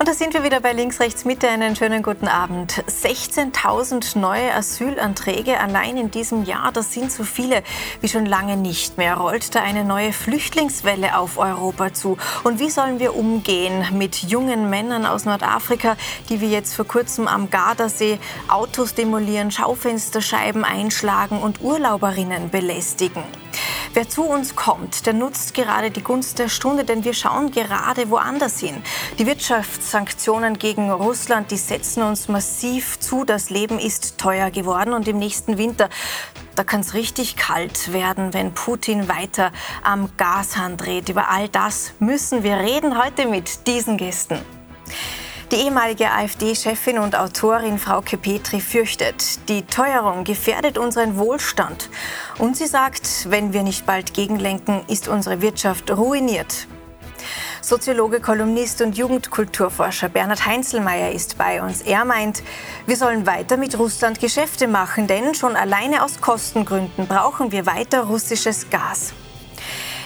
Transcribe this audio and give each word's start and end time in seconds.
Und 0.00 0.08
da 0.08 0.14
sind 0.14 0.32
wir 0.32 0.42
wieder 0.42 0.60
bei 0.60 0.72
Links, 0.72 0.98
Rechts, 0.98 1.26
Mitte. 1.26 1.46
Einen 1.46 1.76
schönen 1.76 2.02
guten 2.02 2.26
Abend. 2.26 2.72
16.000 2.88 4.18
neue 4.18 4.50
Asylanträge 4.54 5.60
allein 5.60 5.98
in 5.98 6.10
diesem 6.10 6.44
Jahr. 6.44 6.72
Das 6.72 6.94
sind 6.94 7.12
so 7.12 7.22
viele 7.22 7.62
wie 8.00 8.08
schon 8.08 8.24
lange 8.24 8.56
nicht 8.56 8.96
mehr. 8.96 9.18
Rollt 9.18 9.54
da 9.54 9.60
eine 9.60 9.84
neue 9.84 10.14
Flüchtlingswelle 10.14 11.18
auf 11.18 11.36
Europa 11.36 11.92
zu? 11.92 12.16
Und 12.44 12.60
wie 12.60 12.70
sollen 12.70 12.98
wir 12.98 13.14
umgehen 13.14 13.84
mit 13.92 14.16
jungen 14.22 14.70
Männern 14.70 15.04
aus 15.04 15.26
Nordafrika, 15.26 15.98
die 16.30 16.40
wie 16.40 16.50
jetzt 16.50 16.74
vor 16.74 16.86
kurzem 16.86 17.28
am 17.28 17.50
Gardasee 17.50 18.18
Autos 18.48 18.94
demolieren, 18.94 19.50
Schaufensterscheiben 19.50 20.64
einschlagen 20.64 21.42
und 21.42 21.60
Urlauberinnen 21.60 22.48
belästigen? 22.48 23.22
Wer 23.92 24.08
zu 24.08 24.22
uns 24.22 24.54
kommt, 24.54 25.04
der 25.06 25.14
nutzt 25.14 25.52
gerade 25.52 25.90
die 25.90 26.02
Gunst 26.02 26.38
der 26.38 26.48
Stunde, 26.48 26.84
denn 26.84 27.02
wir 27.02 27.12
schauen 27.12 27.50
gerade 27.50 28.08
woanders 28.08 28.60
hin. 28.60 28.80
Die 29.18 29.26
Wirtschaftssanktionen 29.90 30.56
gegen 30.56 30.88
Russland, 30.88 31.50
die 31.50 31.56
setzen 31.56 32.04
uns 32.04 32.28
massiv 32.28 33.00
zu. 33.00 33.24
Das 33.24 33.50
Leben 33.50 33.80
ist 33.80 34.18
teuer 34.18 34.52
geworden 34.52 34.92
und 34.92 35.08
im 35.08 35.18
nächsten 35.18 35.58
Winter, 35.58 35.88
da 36.54 36.62
kann 36.62 36.80
es 36.80 36.94
richtig 36.94 37.34
kalt 37.34 37.92
werden, 37.92 38.32
wenn 38.32 38.54
Putin 38.54 39.08
weiter 39.08 39.50
am 39.82 40.08
Gashahn 40.16 40.76
dreht. 40.76 41.08
Über 41.08 41.28
all 41.28 41.48
das 41.48 41.92
müssen 41.98 42.44
wir 42.44 42.58
reden 42.58 43.02
heute 43.02 43.26
mit 43.26 43.66
diesen 43.66 43.96
Gästen. 43.96 44.38
Die 45.50 45.56
ehemalige 45.56 46.08
AfD-Chefin 46.12 47.00
und 47.00 47.16
Autorin 47.16 47.76
Frauke 47.76 48.16
Petri 48.16 48.60
fürchtet, 48.60 49.48
die 49.48 49.62
Teuerung 49.62 50.22
gefährdet 50.22 50.78
unseren 50.78 51.18
Wohlstand. 51.18 51.90
Und 52.38 52.56
sie 52.56 52.68
sagt, 52.68 53.28
wenn 53.28 53.52
wir 53.52 53.64
nicht 53.64 53.86
bald 53.86 54.14
gegenlenken, 54.14 54.82
ist 54.86 55.08
unsere 55.08 55.42
Wirtschaft 55.42 55.90
ruiniert. 55.90 56.68
Soziologe, 57.62 58.20
Kolumnist 58.20 58.80
und 58.80 58.96
Jugendkulturforscher 58.96 60.08
Bernhard 60.08 60.46
Heinzelmeier 60.46 61.12
ist 61.12 61.36
bei 61.36 61.62
uns. 61.62 61.82
Er 61.82 62.04
meint, 62.04 62.42
wir 62.86 62.96
sollen 62.96 63.26
weiter 63.26 63.56
mit 63.56 63.78
Russland 63.78 64.18
Geschäfte 64.18 64.66
machen, 64.66 65.06
denn 65.06 65.34
schon 65.34 65.56
alleine 65.56 66.02
aus 66.02 66.20
Kostengründen 66.20 67.06
brauchen 67.06 67.52
wir 67.52 67.66
weiter 67.66 68.04
russisches 68.04 68.70
Gas. 68.70 69.12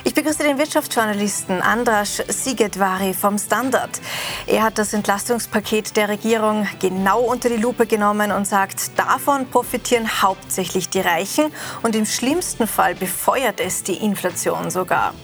Ich 0.06 0.12
begrüße 0.12 0.42
den 0.42 0.58
Wirtschaftsjournalisten 0.58 1.62
Andras 1.62 2.22
Sigetvari 2.28 3.14
vom 3.14 3.38
Standard. 3.38 4.02
Er 4.46 4.62
hat 4.62 4.76
das 4.76 4.92
Entlastungspaket 4.92 5.96
der 5.96 6.10
Regierung 6.10 6.68
genau 6.78 7.20
unter 7.22 7.48
die 7.48 7.56
Lupe 7.56 7.86
genommen 7.86 8.30
und 8.30 8.46
sagt, 8.46 8.98
davon 8.98 9.48
profitieren 9.48 10.22
hauptsächlich 10.22 10.90
die 10.90 11.00
Reichen 11.00 11.46
und 11.82 11.96
im 11.96 12.04
schlimmsten 12.04 12.66
Fall 12.66 12.94
befeuert 12.94 13.60
es 13.60 13.82
die 13.82 13.96
Inflation 13.96 14.70
sogar. 14.70 15.14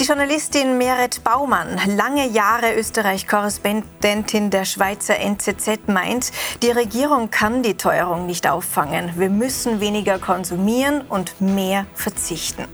Die 0.00 0.06
Journalistin 0.06 0.78
Meret 0.78 1.22
Baumann, 1.24 1.78
lange 1.94 2.26
Jahre 2.26 2.74
Österreich-Korrespondentin 2.74 4.48
der 4.48 4.64
Schweizer 4.64 5.18
NZZ, 5.18 5.88
meint, 5.88 6.32
die 6.62 6.70
Regierung 6.70 7.30
kann 7.30 7.62
die 7.62 7.74
Teuerung 7.74 8.24
nicht 8.24 8.48
auffangen. 8.48 9.12
Wir 9.16 9.28
müssen 9.28 9.80
weniger 9.80 10.18
konsumieren 10.18 11.02
und 11.02 11.42
mehr 11.42 11.84
verzichten. 11.92 12.64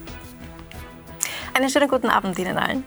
Einen 1.57 1.71
schönen 1.71 1.89
guten 1.89 2.11
Abend 2.11 2.39
Ihnen 2.39 2.59
allen. 2.59 2.85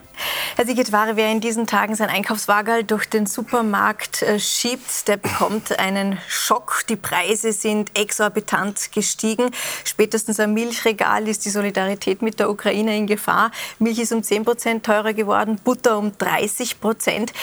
Herr 0.56 0.64
Sigetware, 0.64 1.16
wer 1.16 1.32
in 1.32 1.42
diesen 1.42 1.66
Tagen 1.66 1.96
sein 1.96 2.08
Einkaufswagen 2.10 2.86
durch 2.86 3.10
den 3.10 3.26
Supermarkt 3.26 4.22
äh, 4.22 4.40
schiebt, 4.40 5.08
der 5.08 5.18
bekommt 5.18 5.80
einen 5.80 6.20
Schock. 6.28 6.84
Die 6.88 6.96
Preise 6.96 7.52
sind 7.52 7.98
exorbitant 7.98 8.92
gestiegen. 8.92 9.50
Spätestens 9.86 10.40
am 10.40 10.54
Milchregal 10.54 11.28
ist 11.28 11.46
die 11.46 11.50
Solidarität 11.50 12.22
mit 12.22 12.40
der 12.40 12.52
Ukraine 12.52 12.96
in 12.96 13.08
Gefahr. 13.08 13.50
Milch 13.80 13.98
ist 13.98 14.12
um 14.12 14.22
10 14.22 14.46
Prozent 14.46 14.86
teurer 14.86 15.14
geworden, 15.14 15.60
Butter 15.64 15.98
um 15.98 16.16
30 16.16 16.80
Prozent. 16.80 17.34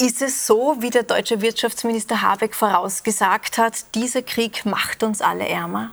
Ist 0.00 0.22
es 0.22 0.46
so, 0.46 0.76
wie 0.80 0.88
der 0.88 1.02
deutsche 1.02 1.42
Wirtschaftsminister 1.42 2.22
Habeck 2.22 2.54
vorausgesagt 2.54 3.58
hat, 3.58 3.94
dieser 3.94 4.22
Krieg 4.22 4.64
macht 4.64 5.02
uns 5.02 5.20
alle 5.20 5.46
ärmer? 5.46 5.92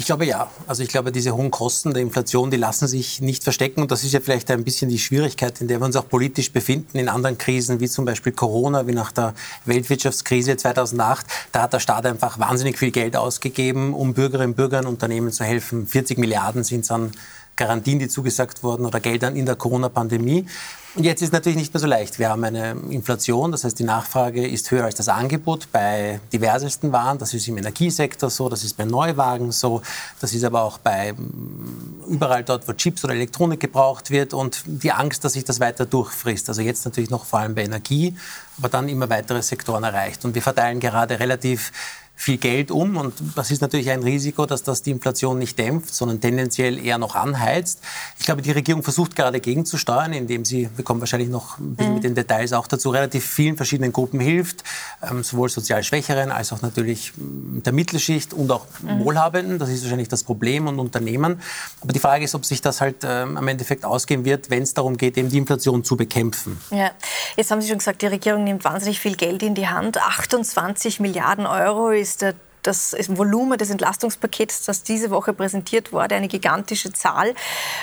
Ich 0.00 0.06
glaube 0.06 0.24
ja. 0.24 0.50
Also 0.66 0.82
ich 0.82 0.88
glaube, 0.88 1.12
diese 1.12 1.36
hohen 1.36 1.50
Kosten 1.50 1.92
der 1.92 2.02
Inflation, 2.02 2.50
die 2.50 2.56
lassen 2.56 2.88
sich 2.88 3.20
nicht 3.20 3.44
verstecken. 3.44 3.82
Und 3.82 3.90
das 3.90 4.02
ist 4.02 4.14
ja 4.14 4.20
vielleicht 4.20 4.50
ein 4.50 4.64
bisschen 4.64 4.88
die 4.88 4.98
Schwierigkeit, 4.98 5.60
in 5.60 5.68
der 5.68 5.78
wir 5.78 5.84
uns 5.84 5.94
auch 5.94 6.08
politisch 6.08 6.52
befinden. 6.52 6.96
In 6.96 7.10
anderen 7.10 7.36
Krisen, 7.36 7.80
wie 7.80 7.88
zum 7.88 8.06
Beispiel 8.06 8.32
Corona, 8.32 8.86
wie 8.86 8.92
nach 8.92 9.12
der 9.12 9.34
Weltwirtschaftskrise 9.66 10.56
2008, 10.56 11.26
da 11.52 11.60
hat 11.60 11.74
der 11.74 11.80
Staat 11.80 12.06
einfach 12.06 12.38
wahnsinnig 12.38 12.78
viel 12.78 12.92
Geld 12.92 13.14
ausgegeben, 13.14 13.92
um 13.92 14.14
Bürgerinnen 14.14 14.52
und 14.52 14.56
Bürgern, 14.56 14.86
Unternehmen 14.86 15.32
zu 15.32 15.44
helfen. 15.44 15.86
40 15.86 16.16
Milliarden 16.16 16.64
sind 16.64 16.84
es 16.84 16.90
an 16.90 17.12
Garantien, 17.60 17.98
die 17.98 18.08
zugesagt 18.08 18.62
wurden 18.62 18.86
oder 18.86 19.00
Geldern 19.00 19.36
in 19.36 19.44
der 19.44 19.54
Corona-Pandemie. 19.54 20.46
Und 20.96 21.04
jetzt 21.04 21.22
ist 21.22 21.32
natürlich 21.32 21.56
nicht 21.56 21.72
mehr 21.72 21.80
so 21.80 21.86
leicht. 21.86 22.18
Wir 22.18 22.30
haben 22.30 22.42
eine 22.42 22.70
Inflation, 22.90 23.52
das 23.52 23.62
heißt, 23.62 23.78
die 23.78 23.84
Nachfrage 23.84 24.44
ist 24.44 24.72
höher 24.72 24.84
als 24.84 24.96
das 24.96 25.08
Angebot 25.08 25.68
bei 25.70 26.18
diversesten 26.32 26.90
Waren. 26.90 27.18
Das 27.18 27.32
ist 27.32 27.46
im 27.46 27.58
Energiesektor 27.58 28.28
so, 28.28 28.48
das 28.48 28.64
ist 28.64 28.76
bei 28.76 28.84
Neuwagen 28.84 29.52
so, 29.52 29.82
das 30.20 30.32
ist 30.32 30.42
aber 30.42 30.62
auch 30.62 30.78
bei 30.78 31.12
mm, 31.12 32.10
überall 32.10 32.42
dort, 32.42 32.66
wo 32.66 32.72
Chips 32.72 33.04
oder 33.04 33.14
Elektronik 33.14 33.60
gebraucht 33.60 34.10
wird 34.10 34.34
und 34.34 34.62
die 34.66 34.90
Angst, 34.90 35.24
dass 35.24 35.34
sich 35.34 35.44
das 35.44 35.60
weiter 35.60 35.86
durchfrisst. 35.86 36.48
Also 36.48 36.62
jetzt 36.62 36.84
natürlich 36.84 37.10
noch 37.10 37.24
vor 37.24 37.38
allem 37.38 37.54
bei 37.54 37.62
Energie, 37.62 38.16
aber 38.58 38.68
dann 38.68 38.88
immer 38.88 39.08
weitere 39.08 39.42
Sektoren 39.42 39.84
erreicht. 39.84 40.24
Und 40.24 40.34
wir 40.34 40.42
verteilen 40.42 40.80
gerade 40.80 41.20
relativ 41.20 41.70
viel 42.20 42.36
Geld 42.36 42.70
um. 42.70 42.98
Und 42.98 43.14
das 43.34 43.50
ist 43.50 43.62
natürlich 43.62 43.88
ein 43.88 44.02
Risiko, 44.02 44.44
dass 44.44 44.62
das 44.62 44.82
die 44.82 44.90
Inflation 44.90 45.38
nicht 45.38 45.58
dämpft, 45.58 45.94
sondern 45.94 46.20
tendenziell 46.20 46.78
eher 46.84 46.98
noch 46.98 47.14
anheizt. 47.14 47.80
Ich 48.18 48.26
glaube, 48.26 48.42
die 48.42 48.50
Regierung 48.50 48.82
versucht 48.82 49.16
gerade 49.16 49.40
gegenzusteuern, 49.40 50.12
indem 50.12 50.44
sie, 50.44 50.68
wir 50.76 50.84
kommen 50.84 51.00
wahrscheinlich 51.00 51.30
noch 51.30 51.56
mhm. 51.56 51.94
mit 51.94 52.04
den 52.04 52.14
Details 52.14 52.52
auch 52.52 52.66
dazu, 52.66 52.90
relativ 52.90 53.24
vielen 53.24 53.56
verschiedenen 53.56 53.90
Gruppen 53.90 54.20
hilft, 54.20 54.64
ähm, 55.02 55.24
sowohl 55.24 55.48
sozial 55.48 55.82
Schwächeren 55.82 56.30
als 56.30 56.52
auch 56.52 56.60
natürlich 56.60 57.14
mm, 57.16 57.62
der 57.62 57.72
Mittelschicht 57.72 58.34
und 58.34 58.52
auch 58.52 58.66
mhm. 58.82 59.02
Wohlhabenden. 59.02 59.58
Das 59.58 59.70
ist 59.70 59.82
wahrscheinlich 59.82 60.08
das 60.08 60.22
Problem 60.22 60.66
und 60.66 60.78
Unternehmen. 60.78 61.40
Aber 61.80 61.94
die 61.94 62.00
Frage 62.00 62.26
ist, 62.26 62.34
ob 62.34 62.44
sich 62.44 62.60
das 62.60 62.82
halt 62.82 62.96
ähm, 63.02 63.38
am 63.38 63.48
Endeffekt 63.48 63.86
ausgehen 63.86 64.26
wird, 64.26 64.50
wenn 64.50 64.62
es 64.62 64.74
darum 64.74 64.98
geht, 64.98 65.16
eben 65.16 65.30
die 65.30 65.38
Inflation 65.38 65.84
zu 65.84 65.96
bekämpfen. 65.96 66.60
Ja, 66.70 66.90
jetzt 67.38 67.50
haben 67.50 67.62
Sie 67.62 67.68
schon 67.68 67.78
gesagt, 67.78 68.02
die 68.02 68.08
Regierung 68.08 68.44
nimmt 68.44 68.62
wahnsinnig 68.64 69.00
viel 69.00 69.16
Geld 69.16 69.42
in 69.42 69.54
die 69.54 69.68
Hand. 69.68 69.96
28 69.96 71.00
Milliarden 71.00 71.46
Euro 71.46 71.88
ist 71.88 72.09
ist 72.10 72.36
das 72.62 72.94
Volumen 73.08 73.56
des 73.56 73.70
Entlastungspakets, 73.70 74.64
das 74.64 74.82
diese 74.82 75.10
Woche 75.10 75.32
präsentiert 75.32 75.92
wurde, 75.92 76.14
eine 76.14 76.28
gigantische 76.28 76.92
Zahl. 76.92 77.34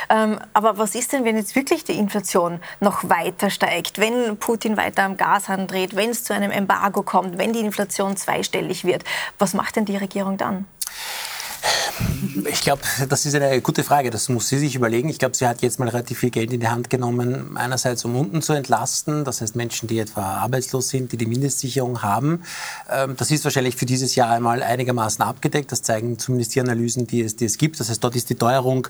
Ähm, 0.10 0.40
aber 0.54 0.78
was 0.78 0.94
ist 0.94 1.14
denn, 1.14 1.26
wenn 1.26 1.36
jetzt 1.36 1.56
wirklich 1.56 1.84
die 1.84 1.98
Inflation 1.98 2.60
noch 2.80 3.10
weiter 3.10 3.50
steigt, 3.50 3.98
wenn 3.98 4.38
Putin 4.38 4.78
weiter 4.78 5.04
am 5.04 5.18
Gashahn 5.18 5.66
dreht, 5.66 5.96
wenn 5.96 6.12
es 6.12 6.24
zu 6.24 6.34
einem 6.34 6.52
Embargo 6.52 7.02
kommt, 7.02 7.38
wenn 7.40 7.54
die 7.54 7.62
Inflation 7.62 8.18
zweistellig 8.18 8.86
wird? 8.86 9.04
Was 9.40 9.54
macht 9.54 9.78
denn 9.78 9.86
die 9.86 9.98
Regierung 9.98 10.38
dann? 10.38 10.68
Ich 12.50 12.62
glaube, 12.62 12.82
das 13.10 13.26
ist 13.26 13.36
eine 13.36 13.62
gute 13.62 13.84
Frage. 13.84 14.10
Das 14.10 14.30
muss 14.30 14.48
sie 14.50 14.58
sich 14.58 14.76
überlegen. 14.76 15.10
Ich 15.10 15.20
glaube, 15.20 15.36
sie 15.36 15.48
hat 15.48 15.62
jetzt 15.62 15.80
mal 15.80 15.90
relativ 15.90 16.20
viel 16.20 16.30
Geld 16.30 16.54
in 16.54 16.60
die 16.60 16.68
Hand 16.68 16.90
genommen, 16.90 17.58
einerseits 17.58 18.06
um 18.06 18.16
unten 18.16 18.42
zu 18.42 18.54
entlasten, 18.54 19.24
das 19.24 19.42
heißt 19.42 19.56
Menschen, 19.56 19.88
die 19.88 20.00
etwa 20.00 20.38
arbeitslos 20.38 20.90
sind, 20.90 21.12
die 21.12 21.18
die 21.18 21.26
Mindestsicherung 21.26 22.02
haben. 22.04 22.44
Ähm, 22.90 23.16
das 23.18 23.32
ist 23.32 23.44
wahrscheinlich 23.44 23.76
für 23.76 23.86
dieses 23.86 24.16
Jahr 24.16 24.30
einmal 24.30 24.64
einigermaßen 24.64 25.24
abgedeckt. 25.24 25.72
Das 25.72 25.82
zeigen 25.82 26.20
zumindest 26.20 26.56
die 26.56 26.62
Analysen, 26.62 27.08
die 27.08 27.22
es, 27.22 27.36
die 27.36 27.46
es 27.46 27.58
gibt. 27.58 27.80
Das 27.80 27.90
heißt, 27.90 28.04
dort 28.04 28.16
ist 28.16 28.30
die 28.30 28.36
Teuerung 28.36 28.88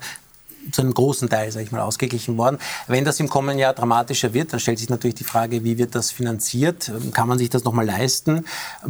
zu 0.72 0.81
einem 0.81 0.94
großen 0.94 1.29
Teil, 1.29 1.51
sage 1.51 1.66
ich 1.66 1.72
mal, 1.72 1.81
ausgeglichen 1.81 2.38
worden. 2.38 2.57
Wenn 2.88 3.05
das 3.05 3.19
im 3.19 3.29
kommenden 3.29 3.59
Jahr 3.59 3.73
dramatischer 3.73 4.33
wird, 4.33 4.53
dann 4.53 4.59
stellt 4.59 4.79
sich 4.79 4.89
natürlich 4.89 5.16
die 5.16 5.23
Frage, 5.23 5.63
wie 5.63 5.78
wird 5.78 5.95
das 5.95 6.11
finanziert? 6.11 6.91
Kann 7.13 7.28
man 7.28 7.38
sich 7.38 7.50
das 7.50 7.63
nochmal 7.63 7.85
leisten? 7.85 8.45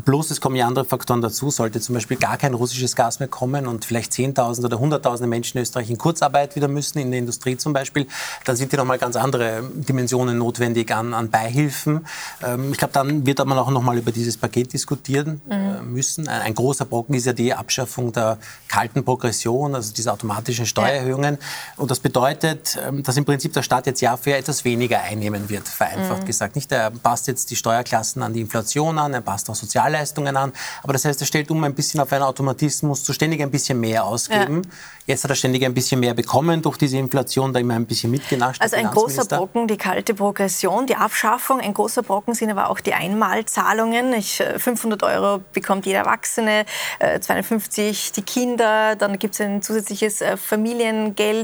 Plus, 0.05 0.31
es 0.31 0.41
kommen 0.41 0.55
ja 0.55 0.67
andere 0.67 0.85
Faktoren 0.85 1.21
dazu. 1.21 1.49
Sollte 1.49 1.79
zum 1.81 1.95
Beispiel 1.95 2.17
gar 2.17 2.37
kein 2.37 2.53
russisches 2.53 2.95
Gas 2.95 3.19
mehr 3.19 3.29
kommen 3.29 3.67
und 3.67 3.85
vielleicht 3.85 4.11
10.000 4.11 4.65
oder 4.65 4.77
100.000 4.77 5.27
Menschen 5.27 5.57
in 5.57 5.63
Österreich 5.63 5.89
in 5.89 5.97
Kurzarbeit 5.97 6.55
wieder 6.55 6.67
müssen, 6.67 6.99
in 6.99 7.11
der 7.11 7.19
Industrie 7.19 7.57
zum 7.57 7.73
Beispiel, 7.73 8.07
dann 8.45 8.55
sind 8.55 8.71
hier 8.71 8.79
nochmal 8.79 8.97
ganz 8.97 9.15
andere 9.15 9.63
Dimensionen 9.73 10.37
notwendig 10.37 10.93
an, 10.93 11.13
an 11.13 11.29
Beihilfen. 11.29 12.05
Ähm, 12.43 12.71
ich 12.71 12.77
glaube, 12.77 12.93
dann 12.93 13.25
wird 13.25 13.43
man 13.45 13.57
auch 13.57 13.69
nochmal 13.69 13.97
über 13.97 14.11
dieses 14.11 14.37
Paket 14.37 14.73
diskutieren 14.73 15.41
äh, 15.49 15.81
mhm. 15.81 15.93
müssen. 15.93 16.27
Ein, 16.27 16.41
ein, 16.41 16.55
großer 16.55 16.85
Brocken 16.85 17.15
ist 17.15 17.25
ja 17.25 17.33
die 17.33 17.53
Abschaffung 17.53 18.11
der 18.11 18.37
kalten 18.67 19.03
Progression, 19.03 19.75
also 19.75 19.93
diese 19.93 20.11
automatischen 20.11 20.65
Steuererhöhungen. 20.65 21.35
Ja. 21.35 21.39
Und 21.75 21.91
das 21.91 21.99
bedeutet, 21.99 22.77
ähm, 22.85 23.03
dass 23.03 23.17
im 23.17 23.25
Prinzip 23.25 23.53
der 23.53 23.63
Staat 23.63 23.85
jetzt 23.85 24.01
Jahr 24.01 24.17
für 24.17 24.31
Jahr 24.31 24.39
etwas 24.39 24.63
weniger 24.63 25.01
einnehmen 25.01 25.49
wird, 25.49 25.67
vereinfacht 25.67 26.21
mhm. 26.21 26.25
gesagt. 26.25 26.55
Nicht, 26.55 26.71
er 26.71 26.91
passt 26.91 27.27
jetzt 27.27 27.51
die 27.51 27.55
Steuerklassen 27.55 28.21
an 28.21 28.33
die 28.33 28.41
Inflation 28.41 28.97
an, 28.97 29.13
er 29.13 29.21
passt 29.21 29.49
auch 29.49 29.55
Sozialleistungen 29.55 30.37
an. 30.37 30.53
Aber 30.83 30.93
das 30.93 31.05
heißt, 31.05 31.21
er 31.21 31.27
stellt 31.27 31.51
um 31.51 31.63
ein 31.63 31.75
bisschen 31.75 31.99
auf 31.99 32.11
einen 32.13 32.23
Automatismus 32.23 33.03
zu 33.03 33.13
ständig 33.13 33.41
ein 33.41 33.51
bisschen 33.51 33.79
mehr 33.79 34.05
ausgeben. 34.05 34.61
Ja. 34.63 34.71
Jetzt 35.07 35.23
hat 35.23 35.31
er 35.31 35.35
ständig 35.35 35.63
ein 35.63 35.73
bisschen 35.73 35.99
mehr 35.99 36.13
bekommen 36.13 36.61
durch 36.61 36.77
diese 36.77 36.97
Inflation, 36.97 37.53
da 37.53 37.59
immer 37.59 37.75
ein 37.75 37.85
bisschen 37.85 38.11
mitgenascht. 38.11 38.61
Also 38.61 38.75
ein 38.75 38.91
großer 38.91 39.25
Brocken, 39.25 39.67
die 39.67 39.77
kalte 39.77 40.13
Progression, 40.13 40.85
die 40.85 40.95
Abschaffung. 40.95 41.61
Ein 41.61 41.73
großer 41.73 42.03
Brocken 42.03 42.33
sind 42.33 42.51
aber 42.51 42.69
auch 42.69 42.81
die 42.81 42.93
Einmalzahlungen. 42.93 44.13
Ich, 44.13 44.43
500 44.57 45.01
äh, 45.01 45.05
Euro 45.05 45.41
bekommt 45.53 45.85
jeder 45.85 45.99
Erwachsene, 45.99 46.65
250 46.99 48.09
äh, 48.09 48.13
die 48.17 48.21
Kinder, 48.21 48.95
dann 48.95 49.17
gibt 49.17 49.35
es 49.35 49.41
ein 49.41 49.61
zusätzliches 49.61 50.21
äh, 50.21 50.35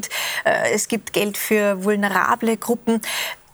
Familiengeld. 0.04 0.10
Es 0.72 0.88
gibt 0.88 1.14
Geld 1.14 1.38
für 1.38 1.84
vulnerable 1.84 2.58
Gruppen. 2.58 3.02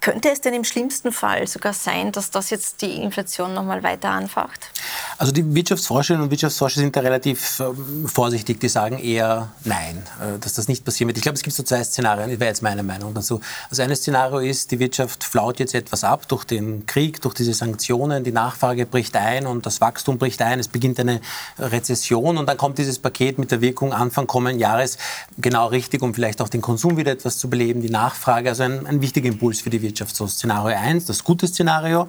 Könnte 0.01 0.29
es 0.29 0.39
denn 0.39 0.53
im 0.53 0.63
schlimmsten 0.63 1.11
Fall 1.11 1.45
sogar 1.45 1.73
sein, 1.73 2.13
dass 2.13 2.31
das 2.31 2.49
jetzt 2.51 2.81
die 2.81 2.95
Inflation 2.95 3.53
noch 3.53 3.63
mal 3.63 3.83
weiter 3.83 4.09
anfacht? 4.09 4.71
Also 5.17 5.33
die 5.33 5.53
Wirtschaftsforscherinnen 5.53 6.23
und 6.23 6.31
Wirtschaftsforscher 6.31 6.79
sind 6.79 6.95
da 6.95 7.01
relativ 7.01 7.59
ähm, 7.59 8.07
vorsichtig. 8.07 8.61
Die 8.61 8.69
sagen 8.69 8.97
eher 8.99 9.49
nein, 9.65 10.03
äh, 10.21 10.39
dass 10.39 10.53
das 10.53 10.69
nicht 10.69 10.85
passieren 10.85 11.09
wird. 11.09 11.17
Ich 11.17 11.23
glaube, 11.23 11.35
es 11.35 11.43
gibt 11.43 11.53
so 11.53 11.63
zwei 11.63 11.83
Szenarien, 11.83 12.29
das 12.29 12.39
wäre 12.39 12.49
jetzt 12.49 12.61
meine 12.61 12.81
Meinung 12.81 13.13
dazu. 13.13 13.41
Also 13.69 13.81
ein 13.81 13.93
Szenario 13.93 14.39
ist, 14.39 14.71
die 14.71 14.79
Wirtschaft 14.79 15.25
flaut 15.25 15.59
jetzt 15.59 15.75
etwas 15.75 16.05
ab 16.05 16.29
durch 16.29 16.45
den 16.45 16.85
Krieg, 16.85 17.19
durch 17.19 17.33
diese 17.33 17.53
Sanktionen, 17.53 18.23
die 18.23 18.31
Nachfrage 18.31 18.85
bricht 18.85 19.17
ein 19.17 19.45
und 19.47 19.65
das 19.65 19.81
Wachstum 19.81 20.17
bricht 20.17 20.41
ein, 20.41 20.59
es 20.59 20.69
beginnt 20.69 20.99
eine 21.01 21.19
Rezession 21.57 22.37
und 22.37 22.47
dann 22.47 22.55
kommt 22.55 22.77
dieses 22.77 22.99
Paket 22.99 23.37
mit 23.37 23.51
der 23.51 23.59
Wirkung 23.59 23.91
Anfang 23.91 24.27
kommenden 24.27 24.59
Jahres 24.59 24.97
genau 25.37 25.67
richtig, 25.67 26.01
um 26.01 26.13
vielleicht 26.13 26.41
auch 26.41 26.47
den 26.47 26.61
Konsum 26.61 26.95
wieder 26.95 27.11
etwas 27.11 27.37
zu 27.37 27.49
beleben, 27.49 27.81
die 27.81 27.89
Nachfrage, 27.89 28.47
also 28.47 28.63
ein, 28.63 28.87
ein 28.87 29.01
wichtiger 29.01 29.27
Impuls 29.27 29.59
für 29.59 29.69
die 29.69 29.81
Wirtschaft. 29.81 29.88
So 29.97 30.27
Szenario 30.27 30.77
1, 30.77 31.05
das 31.05 31.23
gute 31.23 31.47
Szenario. 31.47 32.07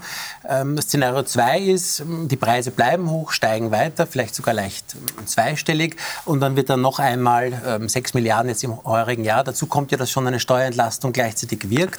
Ähm, 0.49 0.81
Szenario 0.81 1.23
2 1.23 1.61
ist, 1.61 2.03
die 2.07 2.37
Preise 2.37 2.71
bleiben 2.71 3.11
hoch, 3.11 3.33
steigen 3.33 3.71
weiter, 3.71 4.07
vielleicht 4.07 4.35
sogar 4.35 4.55
leicht 4.55 4.97
zweistellig. 5.27 5.97
Und 6.25 6.41
dann 6.41 6.57
wird 6.57 6.71
dann 6.71 6.81
noch 6.81 6.99
einmal 6.99 7.61
ähm, 7.67 7.89
6 7.89 8.15
Milliarden 8.15 8.49
jetzt 8.49 8.65
im 8.65 8.83
heurigen 8.85 9.25
Jahr. 9.25 9.45
Dazu 9.45 9.67
kommt 9.67 9.93
ja, 9.93 9.99
dass 9.99 10.11
schon 10.11 10.27
eine 10.27 10.41
Steuerentlastung 10.41 11.13
gleichzeitig 11.13 11.71
wirkt 11.71 11.99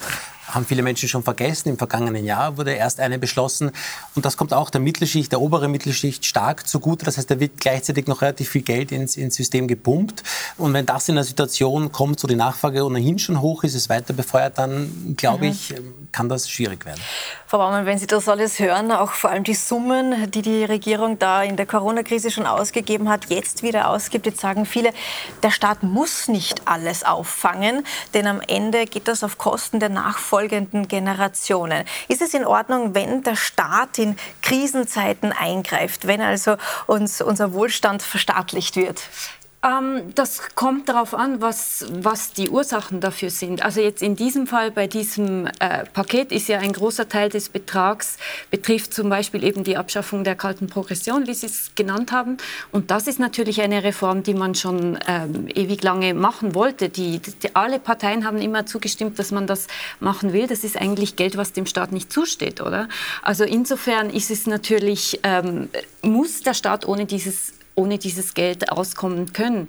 haben 0.52 0.66
viele 0.66 0.82
Menschen 0.82 1.08
schon 1.08 1.22
vergessen. 1.22 1.70
Im 1.70 1.78
vergangenen 1.78 2.24
Jahr 2.24 2.56
wurde 2.56 2.72
erst 2.72 3.00
eine 3.00 3.18
beschlossen. 3.18 3.70
Und 4.14 4.24
das 4.24 4.36
kommt 4.36 4.52
auch 4.52 4.70
der 4.70 4.80
Mittelschicht, 4.80 5.32
der 5.32 5.40
oberen 5.40 5.70
Mittelschicht 5.70 6.24
stark 6.24 6.68
zugute. 6.68 7.04
Das 7.04 7.18
heißt, 7.18 7.30
da 7.30 7.40
wird 7.40 7.58
gleichzeitig 7.58 8.06
noch 8.06 8.22
relativ 8.22 8.50
viel 8.50 8.62
Geld 8.62 8.92
ins, 8.92 9.16
ins 9.16 9.34
System 9.34 9.66
gepumpt. 9.66 10.22
Und 10.58 10.74
wenn 10.74 10.86
das 10.86 11.08
in 11.08 11.16
einer 11.16 11.24
Situation 11.24 11.90
kommt, 11.90 12.22
wo 12.22 12.28
die 12.28 12.36
Nachfrage 12.36 12.84
ohnehin 12.84 13.18
schon 13.18 13.40
hoch 13.40 13.64
ist, 13.64 13.74
es 13.74 13.88
weiter 13.88 14.12
befeuert, 14.12 14.58
dann 14.58 15.14
glaube 15.16 15.46
mhm. 15.46 15.52
ich, 15.52 15.74
kann 16.12 16.28
das 16.28 16.48
schwierig 16.48 16.84
werden. 16.84 17.00
Frau 17.52 17.58
Baumann, 17.58 17.84
wenn 17.84 17.98
Sie 17.98 18.06
das 18.06 18.30
alles 18.30 18.60
hören, 18.60 18.90
auch 18.90 19.10
vor 19.10 19.28
allem 19.28 19.44
die 19.44 19.52
Summen, 19.52 20.30
die 20.30 20.40
die 20.40 20.64
Regierung 20.64 21.18
da 21.18 21.42
in 21.42 21.58
der 21.58 21.66
Corona-Krise 21.66 22.30
schon 22.30 22.46
ausgegeben 22.46 23.10
hat, 23.10 23.26
jetzt 23.28 23.62
wieder 23.62 23.90
ausgibt, 23.90 24.24
jetzt 24.24 24.40
sagen 24.40 24.64
viele, 24.64 24.90
der 25.42 25.50
Staat 25.50 25.82
muss 25.82 26.28
nicht 26.28 26.62
alles 26.64 27.04
auffangen, 27.04 27.84
denn 28.14 28.26
am 28.26 28.40
Ende 28.40 28.86
geht 28.86 29.06
das 29.06 29.22
auf 29.22 29.36
Kosten 29.36 29.80
der 29.80 29.90
Nachfolge 29.90 30.22
folgenden 30.32 30.88
Generationen. 30.88 31.84
Ist 32.08 32.22
es 32.22 32.32
in 32.32 32.46
Ordnung, 32.46 32.94
wenn 32.94 33.22
der 33.22 33.36
Staat 33.36 33.98
in 33.98 34.16
Krisenzeiten 34.40 35.30
eingreift, 35.30 36.06
wenn 36.06 36.22
also 36.22 36.56
uns 36.86 37.20
unser 37.20 37.52
Wohlstand 37.52 38.00
verstaatlicht 38.00 38.76
wird? 38.76 39.02
Ähm, 39.64 40.12
das 40.16 40.54
kommt 40.56 40.88
darauf 40.88 41.14
an, 41.14 41.40
was, 41.40 41.86
was 41.92 42.32
die 42.32 42.50
Ursachen 42.50 43.00
dafür 43.00 43.30
sind. 43.30 43.62
Also 43.64 43.80
jetzt 43.80 44.02
in 44.02 44.16
diesem 44.16 44.48
Fall 44.48 44.72
bei 44.72 44.88
diesem 44.88 45.46
äh, 45.60 45.84
Paket 45.92 46.32
ist 46.32 46.48
ja 46.48 46.58
ein 46.58 46.72
großer 46.72 47.08
Teil 47.08 47.28
des 47.28 47.48
Betrags 47.48 48.18
betrifft 48.50 48.92
zum 48.92 49.08
Beispiel 49.08 49.44
eben 49.44 49.62
die 49.62 49.76
Abschaffung 49.76 50.24
der 50.24 50.34
kalten 50.34 50.66
Progression, 50.66 51.28
wie 51.28 51.34
Sie 51.34 51.46
es 51.46 51.74
genannt 51.76 52.10
haben. 52.10 52.38
Und 52.72 52.90
das 52.90 53.06
ist 53.06 53.20
natürlich 53.20 53.60
eine 53.62 53.84
Reform, 53.84 54.24
die 54.24 54.34
man 54.34 54.56
schon 54.56 54.98
ähm, 55.06 55.46
ewig 55.54 55.82
lange 55.84 56.12
machen 56.14 56.56
wollte. 56.56 56.88
Die, 56.88 57.20
die, 57.20 57.54
alle 57.54 57.78
Parteien 57.78 58.24
haben 58.24 58.38
immer 58.38 58.66
zugestimmt, 58.66 59.18
dass 59.20 59.30
man 59.30 59.46
das 59.46 59.68
machen 60.00 60.32
will. 60.32 60.48
Das 60.48 60.64
ist 60.64 60.76
eigentlich 60.76 61.14
Geld, 61.14 61.36
was 61.36 61.52
dem 61.52 61.66
Staat 61.66 61.92
nicht 61.92 62.12
zusteht, 62.12 62.60
oder? 62.60 62.88
Also 63.22 63.44
insofern 63.44 64.10
ist 64.10 64.32
es 64.32 64.48
natürlich, 64.48 65.20
ähm, 65.22 65.68
muss 66.02 66.40
der 66.40 66.54
Staat 66.54 66.86
ohne 66.86 67.06
dieses 67.06 67.52
ohne 67.74 67.98
dieses 67.98 68.34
Geld 68.34 68.70
auskommen 68.70 69.32
können. 69.32 69.68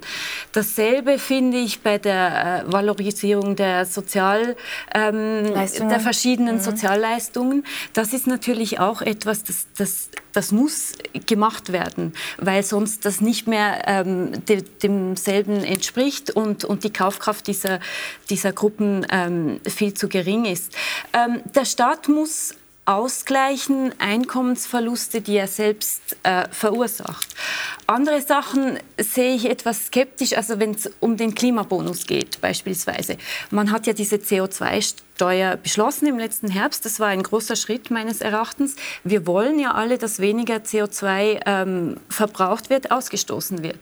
Dasselbe 0.52 1.20
finde 1.20 1.58
ich 1.58 1.82
bei 1.82 1.98
der 1.98 2.66
äh, 2.68 2.72
Valorisierung 2.72 3.56
der 3.56 3.86
Sozial, 3.86 4.56
ähm, 4.94 5.54
der 5.54 6.00
verschiedenen 6.00 6.58
mhm. 6.58 6.62
Sozialleistungen. 6.62 7.66
Das 7.94 8.14
ist 8.14 8.28
natürlich 8.28 8.80
auch 8.80 9.02
etwas, 9.02 9.44
das, 9.44 9.68
das, 9.78 10.10
das 10.34 10.52
muss 10.52 10.94
gemacht 11.26 11.72
werden, 11.72 12.14
weil 12.38 12.64
sonst 12.64 13.06
das 13.06 13.22
nicht 13.22 13.48
mehr 13.48 13.84
ähm, 13.88 14.46
de, 14.46 14.64
demselben 14.82 15.64
entspricht 15.64 16.32
und, 16.32 16.66
und 16.66 16.84
die 16.84 16.92
Kaufkraft 16.92 17.48
dieser, 17.48 17.80
dieser 18.30 18.52
Gruppen 18.52 19.06
ähm, 19.10 19.60
viel 19.66 19.94
zu 19.94 20.10
gering 20.10 20.46
ist. 20.46 20.76
Ähm, 21.14 21.42
der 21.56 21.66
Staat 21.66 22.10
muss 22.10 22.54
ausgleichen 22.86 23.94
Einkommensverluste, 24.00 25.22
die 25.22 25.38
er 25.38 25.48
selbst 25.48 26.18
äh, 26.24 26.48
verursacht. 26.52 27.28
Andere 27.88 28.22
Sachen 28.22 28.78
sehe 28.98 29.36
ich 29.36 29.50
etwas 29.50 29.88
skeptisch, 29.88 30.34
also 30.34 30.60
wenn 30.60 30.72
es 30.72 30.92
um 31.00 31.16
den 31.16 31.34
Klimabonus 31.34 32.06
geht 32.06 32.42
beispielsweise. 32.42 33.18
Man 33.52 33.72
hat 33.72 33.88
ja 33.88 33.94
diese 33.94 34.18
CO2-Steuer 34.18 35.58
beschlossen 35.58 36.08
im 36.08 36.18
letzten 36.18 36.50
Herbst. 36.50 36.84
Das 36.84 37.00
war 37.00 37.08
ein 37.08 37.24
großer 37.24 37.56
Schritt 37.56 37.90
meines 37.90 38.20
Erachtens. 38.20 38.76
Wir 39.06 39.26
wollen 39.28 39.60
ja 39.60 39.74
alle, 39.74 39.98
dass 39.98 40.20
weniger 40.20 40.56
CO2 40.56 41.40
ähm, 41.46 41.98
verbraucht 42.10 42.70
wird, 42.70 42.92
ausgestoßen 42.92 43.64
wird. 43.64 43.80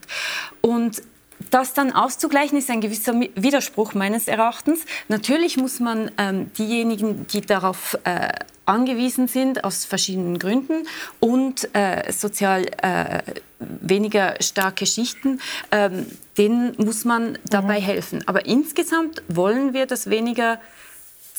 Und 0.60 1.02
das 1.50 1.74
dann 1.74 1.92
auszugleichen, 1.92 2.56
ist 2.56 2.70
ein 2.70 2.80
gewisser 2.80 3.14
Widerspruch 3.34 3.94
meines 3.94 4.28
Erachtens. 4.28 4.84
Natürlich 5.08 5.56
muss 5.56 5.80
man 5.80 6.10
ähm, 6.18 6.52
diejenigen, 6.54 7.26
die 7.26 7.40
darauf 7.40 7.98
äh, 8.04 8.28
angewiesen 8.64 9.28
sind, 9.28 9.64
aus 9.64 9.84
verschiedenen 9.84 10.38
Gründen 10.38 10.86
und 11.20 11.68
äh, 11.74 12.12
sozial 12.12 12.66
äh, 12.82 13.22
weniger 13.58 14.36
starke 14.40 14.86
Schichten, 14.86 15.40
ähm, 15.70 16.06
denen 16.38 16.74
muss 16.78 17.04
man 17.04 17.38
dabei 17.44 17.80
mhm. 17.80 17.84
helfen. 17.84 18.24
Aber 18.26 18.46
insgesamt 18.46 19.22
wollen 19.28 19.72
wir, 19.72 19.86
dass 19.86 20.10
weniger 20.10 20.60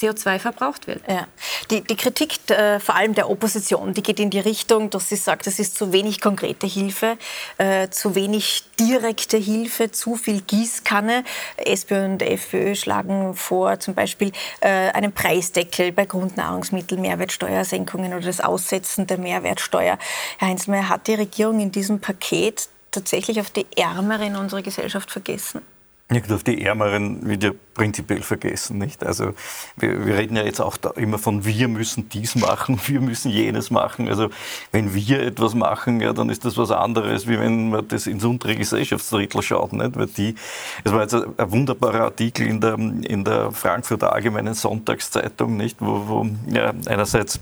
CO2 0.03 0.39
verbraucht 0.39 0.87
wird. 0.87 1.01
Ja. 1.07 1.27
Die, 1.71 1.81
die 1.81 1.95
Kritik 1.95 2.49
äh, 2.49 2.79
vor 2.79 2.95
allem 2.95 3.13
der 3.13 3.29
Opposition, 3.29 3.93
die 3.93 4.03
geht 4.03 4.19
in 4.19 4.29
die 4.29 4.39
Richtung, 4.39 4.89
dass 4.89 5.09
sie 5.09 5.15
sagt, 5.15 5.47
es 5.47 5.59
ist 5.59 5.77
zu 5.77 5.93
wenig 5.93 6.21
konkrete 6.21 6.67
Hilfe, 6.67 7.17
äh, 7.57 7.89
zu 7.89 8.15
wenig 8.15 8.63
direkte 8.79 9.37
Hilfe, 9.37 9.91
zu 9.91 10.15
viel 10.15 10.41
Gießkanne. 10.41 11.23
SPÖ 11.57 12.05
und 12.05 12.21
FPÖ 12.21 12.75
schlagen 12.75 13.35
vor, 13.35 13.79
zum 13.79 13.93
Beispiel 13.93 14.31
äh, 14.61 14.69
einen 14.69 15.13
Preisdeckel 15.13 15.91
bei 15.91 16.05
Grundnahrungsmitteln, 16.05 17.01
Mehrwertsteuersenkungen 17.01 18.13
oder 18.13 18.25
das 18.25 18.41
Aussetzen 18.41 19.07
der 19.07 19.17
Mehrwertsteuer. 19.17 19.97
Herr 20.37 20.47
Heinzelmeier, 20.47 20.89
hat 20.89 21.07
die 21.07 21.15
Regierung 21.15 21.59
in 21.59 21.71
diesem 21.71 21.99
Paket 21.99 22.67
tatsächlich 22.91 23.39
auf 23.39 23.49
die 23.49 23.65
Ärmeren 23.75 24.35
unserer 24.35 24.61
Gesellschaft 24.61 25.11
vergessen? 25.11 25.61
Nicht 26.09 26.31
auf 26.31 26.43
die 26.43 26.63
Ärmeren 26.63 27.27
wird 27.27 27.43
ja 27.43 27.51
prinzipiell 27.73 28.21
vergessen, 28.21 28.77
nicht? 28.77 29.05
Also 29.05 29.33
wir, 29.77 30.05
wir, 30.05 30.17
reden 30.17 30.35
ja 30.35 30.43
jetzt 30.43 30.59
auch 30.59 30.75
immer 30.95 31.17
von 31.17 31.45
wir 31.45 31.67
müssen 31.69 32.09
dies 32.09 32.35
machen, 32.35 32.79
wir 32.87 32.99
müssen 32.99 33.31
jenes 33.31 33.71
machen. 33.71 34.09
Also 34.09 34.29
wenn 34.71 34.93
wir 34.93 35.21
etwas 35.21 35.55
machen, 35.55 36.01
ja, 36.01 36.11
dann 36.11 36.29
ist 36.29 36.43
das 36.43 36.57
was 36.57 36.71
anderes, 36.71 37.27
wie 37.27 37.39
wenn 37.39 37.69
man 37.69 37.87
das 37.87 38.05
ins 38.05 38.25
untere 38.25 38.55
Gesellschaftsdrittel 38.55 39.41
schaut, 39.41 39.73
nicht? 39.73 39.95
Weil 39.95 40.07
die, 40.07 40.35
es 40.83 40.91
war 40.91 41.01
jetzt 41.01 41.15
ein, 41.15 41.23
ein, 41.37 41.51
wunderbarer 41.51 42.01
Artikel 42.01 42.47
in 42.47 42.59
der, 42.59 42.73
in 42.73 43.23
der 43.23 43.51
Frankfurter 43.51 44.13
Allgemeinen 44.13 44.53
Sonntagszeitung, 44.53 45.55
nicht? 45.55 45.77
Wo, 45.79 46.07
wo 46.07 46.27
ja, 46.51 46.73
einerseits 46.85 47.39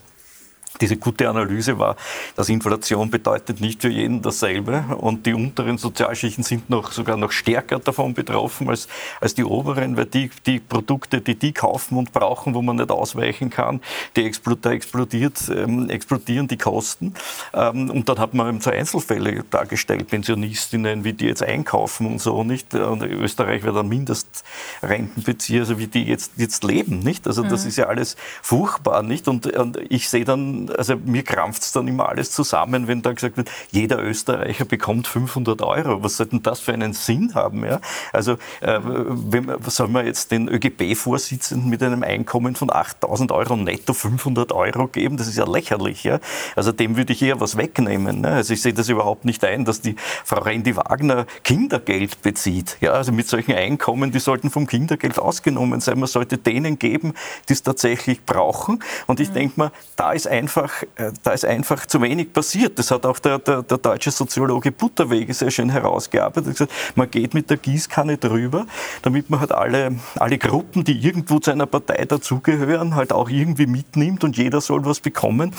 diese 0.80 0.98
gute 0.98 1.30
Analyse 1.30 1.78
war, 1.78 1.96
dass 2.36 2.50
Inflation 2.50 3.10
bedeutet 3.10 3.62
nicht 3.62 3.82
für 3.82 3.90
jeden 3.90 4.22
dasselbe 4.22 4.86
und 4.98 5.26
die 5.26 5.34
unteren 5.34 5.78
Sozialschichten 5.78 6.44
sind 6.44 6.70
noch, 6.70 6.92
sogar 6.92 7.18
noch 7.18 7.32
stärker 7.32 7.80
davon 7.80 8.14
betroffen 8.14 8.70
als, 8.70 8.88
als 9.20 9.34
die 9.34 9.44
oberen, 9.44 9.98
weil 9.98 10.06
die, 10.06 10.30
die 10.46 10.60
Produkte, 10.60 11.22
die 11.22 11.36
die 11.36 11.54
kaufen 11.54 11.98
und 11.98 12.14
brauchen, 12.14 12.54
wo 12.54 12.62
man 12.62 12.78
nicht 12.78 12.92
ausweichen 12.92 13.50
kann, 13.50 13.82
die 14.16 14.26
explodiert, 14.26 15.50
ähm, 15.50 15.90
explodieren 15.90 16.48
die 16.48 16.58
Kosten. 16.58 17.14
Ähm, 17.54 17.90
und 17.90 18.08
dann 18.08 18.20
hat 18.20 18.34
man 18.34 18.50
eben 18.50 18.62
so 18.62 18.72
Einzelfälle 18.72 19.44
dargestellt, 19.50 20.08
Pensionistinnen, 20.08 21.04
wie 21.04 21.14
die 21.14 21.26
jetzt 21.26 21.44
einkaufen 21.44 22.08
und 22.08 22.20
so, 22.20 22.44
nicht? 22.44 22.74
Und 22.74 23.04
Österreich 23.04 23.64
wird 23.64 23.76
dann 23.76 23.90
Mindestrenten 23.90 25.24
also 25.60 25.80
wie 25.80 25.88
die 25.88 26.04
jetzt, 26.04 26.34
jetzt 26.38 26.64
leben, 26.64 27.00
nicht? 27.00 27.28
Also 27.28 27.44
das 27.44 27.64
mhm. 27.64 27.70
ist 27.70 27.78
ja 27.78 27.86
alles 27.86 28.16
furchtbar, 28.42 29.04
nicht? 29.04 29.28
Und, 29.28 29.48
und 29.56 29.78
ich 29.90 30.10
sehe 30.10 30.26
dann 30.26 30.61
also 30.70 30.96
mir 30.96 31.24
krampft 31.24 31.64
es 31.64 31.72
dann 31.72 31.88
immer 31.88 32.10
alles 32.10 32.32
zusammen, 32.32 32.88
wenn 32.88 33.02
dann 33.02 33.16
gesagt 33.16 33.38
wird, 33.38 33.50
jeder 33.72 34.02
Österreicher 34.02 34.66
bekommt 34.66 35.08
500 35.08 35.62
Euro. 35.62 36.04
Was 36.04 36.18
soll 36.18 36.28
denn 36.28 36.44
das 36.44 36.60
für 36.60 36.74
einen 36.74 36.94
Sinn 36.94 37.34
haben? 37.34 37.66
Ja? 37.66 37.80
Also 38.14 38.34
äh, 38.62 38.80
wenn, 38.84 39.52
soll 39.68 39.88
man 39.88 40.06
jetzt 40.06 40.32
den 40.32 40.48
ÖGB-Vorsitzenden 40.48 41.70
mit 41.70 41.82
einem 41.84 42.04
Einkommen 42.04 42.56
von 42.56 42.72
8000 42.72 43.32
Euro 43.32 43.56
netto 43.56 43.94
500 43.94 44.52
Euro 44.52 44.88
geben? 44.88 45.18
Das 45.18 45.28
ist 45.28 45.38
ja 45.38 45.46
lächerlich. 45.46 46.04
Ja? 46.04 46.20
Also 46.56 46.72
dem 46.72 46.98
würde 46.98 47.14
ich 47.14 47.22
eher 47.22 47.40
was 47.40 47.58
wegnehmen. 47.58 48.22
Ne? 48.22 48.30
Also 48.30 48.54
ich 48.54 48.62
sehe 48.62 48.74
das 48.74 48.90
überhaupt 48.90 49.26
nicht 49.26 49.44
ein, 49.44 49.66
dass 49.66 49.82
die 49.82 49.96
Frau 50.26 50.40
Rendi 50.40 50.76
Wagner 50.76 51.26
Kindergeld 51.44 52.22
bezieht. 52.22 52.78
Ja? 52.82 52.92
Also 52.92 53.12
mit 53.12 53.28
solchen 53.28 53.54
Einkommen, 53.54 54.12
die 54.12 54.20
sollten 54.20 54.50
vom 54.50 54.68
Kindergeld 54.68 55.20
ausgenommen 55.20 55.80
sein. 55.80 56.00
Man 56.00 56.08
sollte 56.08 56.38
denen 56.38 56.78
geben, 56.80 57.14
die 57.50 57.54
es 57.54 57.64
tatsächlich 57.64 58.26
brauchen. 58.26 58.84
Und 59.08 59.20
ich 59.20 59.30
mhm. 59.30 59.34
denke 59.34 59.54
mal, 59.58 59.72
da 59.96 60.12
ist 60.12 60.28
einfach 60.28 60.51
einfach, 60.52 60.84
äh, 60.96 61.12
da 61.24 61.32
ist 61.32 61.46
einfach 61.46 61.86
zu 61.86 62.02
wenig 62.02 62.34
passiert. 62.34 62.78
Das 62.78 62.92
hat 62.92 63.06
auch 63.06 63.20
der, 63.20 63.40
der, 63.40 63.64
der 63.64 63.78
deutsche 63.78 64.12
Soziologe 64.12 64.72
Butterwege 64.72 65.34
sehr 65.34 65.52
schön 65.52 65.70
herausgearbeitet. 65.70 66.52
Gesagt, 66.52 66.72
man 66.96 67.10
geht 67.10 67.34
mit 67.34 67.50
der 67.50 67.58
Gießkanne 67.58 68.18
drüber, 68.18 68.66
damit 69.02 69.30
man 69.30 69.40
halt 69.40 69.52
alle, 69.52 69.98
alle 70.16 70.38
Gruppen, 70.38 70.84
die 70.84 71.00
irgendwo 71.00 71.40
zu 71.40 71.52
einer 71.52 71.66
Partei 71.66 72.06
dazugehören, 72.06 72.96
halt 72.96 73.14
auch 73.14 73.30
irgendwie 73.30 73.66
mitnimmt 73.66 74.24
und 74.24 74.38
jeder 74.38 74.62
soll 74.62 74.86
was 74.86 75.00
bekommen. 75.00 75.54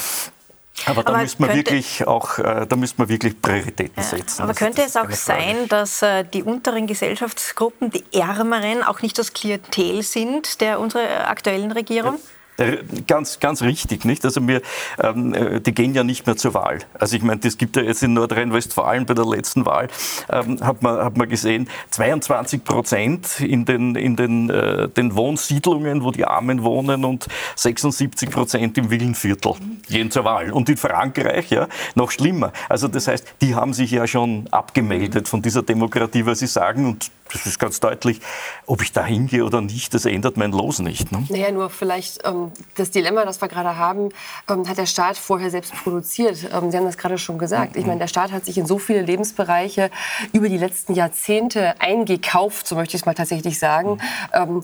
Aber 0.86 1.04
da 1.04 1.18
müsste 1.18 1.42
man 1.42 1.54
wirklich 1.54 2.06
auch, 2.06 2.38
äh, 2.38 2.66
da 2.66 2.76
müsste 2.76 3.00
man 3.00 3.08
wirklich 3.08 3.40
Prioritäten 3.40 3.92
ja, 3.96 4.02
setzen. 4.02 4.42
Aber 4.42 4.54
könnte 4.54 4.82
es 4.82 4.96
auch 4.96 5.10
sein, 5.10 5.68
dass 5.68 6.02
äh, 6.02 6.24
die 6.24 6.42
unteren 6.42 6.86
Gesellschaftsgruppen, 6.86 7.90
die 7.90 8.04
Ärmeren, 8.12 8.82
auch 8.82 9.02
nicht 9.02 9.18
das 9.18 9.32
Klientel 9.32 10.02
sind 10.02 10.60
der 10.60 10.80
unserer 10.80 11.28
aktuellen 11.28 11.72
Regierung? 11.72 12.14
Ja. 12.14 12.20
Äh, 12.58 12.78
ganz, 13.06 13.40
ganz 13.40 13.62
richtig, 13.62 14.04
nicht? 14.04 14.24
Also 14.24 14.46
wir, 14.46 14.60
ähm, 15.02 15.32
äh, 15.32 15.60
die 15.60 15.72
gehen 15.72 15.94
ja 15.94 16.04
nicht 16.04 16.26
mehr 16.26 16.36
zur 16.36 16.52
Wahl. 16.52 16.80
Also 16.98 17.16
ich 17.16 17.22
meine, 17.22 17.40
das 17.40 17.56
gibt 17.56 17.76
ja 17.76 17.82
jetzt 17.82 18.02
in 18.02 18.12
Nordrhein-Westfalen 18.12 19.06
bei 19.06 19.14
der 19.14 19.24
letzten 19.24 19.64
Wahl, 19.64 19.88
ähm, 20.28 20.60
hat, 20.60 20.82
man, 20.82 20.98
hat 20.98 21.16
man 21.16 21.28
gesehen, 21.28 21.68
22 21.90 22.62
Prozent 22.62 23.40
in 23.40 23.64
den, 23.64 23.94
in 23.94 24.16
den, 24.16 24.50
äh, 24.50 24.88
den 24.88 25.14
Wohnsiedlungen, 25.14 26.04
wo 26.04 26.10
die 26.10 26.26
Armen 26.26 26.62
wohnen 26.62 27.06
und 27.06 27.26
76 27.56 28.30
Prozent 28.30 28.76
im 28.76 28.90
Villenviertel 28.90 29.54
gehen 29.88 30.10
zur 30.10 30.24
Wahl. 30.24 30.52
Und 30.52 30.68
in 30.68 30.76
Frankreich, 30.76 31.50
ja, 31.50 31.68
noch 31.94 32.10
schlimmer. 32.10 32.52
Also 32.68 32.86
das 32.86 33.08
heißt, 33.08 33.34
die 33.40 33.54
haben 33.54 33.72
sich 33.72 33.92
ja 33.92 34.06
schon 34.06 34.46
abgemeldet 34.50 35.26
von 35.26 35.40
dieser 35.40 35.62
Demokratie, 35.62 36.26
was 36.26 36.40
sie 36.40 36.46
sagen 36.46 36.86
und 36.86 37.10
das 37.32 37.46
ist 37.46 37.58
ganz 37.58 37.80
deutlich, 37.80 38.20
ob 38.66 38.82
ich 38.82 38.92
da 38.92 39.04
hingehe 39.04 39.44
oder 39.44 39.60
nicht, 39.60 39.94
das 39.94 40.04
ändert 40.04 40.36
mein 40.36 40.52
Los 40.52 40.80
nicht. 40.80 41.12
Ne? 41.12 41.24
Naja, 41.28 41.50
nur 41.50 41.70
vielleicht 41.70 42.20
ähm, 42.24 42.51
das 42.76 42.90
Dilemma, 42.90 43.24
das 43.24 43.40
wir 43.40 43.48
gerade 43.48 43.76
haben, 43.76 44.10
ähm, 44.48 44.68
hat 44.68 44.78
der 44.78 44.86
Staat 44.86 45.16
vorher 45.16 45.50
selbst 45.50 45.72
produziert. 45.74 46.48
Ähm, 46.52 46.70
Sie 46.70 46.76
haben 46.76 46.86
das 46.86 46.98
gerade 46.98 47.18
schon 47.18 47.38
gesagt. 47.38 47.76
Ich 47.76 47.86
meine, 47.86 47.98
der 47.98 48.08
Staat 48.08 48.32
hat 48.32 48.44
sich 48.44 48.58
in 48.58 48.66
so 48.66 48.78
viele 48.78 49.02
Lebensbereiche 49.02 49.90
über 50.32 50.48
die 50.48 50.58
letzten 50.58 50.94
Jahrzehnte 50.94 51.80
eingekauft, 51.80 52.66
so 52.66 52.74
möchte 52.74 52.96
ich 52.96 53.02
es 53.02 53.06
mal 53.06 53.14
tatsächlich 53.14 53.58
sagen. 53.58 53.98
Mhm 54.34 54.62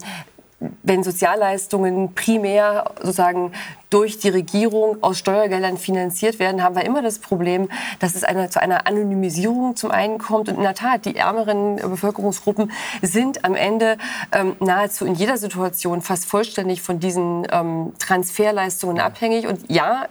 wenn 0.83 1.05
Sozialleistungen 1.05 2.15
primär 2.15 2.91
sozusagen 3.01 3.53
durch 3.91 4.19
die 4.19 4.29
Regierung 4.29 5.03
aus 5.03 5.19
Steuergeldern 5.19 5.79
finanziert 5.79 6.39
werden, 6.39 6.63
haben 6.63 6.75
wir 6.75 6.85
immer 6.85 7.01
das 7.01 7.21
Problem, 7.21 7.69
dass 8.01 8.17
es 8.17 8.25
eine, 8.25 8.51
zu 8.51 8.61
einer 8.61 8.87
Anonymisierung 8.87 9.77
zum 9.77 9.91
einen 9.91 10.19
kommt. 10.19 10.49
Und 10.49 10.57
in 10.57 10.63
der 10.63 10.75
Tat, 10.75 11.05
die 11.05 11.17
ärmeren 11.17 11.77
Bevölkerungsgruppen 11.77 12.73
sind 13.03 13.45
am 13.45 13.55
Ende 13.55 13.97
ähm, 14.33 14.57
nahezu 14.61 15.07
in 15.07 15.15
jeder 15.15 15.39
Situation 15.39 16.03
fast 16.03 16.27
vollständig 16.27 16.83
von 16.83 16.99
diesen 16.99 17.47
ähm, 17.51 17.93
Transferleistungen 17.99 19.01
abhängig. 19.01 19.47
Und 19.47 19.71
ja, 19.71 20.07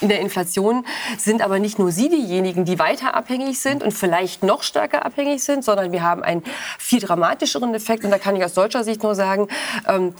in 0.00 0.08
der 0.08 0.20
Inflation 0.20 0.86
sind 1.18 1.42
aber 1.42 1.58
nicht 1.58 1.78
nur 1.78 1.92
sie 1.92 2.08
diejenigen, 2.08 2.64
die 2.64 2.78
weiter 2.78 3.14
abhängig 3.14 3.60
sind 3.60 3.82
und 3.82 3.92
vielleicht 3.92 4.42
noch 4.42 4.62
stärker 4.62 5.04
abhängig 5.04 5.42
sind, 5.42 5.64
sondern 5.64 5.92
wir 5.92 6.02
haben 6.02 6.22
einen 6.22 6.42
viel 6.78 7.00
dramatischeren 7.00 7.74
Effekt. 7.74 8.04
Und 8.04 8.10
da 8.10 8.18
kann 8.18 8.36
ich 8.36 8.44
aus 8.44 8.54
deutscher 8.54 8.84
Sicht 8.84 9.02
nur 9.02 9.14
sagen, 9.14 9.48
ähm, 9.86 10.14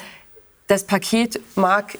das 0.66 0.84
Paket 0.84 1.40
mag 1.56 1.98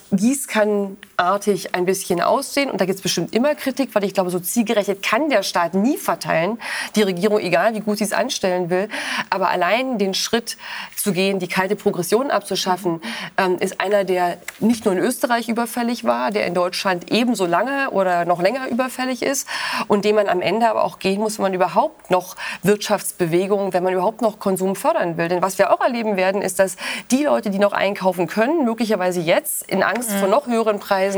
gießkannenartig 1.21 1.75
ein 1.75 1.85
bisschen 1.85 2.21
aussehen 2.21 2.71
und 2.71 2.81
da 2.81 2.87
gibt 2.87 2.97
es 2.97 3.03
bestimmt 3.03 3.35
immer 3.35 3.55
Kritik, 3.55 3.95
weil 3.95 4.05
ich 4.05 4.15
glaube, 4.15 4.31
so 4.31 4.41
zielgerechnet 4.41 5.03
kann 5.03 5.29
der 5.29 5.43
Staat 5.43 5.75
nie 5.75 5.97
verteilen, 5.97 6.59
die 6.97 7.03
Regierung, 7.03 7.39
egal 7.39 7.75
wie 7.75 7.81
gut 7.81 7.99
sie 7.99 8.05
es 8.05 8.13
anstellen 8.13 8.71
will. 8.71 8.89
Aber 9.29 9.51
allein 9.51 9.99
den 9.99 10.15
Schritt 10.15 10.57
zu 10.97 11.13
gehen, 11.13 11.39
die 11.39 11.49
kalte 11.49 11.77
Progression 11.77 12.31
abzuschaffen, 12.31 13.01
ähm, 13.37 13.59
ist 13.59 13.81
einer, 13.81 14.05
der 14.05 14.39
nicht 14.61 14.85
nur 14.85 14.95
in 14.95 15.01
Österreich 15.01 15.49
überfällig 15.49 16.05
war, 16.05 16.31
der 16.31 16.47
in 16.47 16.55
Deutschland 16.55 17.13
ebenso 17.13 17.47
lange 17.47 17.91
oder 17.91 18.25
noch 18.25 18.41
länger 18.41 18.69
überfällig 18.69 19.23
ist 19.23 19.47
und 19.89 20.05
den 20.05 20.15
man 20.15 20.29
am 20.29 20.41
Ende 20.41 20.69
aber 20.69 20.85
auch 20.85 20.99
gehen 20.99 21.21
muss, 21.21 21.39
wenn 21.39 21.45
man 21.45 21.55
überhaupt 21.55 22.11
noch 22.11 22.37
Wirtschaftsbewegungen, 22.63 23.73
wenn 23.73 23.83
man 23.83 23.93
überhaupt 23.93 24.23
noch 24.23 24.39
Konsum 24.39 24.75
fördern 24.77 25.17
will. 25.17 25.29
Denn 25.29 25.43
was 25.43 25.59
wir 25.59 25.73
auch 25.73 25.81
erleben 25.81 26.17
werden, 26.17 26.43
ist, 26.43 26.59
dass 26.59 26.77
die 27.11 27.25
Leute, 27.25 27.51
die 27.51 27.59
noch 27.59 27.73
einkaufen 27.73 28.27
können, 28.27 28.65
möglicherweise 28.65 29.21
jetzt 29.21 29.63
in 29.69 29.83
Angst 29.83 30.13
vor 30.13 30.29
mhm. 30.29 30.31
noch 30.31 30.47
höheren 30.47 30.79
Preisen 30.79 31.10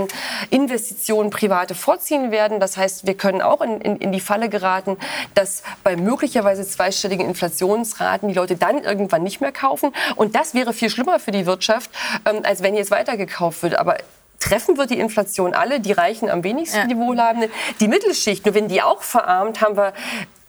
Investitionen 0.50 1.30
private 1.30 1.74
vorziehen 1.74 2.30
werden. 2.30 2.60
Das 2.60 2.76
heißt, 2.76 3.06
wir 3.06 3.14
können 3.14 3.42
auch 3.42 3.60
in, 3.60 3.80
in, 3.80 3.96
in 3.98 4.12
die 4.12 4.20
Falle 4.20 4.48
geraten, 4.48 4.96
dass 5.34 5.62
bei 5.84 5.96
möglicherweise 5.96 6.66
zweistelligen 6.66 7.26
Inflationsraten 7.26 8.28
die 8.28 8.34
Leute 8.34 8.56
dann 8.56 8.82
irgendwann 8.82 9.22
nicht 9.22 9.40
mehr 9.40 9.52
kaufen. 9.52 9.92
Und 10.16 10.34
das 10.34 10.54
wäre 10.54 10.72
viel 10.72 10.90
schlimmer 10.90 11.18
für 11.18 11.30
die 11.30 11.46
Wirtschaft, 11.46 11.90
ähm, 12.24 12.40
als 12.42 12.62
wenn 12.62 12.74
jetzt 12.74 12.90
weitergekauft 12.90 13.62
wird. 13.62 13.78
Aber 13.78 13.96
treffen 14.42 14.76
wird 14.76 14.90
die 14.90 14.98
Inflation 14.98 15.54
alle, 15.54 15.80
die 15.80 15.92
Reichen 15.92 16.28
am 16.28 16.44
wenigsten, 16.44 16.78
ja. 16.78 16.86
die 16.86 16.96
Wohlhabenden, 16.96 17.50
die 17.80 17.88
Mittelschicht. 17.88 18.44
Nur 18.44 18.54
wenn 18.54 18.68
die 18.68 18.82
auch 18.82 19.02
verarmt, 19.02 19.60
haben 19.60 19.76
wir 19.76 19.92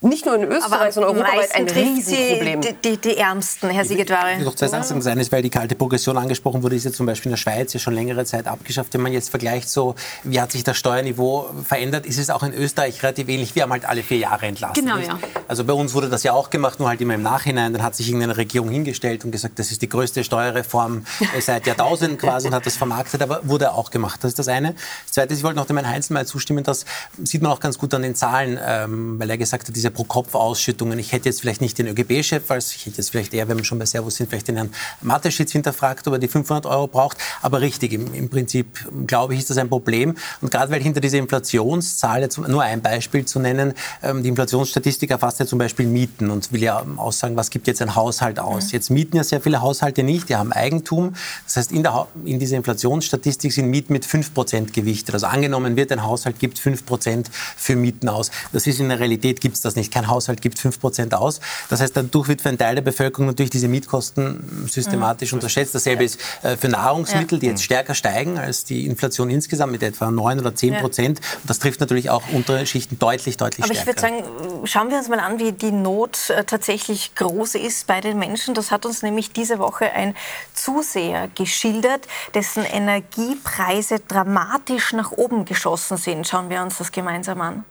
nicht 0.03 0.25
nur 0.25 0.36
in 0.36 0.43
Österreich, 0.43 0.93
sondern 0.93 1.15
europaweit 1.15 1.55
ein 1.55 1.67
Riesenproblem. 1.67 2.62
Die, 2.62 2.74
die, 2.74 2.98
die, 2.98 3.17
Ärmsten, 3.17 3.69
Herr 3.69 3.86
Siegedwari. 3.86 4.43
Noch 4.43 4.55
zwei 4.55 4.67
Sachen 4.67 5.01
sein 5.01 5.17
ist, 5.19 5.31
weil 5.31 5.41
die 5.41 5.50
kalte 5.50 5.75
Progression 5.75 6.17
angesprochen 6.17 6.62
wurde, 6.62 6.75
ist 6.75 6.83
ja 6.83 6.91
zum 6.91 7.05
Beispiel 7.05 7.29
in 7.29 7.33
der 7.33 7.38
Schweiz 7.38 7.74
ja 7.74 7.79
schon 7.79 7.93
längere 7.93 8.25
Zeit 8.25 8.48
abgeschafft. 8.48 8.93
Wenn 8.93 9.01
man 9.01 9.13
jetzt 9.13 9.29
vergleicht, 9.29 9.69
so 9.69 9.95
wie 10.24 10.41
hat 10.41 10.51
sich 10.51 10.63
das 10.63 10.77
Steuerniveau 10.77 11.48
verändert, 11.63 12.05
ist 12.05 12.17
es 12.17 12.29
auch 12.29 12.43
in 12.43 12.53
Österreich 12.53 13.01
relativ 13.01 13.29
ähnlich. 13.29 13.55
Wir 13.55 13.63
haben 13.63 13.72
halt 13.72 13.86
alle 13.86 14.03
vier 14.03 14.17
Jahre 14.17 14.45
entlassen. 14.45 14.86
Genau, 14.86 14.98
ja. 14.98 15.17
Also 15.48 15.63
bei 15.63 15.74
uns 15.74 15.93
wurde 15.93 16.10
das 16.10 16.24
ja 16.24 16.33
auch 16.33 16.50
gemacht, 16.50 16.79
nur 16.79 16.89
halt 16.89 17.00
immer 17.01 17.15
im 17.15 17.22
Nachhinein. 17.22 17.74
Dann 17.74 17.83
hat 17.83 17.95
sich 17.95 18.07
irgendeine 18.07 18.38
Regierung 18.38 18.69
hingestellt 18.69 19.24
und 19.24 19.31
gesagt, 19.31 19.57
das 19.60 19.72
ist 19.72 19.81
die 19.81 19.89
größte 19.89 20.24
Steuerreform 20.24 21.05
seit 21.39 21.65
Jahrtausenden 21.65 22.17
quasi 22.17 22.48
und 22.48 22.53
hat 22.53 22.65
das 22.65 22.75
vermarktet, 22.75 23.22
aber 23.22 23.41
wurde 23.43 23.72
auch 23.72 23.89
gemacht. 23.89 24.24
Das 24.24 24.31
ist 24.31 24.39
das 24.39 24.48
eine. 24.48 24.74
Das 25.05 25.13
zweite 25.13 25.33
ist, 25.33 25.39
ich 25.39 25.43
wollte 25.43 25.57
noch 25.57 25.65
dem 25.65 25.77
Herrn 25.77 25.89
Heinz 25.89 26.10
mal 26.10 26.25
zustimmen, 26.25 26.63
das 26.63 26.86
sieht 27.24 27.41
man 27.41 27.51
auch 27.51 27.60
ganz 27.60 27.77
gut 27.77 27.93
an 27.93 28.01
den 28.01 28.15
Zahlen, 28.15 28.60
ähm, 28.65 29.19
weil 29.19 29.29
er 29.29 29.38
gesagt 29.38 29.67
hat, 29.67 29.75
diese 29.75 29.93
Pro-Kopf-Ausschüttungen. 29.94 31.00
Ich 31.00 31.12
hätte 31.12 31.30
jetzt 31.30 31.42
vielleicht 31.42 31.62
nicht 31.62 31.78
den 31.78 31.88
ÖGB-Chef, 31.88 32.50
als 32.50 32.76
ich 32.76 32.86
hätte 32.86 32.98
jetzt 32.98 33.10
vielleicht 33.10 33.34
eher, 33.34 33.48
wenn 33.48 33.58
wir 33.58 33.64
schon 33.64 33.80
bei 33.80 33.86
Servus 33.86 34.16
sind, 34.16 34.30
vielleicht 34.30 34.48
den 34.48 34.56
Herrn 34.56 34.70
Mateschitz 35.02 35.52
hinterfragt, 35.52 36.08
ob 36.08 36.14
er 36.14 36.20
die 36.20 36.28
500 36.28 36.66
Euro 36.66 36.88
braucht. 36.88 37.18
Aber 37.42 37.62
richtig, 37.62 37.94
im, 37.94 38.14
im 38.14 38.30
Prinzip, 38.30 38.68
glaube 39.08 39.34
ich, 39.34 39.42
ist 39.42 39.50
das 39.50 39.58
ein 39.58 39.70
Problem. 39.70 40.16
Und 40.42 40.52
gerade 40.52 40.72
weil 40.72 40.82
hinter 40.82 41.00
dieser 41.00 41.18
Inflationszahl, 41.18 42.22
jetzt 42.22 42.38
nur 42.38 42.62
ein 42.62 42.82
Beispiel 42.82 43.26
zu 43.26 43.40
nennen, 43.40 43.74
ähm, 44.02 44.24
die 44.24 44.30
Inflationsstatistik 44.30 45.12
erfasst 45.12 45.40
ja 45.40 45.46
zum 45.46 45.60
Beispiel 45.60 45.86
Mieten 45.86 46.30
und 46.30 46.52
will 46.52 46.64
ja 46.64 46.84
aussagen, 46.98 47.36
was 47.36 47.50
gibt 47.50 47.68
jetzt 47.68 47.82
ein 47.82 47.96
Haushalt 47.96 48.40
aus. 48.40 48.66
Mhm. 48.66 48.70
Jetzt 48.72 48.90
mieten 48.90 49.18
ja 49.18 49.24
sehr 49.24 49.42
viele 49.42 49.62
Haushalte 49.62 50.04
nicht, 50.04 50.30
die 50.30 50.36
haben 50.36 50.52
Eigentum. 50.52 51.14
Das 51.46 51.58
heißt, 51.58 51.72
in, 51.72 51.84
der, 51.84 52.08
in 52.26 52.40
dieser 52.40 52.58
Inflationsstatistik 52.58 53.52
sind 53.52 53.70
Mieten 53.70 53.94
mit 53.94 54.06
5% 54.06 54.72
gewichtet. 54.72 55.14
Also 55.14 55.28
angenommen 55.28 55.76
wird, 55.76 55.92
ein 55.92 56.04
Haushalt 56.04 56.40
gibt 56.40 56.60
5% 56.60 57.26
für 57.58 57.76
Mieten 57.76 58.10
aus. 58.10 58.32
Das 58.52 58.68
ist 58.68 58.80
in 58.80 58.90
der 58.90 59.00
Realität, 59.00 59.42
gibt 59.42 59.56
es 59.56 59.62
das 59.62 59.76
nicht. 59.76 59.83
Kein 59.92 60.08
Haushalt 60.08 60.42
gibt 60.42 60.58
5% 60.58 61.13
aus. 61.13 61.40
Das 61.70 61.82
heißt, 61.82 61.96
dadurch 61.96 62.28
wird 62.28 62.42
für 62.42 62.50
einen 62.50 62.58
Teil 62.58 62.75
der 62.75 62.82
Bevölkerung 62.82 63.28
natürlich 63.28 63.50
diese 63.50 63.68
Mietkosten 63.68 64.68
systematisch 64.70 65.32
mhm. 65.32 65.38
unterschätzt. 65.38 65.75
Dasselbe 65.75 66.04
ist 66.04 66.20
äh, 66.44 66.58
für 66.58 66.70
Nahrungsmittel, 66.70 67.40
die 67.40 67.48
jetzt 67.48 67.63
stärker 67.63 67.94
steigen 67.94 68.38
als 68.38 68.63
die 68.63 68.86
Inflation 68.86 69.30
insgesamt 69.30 69.72
mit 69.72 69.84
etwa 69.84 70.12
9 70.12 70.40
oder 70.40 70.56
10 70.56 70.75
Prozent. 70.75 71.20
Und 71.42 71.50
das 71.50 71.60
trifft 71.60 71.80
natürlich 71.80 72.10
auch 72.10 72.24
untere 72.32 72.66
Schichten 72.66 73.00
deutlich, 73.00 73.38
deutlich 73.38 73.66
Aber 73.66 73.74
stärker. 73.74 74.00
Aber 74.00 74.08
ich 74.08 74.25
würde 74.25 74.25
sagen, 74.25 74.68
schauen 74.68 74.90
wir 74.90 74.98
uns 74.98 75.10
mal 75.10 75.20
an, 75.20 75.40
wie 75.40 75.52
die 75.52 75.72
Not 75.72 76.30
äh, 76.30 76.44
tatsächlich 76.44 77.16
groß 77.16 77.56
ist 77.56 77.88
bei 77.88 78.02
den 78.02 78.20
Menschen. 78.20 78.54
Das 78.54 78.72
hat 78.72 78.86
uns 78.86 79.02
nämlich 79.02 79.32
diese 79.32 79.60
Woche 79.60 79.92
ein 79.92 80.16
Zuseher 80.54 81.30
geschildert, 81.36 82.08
dessen 82.34 82.63
Energiepreise 82.63 84.00
dramatisch 84.00 84.94
nach 84.94 85.12
oben 85.12 85.46
geschossen 85.46 85.98
sind. 85.98 86.28
Schauen 86.28 86.50
wir 86.50 86.62
uns 86.62 86.78
das 86.78 86.92
gemeinsam 86.92 87.42
an. 87.42 87.66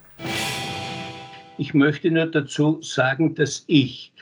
Ich 1.62 1.74
möchte 1.74 2.10
nur 2.10 2.26
dazu 2.26 2.82
sagen, 2.82 3.36
dass 3.36 3.62
ich 3.68 4.12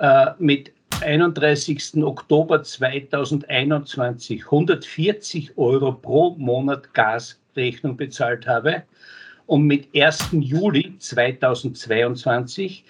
äh, 0.00 0.32
mit 0.40 0.72
31. 1.00 2.02
Oktober 2.02 2.64
2021 2.64 4.44
140 4.44 5.56
Euro 5.56 5.92
pro 5.92 6.34
Monat 6.38 6.92
Gasrechnung 6.94 7.96
bezahlt 7.96 8.48
habe 8.48 8.82
und 9.46 9.62
mit 9.62 9.86
1. 9.94 10.30
Juli 10.32 10.98
2022 10.98 12.84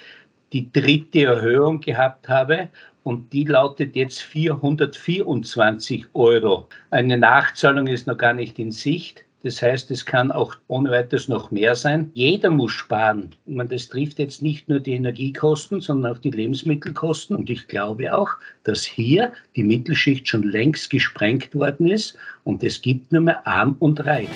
die 0.54 0.72
dritte 0.72 1.24
Erhöhung 1.24 1.78
gehabt 1.82 2.30
habe 2.30 2.70
und 3.02 3.30
die 3.34 3.44
lautet 3.44 3.94
jetzt 3.94 4.22
424 4.22 6.06
Euro. 6.14 6.66
Eine 6.88 7.18
Nachzahlung 7.18 7.86
ist 7.86 8.06
noch 8.06 8.16
gar 8.16 8.32
nicht 8.32 8.58
in 8.58 8.72
Sicht. 8.72 9.26
Das 9.44 9.62
heißt, 9.62 9.90
es 9.92 10.04
kann 10.04 10.32
auch 10.32 10.56
ohne 10.66 10.90
weiteres 10.90 11.28
noch 11.28 11.52
mehr 11.52 11.76
sein. 11.76 12.10
Jeder 12.14 12.50
muss 12.50 12.72
sparen. 12.72 13.34
Meine, 13.46 13.68
das 13.68 13.88
trifft 13.88 14.18
jetzt 14.18 14.42
nicht 14.42 14.68
nur 14.68 14.80
die 14.80 14.94
Energiekosten, 14.94 15.80
sondern 15.80 16.12
auch 16.12 16.18
die 16.18 16.32
Lebensmittelkosten. 16.32 17.36
Und 17.36 17.48
ich 17.48 17.68
glaube 17.68 18.16
auch, 18.16 18.30
dass 18.64 18.82
hier 18.82 19.32
die 19.54 19.62
Mittelschicht 19.62 20.26
schon 20.26 20.42
längst 20.42 20.90
gesprengt 20.90 21.54
worden 21.54 21.88
ist 21.88 22.16
und 22.42 22.64
es 22.64 22.82
gibt 22.82 23.12
nur 23.12 23.22
mehr 23.22 23.46
Arm 23.46 23.76
und 23.78 24.04
Reich. 24.04 24.28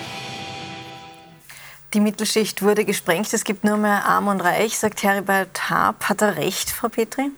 Die 1.93 1.99
Mittelschicht 1.99 2.61
wurde 2.63 2.85
gesprengt, 2.85 3.31
es 3.33 3.43
gibt 3.43 3.63
nur 3.63 3.77
mehr 3.77 4.05
Arm 4.05 4.27
und 4.27 4.41
Reich, 4.41 4.79
sagt 4.79 5.03
Heribert 5.03 5.69
Haab. 5.69 6.09
Hat 6.09 6.21
er 6.21 6.37
recht, 6.37 6.69
Frau 6.71 6.87
Petri? 6.87 7.29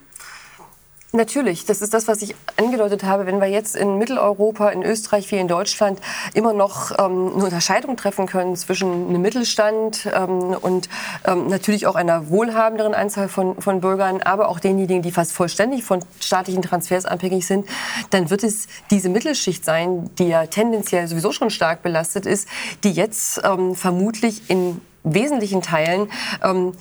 Natürlich, 1.15 1.63
das 1.63 1.81
ist 1.81 1.93
das, 1.93 2.09
was 2.09 2.21
ich 2.21 2.35
angedeutet 2.57 3.05
habe. 3.05 3.25
Wenn 3.25 3.39
wir 3.39 3.47
jetzt 3.47 3.77
in 3.77 3.97
Mitteleuropa, 3.97 4.69
in 4.69 4.83
Österreich 4.83 5.31
wie 5.31 5.37
in 5.37 5.47
Deutschland 5.47 6.01
immer 6.33 6.51
noch 6.51 6.91
ähm, 6.91 7.31
eine 7.33 7.45
Unterscheidung 7.45 7.95
treffen 7.95 8.25
können 8.25 8.57
zwischen 8.57 9.07
einem 9.07 9.21
Mittelstand 9.21 10.09
ähm, 10.13 10.57
und 10.59 10.89
ähm, 11.23 11.47
natürlich 11.47 11.87
auch 11.87 11.95
einer 11.95 12.29
wohlhabenderen 12.29 12.93
Anzahl 12.93 13.29
von, 13.29 13.61
von 13.61 13.79
Bürgern, 13.79 14.21
aber 14.23 14.49
auch 14.49 14.59
denjenigen, 14.59 15.01
die 15.03 15.11
fast 15.11 15.31
vollständig 15.31 15.85
von 15.85 16.03
staatlichen 16.19 16.61
Transfers 16.61 17.05
abhängig 17.05 17.47
sind, 17.47 17.65
dann 18.09 18.29
wird 18.29 18.43
es 18.43 18.67
diese 18.91 19.07
Mittelschicht 19.07 19.63
sein, 19.63 20.09
die 20.19 20.27
ja 20.27 20.45
tendenziell 20.47 21.07
sowieso 21.07 21.31
schon 21.31 21.49
stark 21.49 21.81
belastet 21.81 22.25
ist, 22.25 22.49
die 22.83 22.91
jetzt 22.91 23.39
ähm, 23.45 23.73
vermutlich 23.75 24.49
in 24.49 24.81
wesentlichen 25.03 25.61
Teilen 25.61 26.11
ähm, 26.43 26.73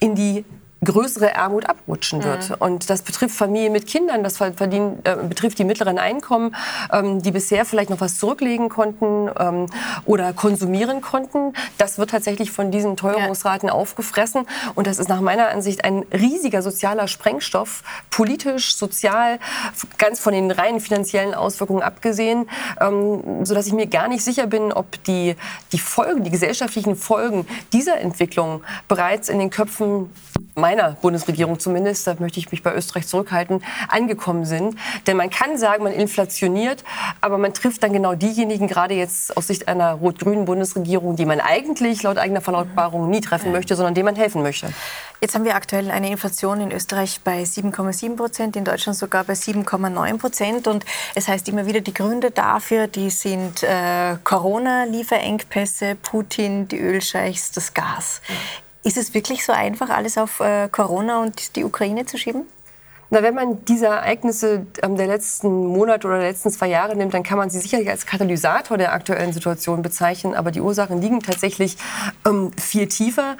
in 0.00 0.14
die 0.14 0.44
größere 0.84 1.36
Armut 1.36 1.68
abrutschen 1.68 2.22
wird. 2.22 2.50
Mhm. 2.50 2.56
Und 2.58 2.90
das 2.90 3.02
betrifft 3.02 3.34
Familien 3.34 3.72
mit 3.72 3.86
Kindern, 3.86 4.22
das 4.22 4.36
verdienen, 4.36 5.00
äh, 5.04 5.16
betrifft 5.16 5.58
die 5.58 5.64
mittleren 5.64 5.98
Einkommen, 5.98 6.54
ähm, 6.92 7.22
die 7.22 7.30
bisher 7.30 7.64
vielleicht 7.64 7.90
noch 7.90 8.00
was 8.00 8.18
zurücklegen 8.18 8.68
konnten 8.68 9.30
ähm, 9.38 9.66
oder 10.04 10.32
konsumieren 10.32 11.00
konnten. 11.00 11.52
Das 11.78 11.98
wird 11.98 12.10
tatsächlich 12.10 12.50
von 12.50 12.70
diesen 12.70 12.96
Teuerungsraten 12.96 13.68
ja. 13.68 13.74
aufgefressen. 13.74 14.46
Und 14.74 14.86
das 14.86 14.98
ist 14.98 15.08
nach 15.08 15.20
meiner 15.20 15.48
Ansicht 15.48 15.84
ein 15.84 16.04
riesiger 16.12 16.62
sozialer 16.62 17.08
Sprengstoff, 17.08 17.82
politisch, 18.10 18.76
sozial, 18.76 19.38
ganz 19.98 20.20
von 20.20 20.32
den 20.32 20.50
reinen 20.50 20.80
finanziellen 20.80 21.34
Auswirkungen 21.34 21.82
abgesehen, 21.82 22.48
ähm, 22.80 23.44
sodass 23.44 23.66
ich 23.66 23.72
mir 23.72 23.86
gar 23.86 24.08
nicht 24.08 24.24
sicher 24.24 24.46
bin, 24.46 24.72
ob 24.72 25.02
die, 25.04 25.36
die 25.72 25.78
Folgen, 25.78 26.24
die 26.24 26.30
gesellschaftlichen 26.30 26.96
Folgen 26.96 27.46
dieser 27.72 27.98
Entwicklung 28.00 28.62
bereits 28.88 29.28
in 29.28 29.38
den 29.38 29.50
Köpfen 29.50 30.10
meiner 30.54 30.73
Bundesregierung 31.00 31.58
zumindest, 31.58 32.06
da 32.06 32.16
möchte 32.18 32.38
ich 32.38 32.50
mich 32.50 32.62
bei 32.62 32.74
Österreich 32.74 33.06
zurückhalten, 33.06 33.62
angekommen 33.88 34.44
sind. 34.44 34.76
Denn 35.06 35.16
man 35.16 35.30
kann 35.30 35.56
sagen, 35.58 35.84
man 35.84 35.92
inflationiert, 35.92 36.84
aber 37.20 37.38
man 37.38 37.54
trifft 37.54 37.82
dann 37.82 37.92
genau 37.92 38.14
diejenigen, 38.14 38.66
gerade 38.66 38.94
jetzt 38.94 39.36
aus 39.36 39.46
Sicht 39.46 39.68
einer 39.68 39.92
rot-grünen 39.92 40.44
Bundesregierung, 40.44 41.16
die 41.16 41.26
man 41.26 41.40
eigentlich 41.40 42.02
laut 42.02 42.18
eigener 42.18 42.40
Verlautbarung 42.40 43.10
nie 43.10 43.20
treffen 43.20 43.52
möchte, 43.52 43.76
sondern 43.76 43.94
denen 43.94 44.06
man 44.06 44.16
helfen 44.16 44.42
möchte. 44.42 44.68
Jetzt 45.20 45.34
haben 45.34 45.46
wir 45.46 45.54
aktuell 45.54 45.90
eine 45.90 46.10
Inflation 46.10 46.60
in 46.60 46.70
Österreich 46.70 47.20
bei 47.24 47.44
7,7 47.44 48.16
Prozent, 48.16 48.56
in 48.56 48.64
Deutschland 48.64 48.98
sogar 48.98 49.24
bei 49.24 49.32
7,9 49.32 50.18
Prozent. 50.18 50.66
Und 50.66 50.84
es 51.14 51.28
heißt 51.28 51.48
immer 51.48 51.64
wieder, 51.64 51.80
die 51.80 51.94
Gründe 51.94 52.30
dafür, 52.30 52.88
die 52.88 53.08
sind 53.08 53.62
äh, 53.62 54.16
Corona, 54.22 54.84
Lieferengpässe, 54.84 55.94
Putin, 55.94 56.68
die 56.68 56.78
Ölscheichs, 56.78 57.52
das 57.52 57.72
Gas. 57.72 58.20
Ist 58.84 58.98
es 58.98 59.14
wirklich 59.14 59.44
so 59.44 59.52
einfach, 59.52 59.88
alles 59.88 60.18
auf 60.18 60.40
äh, 60.40 60.68
Corona 60.68 61.22
und 61.22 61.56
die 61.56 61.64
Ukraine 61.64 62.04
zu 62.04 62.18
schieben? 62.18 62.42
Na, 63.10 63.22
wenn 63.22 63.34
man 63.34 63.64
diese 63.64 63.86
Ereignisse 63.86 64.66
ähm, 64.82 64.96
der 64.96 65.06
letzten 65.06 65.66
Monate 65.68 66.06
oder 66.06 66.18
der 66.18 66.28
letzten 66.28 66.50
zwei 66.50 66.68
Jahre 66.68 66.94
nimmt, 66.94 67.14
dann 67.14 67.22
kann 67.22 67.38
man 67.38 67.48
sie 67.48 67.60
sicherlich 67.60 67.88
als 67.88 68.06
Katalysator 68.06 68.76
der 68.76 68.92
aktuellen 68.92 69.32
Situation 69.32 69.82
bezeichnen. 69.82 70.34
Aber 70.34 70.50
die 70.50 70.60
Ursachen 70.60 71.00
liegen 71.00 71.20
tatsächlich 71.20 71.76
ähm, 72.26 72.50
viel 72.60 72.88
tiefer. 72.88 73.36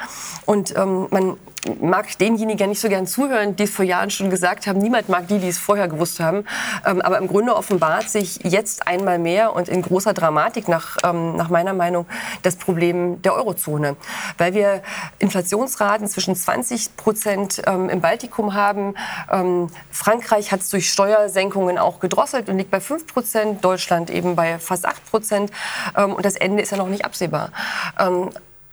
Und 0.47 0.77
ähm, 0.77 1.09
man 1.11 1.37
mag 1.81 2.19
denjenigen 2.19 2.59
ja 2.59 2.67
nicht 2.67 2.81
so 2.81 2.89
gern 2.89 3.07
zuhören, 3.07 3.57
die 3.57 3.65
es 3.65 3.71
vor 3.71 3.85
Jahren 3.85 4.11
schon 4.11 4.31
gesagt 4.31 4.67
haben. 4.67 4.79
Niemand 4.79 5.09
mag 5.09 5.29
die, 5.29 5.39
die 5.39 5.49
es 5.49 5.59
vorher 5.59 5.89
gewusst 5.89 6.21
haben. 6.21 6.45
Ähm, 6.87 7.01
aber 7.01 7.19
im 7.19 7.27
Grunde 7.27 7.55
offenbart 7.55 8.09
sich 8.09 8.41
jetzt 8.43 8.87
einmal 8.87 9.19
mehr 9.19 9.55
und 9.55 9.69
in 9.69 9.83
großer 9.83 10.15
Dramatik 10.15 10.69
nach, 10.69 10.97
ähm, 11.05 11.37
nach 11.37 11.49
meiner 11.49 11.75
Meinung 11.75 12.07
das 12.43 12.57
Problem 12.57 13.21
der 13.23 13.35
Eurozone. 13.35 13.97
Weil 14.39 14.55
wir 14.55 14.83
Inflationsraten 15.19 16.09
zwischen 16.09 16.37
20 16.37 16.97
Prozent 16.97 17.63
ähm, 17.67 17.89
im 17.89 18.01
Baltikum 18.01 18.55
haben. 18.55 18.95
Ähm, 19.31 19.69
Frankreich 19.91 20.53
hat 20.53 20.61
es 20.61 20.71
durch 20.71 20.91
Steuersenkungen 20.91 21.79
auch 21.79 22.01
gedrosselt 22.01 22.49
und 22.49 22.59
liegt 22.59 22.71
bei 22.71 22.81
5 22.81 23.07
Prozent. 23.07 23.65
Deutschland 23.65 24.11
eben 24.11 24.37
bei 24.37 24.59
fast 24.59 24.87
8 24.87 25.11
Prozent. 25.11 25.51
Ähm, 25.97 26.15
und 26.15 26.25
das 26.25 26.37
Ende 26.37 26.63
ist 26.63 26.71
ja 26.71 26.77
noch 26.77 26.89
nicht 26.89 27.05
absehbar. 27.05 27.51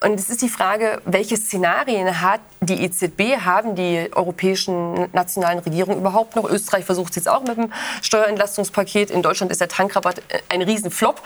Ähm, 0.01 0.12
und 0.12 0.20
es 0.20 0.29
ist 0.29 0.41
die 0.41 0.50
Frage, 0.50 1.01
welche 1.05 1.38
Szenarien 1.38 2.22
hat 2.22 2.41
die 2.60 2.84
EZB, 2.84 3.38
haben 3.43 3.75
die 3.75 4.10
europäischen 4.13 5.10
nationalen 5.13 5.60
Regierungen 5.60 5.99
überhaupt 5.99 6.36
noch? 6.36 6.49
Österreich 6.49 6.86
versucht 6.86 7.12
es 7.12 7.17
jetzt 7.17 7.30
auch 7.30 7.43
mit 7.43 7.58
dem 7.58 7.71
Steuerentlastungspaket. 8.02 9.10
In 9.10 9.21
Deutschland 9.21 9.52
ist 9.52 9.62
der 9.62 9.67
Tankrabatt 9.67 10.21
ein 10.49 10.62
Riesenflop. 10.62 11.21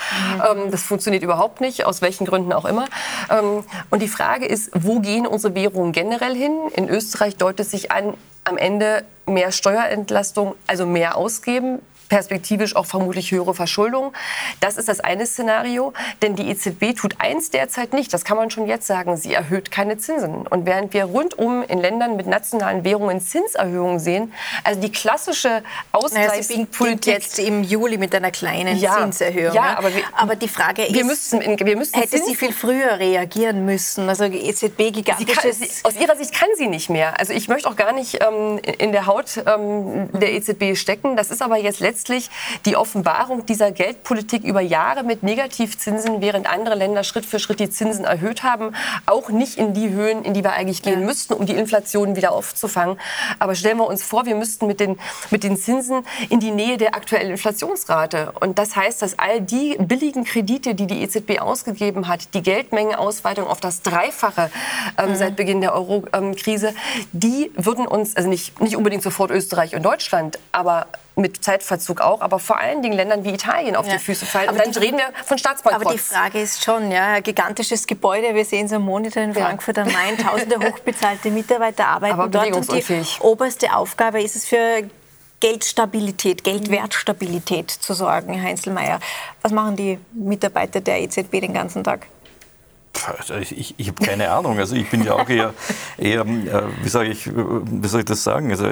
Mhm. 0.66 0.72
das 0.72 0.84
funktioniert 0.84 1.24
überhaupt 1.24 1.62
nicht, 1.62 1.86
aus 1.86 2.02
welchen 2.02 2.26
Gründen 2.26 2.54
auch 2.54 2.66
immer. 2.66 2.86
Ähm, 3.30 3.64
und 3.90 4.02
die 4.02 4.08
Frage 4.08 4.46
ist, 4.46 4.72
wo 4.74 5.00
gehen 5.00 5.28
unsere 5.28 5.56
Währungen 5.56 5.92
generell 5.92 6.36
hin? 6.36 6.54
In 6.76 6.90
Österreich 6.90 7.38
deutet 7.38 7.70
sich 7.70 7.92
an, 7.92 8.14
am 8.44 8.58
Ende 8.58 9.04
mehr 9.26 9.52
Steuerentlastung, 9.52 10.56
also 10.68 10.86
mehr 10.86 11.18
ausgeben, 11.18 11.80
perspektivisch 12.10 12.76
auch 12.76 12.86
vermutlich 12.86 13.32
höhere 13.32 13.54
Verschuldung. 13.54 14.14
Das 14.60 14.78
ist 14.78 14.88
das 14.88 15.00
eine 15.00 15.26
Szenario. 15.26 15.94
Denn 16.22 16.36
die 16.36 16.50
EZB 16.50 16.96
tut 16.96 17.16
eins 17.20 17.50
derzeit 17.50 17.94
nicht. 17.94 18.14
Das 18.14 18.24
kann 18.24 18.38
man 18.38 18.50
schon 18.50 18.68
jetzt 18.68 18.88
sagen. 18.88 19.18
Sie 19.18 19.34
erhöht 19.34 19.72
keine 19.72 19.98
Zinsen. 19.98 20.48
Und 20.48 20.66
während 20.66 20.94
wir 20.94 21.06
rundum 21.06 21.64
in 21.64 21.80
Ländern 21.80 22.16
mit 22.16 22.28
nationalen 22.28 22.84
Währungen 22.84 23.22
Zinserhöhungen 23.22 24.00
sehen, 24.00 24.34
also 24.64 24.80
die 24.80 24.92
klassische 24.92 25.64
Ausgleichspolitik 25.92 27.14
jetzt 27.14 27.40
im 27.40 27.64
Juli 27.64 27.98
mit 27.98 28.14
einer 28.16 28.32
kleinen 28.32 28.78
ja, 28.78 28.98
Zinserhöhung. 28.98 29.56
Ja, 29.56 29.78
aber, 29.78 29.94
wir, 29.94 30.04
aber 30.14 30.36
die 30.36 30.48
Frage 30.48 30.86
ist, 30.86 30.94
wir 30.94 31.06
müssten, 31.06 31.40
wir 31.42 31.78
müssten 31.78 32.00
hätte 32.00 32.12
Zinsen, 32.12 32.28
sie 32.28 32.36
viel 32.36 32.54
früher 32.54 33.00
reagieren 33.00 33.66
müssen? 33.66 34.08
Also 34.10 34.28
die 34.28 34.40
EZB 34.48 34.94
gigantisches... 34.94 35.18
Sie 35.18 35.26
kann, 35.26 35.54
sie, 35.54 35.84
aus 35.84 35.96
ihrer 35.96 36.16
Sicht 36.16 36.34
kann 36.34 36.50
sie 36.56 36.68
nicht 36.68 36.90
mehr. 36.90 37.20
Also 37.20 37.34
ich 37.34 37.48
möchte 37.48 37.70
auch 37.70 37.76
gar 37.76 37.94
nicht 37.94 38.22
ähm, 38.24 38.60
in 38.78 38.92
der 38.92 39.06
Haut 39.06 39.44
ähm, 39.46 40.10
der 40.14 40.34
EZB 40.34 40.76
stecken. 40.76 41.16
Das 41.16 41.32
ist 41.32 41.42
aber 41.42 41.58
jetzt 41.58 41.80
letztlich 41.80 41.95
letztlich 41.96 42.30
die 42.66 42.76
Offenbarung 42.76 43.46
dieser 43.46 43.72
Geldpolitik 43.72 44.44
über 44.44 44.60
Jahre 44.60 45.04
mit 45.04 45.24
Negativzinsen, 45.24 46.20
während 46.20 46.46
andere 46.46 46.76
Länder 46.76 47.06
Schritt 47.06 47.26
für 47.26 47.40
Schritt 47.40 47.62
die 47.62 47.70
Zinsen 47.70 48.04
erhöht 48.04 48.44
haben, 48.44 48.76
auch 49.06 49.30
nicht 49.30 49.58
in 49.58 49.74
die 49.74 49.92
Höhen, 49.92 50.26
in 50.26 50.34
die 50.34 50.44
wir 50.44 50.52
eigentlich 50.52 50.82
gehen 50.82 51.00
ja. 51.00 51.06
müssten, 51.06 51.34
um 51.34 51.46
die 51.46 51.54
Inflation 51.54 52.18
wieder 52.18 52.34
aufzufangen. 52.34 53.00
Aber 53.40 53.56
stellen 53.56 53.78
wir 53.78 53.88
uns 53.88 54.04
vor, 54.04 54.26
wir 54.26 54.36
müssten 54.36 54.68
mit 54.68 54.82
den, 54.82 55.00
mit 55.32 55.46
den 55.46 55.56
Zinsen 55.56 56.06
in 56.30 56.42
die 56.42 56.52
Nähe 56.52 56.76
der 56.76 56.96
aktuellen 56.96 57.32
Inflationsrate. 57.32 58.34
Und 58.42 58.60
das 58.60 58.76
heißt, 58.76 59.02
dass 59.02 59.18
all 59.18 59.40
die 59.40 59.78
billigen 59.80 60.26
Kredite, 60.26 60.76
die 60.76 60.88
die 60.88 61.02
EZB 61.02 61.40
ausgegeben 61.40 62.10
hat, 62.10 62.34
die 62.34 62.44
Geldmengenausweitung 62.44 63.48
auf 63.48 63.62
das 63.62 63.84
Dreifache 63.84 64.52
ähm, 64.98 65.12
mhm. 65.12 65.16
seit 65.16 65.38
Beginn 65.38 65.62
der 65.62 65.74
Euro-Krise, 65.74 66.74
die 67.14 67.52
würden 67.56 67.88
uns, 67.88 68.18
also 68.18 68.28
nicht, 68.28 68.60
nicht 68.60 68.76
unbedingt 68.76 69.02
sofort 69.02 69.32
Österreich 69.32 69.78
und 69.78 69.84
Deutschland, 69.84 70.40
aber 70.52 70.88
mit 71.16 71.44
Zeitverzug 71.44 72.02
auch, 72.02 72.22
aber 72.22 72.40
vor 72.40 72.58
allen 72.60 72.82
Dingen 72.82 72.96
Ländern 72.96 73.24
wie 73.24 73.34
Italien 73.34 73.76
auf 73.76 73.88
ja. 73.88 73.94
die 73.94 74.00
Füße 74.00 74.26
fallen. 74.26 74.50
Aber 74.50 74.58
und 74.58 74.66
dann 74.66 74.74
die, 74.74 74.80
reden 74.80 74.98
wir 74.98 75.08
von 75.24 75.38
Staatsbankrott. 75.38 75.86
Aber 75.86 75.94
die 75.94 76.00
Frage 76.00 76.42
ist 76.42 76.64
schon, 76.64 76.92
ja, 76.92 77.20
gigantisches 77.20 77.88
Gebäude, 77.88 78.36
wir 78.36 78.46
sehen 78.46 78.66
es 78.66 78.74
am 78.74 78.84
Monitor 78.84 79.24
in 79.24 79.34
Frankfurt 79.34 79.80
am 79.80 79.92
Main, 79.92 80.18
tausende 80.18 80.60
hochbezahlte 80.72 81.32
Mitarbeiter 81.32 81.88
arbeiten 81.88 82.20
aber 82.20 82.28
dort. 82.28 82.52
Und 82.52 82.72
die 82.72 83.06
oberste 83.22 83.74
Aufgabe 83.74 84.22
ist 84.22 84.36
es 84.36 84.46
für 84.46 84.84
Geldstabilität, 85.40 86.44
Geldwertstabilität 86.44 87.70
zu 87.70 87.94
sorgen, 87.94 88.34
Herr 88.34 88.50
Heinzelmeier. 88.50 89.00
Was 89.42 89.52
machen 89.52 89.76
die 89.76 90.00
Mitarbeiter 90.14 90.82
der 90.82 91.02
EZB 91.02 91.42
den 91.42 91.54
ganzen 91.54 91.84
Tag? 91.84 92.08
Also 93.20 93.36
ich, 93.36 93.76
ich 93.78 93.88
habe 93.88 94.04
keine 94.04 94.30
Ahnung. 94.32 94.58
Also 94.58 94.76
ich 94.76 94.90
bin 94.90 95.04
ja 95.04 95.14
auch 95.14 95.30
eher, 95.30 95.54
eher 95.98 96.22
äh, 96.22 96.64
wie, 96.82 96.90
sage 96.90 97.10
ich, 97.10 97.28
wie 97.28 97.88
soll 97.88 98.02
ich 98.02 98.06
das 98.06 98.24
sagen, 98.24 98.52
also 98.52 98.68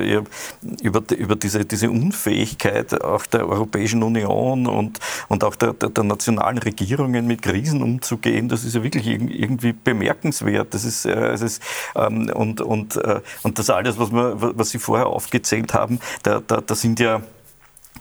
über, 0.82 1.02
über 1.16 1.36
diese, 1.36 1.66
diese 1.66 1.90
Unfähigkeit 1.90 3.02
auch 3.04 3.26
der 3.26 3.48
Europäischen 3.48 4.04
Union 4.04 4.68
und, 4.68 5.00
und 5.28 5.44
auch 5.44 5.56
der, 5.56 5.74
der, 5.74 5.90
der 5.90 6.04
nationalen 6.04 6.58
Regierungen 6.58 7.28
mit 7.28 7.42
Krisen 7.42 7.82
umzugehen, 7.82 8.50
das 8.50 8.64
ist 8.64 8.76
ja 8.76 8.84
wirklich 8.84 9.08
irgendwie 9.08 9.74
bemerkenswert. 9.74 10.74
Das 10.74 10.86
ist, 10.86 11.06
äh, 11.06 11.32
es 11.32 11.42
ist, 11.42 11.62
ähm, 11.96 12.30
und, 12.34 12.62
und, 12.62 12.96
äh, 12.98 13.22
und 13.44 13.60
das 13.60 13.70
alles, 13.70 14.00
was, 14.00 14.12
wir, 14.12 14.36
was 14.40 14.70
Sie 14.70 14.80
vorher 14.80 15.08
aufgezählt 15.08 15.74
haben, 15.74 16.00
da, 16.24 16.42
da, 16.46 16.62
da 16.62 16.76
sind 16.76 17.00
ja 17.00 17.22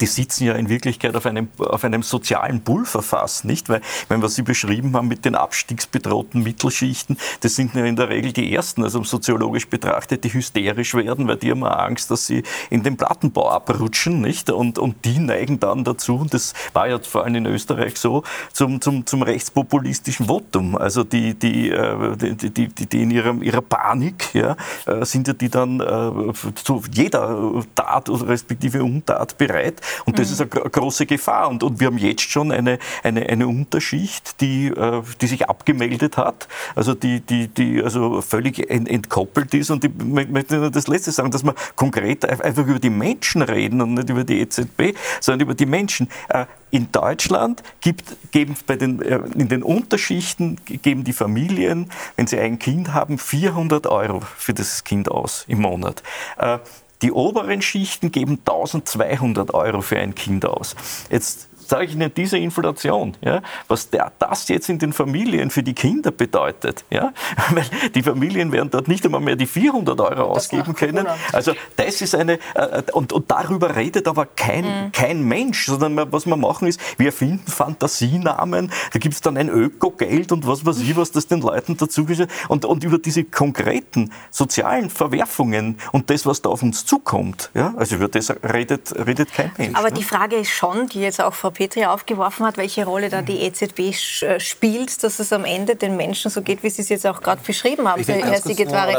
die 0.01 0.07
sitzen 0.07 0.45
ja 0.45 0.55
in 0.55 0.69
Wirklichkeit 0.69 1.15
auf 1.15 1.27
einem, 1.27 1.49
auf 1.59 1.85
einem 1.85 2.03
sozialen 2.03 2.63
Pulverfass, 2.63 3.45
nicht? 3.45 3.69
Weil, 3.69 3.83
wenn 4.09 4.23
was 4.23 4.35
Sie 4.35 4.43
beschrieben 4.43 4.97
haben 4.97 5.09
mit 5.09 5.25
den 5.25 5.35
abstiegsbedrohten 5.35 6.43
Mittelschichten, 6.43 7.19
das 7.41 7.55
sind 7.55 7.75
ja 7.75 7.85
in 7.85 7.97
der 7.97 8.09
Regel 8.09 8.33
die 8.33 8.53
ersten, 8.55 8.83
also 8.83 9.05
soziologisch 9.05 9.69
betrachtet, 9.69 10.25
die 10.25 10.33
hysterisch 10.33 10.95
werden, 10.95 11.29
weil 11.29 11.37
die 11.37 11.51
haben 11.51 11.65
Angst, 11.65 12.11
dass 12.11 12.27
sie 12.27 12.43
in 12.71 12.83
den 12.83 12.97
Plattenbau 12.97 13.51
abrutschen, 13.51 14.21
nicht? 14.21 14.51
Und, 14.51 14.79
und 14.79 15.05
die 15.05 15.19
neigen 15.19 15.61
dann 15.61 15.85
dazu, 15.85 16.17
und 16.17 16.33
das 16.33 16.55
war 16.73 16.89
ja 16.89 16.99
vor 16.99 17.25
allem 17.25 17.37
in 17.37 17.47
Österreich 17.47 17.97
so, 17.97 18.23
zum, 18.53 18.81
zum, 18.81 19.07
zum 19.07 19.23
rechtspopulistischen 19.23 20.27
Votum. 20.27 20.77
Also 20.77 21.05
die, 21.05 21.35
die, 21.35 21.71
äh, 21.71 22.17
die, 22.17 22.51
die, 22.51 22.69
die 22.69 23.03
in 23.03 23.11
ihrer, 23.11 23.35
ihrer 23.43 23.61
Panik, 23.63 24.35
ja, 24.35 24.57
äh, 24.87 25.05
sind 25.05 25.29
ja 25.29 25.35
die 25.35 25.51
dann 25.51 25.81
äh, 25.81 26.33
zu 26.55 26.83
jeder 26.91 27.63
Tat, 27.75 28.09
respektive 28.09 28.83
Untat 28.83 29.37
bereit 29.37 29.82
Und 30.05 30.19
das 30.19 30.29
mhm. 30.29 30.33
ist 30.33 30.41
eine 30.41 30.71
große 30.71 31.07
Gefahr. 31.07 31.49
Und, 31.49 31.63
und 31.63 31.81
wir 31.81 31.89
haben 31.89 31.99
jetzt 31.99 32.23
schon 32.23 32.53
eine, 32.53 32.79
eine, 33.03 33.29
eine 33.29 33.47
Unterschicht, 33.47 34.41
die, 34.41 34.69
äh, 34.69 35.03
die 35.21 35.27
sich 35.27 35.49
abgemeldet 35.49 36.17
hat, 36.17 36.49
also 36.75 36.95
die, 36.95 37.21
die, 37.21 37.49
die 37.49 37.83
also 37.83 38.21
völlig 38.21 38.71
entkoppelt 38.71 39.55
ist. 39.55 39.71
Und 39.71 39.85
ich 39.85 39.91
möchte 39.95 40.57
nur 40.57 40.71
das 40.71 40.89
Letzte 40.89 41.13
sagen, 41.13 41.31
dass 41.31 41.45
wir 41.45 41.55
konkret 41.77 42.25
einfach 42.25 42.67
über 42.67 42.79
die 42.79 42.91
Menschen 42.91 43.43
reden 43.43 43.81
und 43.81 43.95
nicht 43.95 44.11
über 44.11 44.25
die 44.25 44.41
EZB, 44.41 44.97
sondern 45.21 45.41
über 45.41 45.55
die 45.55 45.67
Menschen. 45.67 46.09
Äh, 46.29 46.47
in 46.73 46.91
Deutschland 46.91 47.63
gibt, 47.81 48.33
geben 48.33 48.57
bei 48.67 48.77
den, 48.77 49.01
äh, 49.03 49.21
in 49.35 49.49
den 49.49 49.63
Unterschichten 49.63 50.57
geben 50.65 51.05
die 51.05 51.13
Familien, 51.13 51.91
wenn 52.17 52.27
sie 52.27 52.39
ein 52.41 52.59
Kind 52.59 52.95
haben, 52.95 53.19
400 53.19 53.87
Euro 53.87 54.23
für 54.37 54.55
das 54.55 54.83
Kind 54.83 55.11
aus 55.11 55.45
im 55.47 55.61
Monat. 55.61 56.03
Äh, 56.39 56.59
die 57.03 57.13
oberen 57.13 57.63
Schichten 57.63 58.13
geben 58.13 58.39
1200 58.39 59.53
Euro 59.55 59.83
für 59.83 59.99
ein 59.99 60.15
Kind 60.15 60.47
aus. 60.47 60.77
Jetzt 61.11 61.49
sage 61.73 61.87
ich 61.87 61.95
Ihnen, 61.95 62.13
diese 62.15 62.37
Inflation, 62.37 63.17
ja, 63.23 63.41
was 63.67 63.89
der, 63.89 64.13
das 64.19 64.49
jetzt 64.49 64.69
in 64.69 64.79
den 64.79 64.93
Familien 64.93 65.49
für 65.49 65.63
die 65.63 65.73
Kinder 65.73 66.11
bedeutet, 66.11 66.85
ja, 66.91 67.15
weil 67.51 67.65
die 67.95 68.03
Familien 68.03 68.53
werden 68.53 68.71
dort 68.71 68.89
nicht 68.89 69.07
einmal 69.07 69.23
mehr 69.23 69.37
die 69.37 69.47
400 69.47 69.99
Euro 69.99 70.33
ausgeben 70.33 70.75
können. 70.75 71.07
Also 71.33 71.55
das 71.77 72.03
ist 72.03 72.15
eine, 72.15 72.35
äh, 72.55 72.83
und, 72.93 73.15
und 73.15 73.31
darüber 73.31 73.75
redet 73.75 74.07
aber 74.07 74.27
kein, 74.27 74.65
mhm. 74.65 74.93
kein 74.93 75.23
Mensch, 75.23 75.65
sondern 75.65 76.13
was 76.13 76.27
wir 76.27 76.37
machen 76.37 76.69
ist, 76.69 76.79
wir 76.99 77.07
erfinden 77.07 77.51
Fantasienamen, 77.51 78.71
da 78.93 78.99
gibt 78.99 79.15
es 79.15 79.23
dann 79.23 79.39
ein 79.39 79.49
Ökogeld 79.49 80.31
und 80.31 80.47
was 80.47 80.67
weiß 80.67 80.79
ich, 80.79 80.95
was 80.95 81.11
das 81.11 81.27
den 81.27 81.41
Leuten 81.41 81.79
dazu 81.79 82.05
ist. 82.07 82.27
Und, 82.49 82.67
und 82.67 82.85
über 82.85 82.99
diese 82.99 83.25
konkreten 83.25 84.13
sozialen 84.31 84.91
Verwerfungen 84.91 85.79
und 85.93 86.11
das, 86.11 86.27
was 86.27 86.43
da 86.43 86.51
auf 86.51 86.63
uns 86.63 86.85
zukommt, 86.85 87.51
ja, 87.55 87.73
also 87.79 87.97
über 87.97 88.09
das 88.09 88.31
redet, 88.43 88.95
redet 89.07 89.33
kein 89.33 89.53
Mensch. 89.57 89.79
Aber 89.79 89.89
ne? 89.89 89.95
die 89.95 90.05
Frage 90.05 90.37
ist 90.37 90.51
schon, 90.51 90.87
die 90.89 91.01
jetzt 91.01 91.23
auch 91.23 91.33
Frau 91.33 91.51
Petri 91.63 91.85
aufgeworfen 91.85 92.45
hat, 92.45 92.57
welche 92.57 92.85
Rolle 92.85 93.09
da 93.09 93.23
die 93.23 93.41
EZB 93.43 93.79
äh, 94.23 94.41
spielt, 94.41 95.03
dass 95.05 95.21
es 95.21 95.33
am 95.33 95.45
Ende 95.45 95.77
den 95.77 95.97
Menschen 95.97 96.29
so 96.29 96.43
geht, 96.43 96.65
wie 96.65 96.71
Sie 96.71 96.83
es 96.83 96.89
jetzt 96.89 97.07
auch 97.07 97.21
gerade 97.21 97.41
beschrieben 97.47 97.87
haben, 97.87 98.03
Herr 98.03 98.41
Sigetwari. 98.41 98.97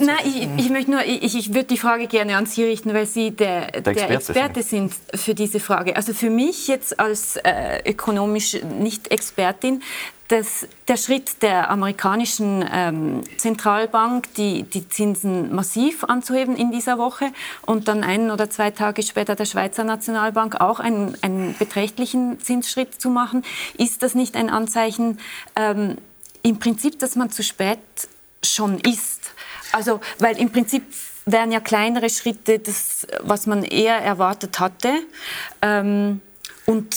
Nein, 0.00 0.16
ich, 0.24 0.64
ich, 0.64 0.70
möchte 0.70 0.90
nur, 0.90 1.04
ich, 1.04 1.36
ich 1.36 1.54
würde 1.54 1.66
die 1.66 1.78
Frage 1.78 2.08
gerne 2.08 2.36
an 2.36 2.46
Sie 2.46 2.64
richten, 2.64 2.92
weil 2.94 3.06
Sie 3.06 3.30
der, 3.30 3.70
der, 3.70 3.94
der 3.94 4.10
Experte, 4.10 4.62
sind 4.64 4.92
für 5.14 5.34
diese 5.34 5.60
Frage. 5.60 5.94
Also 5.94 6.14
für 6.14 6.30
mich 6.30 6.66
jetzt 6.66 6.98
als 6.98 7.36
äh, 7.36 7.88
ökonomisch 7.88 8.56
Nicht-Expertin 8.62 9.82
das, 10.28 10.68
der 10.86 10.98
Schritt 10.98 11.42
der 11.42 11.70
amerikanischen 11.70 12.64
ähm, 12.70 13.22
Zentralbank, 13.38 14.34
die, 14.34 14.62
die 14.62 14.86
Zinsen 14.88 15.54
massiv 15.54 16.04
anzuheben 16.04 16.54
in 16.54 16.70
dieser 16.70 16.98
Woche 16.98 17.32
und 17.64 17.88
dann 17.88 18.04
einen 18.04 18.30
oder 18.30 18.50
zwei 18.50 18.70
Tage 18.70 19.02
später 19.02 19.34
der 19.34 19.46
Schweizer 19.46 19.84
Nationalbank 19.84 20.60
auch 20.60 20.80
einen, 20.80 21.16
einen 21.22 21.56
beträchtlichen 21.58 22.40
Zinsschritt 22.40 23.00
zu 23.00 23.08
machen, 23.08 23.42
ist 23.78 24.02
das 24.02 24.14
nicht 24.14 24.36
ein 24.36 24.50
Anzeichen 24.50 25.18
ähm, 25.56 25.96
im 26.42 26.58
Prinzip, 26.58 26.98
dass 26.98 27.16
man 27.16 27.30
zu 27.30 27.42
spät 27.42 27.78
schon 28.42 28.78
ist? 28.78 29.32
Also, 29.72 30.00
weil 30.18 30.38
im 30.38 30.50
Prinzip 30.50 30.84
wären 31.24 31.52
ja 31.52 31.60
kleinere 31.60 32.10
Schritte 32.10 32.58
das, 32.58 33.06
was 33.20 33.46
man 33.46 33.64
eher 33.64 33.96
erwartet 33.96 34.60
hatte. 34.60 34.92
Ähm, 35.62 36.20
und 36.66 36.94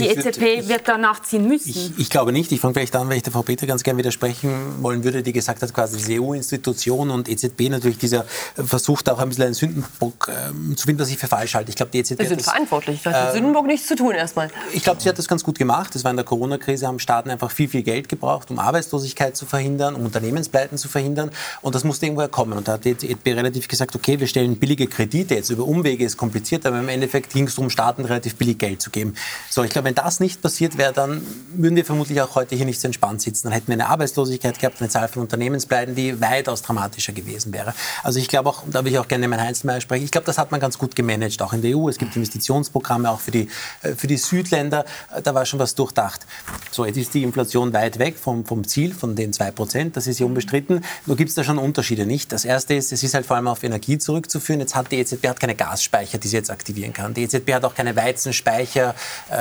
also 0.00 0.02
die 0.02 0.08
EZB 0.08 0.40
würd, 0.40 0.68
wird 0.68 0.88
da 0.88 0.98
nachziehen 0.98 1.46
müssen. 1.46 1.70
Ich, 1.70 1.98
ich, 1.98 2.10
glaube 2.10 2.32
nicht. 2.32 2.52
Ich 2.52 2.60
fange 2.60 2.74
vielleicht 2.74 2.94
an, 2.96 3.08
weil 3.08 3.16
ich 3.16 3.22
der 3.22 3.32
Frau 3.32 3.42
Peter 3.42 3.66
ganz 3.66 3.82
gerne 3.82 3.98
widersprechen 3.98 4.50
wollen 4.82 5.04
würde, 5.04 5.22
die 5.22 5.32
gesagt 5.32 5.62
hat, 5.62 5.72
quasi 5.72 5.96
diese 5.96 6.20
EU-Institution 6.20 7.10
und 7.10 7.28
EZB 7.28 7.68
natürlich 7.70 7.98
dieser 7.98 8.24
versucht 8.54 9.08
auch 9.10 9.18
ein 9.18 9.28
bisschen 9.28 9.44
einen 9.44 9.54
Sündenbock 9.54 10.28
äh, 10.28 10.74
zu 10.74 10.86
finden, 10.86 11.00
was 11.00 11.10
ich 11.10 11.18
für 11.18 11.28
falsch 11.28 11.54
halte. 11.54 11.70
Ich 11.70 11.76
glaube, 11.76 11.92
die 11.92 11.98
EZB 11.98 12.20
Sie 12.22 12.28
sind 12.28 12.40
das, 12.40 12.48
verantwortlich. 12.48 13.02
Das 13.02 13.14
hat 13.14 13.30
äh, 13.30 13.32
Sündenbock 13.32 13.66
nichts 13.66 13.86
zu 13.86 13.96
tun 13.96 14.14
erstmal. 14.14 14.50
Ich 14.72 14.82
glaube, 14.82 15.00
sie 15.00 15.08
hat 15.08 15.18
das 15.18 15.28
ganz 15.28 15.42
gut 15.44 15.58
gemacht. 15.58 15.94
Das 15.94 16.04
war 16.04 16.10
in 16.10 16.16
der 16.16 16.24
Corona-Krise, 16.24 16.86
haben 16.86 16.98
Staaten 16.98 17.30
einfach 17.30 17.50
viel, 17.50 17.68
viel 17.68 17.82
Geld 17.82 18.08
gebraucht, 18.08 18.50
um 18.50 18.58
Arbeitslosigkeit 18.58 19.36
zu 19.36 19.46
verhindern, 19.46 19.94
um 19.94 20.04
Unternehmenspleiten 20.04 20.78
zu 20.78 20.88
verhindern. 20.88 21.30
Und 21.60 21.74
das 21.74 21.84
musste 21.84 22.06
irgendwoher 22.06 22.28
kommen. 22.28 22.54
Und 22.54 22.68
da 22.68 22.72
hat 22.72 22.84
die 22.84 22.90
EZB 22.90 23.28
relativ 23.28 23.68
gesagt, 23.68 23.94
okay, 23.94 24.20
wir 24.20 24.26
stellen 24.26 24.56
billige 24.56 24.86
Kredite 24.86 25.34
jetzt 25.34 25.50
über 25.50 25.64
Umwege, 25.64 26.04
ist 26.04 26.16
kompliziert, 26.16 26.66
aber 26.66 26.78
im 26.78 26.88
Endeffekt 26.88 27.32
ging 27.32 27.46
es 27.46 27.54
darum, 27.54 27.70
Staaten 27.70 28.04
relativ 28.04 28.36
billig 28.36 28.58
Geld 28.58 28.82
zu 28.82 28.90
geben. 28.90 29.14
So, 29.50 29.62
ich 29.62 29.70
glaube, 29.70 29.81
wenn 29.84 29.94
das 29.94 30.20
nicht 30.20 30.42
passiert 30.42 30.78
wäre, 30.78 30.92
dann 30.92 31.22
würden 31.54 31.76
wir 31.76 31.84
vermutlich 31.84 32.20
auch 32.20 32.34
heute 32.34 32.56
hier 32.56 32.66
nicht 32.66 32.80
so 32.80 32.88
entspannt 32.88 33.22
sitzen. 33.22 33.48
Dann 33.48 33.52
hätten 33.52 33.68
wir 33.68 33.74
eine 33.74 33.88
Arbeitslosigkeit 33.88 34.58
gehabt, 34.58 34.80
eine 34.80 34.88
Zahl 34.88 35.08
von 35.08 35.22
Unternehmenspleiten, 35.22 35.94
die 35.94 36.20
weitaus 36.20 36.62
dramatischer 36.62 37.12
gewesen 37.12 37.52
wäre. 37.52 37.74
Also 38.02 38.18
ich 38.18 38.28
glaube 38.28 38.48
auch, 38.48 38.62
da 38.66 38.84
will 38.84 38.92
ich 38.92 38.98
auch 38.98 39.08
gerne 39.08 39.28
mit 39.28 39.40
Heinz 39.40 39.64
Mayer 39.64 39.80
sprechen, 39.80 40.04
ich 40.04 40.10
glaube, 40.10 40.26
das 40.26 40.38
hat 40.38 40.50
man 40.50 40.60
ganz 40.60 40.78
gut 40.78 40.94
gemanagt, 40.94 41.40
auch 41.42 41.52
in 41.52 41.62
der 41.62 41.76
EU. 41.76 41.88
Es 41.88 41.98
gibt 41.98 42.16
Investitionsprogramme 42.16 43.10
auch 43.10 43.20
für 43.20 43.30
die, 43.30 43.48
äh, 43.82 43.94
für 43.94 44.06
die 44.06 44.16
Südländer. 44.16 44.84
Äh, 45.14 45.22
da 45.22 45.34
war 45.34 45.46
schon 45.46 45.58
was 45.58 45.74
durchdacht. 45.74 46.26
So, 46.70 46.84
jetzt 46.84 46.96
ist 46.96 47.14
die 47.14 47.22
Inflation 47.22 47.72
weit 47.72 47.98
weg 47.98 48.16
vom, 48.18 48.44
vom 48.44 48.66
Ziel, 48.66 48.94
von 48.94 49.16
den 49.16 49.32
2 49.32 49.50
Prozent. 49.50 49.96
Das 49.96 50.06
ist 50.06 50.20
ja 50.20 50.26
unbestritten. 50.26 50.84
Nur 51.06 51.16
gibt 51.16 51.28
es 51.30 51.34
da 51.34 51.44
schon 51.44 51.58
Unterschiede 51.58 52.06
nicht. 52.06 52.32
Das 52.32 52.44
erste 52.44 52.74
ist, 52.74 52.92
es 52.92 53.02
ist 53.02 53.14
halt 53.14 53.26
vor 53.26 53.36
allem 53.36 53.48
auf 53.48 53.62
Energie 53.62 53.98
zurückzuführen. 53.98 54.60
Jetzt 54.60 54.74
hat 54.74 54.90
die 54.90 54.96
EZB 54.96 55.28
hat 55.28 55.40
keine 55.40 55.54
Gasspeicher, 55.54 56.18
die 56.18 56.28
sie 56.28 56.36
jetzt 56.36 56.50
aktivieren 56.50 56.92
kann. 56.92 57.14
Die 57.14 57.22
EZB 57.22 57.54
hat 57.54 57.64
auch 57.64 57.74
keine 57.74 57.94
Weizenspeicher, 57.96 58.94
äh, 59.30 59.34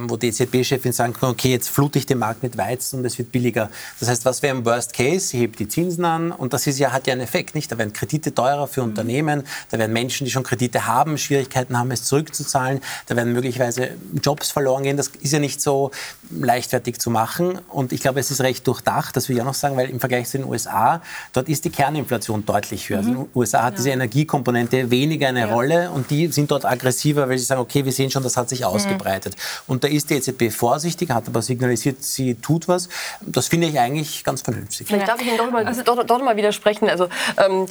wo 0.00 0.16
die 0.16 0.28
EZB-Chefin 0.28 0.92
sagen 0.92 1.12
kann, 1.12 1.30
okay, 1.30 1.50
jetzt 1.50 1.68
flute 1.68 1.98
ich 1.98 2.06
den 2.06 2.18
Markt 2.18 2.42
mit 2.42 2.56
Weizen 2.56 3.00
und 3.00 3.04
es 3.04 3.18
wird 3.18 3.32
billiger. 3.32 3.70
Das 4.00 4.08
heißt, 4.08 4.24
was 4.24 4.42
wäre 4.42 4.56
im 4.56 4.64
Worst 4.64 4.92
Case? 4.92 5.28
Sie 5.28 5.38
hebt 5.38 5.58
die 5.58 5.68
Zinsen 5.68 6.04
an 6.04 6.32
und 6.32 6.52
das 6.52 6.66
ist 6.66 6.78
ja, 6.78 6.92
hat 6.92 7.06
ja 7.06 7.12
einen 7.12 7.22
Effekt. 7.22 7.54
Nicht? 7.54 7.72
Da 7.72 7.78
werden 7.78 7.92
Kredite 7.92 8.34
teurer 8.34 8.66
für 8.66 8.82
Unternehmen, 8.82 9.44
da 9.70 9.78
werden 9.78 9.92
Menschen, 9.92 10.24
die 10.24 10.30
schon 10.30 10.42
Kredite 10.42 10.86
haben, 10.86 11.18
Schwierigkeiten 11.18 11.78
haben, 11.78 11.90
es 11.90 12.04
zurückzuzahlen, 12.04 12.80
da 13.06 13.16
werden 13.16 13.32
möglicherweise 13.32 13.90
Jobs 14.22 14.50
verloren 14.50 14.82
gehen. 14.82 14.96
Das 14.96 15.08
ist 15.08 15.32
ja 15.32 15.38
nicht 15.38 15.60
so 15.60 15.90
leichtfertig 16.30 16.98
zu 16.98 17.10
machen 17.10 17.60
und 17.68 17.92
ich 17.92 18.00
glaube, 18.00 18.20
es 18.20 18.30
ist 18.30 18.40
recht 18.40 18.66
durchdacht, 18.66 19.16
das 19.16 19.28
will 19.28 19.36
ich 19.36 19.42
auch 19.42 19.46
noch 19.46 19.54
sagen, 19.54 19.76
weil 19.76 19.88
im 19.90 20.00
Vergleich 20.00 20.28
zu 20.28 20.38
den 20.38 20.46
USA, 20.46 21.00
dort 21.32 21.48
ist 21.48 21.64
die 21.64 21.70
Kerninflation 21.70 22.44
deutlich 22.44 22.88
höher. 22.88 22.98
Also 22.98 23.10
mhm. 23.10 23.16
Also 23.16 23.20
in 23.20 23.30
den 23.30 23.38
USA 23.38 23.62
hat 23.62 23.74
ja. 23.74 23.76
diese 23.76 23.90
Energiekomponente 23.90 24.90
weniger 24.90 25.28
eine 25.28 25.40
ja. 25.40 25.46
Rolle 25.46 25.90
und 25.90 26.10
die 26.10 26.28
sind 26.28 26.50
dort 26.50 26.64
aggressiver, 26.64 27.28
weil 27.28 27.38
sie 27.38 27.44
sagen, 27.44 27.60
okay, 27.60 27.84
wir 27.84 27.92
sehen 27.92 28.10
schon, 28.10 28.22
das 28.22 28.36
hat 28.36 28.48
sich 28.48 28.60
mhm. 28.60 28.66
ausgebreitet. 28.66 29.36
Mhm. 29.36 29.65
Und 29.66 29.84
da 29.84 29.88
ist 29.88 30.10
die 30.10 30.14
EZB 30.14 30.50
vorsichtig, 30.50 31.10
hat 31.10 31.26
aber 31.26 31.42
signalisiert, 31.42 32.02
sie 32.02 32.34
tut 32.34 32.68
was. 32.68 32.88
Das 33.20 33.48
finde 33.48 33.68
ich 33.68 33.78
eigentlich 33.78 34.24
ganz 34.24 34.42
vernünftig. 34.42 34.86
Vielleicht 34.86 35.08
darf 35.08 35.20
ich 35.20 35.26
Ihnen 35.26 35.38
doch 35.38 35.50
mal, 35.50 35.64
also, 35.66 35.82
doch, 35.82 36.02
doch 36.04 36.22
mal 36.22 36.36
widersprechen. 36.36 36.88
Also, 36.88 37.08
ähm, 37.36 37.66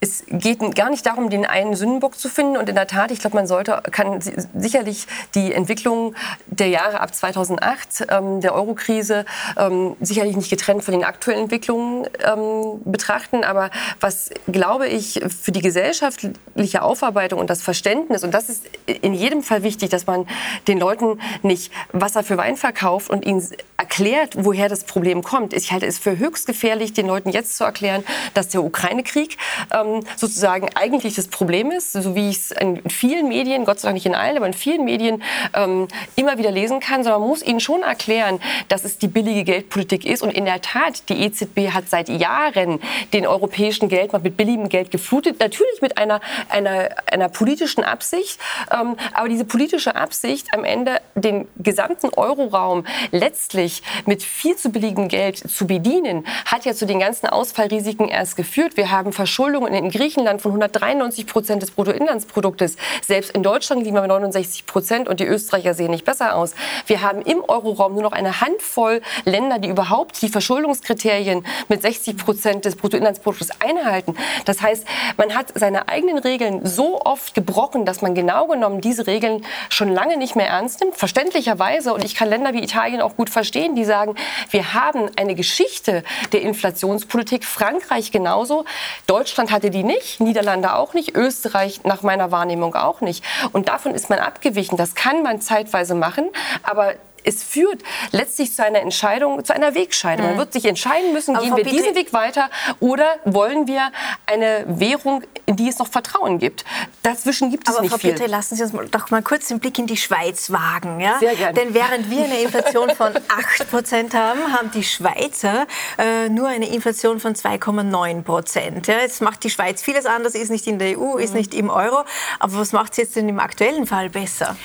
es 0.00 0.24
geht 0.28 0.76
gar 0.76 0.90
nicht 0.90 1.04
darum, 1.06 1.28
den 1.28 1.44
einen 1.44 1.74
Sündenbock 1.74 2.18
zu 2.18 2.28
finden. 2.28 2.56
Und 2.56 2.68
in 2.68 2.76
der 2.76 2.86
Tat, 2.86 3.10
ich 3.10 3.18
glaube, 3.18 3.36
man 3.36 3.48
sollte, 3.48 3.82
kann 3.90 4.20
sicherlich 4.56 5.06
die 5.34 5.52
Entwicklung 5.52 6.14
der 6.46 6.68
Jahre 6.68 7.00
ab 7.00 7.14
2008, 7.14 8.06
ähm, 8.08 8.40
der 8.40 8.54
Eurokrise, 8.54 9.24
ähm, 9.56 9.96
sicherlich 10.00 10.36
nicht 10.36 10.50
getrennt 10.50 10.84
von 10.84 10.92
den 10.92 11.02
aktuellen 11.02 11.42
Entwicklungen 11.42 12.06
ähm, 12.24 12.80
betrachten. 12.84 13.42
Aber 13.42 13.70
was, 14.00 14.30
glaube 14.46 14.86
ich, 14.86 15.20
für 15.28 15.50
die 15.50 15.62
gesellschaftliche 15.62 16.82
Aufarbeitung 16.82 17.40
und 17.40 17.50
das 17.50 17.62
Verständnis, 17.62 18.22
und 18.22 18.32
das 18.32 18.48
ist 18.48 18.66
in 18.86 19.14
jedem 19.14 19.42
Fall 19.42 19.64
wichtig, 19.64 19.90
dass 19.90 20.06
man 20.06 20.28
den 20.68 20.78
Leuten 20.78 21.20
nicht 21.42 21.72
Wasser 21.92 22.22
für 22.22 22.36
Wein 22.36 22.56
verkauft 22.56 23.10
und 23.10 23.26
ihnen 23.26 23.44
erklärt, 23.76 24.44
woher 24.44 24.68
das 24.68 24.84
Problem 24.84 25.22
kommt. 25.22 25.54
Ich 25.54 25.72
halte 25.72 25.86
es 25.86 25.98
für 25.98 26.18
höchst 26.18 26.46
gefährlich, 26.46 26.92
den 26.92 27.06
Leuten 27.06 27.30
jetzt 27.30 27.56
zu 27.56 27.64
erklären, 27.64 28.04
dass 28.34 28.48
der 28.48 28.62
Ukraine-Krieg 28.62 29.36
ähm, 29.72 29.87
ähm, 29.88 30.04
sozusagen 30.16 30.68
eigentlich 30.74 31.14
das 31.14 31.28
Problem 31.28 31.70
ist, 31.70 31.92
so 31.92 32.14
wie 32.14 32.30
ich 32.30 32.36
es 32.36 32.50
in 32.50 32.82
vielen 32.88 33.28
Medien, 33.28 33.64
Gott 33.64 33.80
sei 33.80 33.88
Dank 33.88 33.94
nicht 33.94 34.06
in 34.06 34.14
allen, 34.14 34.36
aber 34.36 34.46
in 34.46 34.52
vielen 34.52 34.84
Medien 34.84 35.22
ähm, 35.54 35.88
immer 36.16 36.38
wieder 36.38 36.50
lesen 36.50 36.80
kann, 36.80 37.02
sondern 37.02 37.20
man 37.20 37.30
muss 37.30 37.42
ihnen 37.42 37.60
schon 37.60 37.82
erklären, 37.82 38.40
dass 38.68 38.84
es 38.84 38.98
die 38.98 39.08
billige 39.08 39.44
Geldpolitik 39.44 40.04
ist. 40.04 40.22
Und 40.22 40.30
in 40.30 40.44
der 40.44 40.60
Tat, 40.60 41.08
die 41.08 41.24
EZB 41.24 41.70
hat 41.70 41.88
seit 41.88 42.08
Jahren 42.08 42.80
den 43.12 43.26
europäischen 43.26 43.88
Geldmarkt 43.88 44.24
mit 44.24 44.36
billigem 44.36 44.68
Geld 44.68 44.90
geflutet, 44.90 45.40
natürlich 45.40 45.80
mit 45.80 45.98
einer, 45.98 46.20
einer, 46.48 46.90
einer 47.10 47.28
politischen 47.28 47.84
Absicht. 47.84 48.38
Ähm, 48.72 48.96
aber 49.12 49.28
diese 49.28 49.44
politische 49.44 49.94
Absicht, 49.94 50.48
am 50.52 50.64
Ende 50.64 51.00
den 51.14 51.48
gesamten 51.56 52.08
Euroraum 52.14 52.84
letztlich 53.10 53.82
mit 54.06 54.22
viel 54.22 54.56
zu 54.56 54.70
billigem 54.70 55.08
Geld 55.08 55.38
zu 55.38 55.66
bedienen, 55.66 56.26
hat 56.44 56.64
ja 56.64 56.74
zu 56.74 56.86
den 56.86 57.00
ganzen 57.00 57.26
Ausfallrisiken 57.26 58.08
erst 58.08 58.36
geführt. 58.36 58.76
Wir 58.76 58.90
haben 58.90 59.12
Verschuldungen 59.12 59.72
in 59.78 59.90
Griechenland 59.90 60.42
von 60.42 60.50
193 60.50 61.26
Prozent 61.26 61.62
des 61.62 61.70
Bruttoinlandsproduktes. 61.70 62.76
Selbst 63.06 63.30
in 63.30 63.42
Deutschland 63.42 63.82
liegen 63.82 63.94
wir 63.94 64.02
bei 64.02 64.08
69 64.08 64.66
Prozent 64.66 65.08
und 65.08 65.20
die 65.20 65.24
Österreicher 65.24 65.74
sehen 65.74 65.90
nicht 65.90 66.04
besser 66.04 66.36
aus. 66.36 66.54
Wir 66.86 67.02
haben 67.02 67.22
im 67.22 67.42
Euroraum 67.46 67.94
nur 67.94 68.02
noch 68.02 68.12
eine 68.12 68.40
Handvoll 68.40 69.00
Länder, 69.24 69.58
die 69.58 69.68
überhaupt 69.68 70.20
die 70.20 70.28
Verschuldungskriterien 70.28 71.46
mit 71.68 71.82
60 71.82 72.16
Prozent 72.16 72.64
des 72.64 72.76
Bruttoinlandsproduktes 72.76 73.50
einhalten. 73.60 74.16
Das 74.44 74.60
heißt, 74.62 74.84
man 75.16 75.34
hat 75.34 75.52
seine 75.54 75.88
eigenen 75.88 76.18
Regeln 76.18 76.66
so 76.66 77.00
oft 77.00 77.34
gebrochen, 77.34 77.84
dass 77.84 78.02
man 78.02 78.14
genau 78.14 78.46
genommen 78.46 78.80
diese 78.80 79.06
Regeln 79.06 79.44
schon 79.68 79.92
lange 79.92 80.16
nicht 80.16 80.36
mehr 80.36 80.48
ernst 80.48 80.80
nimmt. 80.80 80.96
Verständlicherweise, 80.96 81.94
und 81.94 82.04
ich 82.04 82.14
kann 82.14 82.28
Länder 82.28 82.52
wie 82.52 82.62
Italien 82.62 83.00
auch 83.00 83.16
gut 83.16 83.30
verstehen, 83.30 83.74
die 83.74 83.84
sagen, 83.84 84.14
wir 84.50 84.74
haben 84.74 85.10
eine 85.16 85.34
Geschichte 85.34 86.02
der 86.32 86.42
Inflationspolitik, 86.42 87.44
Frankreich 87.44 88.10
genauso. 88.10 88.64
Deutschland 89.06 89.50
hat 89.50 89.64
sagte 89.68 89.70
die 89.70 89.84
nicht, 89.84 90.20
Niederlande 90.20 90.74
auch 90.74 90.94
nicht, 90.94 91.14
Österreich 91.14 91.84
nach 91.84 92.02
meiner 92.02 92.30
Wahrnehmung 92.30 92.74
auch 92.74 93.00
nicht. 93.00 93.24
Und 93.52 93.68
davon 93.68 93.94
ist 93.94 94.10
man 94.10 94.18
abgewichen. 94.18 94.76
Das 94.76 94.94
kann 94.94 95.22
man 95.22 95.40
zeitweise 95.40 95.94
machen, 95.94 96.28
aber 96.62 96.94
es 97.24 97.42
führt 97.42 97.82
letztlich 98.12 98.54
zu 98.54 98.64
einer 98.64 98.80
Entscheidung, 98.80 99.44
zu 99.44 99.54
einer 99.54 99.74
Wegscheidung. 99.74 100.26
Man 100.26 100.34
mhm. 100.34 100.38
wird 100.38 100.52
sich 100.52 100.64
entscheiden 100.64 101.12
müssen, 101.12 101.36
Aber 101.36 101.44
gehen 101.44 101.56
wir 101.56 101.64
diesen 101.64 101.94
Weg 101.94 102.12
weiter 102.12 102.50
oder 102.80 103.16
wollen 103.24 103.66
wir 103.66 103.90
eine 104.26 104.64
Währung, 104.66 105.22
in 105.46 105.56
die 105.56 105.68
es 105.68 105.78
noch 105.78 105.88
Vertrauen 105.88 106.38
gibt. 106.38 106.64
Dazwischen 107.02 107.50
gibt 107.50 107.68
es 107.68 107.74
Aber 107.74 107.82
nicht 107.82 107.90
Frau 107.90 107.98
viel. 107.98 108.12
Petri, 108.12 108.26
lassen 108.26 108.56
Sie 108.56 108.62
uns 108.62 108.72
doch 108.90 109.10
mal 109.10 109.22
kurz 109.22 109.48
den 109.48 109.60
Blick 109.60 109.78
in 109.78 109.86
die 109.86 109.96
Schweiz 109.96 110.50
wagen. 110.50 111.00
Ja? 111.00 111.18
Sehr 111.18 111.34
gerne. 111.34 111.54
Denn 111.54 111.74
während 111.74 112.10
wir 112.10 112.24
eine 112.24 112.40
Inflation 112.40 112.90
von 112.90 113.12
8 113.28 113.70
Prozent 113.70 114.14
haben, 114.14 114.52
haben 114.52 114.70
die 114.70 114.84
Schweizer 114.84 115.66
äh, 115.98 116.28
nur 116.28 116.48
eine 116.48 116.68
Inflation 116.68 117.20
von 117.20 117.34
2,9 117.34 118.22
Prozent. 118.22 118.86
Ja? 118.86 119.00
Jetzt 119.00 119.22
macht 119.22 119.44
die 119.44 119.50
Schweiz 119.50 119.82
vieles 119.82 120.06
anders, 120.06 120.34
ist 120.34 120.50
nicht 120.50 120.66
in 120.66 120.78
der 120.78 120.98
EU, 120.98 121.16
ist 121.16 121.30
mhm. 121.30 121.38
nicht 121.38 121.54
im 121.54 121.70
Euro. 121.70 122.04
Aber 122.38 122.58
was 122.58 122.72
macht 122.72 122.94
sie 122.94 123.02
jetzt 123.02 123.16
denn 123.16 123.28
im 123.28 123.40
aktuellen 123.40 123.86
Fall 123.86 124.10
besser? 124.10 124.56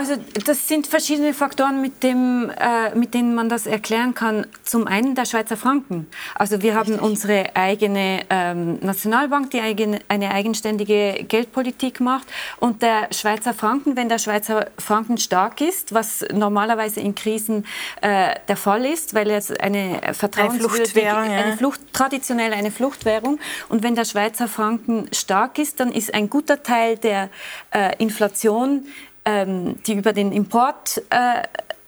Also 0.00 0.14
das 0.46 0.66
sind 0.66 0.86
verschiedene 0.86 1.34
Faktoren, 1.34 1.82
mit, 1.82 2.02
dem, 2.02 2.50
äh, 2.58 2.94
mit 2.94 3.12
denen 3.12 3.34
man 3.34 3.50
das 3.50 3.66
erklären 3.66 4.14
kann. 4.14 4.46
Zum 4.62 4.86
einen 4.86 5.14
der 5.14 5.26
Schweizer 5.26 5.58
Franken. 5.58 6.06
Also 6.34 6.62
wir 6.62 6.74
haben 6.74 6.92
Richtig. 6.92 7.02
unsere 7.02 7.54
eigene 7.54 8.22
ähm, 8.30 8.78
Nationalbank, 8.80 9.50
die 9.50 9.60
eigene, 9.60 9.98
eine 10.08 10.30
eigenständige 10.30 11.22
Geldpolitik 11.28 12.00
macht. 12.00 12.28
Und 12.60 12.80
der 12.80 13.08
Schweizer 13.12 13.52
Franken, 13.52 13.94
wenn 13.94 14.08
der 14.08 14.16
Schweizer 14.16 14.68
Franken 14.78 15.18
stark 15.18 15.60
ist, 15.60 15.92
was 15.92 16.24
normalerweise 16.32 17.00
in 17.00 17.14
Krisen 17.14 17.66
äh, 18.00 18.36
der 18.48 18.56
Fall 18.56 18.86
ist, 18.86 19.12
weil 19.12 19.28
es 19.28 19.50
eine 19.50 20.00
vertrauenswürdige, 20.14 21.14
eine, 21.14 21.34
eine 21.34 21.56
Flucht, 21.58 21.78
traditionell 21.92 22.54
eine 22.54 22.70
Fluchtwährung. 22.70 23.38
Und 23.68 23.82
wenn 23.82 23.96
der 23.96 24.06
Schweizer 24.06 24.48
Franken 24.48 25.10
stark 25.12 25.58
ist, 25.58 25.78
dann 25.78 25.92
ist 25.92 26.14
ein 26.14 26.30
guter 26.30 26.62
Teil 26.62 26.96
der 26.96 27.28
äh, 27.70 27.94
Inflation 27.98 28.86
ähm, 29.30 29.82
die 29.84 29.94
über 29.94 30.12
den 30.12 30.32
Import 30.32 31.02
äh, 31.10 31.42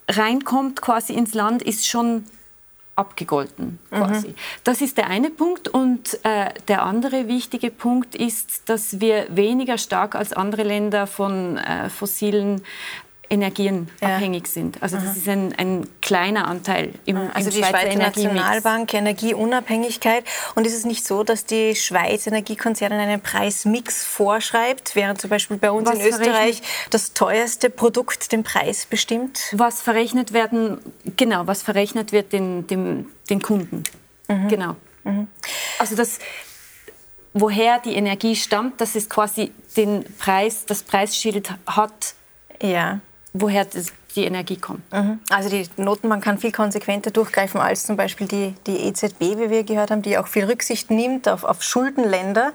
reinkommt 0.08 0.80
quasi 0.80 1.12
ins 1.14 1.34
Land, 1.34 1.62
ist 1.62 1.86
schon 1.86 2.24
abgegolten 2.94 3.78
quasi. 3.90 4.28
Mhm. 4.28 4.34
Das 4.64 4.80
ist 4.82 4.98
der 4.98 5.06
eine 5.08 5.30
Punkt 5.30 5.66
und 5.66 6.18
äh, 6.24 6.50
der 6.68 6.82
andere 6.82 7.26
wichtige 7.26 7.70
Punkt 7.70 8.14
ist, 8.14 8.68
dass 8.68 9.00
wir 9.00 9.26
weniger 9.30 9.78
stark 9.78 10.14
als 10.14 10.32
andere 10.32 10.62
Länder 10.62 11.06
von 11.06 11.56
äh, 11.56 11.88
fossilen 11.88 12.62
Energien 13.32 13.88
ja. 14.00 14.16
abhängig 14.16 14.46
sind. 14.46 14.82
Also 14.82 14.96
das 14.96 15.06
Aha. 15.06 15.12
ist 15.16 15.28
ein, 15.28 15.54
ein, 15.56 15.88
kleiner 16.02 16.46
Anteil 16.46 16.92
im, 17.06 17.16
also 17.16 17.48
im 17.48 17.54
die 17.54 17.58
Schweizer, 17.60 17.78
Schweizer 17.78 17.98
Nationalbank, 17.98 18.92
Energieunabhängigkeit. 18.92 20.24
Und 20.54 20.66
ist 20.66 20.76
es 20.76 20.84
nicht 20.84 21.06
so, 21.06 21.24
dass 21.24 21.46
die 21.46 21.74
Schweiz 21.74 22.26
Energiekonzerne 22.26 22.98
einen 22.98 23.22
Preismix 23.22 24.04
vorschreibt, 24.04 24.94
während 24.94 25.20
zum 25.20 25.30
Beispiel 25.30 25.56
bei 25.56 25.70
uns 25.70 25.88
was 25.88 25.98
in 25.98 26.06
Österreich 26.06 26.62
das 26.90 27.14
teuerste 27.14 27.70
Produkt 27.70 28.32
den 28.32 28.42
Preis 28.42 28.84
bestimmt? 28.84 29.40
Was 29.52 29.80
verrechnet 29.80 30.34
werden, 30.34 30.78
genau, 31.16 31.46
was 31.46 31.62
verrechnet 31.62 32.12
wird 32.12 32.34
den, 32.34 32.66
dem, 32.66 33.06
den 33.30 33.40
Kunden. 33.40 33.82
Mhm. 34.28 34.48
Genau. 34.48 34.76
Mhm. 35.04 35.26
Also 35.78 35.96
das 35.96 36.18
woher 37.34 37.78
die 37.78 37.94
Energie 37.94 38.36
stammt, 38.36 38.78
dass 38.82 38.94
es 38.94 39.08
quasi 39.08 39.52
den 39.74 40.04
Preis, 40.18 40.66
das 40.66 40.82
Preisschild 40.82 41.50
hat. 41.66 42.14
Ja 42.62 43.00
woher 43.32 43.66
die 44.14 44.24
Energie 44.24 44.56
kommt. 44.56 44.92
Mhm. 44.92 45.20
Also 45.30 45.48
die 45.48 45.66
Notenbank 45.76 46.22
kann 46.22 46.38
viel 46.38 46.52
konsequenter 46.52 47.10
durchgreifen 47.10 47.60
als 47.60 47.84
zum 47.84 47.96
Beispiel 47.96 48.26
die, 48.26 48.54
die 48.66 48.86
EZB, 48.88 49.20
wie 49.20 49.50
wir 49.50 49.64
gehört 49.64 49.90
haben, 49.90 50.02
die 50.02 50.18
auch 50.18 50.26
viel 50.26 50.44
Rücksicht 50.44 50.90
nimmt 50.90 51.28
auf, 51.28 51.44
auf 51.44 51.62
Schuldenländer. 51.62 52.52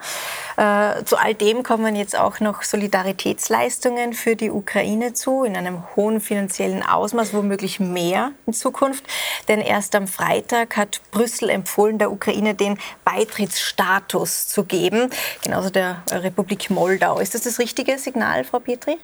Äh, 0.55 1.03
zu 1.05 1.17
all 1.17 1.33
dem 1.33 1.63
kommen 1.63 1.95
jetzt 1.95 2.17
auch 2.17 2.39
noch 2.39 2.61
Solidaritätsleistungen 2.61 4.13
für 4.13 4.35
die 4.35 4.51
Ukraine 4.51 5.13
zu, 5.13 5.43
in 5.43 5.55
einem 5.55 5.83
hohen 5.95 6.21
finanziellen 6.21 6.83
Ausmaß, 6.83 7.33
womöglich 7.33 7.79
mehr 7.79 8.31
in 8.45 8.53
Zukunft. 8.53 9.03
Denn 9.47 9.59
erst 9.59 9.95
am 9.95 10.07
Freitag 10.07 10.77
hat 10.77 11.01
Brüssel 11.11 11.49
empfohlen, 11.49 11.97
der 11.97 12.11
Ukraine 12.11 12.53
den 12.53 12.77
Beitrittsstatus 13.03 14.47
zu 14.47 14.63
geben, 14.63 15.09
genauso 15.43 15.69
der 15.69 16.03
Republik 16.11 16.69
Moldau. 16.69 17.19
Ist 17.19 17.33
das 17.33 17.41
das 17.41 17.57
richtige 17.57 17.97
Signal, 17.97 18.43
Frau 18.43 18.59
Petri? 18.59 18.97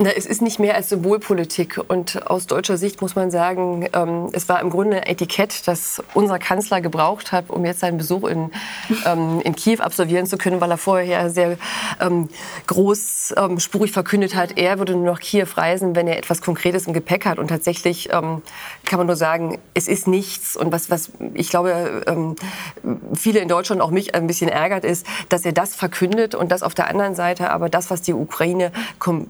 Na, 0.00 0.10
es 0.10 0.26
ist 0.26 0.42
nicht 0.42 0.60
mehr 0.60 0.76
als 0.76 0.90
Symbolpolitik. 0.90 1.80
Und 1.88 2.30
aus 2.30 2.46
deutscher 2.46 2.76
Sicht 2.76 3.02
muss 3.02 3.16
man 3.16 3.32
sagen, 3.32 3.88
ähm, 3.94 4.28
es 4.30 4.48
war 4.48 4.60
im 4.60 4.70
Grunde 4.70 4.98
ein 4.98 5.02
Etikett, 5.02 5.66
das 5.66 6.00
unser 6.14 6.38
Kanzler 6.38 6.80
gebraucht 6.80 7.32
hat, 7.32 7.50
um 7.50 7.64
jetzt 7.64 7.80
seinen 7.80 7.98
Besuch 7.98 8.28
in, 8.28 8.52
ähm, 9.06 9.40
in 9.42 9.56
Kiew 9.56 9.80
absolvieren 9.80 10.26
zu 10.26 10.38
können, 10.38 10.60
weil 10.60 10.70
er 10.70 10.78
vorher 10.78 11.30
sehr 11.30 11.58
ähm, 12.00 12.28
großspurig 12.68 13.90
ähm, 13.90 13.92
verkündet 13.92 14.36
hat, 14.36 14.56
er 14.56 14.78
würde 14.78 14.92
nur 14.92 15.02
nach 15.02 15.18
Kiew 15.18 15.48
reisen, 15.56 15.96
wenn 15.96 16.06
er 16.06 16.16
etwas 16.16 16.42
Konkretes 16.42 16.86
im 16.86 16.92
Gepäck 16.92 17.26
hat. 17.26 17.40
Und 17.40 17.48
tatsächlich 17.48 18.08
ähm, 18.12 18.42
kann 18.84 18.98
man 18.98 19.08
nur 19.08 19.16
sagen, 19.16 19.58
es 19.74 19.88
ist 19.88 20.06
nichts. 20.06 20.54
Und 20.56 20.70
was, 20.70 20.90
was 20.90 21.10
ich 21.34 21.50
glaube, 21.50 22.04
ähm, 22.06 22.36
viele 23.14 23.40
in 23.40 23.48
Deutschland, 23.48 23.82
auch 23.82 23.90
mich 23.90 24.14
ein 24.14 24.28
bisschen 24.28 24.48
ärgert, 24.48 24.84
ist, 24.84 25.04
dass 25.28 25.44
er 25.44 25.52
das 25.52 25.74
verkündet 25.74 26.36
und 26.36 26.52
das 26.52 26.62
auf 26.62 26.74
der 26.74 26.86
anderen 26.86 27.16
Seite 27.16 27.50
aber 27.50 27.68
das, 27.68 27.90
was 27.90 28.00
die 28.00 28.12
Ukraine 28.12 28.70
kommt, 29.00 29.28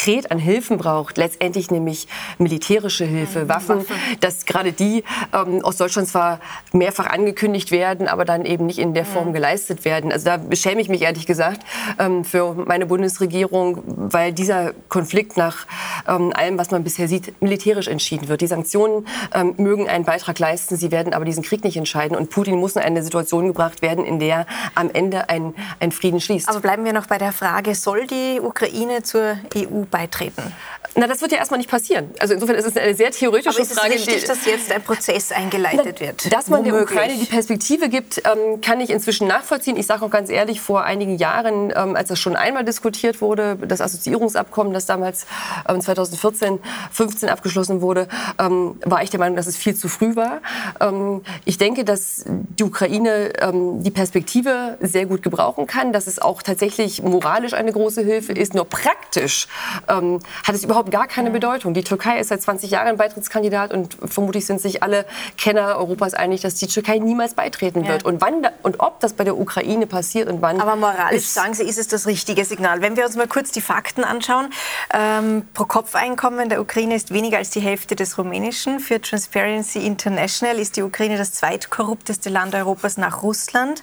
konkret 0.00 0.30
an 0.30 0.38
Hilfen 0.38 0.78
braucht, 0.78 1.18
letztendlich 1.18 1.70
nämlich 1.70 2.06
militärische 2.38 3.04
Hilfe, 3.04 3.48
Waffen, 3.48 3.80
Waffen. 3.80 3.96
dass 4.20 4.46
gerade 4.46 4.72
die 4.72 5.04
ähm, 5.32 5.62
aus 5.62 5.76
Deutschland 5.76 6.08
zwar 6.08 6.40
mehrfach 6.72 7.06
angekündigt 7.06 7.70
werden, 7.70 8.08
aber 8.08 8.24
dann 8.24 8.44
eben 8.44 8.66
nicht 8.66 8.78
in 8.78 8.94
der 8.94 9.04
Form 9.04 9.28
mhm. 9.28 9.32
geleistet 9.34 9.84
werden. 9.84 10.10
Also 10.10 10.24
da 10.26 10.36
beschäme 10.38 10.80
ich 10.80 10.88
mich 10.88 11.02
ehrlich 11.02 11.26
gesagt 11.26 11.60
ähm, 11.98 12.24
für 12.24 12.54
meine 12.54 12.86
Bundesregierung, 12.86 13.82
weil 13.86 14.32
dieser 14.32 14.72
Konflikt 14.88 15.36
nach 15.36 15.66
ähm, 16.08 16.32
allem, 16.34 16.56
was 16.56 16.70
man 16.70 16.82
bisher 16.82 17.06
sieht, 17.06 17.40
militärisch 17.42 17.88
entschieden 17.88 18.28
wird. 18.28 18.40
Die 18.40 18.46
Sanktionen 18.46 19.06
ähm, 19.34 19.54
mögen 19.58 19.88
einen 19.88 20.04
Beitrag 20.04 20.38
leisten, 20.38 20.76
sie 20.76 20.90
werden 20.90 21.12
aber 21.12 21.24
diesen 21.24 21.42
Krieg 21.42 21.62
nicht 21.62 21.76
entscheiden. 21.76 22.16
Und 22.16 22.30
Putin 22.30 22.56
muss 22.56 22.76
in 22.76 22.82
eine 22.82 23.02
Situation 23.02 23.48
gebracht 23.48 23.82
werden, 23.82 24.04
in 24.04 24.18
der 24.18 24.46
am 24.74 24.90
Ende 24.90 25.28
ein, 25.28 25.54
ein 25.78 25.92
Frieden 25.92 26.20
schließt. 26.20 26.48
Aber 26.48 26.60
bleiben 26.60 26.84
wir 26.84 26.92
noch 26.92 27.06
bei 27.06 27.18
der 27.18 27.32
Frage, 27.32 27.74
soll 27.74 28.06
die 28.06 28.40
Ukraine 28.40 29.02
zur 29.02 29.36
EU 29.54 29.79
beitreten? 29.88 30.54
Na, 30.96 31.06
das 31.06 31.20
wird 31.20 31.30
ja 31.30 31.38
erstmal 31.38 31.58
nicht 31.58 31.70
passieren. 31.70 32.10
Also 32.18 32.34
insofern 32.34 32.56
ist 32.56 32.66
es 32.66 32.76
eine 32.76 32.94
sehr 32.94 33.12
theoretische 33.12 33.50
Aber 33.50 33.60
ist 33.60 33.78
Frage. 33.78 33.94
Es 33.94 34.06
richtig, 34.06 34.24
dass 34.24 34.44
jetzt 34.44 34.72
ein 34.72 34.82
Prozess 34.82 35.30
eingeleitet 35.30 35.96
Na, 36.00 36.06
wird. 36.06 36.32
Dass 36.32 36.48
man 36.48 36.64
Womöglich. 36.64 36.88
der 36.88 36.96
Ukraine 36.96 37.20
die 37.20 37.26
Perspektive 37.26 37.88
gibt, 37.88 38.18
ähm, 38.18 38.60
kann 38.60 38.80
ich 38.80 38.90
inzwischen 38.90 39.28
nachvollziehen. 39.28 39.76
Ich 39.76 39.86
sage 39.86 40.04
auch 40.04 40.10
ganz 40.10 40.30
ehrlich, 40.30 40.60
vor 40.60 40.82
einigen 40.82 41.16
Jahren, 41.16 41.72
ähm, 41.76 41.94
als 41.94 42.08
das 42.08 42.18
schon 42.18 42.34
einmal 42.34 42.64
diskutiert 42.64 43.20
wurde, 43.20 43.56
das 43.56 43.80
Assoziierungsabkommen, 43.80 44.72
das 44.72 44.86
damals 44.86 45.26
ähm, 45.68 45.80
2014, 45.80 46.58
15 46.90 47.28
abgeschlossen 47.28 47.82
wurde, 47.82 48.08
ähm, 48.40 48.80
war 48.84 49.02
ich 49.02 49.10
der 49.10 49.20
Meinung, 49.20 49.36
dass 49.36 49.46
es 49.46 49.56
viel 49.56 49.76
zu 49.76 49.88
früh 49.88 50.16
war. 50.16 50.40
Ähm, 50.80 51.22
ich 51.44 51.56
denke, 51.56 51.84
dass 51.84 52.24
die 52.26 52.64
Ukraine 52.64 53.32
ähm, 53.40 53.84
die 53.84 53.92
Perspektive 53.92 54.76
sehr 54.80 55.06
gut 55.06 55.22
gebrauchen 55.22 55.68
kann, 55.68 55.92
dass 55.92 56.08
es 56.08 56.18
auch 56.18 56.42
tatsächlich 56.42 57.02
moralisch 57.02 57.54
eine 57.54 57.70
große 57.70 58.02
Hilfe 58.02 58.32
ist. 58.32 58.54
Nur 58.54 58.64
praktisch 58.64 59.46
hat 59.86 60.54
es 60.54 60.62
überhaupt 60.70 60.92
gar 60.92 61.08
keine 61.08 61.30
Bedeutung. 61.30 61.74
Die 61.74 61.82
Türkei 61.82 62.20
ist 62.20 62.28
seit 62.28 62.42
20 62.42 62.70
Jahren 62.70 62.96
Beitrittskandidat 62.96 63.72
und 63.72 63.96
vermutlich 64.04 64.46
sind 64.46 64.60
sich 64.60 64.84
alle 64.84 65.04
Kenner 65.36 65.76
Europas 65.76 66.14
einig, 66.14 66.42
dass 66.42 66.54
die 66.54 66.68
Türkei 66.68 66.98
niemals 66.98 67.34
beitreten 67.34 67.86
wird. 67.88 68.02
Ja. 68.02 68.08
Und 68.08 68.20
wann 68.20 68.46
und 68.62 68.78
ob 68.78 69.00
das 69.00 69.14
bei 69.14 69.24
der 69.24 69.36
Ukraine 69.36 69.86
passiert 69.86 70.28
und 70.28 70.40
wann. 70.42 70.60
Aber 70.60 70.76
moralisch 70.76 71.26
sagen 71.26 71.54
Sie, 71.54 71.64
ist 71.64 71.78
es 71.78 71.88
das 71.88 72.06
richtige 72.06 72.44
Signal. 72.44 72.82
Wenn 72.82 72.96
wir 72.96 73.04
uns 73.04 73.16
mal 73.16 73.26
kurz 73.26 73.50
die 73.50 73.60
Fakten 73.60 74.04
anschauen, 74.04 74.50
ähm, 74.94 75.42
pro 75.54 75.64
Kopf-Einkommen 75.64 76.48
der 76.48 76.60
Ukraine 76.60 76.94
ist 76.94 77.12
weniger 77.12 77.38
als 77.38 77.50
die 77.50 77.60
Hälfte 77.60 77.96
des 77.96 78.16
rumänischen. 78.16 78.78
Für 78.78 79.00
Transparency 79.00 79.84
International 79.84 80.58
ist 80.58 80.76
die 80.76 80.82
Ukraine 80.82 81.18
das 81.18 81.32
zweitkorrupteste 81.32 82.30
Land 82.30 82.54
Europas 82.54 82.96
nach 82.96 83.22
Russland. 83.22 83.82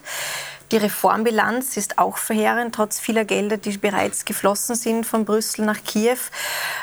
Die 0.71 0.77
Reformbilanz 0.77 1.77
ist 1.77 1.97
auch 1.97 2.17
verheerend, 2.17 2.75
trotz 2.75 2.99
vieler 2.99 3.23
Gelder, 3.23 3.57
die 3.57 3.77
bereits 3.77 4.25
geflossen 4.25 4.75
sind 4.75 5.05
von 5.05 5.23
Brüssel 5.23 5.65
nach 5.65 5.81
Kiew. 5.83 6.17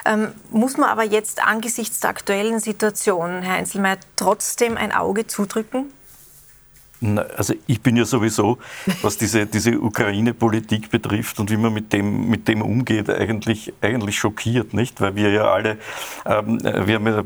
Ähm, 0.07 0.33
muss 0.51 0.79
man 0.79 0.89
aber 0.89 1.05
jetzt 1.05 1.47
angesichts 1.47 2.01
der 2.01 2.11
aktuellen 2.11 2.61
Situation, 2.61 3.43
Herr 3.43 3.57
Einzelmeier, 3.57 3.99
trotzdem 4.17 4.79
ein 4.79 4.93
Auge 4.93 5.27
zudrücken? 5.27 5.93
Also 7.37 7.55
ich 7.67 7.81
bin 7.81 7.97
ja 7.97 8.05
sowieso, 8.05 8.59
was 9.03 9.19
diese, 9.19 9.47
diese 9.47 9.81
Ukraine-Politik 9.81 10.91
betrifft 10.91 11.39
und 11.39 11.51
wie 11.51 11.57
man 11.57 11.73
mit 11.73 11.93
dem, 11.93 12.29
mit 12.29 12.49
dem 12.49 12.63
umgeht, 12.63 13.11
eigentlich, 13.11 13.73
eigentlich 13.81 14.19
schockiert, 14.19 14.75
nicht? 14.75 15.01
Weil 15.01 15.15
wir 15.17 15.31
ja 15.31 15.45
alle, 15.45 15.79
ähm, 16.27 16.61
wir 16.63 16.95
haben 16.95 17.07
ja, 17.07 17.23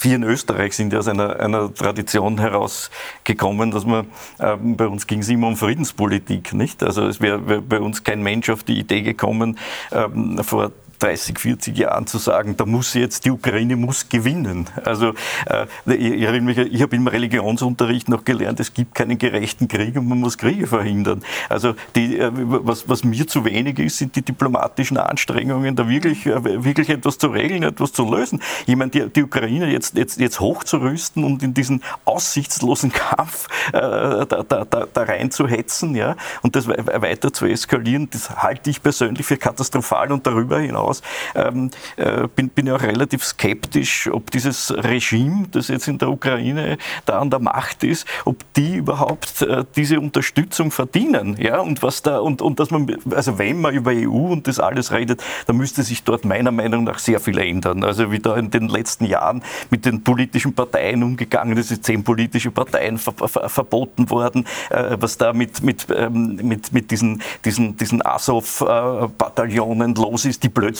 wir 0.00 0.16
in 0.16 0.22
Österreich 0.22 0.74
sind 0.74 0.92
ja 0.92 1.00
aus 1.00 1.08
einer, 1.08 1.40
einer 1.40 1.72
Tradition 1.74 2.38
herausgekommen, 2.38 3.70
dass 3.70 3.84
man, 3.84 4.06
ähm, 4.40 4.76
bei 4.76 4.86
uns 4.86 5.06
ging 5.06 5.20
es 5.20 5.28
immer 5.28 5.48
um 5.48 5.56
Friedenspolitik, 5.56 6.52
nicht? 6.54 6.82
Also 6.82 7.06
es 7.06 7.20
wäre 7.20 7.48
wär 7.48 7.60
bei 7.60 7.80
uns 7.80 8.04
kein 8.04 8.22
Mensch 8.22 8.50
auf 8.50 8.62
die 8.62 8.78
Idee 8.78 9.02
gekommen, 9.02 9.58
ähm, 9.92 10.38
vor 10.42 10.72
30, 10.98 11.38
40 11.38 11.78
Jahren 11.78 12.06
zu 12.06 12.18
sagen, 12.18 12.56
da 12.56 12.66
muss 12.66 12.94
jetzt, 12.94 13.24
die 13.24 13.30
Ukraine 13.30 13.76
muss 13.76 14.08
gewinnen. 14.08 14.66
Also 14.84 15.14
äh, 15.46 15.66
ich, 15.86 16.22
ich, 16.22 16.40
mich, 16.40 16.58
ich 16.58 16.82
habe 16.82 16.96
im 16.96 17.06
Religionsunterricht 17.06 18.08
noch 18.08 18.24
gelernt, 18.24 18.60
es 18.60 18.74
gibt 18.74 18.94
keinen 18.94 19.18
gerechten 19.18 19.68
Krieg 19.68 19.96
und 19.96 20.08
man 20.08 20.18
muss 20.18 20.38
Kriege 20.38 20.66
verhindern. 20.66 21.22
Also 21.48 21.74
die, 21.94 22.18
äh, 22.18 22.30
was, 22.32 22.88
was 22.88 23.04
mir 23.04 23.26
zu 23.26 23.44
wenig 23.44 23.78
ist, 23.78 23.98
sind 23.98 24.16
die 24.16 24.22
diplomatischen 24.22 24.98
Anstrengungen, 24.98 25.76
da 25.76 25.88
wirklich, 25.88 26.26
äh, 26.26 26.64
wirklich 26.64 26.90
etwas 26.90 27.18
zu 27.18 27.28
regeln, 27.28 27.62
etwas 27.62 27.92
zu 27.92 28.04
lösen. 28.04 28.42
Ich 28.66 28.76
meine, 28.76 28.90
die, 28.90 29.08
die 29.08 29.22
Ukraine 29.22 29.70
jetzt, 29.70 29.96
jetzt, 29.96 30.18
jetzt 30.18 30.40
hochzurüsten 30.40 31.24
und 31.24 31.42
in 31.42 31.54
diesen 31.54 31.82
aussichtslosen 32.04 32.92
Kampf 32.98 33.46
äh, 33.72 33.78
da, 33.80 34.24
da, 34.26 34.64
da, 34.64 34.86
da 34.92 35.02
reinzuhetzen 35.02 35.94
ja, 35.94 36.16
und 36.42 36.56
das 36.56 36.66
weiter 36.68 37.32
zu 37.32 37.46
eskalieren, 37.46 38.08
das 38.10 38.30
halte 38.42 38.70
ich 38.70 38.82
persönlich 38.82 39.26
für 39.26 39.36
katastrophal 39.36 40.10
und 40.12 40.26
darüber 40.26 40.58
hinaus 40.58 40.87
ähm, 41.34 41.70
äh, 41.96 42.28
bin, 42.34 42.48
bin 42.50 42.66
ich 42.66 42.72
auch 42.72 42.82
relativ 42.82 43.24
skeptisch, 43.24 44.08
ob 44.12 44.30
dieses 44.30 44.72
Regime, 44.72 45.46
das 45.50 45.68
jetzt 45.68 45.88
in 45.88 45.98
der 45.98 46.10
Ukraine 46.10 46.78
da 47.06 47.18
an 47.18 47.30
der 47.30 47.40
Macht 47.40 47.84
ist, 47.84 48.06
ob 48.24 48.36
die 48.54 48.76
überhaupt 48.76 49.42
äh, 49.42 49.64
diese 49.76 50.00
Unterstützung 50.00 50.70
verdienen. 50.70 51.36
Ja? 51.38 51.60
Und, 51.60 51.82
was 51.82 52.02
da, 52.02 52.18
und, 52.18 52.42
und 52.42 52.60
dass 52.60 52.70
man, 52.70 52.96
also 53.10 53.38
wenn 53.38 53.60
man 53.60 53.74
über 53.74 53.92
EU 53.92 54.32
und 54.32 54.46
das 54.46 54.58
alles 54.58 54.92
redet, 54.92 55.22
dann 55.46 55.56
müsste 55.56 55.82
sich 55.82 56.04
dort 56.04 56.24
meiner 56.24 56.50
Meinung 56.50 56.84
nach 56.84 56.98
sehr 56.98 57.20
viel 57.20 57.38
ändern. 57.38 57.84
Also 57.84 58.10
wie 58.10 58.18
da 58.18 58.36
in 58.36 58.50
den 58.50 58.68
letzten 58.68 59.04
Jahren 59.04 59.42
mit 59.70 59.84
den 59.84 60.02
politischen 60.02 60.54
Parteien 60.54 61.02
umgegangen 61.02 61.56
ist, 61.56 61.68
sind 61.68 61.84
zehn 61.84 62.04
politische 62.04 62.50
Parteien 62.50 62.98
ver 62.98 63.12
ver 63.12 63.48
verboten 63.48 64.10
worden, 64.10 64.46
äh, 64.70 64.96
was 65.00 65.18
da 65.18 65.32
mit, 65.32 65.62
mit, 65.62 65.86
ähm, 65.94 66.38
mit, 66.42 66.72
mit 66.72 66.90
diesen, 66.90 67.22
diesen, 67.44 67.76
diesen 67.76 68.04
Azov-Bataillonen 68.04 69.94
los 69.94 70.24
ist, 70.24 70.42
die 70.42 70.48
plötzlich, 70.48 70.77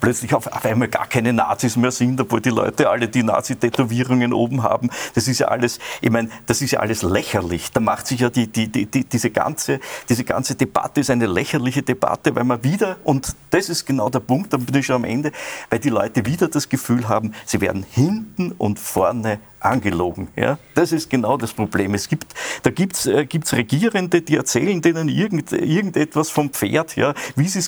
plötzlich 0.00 0.34
auf, 0.34 0.46
auf 0.46 0.64
einmal 0.64 0.88
gar 0.88 1.06
keine 1.06 1.32
Nazis 1.32 1.76
mehr 1.76 1.90
sind, 1.90 2.20
obwohl 2.20 2.40
die 2.40 2.50
Leute 2.50 2.88
alle 2.88 3.08
die 3.08 3.22
Nazi-Tätowierungen 3.22 4.32
oben 4.32 4.62
haben. 4.62 4.90
Das 5.14 5.28
ist 5.28 5.38
ja 5.38 5.48
alles, 5.48 5.78
ich 6.00 6.10
meine, 6.10 6.28
das 6.46 6.62
ist 6.62 6.72
ja 6.72 6.80
alles 6.80 7.02
lächerlich. 7.02 7.72
Da 7.72 7.80
macht 7.80 8.06
sich 8.06 8.20
ja 8.20 8.30
die, 8.30 8.46
die, 8.46 8.68
die, 8.68 8.86
die, 8.86 9.04
diese, 9.04 9.30
ganze, 9.30 9.80
diese 10.08 10.24
ganze 10.24 10.54
Debatte 10.54 11.00
ist 11.00 11.10
eine 11.10 11.26
lächerliche 11.26 11.82
Debatte, 11.82 12.34
weil 12.34 12.44
man 12.44 12.62
wieder, 12.62 12.96
und 13.04 13.34
das 13.50 13.68
ist 13.68 13.86
genau 13.86 14.08
der 14.08 14.20
Punkt, 14.20 14.52
da 14.52 14.56
bin 14.56 14.74
ich 14.74 14.86
schon 14.86 14.96
am 14.96 15.04
Ende, 15.04 15.32
weil 15.70 15.78
die 15.78 15.90
Leute 15.90 16.26
wieder 16.26 16.48
das 16.48 16.68
Gefühl 16.68 17.08
haben, 17.08 17.32
sie 17.44 17.60
werden 17.60 17.84
hinten 17.90 18.52
und 18.52 18.78
vorne 18.78 19.38
angelogen. 19.60 20.28
Ja? 20.36 20.58
Das 20.74 20.92
ist 20.92 21.10
genau 21.10 21.36
das 21.36 21.52
Problem. 21.52 21.94
Es 21.94 22.08
gibt, 22.08 22.26
da 22.62 22.70
gibt 22.70 22.96
es 22.96 23.06
äh, 23.06 23.26
Regierende, 23.56 24.22
die 24.22 24.36
erzählen 24.36 24.80
denen 24.80 25.08
irgend, 25.08 25.52
irgendetwas 25.52 26.30
vom 26.30 26.50
Pferd, 26.50 26.96
ja? 26.96 27.14
wie 27.34 27.48
sie 27.48 27.58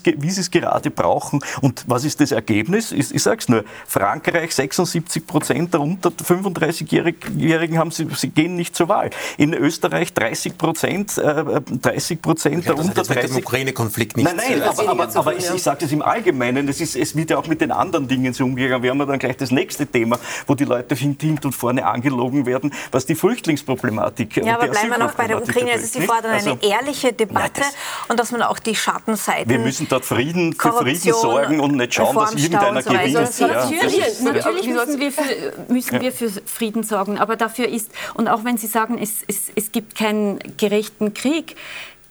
es 0.41 0.51
gerade 0.51 0.91
brauchen. 0.91 1.41
Und 1.61 1.85
was 1.87 2.05
ist 2.05 2.21
das 2.21 2.33
Ergebnis? 2.33 2.93
Ich, 2.93 3.15
ich 3.15 3.23
sage 3.23 3.39
es 3.39 3.49
nur, 3.49 3.65
Frankreich 3.87 4.55
76 4.55 5.27
Prozent 5.27 5.75
der 5.75 5.81
unter 5.81 6.11
35-Jährigen 6.11 7.79
haben 7.79 7.91
sie, 7.91 8.07
sie 8.15 8.31
gehen 8.31 8.57
nicht 8.57 8.77
zur 8.77 8.89
Wahl. 8.89 9.11
In 9.37 9.55
Österreich 9.55 10.13
30 10.15 10.59
Prozent, 10.59 11.19
äh, 11.19 11.61
30 11.83 12.23
Prozent 12.23 12.67
der 12.67 12.79
unter 12.79 13.03
30. 13.03 13.23
Mit 13.23 13.31
dem 13.31 13.37
Ukraine-Konflikt 13.39 14.17
nicht. 14.17 14.25
Nein, 14.25 14.37
nein, 14.37 14.63
aber, 14.63 14.89
aber, 14.89 15.17
aber 15.17 15.37
ich, 15.37 15.51
ich 15.51 15.63
sage 15.63 15.79
das 15.81 15.93
im 15.93 16.03
Allgemeinen. 16.03 16.69
Es, 16.69 16.81
ist, 16.81 16.97
es 16.97 17.17
wird 17.17 17.31
ja 17.31 17.39
auch 17.39 17.47
mit 17.47 17.61
den 17.61 17.73
anderen 17.73 18.09
Dingen 18.09 18.33
so 18.33 18.45
umgegangen. 18.45 18.83
Wir 18.83 18.91
haben 18.91 18.99
ja 18.99 19.07
dann 19.07 19.19
gleich 19.19 19.37
das 19.37 19.51
nächste 19.51 19.87
Thema, 19.87 20.19
wo 20.47 20.55
die 20.55 20.65
Leute 20.65 20.95
hinten 20.95 21.39
und 21.45 21.53
vorne 21.53 21.78
angelogen 21.87 22.47
werden, 22.47 22.73
was 22.91 23.07
die 23.07 23.15
Flüchtlingsproblematik 23.15 24.37
Ja, 24.37 24.55
aber 24.55 24.69
bleiben 24.69 24.91
wir 24.91 24.99
noch 24.99 25.15
bei 25.15 25.27
der 25.27 25.43
Ukraine. 25.43 25.73
Also 25.73 25.87
Sie 25.87 26.07
fordern 26.07 26.33
also, 26.33 26.53
eine 26.53 26.63
ehrliche 26.63 27.13
Debatte 27.13 27.61
nein, 27.61 27.71
und 28.09 28.21
dass 28.21 28.33
man 28.33 28.43
auch 28.43 28.59
die 28.59 28.75
Schattenseiten. 28.75 29.51
Wir 29.51 29.59
müssen 29.59 29.89
dort 29.89 30.05
Frieden, 30.05 30.53
für 30.53 30.73
Frieden 30.73 31.13
sorgen 31.13 31.61
und 31.61 31.77
nicht 31.77 31.95
schauen, 31.95 32.17
dass 32.17 32.35
irgendeiner 32.35 32.83
so 32.83 32.91
gewinnt. 32.91 33.17
Also, 33.17 33.47
natürlich, 33.47 34.21
natürlich 34.21 34.69
müssen, 34.69 35.01
wir 35.01 35.13
für, 35.13 35.73
müssen 35.73 36.01
wir 36.01 36.13
für 36.13 36.31
Frieden 36.47 36.83
sorgen, 36.83 37.19
aber 37.19 37.37
dafür 37.37 37.69
ist, 37.69 37.91
und 38.15 38.29
auch 38.29 38.45
wenn 38.45 38.59
Sie 38.59 38.67
sagen, 38.67 38.99
es, 39.01 39.23
es, 39.27 39.51
es 39.55 39.73
gibt 39.73 39.95
keinen 39.97 40.39
gerechten 40.57 41.15
Krieg, 41.15 41.57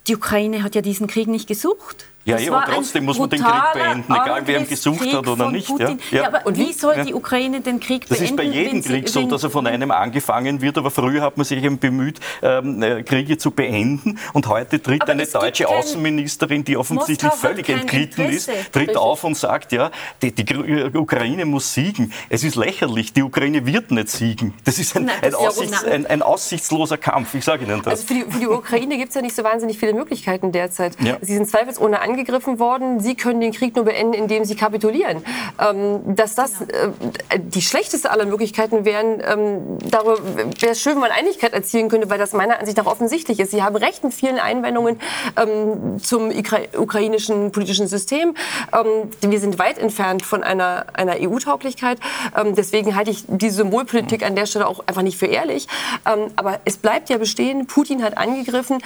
die 0.08 0.16
Ukraine 0.16 0.64
hat 0.64 0.76
ja 0.76 0.82
diesen 0.82 1.08
Krieg 1.08 1.28
nicht 1.28 1.48
gesucht. 1.48 2.06
Ja, 2.28 2.38
ja, 2.38 2.52
aber 2.52 2.74
trotzdem 2.74 3.06
muss 3.06 3.18
man 3.18 3.30
den 3.30 3.42
Krieg 3.42 3.74
beenden, 3.74 4.12
egal 4.12 4.42
wer 4.44 4.60
ihn 4.60 4.68
gesucht 4.68 5.00
Krieg 5.00 5.14
hat 5.14 5.28
oder 5.28 5.50
nicht. 5.50 5.72
Ja. 5.80 5.96
ja. 6.12 6.28
aber 6.28 6.46
und 6.46 6.58
wie 6.58 6.74
soll 6.74 7.06
die 7.06 7.14
Ukraine 7.14 7.62
den 7.62 7.80
Krieg 7.80 8.06
das 8.06 8.18
beenden? 8.20 8.36
Das 8.36 8.46
ist 8.46 8.52
bei 8.52 8.60
jedem 8.60 8.84
Krieg 8.84 9.08
so, 9.08 9.26
dass 9.28 9.44
er 9.44 9.50
von 9.50 9.66
einem 9.66 9.92
angefangen 9.92 10.62
wird, 10.62 10.78
aber 10.78 10.92
früher 10.92 11.22
hat 11.22 11.38
man 11.38 11.46
sich 11.46 11.64
eben 11.64 11.80
bemüht, 11.80 12.20
ähm, 12.42 12.84
äh, 12.84 13.04
Kriege 13.04 13.38
zu 13.38 13.52
beenden 13.52 14.20
und 14.34 14.46
heute 14.48 14.82
tritt 14.82 15.04
aber 15.04 15.14
eine 15.14 15.26
deutsche 15.26 15.70
Außenministerin, 15.70 16.66
die 16.66 16.76
offensichtlich 16.76 17.32
völlig 17.32 17.70
entglitten 17.70 18.26
ist, 18.26 18.52
tritt 18.74 18.98
auf 18.98 19.24
und 19.24 19.38
sagt, 19.38 19.72
ja, 19.72 19.90
die, 20.22 20.34
die, 20.34 20.98
Ukraine 20.98 21.46
muss 21.46 21.74
siegen. 21.74 22.12
Es 22.28 22.44
ist 22.44 22.56
lächerlich, 22.58 23.14
die 23.14 23.24
Ukraine 23.24 23.66
wird 23.66 23.92
nicht 23.92 24.10
siegen. 24.10 24.54
Das 24.66 24.80
ist 24.80 24.98
ein, 24.98 25.06
Nein, 25.06 25.16
das 25.22 25.34
ein, 25.34 25.48
Aussichts, 25.48 25.84
ein, 25.86 26.06
ein 26.06 26.22
aussichtsloser 26.22 26.98
Kampf, 26.98 27.36
ich 27.36 27.46
sage 27.46 27.64
Ihnen 27.64 27.82
das. 27.84 28.02
Also 28.02 28.08
für 28.08 28.14
die, 28.16 28.26
für 28.30 28.40
die 28.40 28.48
Ukraine 28.48 28.98
gibt 28.98 29.10
es 29.10 29.16
ja 29.16 29.22
nicht 29.22 29.36
so 29.36 29.46
wahnsinnig 29.46 29.80
viele 29.80 29.94
Möglichkeiten 29.94 30.52
derzeit. 30.52 30.98
Ja. 31.02 31.18
Sie 31.22 31.34
sind 31.34 31.48
zweifelsohne 31.48 32.02
angegriffen 32.02 32.17
angegriffen 32.18 32.60
worden. 32.60 33.00
Sie 33.00 33.16
können 33.16 33.42
den 33.42 33.52
Krieg 33.52 33.76
nur 33.76 33.86
beenden, 33.86 34.14
indem 34.14 34.44
sie 34.44 34.56
kapitulieren. 34.56 35.24
Ähm, 35.60 36.16
dass 36.16 36.36
das 36.36 36.62
äh, 36.62 36.90
die 37.38 37.62
schlechteste 37.62 38.10
aller 38.10 38.26
Möglichkeiten 38.26 38.86
wären, 38.86 39.22
ähm, 39.24 39.78
darüber 39.90 40.18
wäre 40.60 40.72
es 40.72 40.82
schön, 40.82 40.94
wenn 40.94 41.02
man 41.02 41.12
Einigkeit 41.12 41.54
erzielen 41.54 41.90
könnte, 41.90 42.10
weil 42.10 42.18
das 42.18 42.34
meiner 42.34 42.60
Ansicht 42.60 42.78
nach 42.78 42.88
offensichtlich 42.88 43.40
ist. 43.40 43.52
Sie 43.52 43.62
haben 43.62 43.76
recht 43.76 44.04
in 44.04 44.12
vielen 44.12 44.40
Einwendungen 44.40 45.00
ähm, 45.38 46.00
zum 46.02 46.32
ukrainischen 46.76 47.52
politischen 47.52 47.88
System. 47.88 48.34
Ähm, 48.74 49.10
wir 49.22 49.40
sind 49.40 49.60
weit 49.60 49.78
entfernt 49.78 50.24
von 50.24 50.44
einer, 50.44 50.88
einer 50.94 51.16
EU-Tauglichkeit. 51.20 52.00
Ähm, 52.36 52.56
deswegen 52.56 52.96
halte 52.96 53.12
ich 53.12 53.26
die 53.28 53.50
Symbolpolitik 53.50 54.26
an 54.26 54.36
der 54.36 54.48
Stelle 54.48 54.68
auch 54.68 54.80
einfach 54.88 55.04
nicht 55.04 55.18
für 55.18 55.28
ehrlich. 55.28 55.68
Ähm, 56.06 56.32
aber 56.36 56.60
es 56.66 56.78
bleibt 56.78 57.10
ja 57.10 57.18
bestehen, 57.18 57.68
Putin 57.68 58.04
hat 58.04 58.18
angegriffen 58.18 58.80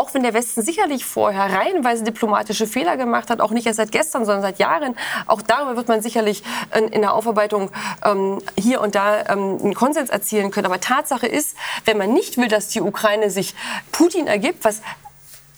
auch 0.00 0.14
wenn 0.14 0.22
der 0.22 0.32
Westen 0.32 0.62
sicherlich 0.62 1.04
vorher 1.04 1.52
reihenweise 1.52 2.04
diplomatische 2.04 2.66
Fehler 2.70 2.96
gemacht 2.96 3.30
hat, 3.30 3.40
auch 3.40 3.50
nicht 3.50 3.66
erst 3.66 3.76
seit 3.76 3.92
gestern, 3.92 4.24
sondern 4.24 4.42
seit 4.42 4.58
Jahren, 4.58 4.96
auch 5.26 5.42
darüber 5.42 5.76
wird 5.76 5.88
man 5.88 6.00
sicherlich 6.00 6.42
in, 6.76 6.88
in 6.88 7.02
der 7.02 7.14
Aufarbeitung 7.14 7.70
ähm, 8.04 8.40
hier 8.56 8.80
und 8.80 8.94
da 8.94 9.20
ähm, 9.28 9.58
einen 9.62 9.74
Konsens 9.74 10.10
erzielen 10.10 10.50
können. 10.50 10.66
Aber 10.66 10.80
Tatsache 10.80 11.26
ist, 11.26 11.56
wenn 11.84 11.98
man 11.98 12.12
nicht 12.12 12.36
will, 12.36 12.48
dass 12.48 12.68
die 12.68 12.80
Ukraine 12.80 13.30
sich 13.30 13.54
Putin 13.92 14.26
ergibt, 14.26 14.64
was 14.64 14.82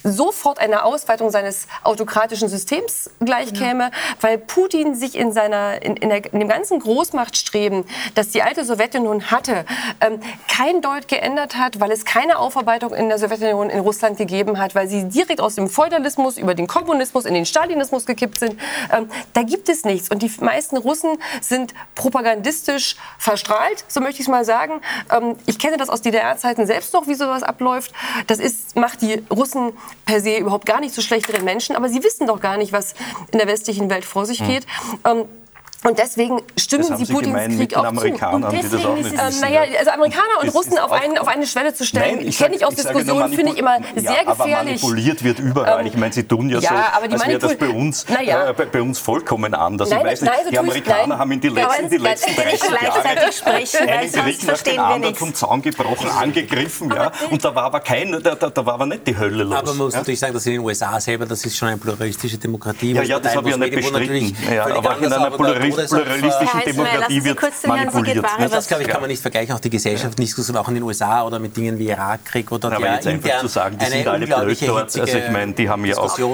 sofort 0.03 0.59
eine 0.59 0.85
Ausweitung 0.85 1.31
seines 1.31 1.67
autokratischen 1.83 2.49
Systems 2.49 3.11
gleichkäme, 3.21 3.85
ja. 3.85 3.91
weil 4.21 4.39
Putin 4.39 4.95
sich 4.95 5.17
in, 5.17 5.33
seiner, 5.33 5.83
in, 5.83 5.97
in, 5.97 6.09
der, 6.09 6.33
in, 6.33 6.41
dem 6.41 6.49
ganzen 6.49 6.81
Großmachtstreben, 6.81 7.85
das 8.15 8.31
die 8.31 8.43
alte 8.43 8.65
Sowjetunion 8.65 9.31
hatte, 9.31 9.65
ähm, 10.01 10.21
kein 10.49 10.83
Deut 10.83 11.09
geändert 11.09 11.57
hat, 11.57 11.81
weil 11.81 11.91
es 11.91 12.05
keine 12.05 12.39
Aufarbeitung 12.39 12.95
in 12.95 13.09
der 13.09 13.19
Sowjetunion 13.19 13.71
in 13.71 13.81
Russland 13.81 14.19
gegeben 14.19 14.59
hat, 14.59 14.75
weil 14.75 14.89
sie 14.89 15.09
direkt 15.09 15.41
aus 15.41 15.55
dem 15.55 15.69
Feudalismus 15.69 16.39
über 16.39 16.55
den 16.55 16.67
Kommunismus 16.67 17.25
in 17.25 17.35
den 17.35 17.47
Stalinismus 17.47 18.07
gekippt 18.07 18.39
sind. 18.39 18.59
Ähm, 18.93 19.09
da 19.33 19.43
gibt 19.43 19.69
es 19.69 19.85
nichts. 19.85 20.11
Und 20.11 20.23
die 20.23 20.31
meisten 20.41 20.77
Russen 20.77 21.19
sind 21.41 21.75
propagandistisch 21.95 22.97
verstrahlt, 23.19 23.85
so 23.89 24.01
möchte 24.01 24.21
ich 24.21 24.27
es 24.27 24.31
mal 24.31 24.45
sagen. 24.45 24.81
Ähm, 25.11 25.37
ich 25.47 25.59
kenne 25.59 25.77
das 25.77 25.89
aus 25.89 26.03
DDR-Zeiten 26.03 26.67
selbst 26.67 26.93
noch, 26.93 27.07
wie 27.07 27.15
sowas 27.15 27.43
abläuft. 27.43 27.93
Das 28.27 28.39
ist, 28.39 28.77
macht 28.77 29.03
die 29.03 29.23
Russen 29.31 29.73
per 30.05 30.21
se 30.21 30.39
überhaupt 30.39 30.67
gar 30.67 30.81
nicht 30.81 30.95
so 30.95 31.03
schlechtere 31.03 31.43
Menschen, 31.43 31.77
aber 31.77 31.89
sie 31.89 32.03
wissen 32.03 32.27
doch 32.27 32.41
gar 32.41 32.57
nicht, 32.57 32.73
was 32.73 32.95
in 33.31 33.39
der 33.39 33.49
westlichen 33.49 33.91
Welt 33.91 34.05
vor 34.05 34.27
sich 34.27 34.41
hm. 34.41 34.47
geht. 34.49 34.67
Ähm, 35.07 35.25
und 35.85 35.99
deswegen 35.99 36.41
stimmen 36.57 36.85
sie, 36.85 37.05
sie 37.05 37.13
Putins 37.13 37.59
Krieg 37.59 37.77
auch 37.77 37.93
zu. 37.93 38.07
Und 38.07 38.53
deswegen 38.53 38.97
ist 38.99 39.15
es, 39.15 39.41
naja, 39.41 39.63
also 39.79 39.91
Amerikaner 39.91 40.41
und 40.41 40.49
Russen 40.51 40.79
auf, 40.79 40.93
einen, 40.93 41.19
auf 41.19 41.27
eine 41.27 41.45
Schwelle 41.45 41.75
zu 41.75 41.85
stellen, 41.85 42.21
ich 42.21 42.39
kenne 42.39 42.55
ich 42.55 42.65
aus 42.65 42.77
Diskussionen, 42.77 43.33
finde 43.33 43.53
ich 43.53 43.59
immer 43.59 43.79
sehr 43.97 44.13
ja, 44.13 44.23
gefährlich. 44.23 44.37
Aber 44.37 44.65
manipuliert 44.65 45.25
wird 45.25 45.41
überall. 45.41 45.81
Ähm, 45.81 45.87
ich 45.87 45.97
meine, 45.97 46.13
sie 46.13 46.23
tun 46.23 46.49
ja, 46.51 46.61
ja 46.61 46.93
so, 46.95 47.15
als 47.15 47.27
wäre 47.27 47.39
das 47.39 47.57
bei 47.57 47.69
uns, 47.69 48.07
ja. 48.25 48.51
äh, 48.51 48.53
bei, 48.53 48.67
bei, 48.67 48.81
uns 48.81 49.01
vollkommen 49.01 49.55
anders. 49.55 49.91
Nein, 49.91 50.01
ich 50.01 50.07
weiß 50.07 50.21
nicht, 50.21 50.33
nein, 50.33 50.47
die 50.53 50.59
Amerikaner 50.59 51.07
nein. 51.09 51.19
haben 51.19 51.33
in 51.33 51.41
die 51.41 51.49
letzten, 51.49 51.91
die 51.91 51.97
letzten 51.97 52.35
30 52.37 52.71
Jahre 52.71 53.33
sprechen, 53.33 53.89
einen 53.89 54.13
Krieg 54.13 54.47
nach 54.47 54.63
dem 54.63 54.81
anderen 54.81 55.15
vom 55.17 55.35
Zaun 55.35 55.63
gebrochen, 55.63 56.09
angegriffen. 56.11 56.93
Ja, 56.95 57.11
und 57.31 57.45
da 57.45 57.55
war 57.55 57.65
aber 57.65 57.81
kein, 57.81 58.13
da, 58.23 58.37
da, 58.37 58.51
da 58.51 58.67
war 58.67 58.75
aber 58.75 58.87
nicht 58.87 59.05
die 59.07 59.19
Hölle 59.19 59.43
los. 59.43 59.57
Aber 59.57 59.69
man 59.71 59.87
muss 59.87 59.95
natürlich 59.95 60.21
sagen, 60.21 60.33
dass 60.33 60.47
in 60.47 60.53
den 60.53 60.61
USA 60.61 61.01
selber, 61.01 61.27
das 61.27 61.45
ist 61.45 61.57
schon 61.57 61.69
eine 61.69 61.79
pluralistische 61.79 62.39
Demokratie. 62.39 62.93
Ja, 62.93 63.03
ja, 63.03 63.19
das 63.19 63.35
habe 63.35 63.49
ich 63.49 63.57
ja 63.57 63.59
nicht 63.59 63.75
bestritten. 63.75 64.37
Aber 64.61 64.99
in 64.99 65.13
einer 65.13 65.31
pluralistischen 65.31 65.72
pluralistische 65.77 66.65
Demokratie 66.67 67.25
wird 67.25 67.67
manipuliert. 67.67 68.25
Das, 68.51 68.69
glaube 68.69 68.83
ich, 68.83 68.89
kann 68.89 69.01
man 69.01 69.11
nicht 69.11 69.23
vergleichen. 69.23 69.55
Auch 69.55 69.61
die 69.61 69.71
Gesellschaft, 69.71 70.19
nicht 70.19 70.35
so 70.35 70.55
auch 70.55 70.69
in 70.69 70.75
den 70.75 70.83
USA 70.83 71.25
oder 71.25 71.39
mit 71.39 71.57
Dingen 71.57 71.79
wie 71.79 71.89
Irakkrieg 71.89 72.51
oder 72.53 72.79
ja, 72.79 72.99
der 72.99 73.13
intern 73.13 73.41
zu 73.41 73.49
sagen, 73.49 73.79
die 73.79 73.87
sind 73.87 74.07
alle 74.07 74.27
blöd 74.27 74.69
dort. 74.69 74.99
Also 74.99 75.19
ich 75.19 75.31
meine, 75.31 75.53
die 75.53 75.69
haben 75.69 75.85
ja 75.85 75.97
auch... 75.97 76.19
Äh, 76.19 76.25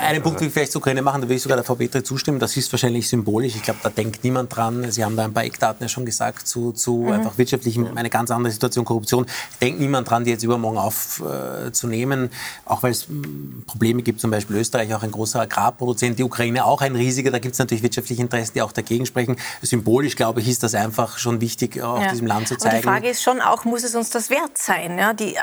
Einen 0.00 0.22
Punkt 0.22 0.40
will 0.40 0.48
ich 0.48 0.52
vielleicht 0.52 0.72
zu 0.72 0.78
Ukraine 0.78 1.02
machen, 1.02 1.22
da 1.22 1.28
will 1.28 1.36
ich 1.36 1.42
sogar 1.42 1.56
der 1.56 1.64
Frau 1.64 1.74
Petri 1.74 2.02
zustimmen. 2.02 2.38
Das 2.38 2.56
ist 2.56 2.72
wahrscheinlich 2.72 3.08
symbolisch. 3.08 3.56
Ich 3.56 3.62
glaube, 3.62 3.80
da 3.82 3.90
denkt 3.90 4.24
niemand 4.24 4.54
dran. 4.54 4.90
Sie 4.90 5.04
haben 5.04 5.16
da 5.16 5.24
ein 5.24 5.32
paar 5.32 5.44
Eckdaten 5.44 5.84
ja 5.84 5.88
schon 5.88 6.04
gesagt 6.04 6.46
zu, 6.46 6.72
zu 6.72 6.96
mhm. 6.96 7.12
einfach 7.12 7.38
wirtschaftlichen, 7.38 7.96
eine 7.96 8.10
ganz 8.10 8.30
andere 8.30 8.52
Situation, 8.52 8.84
Korruption. 8.84 9.26
Denkt 9.60 9.80
niemand 9.80 10.10
dran, 10.10 10.24
die 10.24 10.30
jetzt 10.30 10.42
übermorgen 10.42 10.78
aufzunehmen. 10.78 12.26
Äh, 12.26 12.28
auch 12.64 12.82
weil 12.82 12.92
es 12.92 13.06
hm, 13.06 13.64
Probleme 13.66 14.02
gibt, 14.02 14.20
zum 14.20 14.30
Beispiel 14.30 14.56
Österreich 14.56 14.94
auch 14.94 15.02
ein 15.02 15.10
großer 15.10 15.40
Agrarproduzent, 15.40 16.18
die 16.18 16.24
Ukraine 16.24 16.64
auch 16.64 16.80
ein 16.80 16.96
riesiger. 16.96 17.30
Da 17.30 17.38
gibt 17.38 17.54
es 17.54 17.58
natürlich 17.58 17.82
wirtschaftliche 17.82 18.22
Interessen, 18.30 18.54
die 18.54 18.62
auch 18.62 18.72
dagegen 18.72 19.06
sprechen. 19.06 19.36
Symbolisch, 19.62 20.16
glaube 20.16 20.40
ich, 20.40 20.48
ist 20.48 20.62
das 20.62 20.74
einfach 20.74 21.18
schon 21.18 21.40
wichtig, 21.40 21.82
auch 21.82 22.00
ja. 22.00 22.10
diesem 22.10 22.26
Land 22.26 22.48
zu 22.48 22.56
zeigen. 22.56 22.76
Aber 22.76 22.80
die 22.80 22.88
Frage 22.88 23.08
ist 23.08 23.22
schon 23.22 23.40
auch, 23.40 23.64
muss 23.64 23.82
es 23.82 23.94
uns 23.94 24.10
das 24.10 24.30
wert 24.30 24.56
sein? 24.56 24.98
Ja, 24.98 25.12
die, 25.12 25.34
äh, 25.34 25.40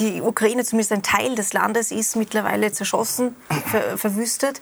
die 0.00 0.22
Ukraine, 0.22 0.64
zumindest 0.64 0.92
ein 0.92 1.02
Teil 1.02 1.34
des 1.34 1.52
Landes, 1.52 1.92
ist 1.92 2.16
mittlerweile 2.16 2.72
zerschossen, 2.72 3.36
ver 3.66 3.98
verwüstet. 3.98 4.60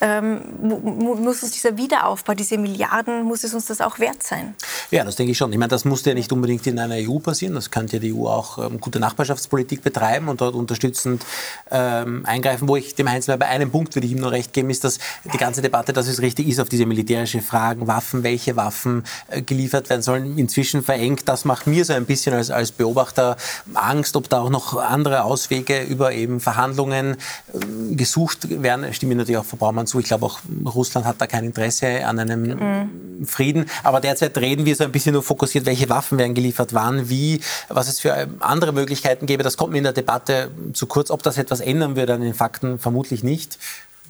Ähm, 0.00 0.40
muss 0.60 1.42
uns 1.42 1.52
dieser 1.52 1.76
Wiederaufbau, 1.76 2.34
diese 2.34 2.58
Milliarden, 2.58 3.22
muss 3.22 3.44
es 3.44 3.54
uns 3.54 3.66
das 3.66 3.80
auch 3.80 3.98
wert 3.98 4.22
sein? 4.22 4.54
Ja, 4.90 5.04
das 5.04 5.16
denke 5.16 5.32
ich 5.32 5.38
schon. 5.38 5.52
Ich 5.52 5.58
meine, 5.58 5.68
das 5.68 5.84
muss 5.84 6.04
ja 6.04 6.12
nicht 6.12 6.32
unbedingt 6.32 6.66
in 6.66 6.78
einer 6.78 6.96
EU 6.96 7.18
passieren. 7.18 7.54
Das 7.54 7.70
könnte 7.70 7.96
ja 7.96 8.00
die 8.00 8.12
EU 8.12 8.26
auch 8.26 8.58
ähm, 8.58 8.80
gute 8.80 8.98
Nachbarschaftspolitik 8.98 9.82
betreiben 9.82 10.28
und 10.28 10.40
dort 10.40 10.54
unterstützend 10.54 11.24
ähm, 11.70 12.26
eingreifen. 12.26 12.68
Wo 12.68 12.76
ich 12.76 12.94
dem 12.96 13.08
Heinz 13.08 13.26
bei 13.26 13.46
einem 13.46 13.70
Punkt 13.70 13.94
würde 13.94 14.06
ich 14.06 14.12
ihm 14.12 14.18
nur 14.18 14.32
recht 14.32 14.52
geben, 14.52 14.70
ist, 14.70 14.82
dass 14.82 14.98
die 15.32 15.38
ganze 15.38 15.62
Debatte, 15.62 15.92
dass 15.92 16.08
es 16.08 16.20
richtig 16.20 16.48
ist, 16.48 16.58
auf 16.58 16.68
diese 16.68 16.86
militärische 16.86 17.40
Fragen, 17.40 17.86
Waffen, 17.86 18.24
welche 18.24 18.56
Waffen 18.56 19.04
äh, 19.28 19.42
geliefert 19.42 19.88
werden 19.88 20.02
sollen, 20.02 20.36
inzwischen 20.36 20.82
verengt. 20.82 21.28
Das 21.28 21.44
macht 21.44 21.68
mir 21.68 21.84
so 21.84 21.92
ein 21.92 22.06
bisschen 22.06 22.34
als, 22.34 22.50
als 22.50 22.72
Beobachter 22.72 23.36
Angst, 23.74 24.16
ob 24.16 24.28
da 24.28 24.40
auch 24.40 24.50
noch 24.50 24.79
andere 24.84 25.24
Auswege 25.24 25.82
über 25.82 26.12
eben 26.12 26.40
Verhandlungen 26.40 27.16
äh, 27.52 27.94
gesucht 27.94 28.62
werden. 28.62 28.92
Stimme 28.92 29.12
ich 29.12 29.18
natürlich 29.18 29.38
auch 29.38 29.44
Frau 29.44 29.56
Braumann 29.56 29.86
zu. 29.86 29.98
Ich 30.00 30.06
glaube 30.06 30.26
auch 30.26 30.40
Russland 30.64 31.06
hat 31.06 31.20
da 31.20 31.26
kein 31.26 31.44
Interesse 31.44 32.06
an 32.06 32.18
einem 32.18 32.42
mhm. 32.42 33.26
Frieden. 33.26 33.66
Aber 33.82 34.00
derzeit 34.00 34.36
reden 34.38 34.64
wir 34.64 34.76
so 34.76 34.84
ein 34.84 34.92
bisschen 34.92 35.12
nur 35.12 35.22
fokussiert, 35.22 35.66
welche 35.66 35.88
Waffen 35.88 36.18
werden 36.18 36.34
geliefert, 36.34 36.74
wann, 36.74 37.08
wie, 37.08 37.40
was 37.68 37.88
es 37.88 38.00
für 38.00 38.28
andere 38.40 38.72
Möglichkeiten 38.72 39.26
gäbe. 39.26 39.42
Das 39.42 39.56
kommt 39.56 39.72
mir 39.72 39.78
in 39.78 39.84
der 39.84 39.92
Debatte 39.92 40.50
zu 40.72 40.86
kurz. 40.86 41.10
Ob 41.10 41.22
das 41.22 41.38
etwas 41.38 41.60
ändern 41.60 41.96
würde 41.96 42.14
an 42.14 42.20
den 42.20 42.34
Fakten, 42.34 42.78
vermutlich 42.78 43.22
nicht 43.22 43.58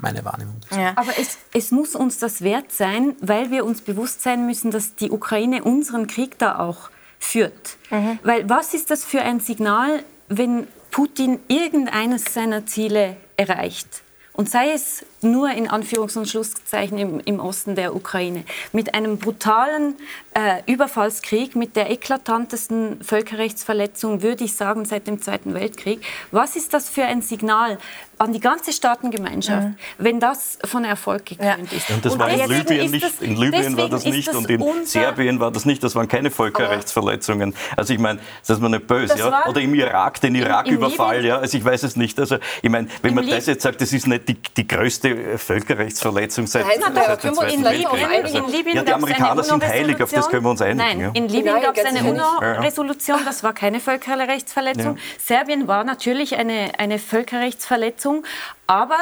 meine 0.01 0.25
Wahrnehmung. 0.25 0.57
Ja. 0.71 0.93
Aber 0.97 1.13
es, 1.19 1.39
es, 1.53 1.71
muss 1.71 1.95
uns 1.95 2.19
das 2.19 2.41
wert 2.43 2.73
sein, 2.73 3.17
weil 3.21 3.51
wir 3.51 3.65
uns 3.65 3.81
bewusst 3.81 4.23
sein 4.23 4.47
müssen, 4.47 4.71
dass 4.71 4.95
die 4.95 5.11
Ukraine 5.11 5.63
unseren 5.63 6.07
Krieg 6.07 6.39
da 6.39 6.59
auch 6.59 6.91
führt. 7.19 7.77
Mhm. 7.91 8.19
Weil 8.23 8.49
was 8.49 8.75
ist 8.75 8.91
das 8.91 9.05
für 9.05 9.21
ein 9.21 9.41
Signal 9.41 10.03
wenn 10.31 10.67
Putin 10.91 11.41
irgendeines 11.49 12.33
seiner 12.33 12.65
Ziele 12.65 13.17
erreicht, 13.37 14.03
und 14.33 14.49
sei 14.49 14.71
es 14.71 15.05
nur 15.23 15.51
in 15.51 15.69
Anführungs- 15.69 16.17
und 16.17 16.29
Schlusszeichen 16.29 16.99
im, 16.99 17.21
im, 17.21 17.41
Osten 17.41 17.75
der 17.75 17.95
Ukraine, 17.95 18.45
mit 18.73 18.95
einem 18.95 19.19
brutalen 19.19 19.95
äh, 20.35 20.63
Überfallskrieg, 20.71 21.57
mit 21.57 21.77
der 21.77 21.91
eklatantesten 21.91 23.03
Völkerrechtsverletzung, 23.03 24.23
würde 24.23 24.45
ich 24.45 24.55
sagen, 24.55 24.85
seit 24.85 25.07
dem 25.07 25.21
Zweiten 25.21 25.55
Weltkrieg. 25.55 26.01
Was 26.31 26.57
ist 26.57 26.73
das 26.73 26.89
für 26.89 27.05
ein 27.05 27.23
Signal 27.23 27.79
an 28.19 28.33
die 28.33 28.41
ganze 28.41 28.73
Staatengemeinschaft, 28.73 29.69
mhm. 29.69 29.77
wenn 29.99 30.21
das 30.21 30.59
von 30.65 30.85
Erfolg 30.85 31.27
gekrönt 31.27 31.73
ja. 31.73 31.77
ist? 31.77 31.91
Und 31.91 32.05
das 32.05 32.13
und 32.13 32.19
war 32.19 32.31
in 32.31 32.49
Libyen 32.49 32.91
nicht, 32.91 33.05
das, 33.05 33.21
in 33.21 33.37
Libyen 33.37 33.77
war 33.77 33.89
das 33.89 34.05
nicht 34.05 34.29
das 34.29 34.37
und 34.37 34.49
in 34.49 34.63
Serbien 34.85 35.41
war 35.41 35.51
das 35.51 35.65
nicht, 35.65 35.83
das 35.83 35.95
waren 35.95 36.09
keine 36.09 36.31
Völkerrechtsverletzungen. 36.31 37.55
Also 37.77 37.93
ich 37.93 37.99
meine, 37.99 38.21
das 38.41 38.57
ist 38.57 38.63
man 38.63 38.71
nicht 38.73 38.87
böse, 38.87 39.19
ja? 39.19 39.47
Oder 39.47 39.61
im 39.61 39.75
Irak, 39.75 40.21
den 40.21 40.35
Irak-Überfall, 40.35 41.25
ja, 41.25 41.39
also 41.39 41.57
ich 41.57 41.65
weiß 41.65 41.83
es 41.83 41.97
nicht. 41.97 42.19
Also 42.19 42.37
ich 42.63 42.71
meine, 42.71 42.89
wenn 43.03 43.15
man 43.15 43.27
das 43.27 43.47
jetzt 43.47 43.63
sagt, 43.63 43.81
das 43.81 43.93
ist 43.93 44.07
nicht 44.07 44.29
die, 44.29 44.37
die 44.57 44.67
größte 44.67 45.10
Völkerrechtsverletzung 45.39 46.47
seit, 46.47 46.67
Nein, 46.67 46.95
seit 46.95 47.25
dem 47.25 47.35
Zweiten 47.35 47.65
Weltkrieg. 47.65 48.25
Also, 48.25 48.39
ja, 48.73 48.83
die 48.83 48.93
Amerikaner 48.93 49.43
sind 49.43 49.67
heilig, 49.67 50.03
auf 50.03 50.11
das 50.11 50.29
können 50.29 50.45
wir 50.45 50.51
uns 50.51 50.63
einigen. 50.63 50.79
Nein, 50.79 51.01
ja. 51.01 51.11
in 51.15 51.29
Libyen 51.29 51.61
gab 51.61 51.77
es 51.77 51.85
eine 51.85 52.03
UNO-Resolution, 52.05 53.21
das 53.25 53.43
war 53.43 53.53
keine 53.53 53.81
Völkerrechtsverletzung. 53.81 54.97
Ja. 54.97 55.03
Serbien 55.19 55.69
war 55.69 55.85
natürlich 55.85 56.37
eine, 56.37 56.73
eine 56.79 56.99
Völkerrechtsverletzung, 56.99 58.25
aber 58.67 58.99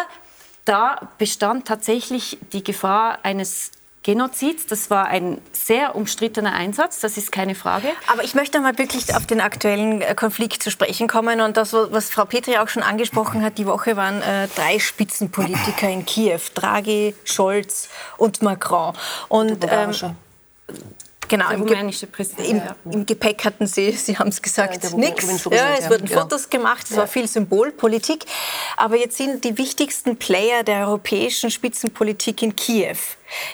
da 0.65 1.09
bestand 1.19 1.67
tatsächlich 1.67 2.39
die 2.53 2.63
Gefahr 2.63 3.19
eines 3.23 3.73
Genozids. 4.03 4.67
Das 4.67 4.91
war 4.91 5.07
ein 5.07 5.41
sehr 5.53 5.95
umstrittener 5.95 6.53
Einsatz, 6.53 7.01
das 7.01 7.17
ist 7.17 7.33
keine 7.33 7.55
Frage. 7.55 7.89
Aber 8.11 8.25
ich 8.25 8.35
möchte 8.35 8.61
mal 8.61 8.79
wirklich 8.79 9.15
auf 9.15 9.27
den 9.27 9.41
aktuellen 9.41 10.01
äh, 10.01 10.15
Konflikt 10.15 10.63
zu 10.63 10.71
sprechen 10.71 11.09
kommen. 11.09 11.41
Und 11.41 11.57
das, 11.57 11.73
was 11.73 12.11
Frau 12.11 12.25
Petri 12.25 12.59
auch 12.59 12.69
schon 12.69 12.83
angesprochen 12.83 13.43
hat, 13.43 13.59
die 13.59 13.67
Woche 13.67 13.97
waren 13.97 14.23
äh, 14.23 14.49
drei 14.55 14.79
Spitzenpolitiker 14.79 15.89
in 15.89 16.07
Kiew. 16.07 16.41
Draghi, 16.55 17.15
Scholz 17.25 17.89
und 18.17 18.43
Macron. 18.43 18.95
Und, 19.29 19.67
ähm, 19.69 19.93
Genau, 21.29 21.51
im. 21.51 21.67
Im, 21.67 22.57
ja. 22.57 22.77
Im, 22.91 23.07
Gepäck 23.07 23.45
hatten 23.45 23.67
Sie, 23.67 23.93
Sie 23.93 24.19
haben 24.19 24.29
es 24.29 24.41
gesagt, 24.43 24.83
ja, 24.83 24.97
nichts. 24.97 25.45
Ja, 25.51 25.75
es 25.79 25.89
wurden 25.91 26.07
ja. 26.07 26.21
Fotos 26.21 26.49
gemacht, 26.49 26.87
es 26.91 26.97
war 26.97 27.07
viel 27.07 27.29
Symbolpolitik. 27.29 28.25
Aber 28.77 28.97
jetzt 28.97 29.19
sind 29.19 29.45
die 29.45 29.59
wichtigsten 29.59 30.17
Player 30.17 30.65
der 30.65 30.87
europäischen 30.87 31.51
Spitzenpolitik 31.51 32.43
in 32.43 32.57
Kiew. 32.57 32.97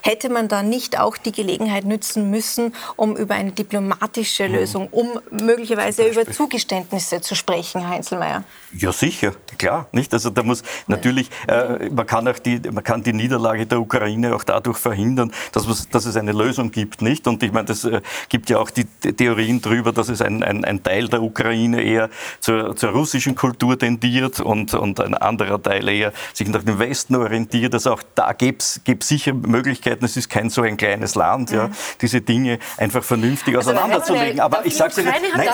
Hätte 0.02 0.28
man 0.28 0.48
da 0.48 0.62
nicht 0.62 0.98
auch 0.98 1.16
die 1.16 1.32
Gelegenheit 1.32 1.84
nützen 1.84 2.30
müssen, 2.30 2.74
um 2.96 3.16
über 3.16 3.34
eine 3.34 3.52
diplomatische 3.52 4.46
hm. 4.46 4.52
Lösung, 4.52 4.88
um 4.90 5.20
möglicherweise 5.30 6.06
über 6.06 6.26
Zugeständnisse 6.26 7.20
zu 7.20 7.34
sprechen, 7.34 7.88
Heinzelmeier? 7.88 8.44
Ja, 8.76 8.92
sicher, 8.92 9.32
klar. 9.58 9.88
Nicht? 9.92 10.12
Also 10.12 10.30
da 10.30 10.42
muss 10.42 10.62
natürlich, 10.86 11.30
äh, 11.48 11.88
man, 11.90 12.06
kann 12.06 12.26
auch 12.28 12.38
die, 12.38 12.60
man 12.70 12.82
kann 12.82 13.02
die 13.02 13.12
Niederlage 13.12 13.66
der 13.66 13.80
Ukraine 13.80 14.34
auch 14.34 14.44
dadurch 14.44 14.78
verhindern, 14.78 15.32
dass, 15.52 15.66
es, 15.66 15.88
dass 15.88 16.06
es 16.06 16.16
eine 16.16 16.32
Lösung 16.32 16.70
gibt. 16.70 17.02
Nicht? 17.02 17.26
Und 17.26 17.42
ich 17.42 17.52
meine, 17.52 17.66
das 17.66 17.84
äh, 17.84 18.00
gibt 18.28 18.50
ja 18.50 18.58
auch 18.58 18.70
die 18.70 18.84
Theorien 18.84 19.60
darüber, 19.60 19.92
dass 19.92 20.08
es 20.08 20.22
ein, 20.22 20.42
ein, 20.42 20.64
ein 20.64 20.82
Teil 20.82 21.08
der 21.08 21.22
Ukraine 21.22 21.82
eher 21.82 22.10
zur, 22.40 22.76
zur 22.76 22.90
russischen 22.90 23.34
Kultur 23.34 23.78
tendiert 23.78 24.40
und, 24.40 24.74
und 24.74 25.00
ein 25.00 25.14
anderer 25.14 25.62
Teil 25.62 25.88
eher 25.88 26.12
sich 26.32 26.48
nach 26.48 26.62
dem 26.62 26.78
Westen 26.78 27.16
orientiert. 27.16 27.74
Also 27.74 27.92
auch 27.92 28.02
da 28.14 28.32
gäbe 28.32 28.58
es 28.58 28.80
sicher 29.00 29.34
Möglichkeiten, 29.34 29.63
Möglichkeiten. 29.64 30.04
Es 30.04 30.16
ist 30.16 30.28
kein 30.28 30.50
so 30.50 30.62
ein 30.62 30.76
kleines 30.76 31.14
Land, 31.14 31.50
ja, 31.50 31.70
diese 32.00 32.20
Dinge 32.20 32.58
einfach 32.76 33.02
vernünftig 33.02 33.56
also 33.56 33.70
auseinanderzulegen. 33.70 34.40
Aber 34.40 34.64
ich 34.66 34.76
sage 34.76 34.92
es 34.92 34.98
Ihnen, 34.98 35.12
nein, 35.36 35.46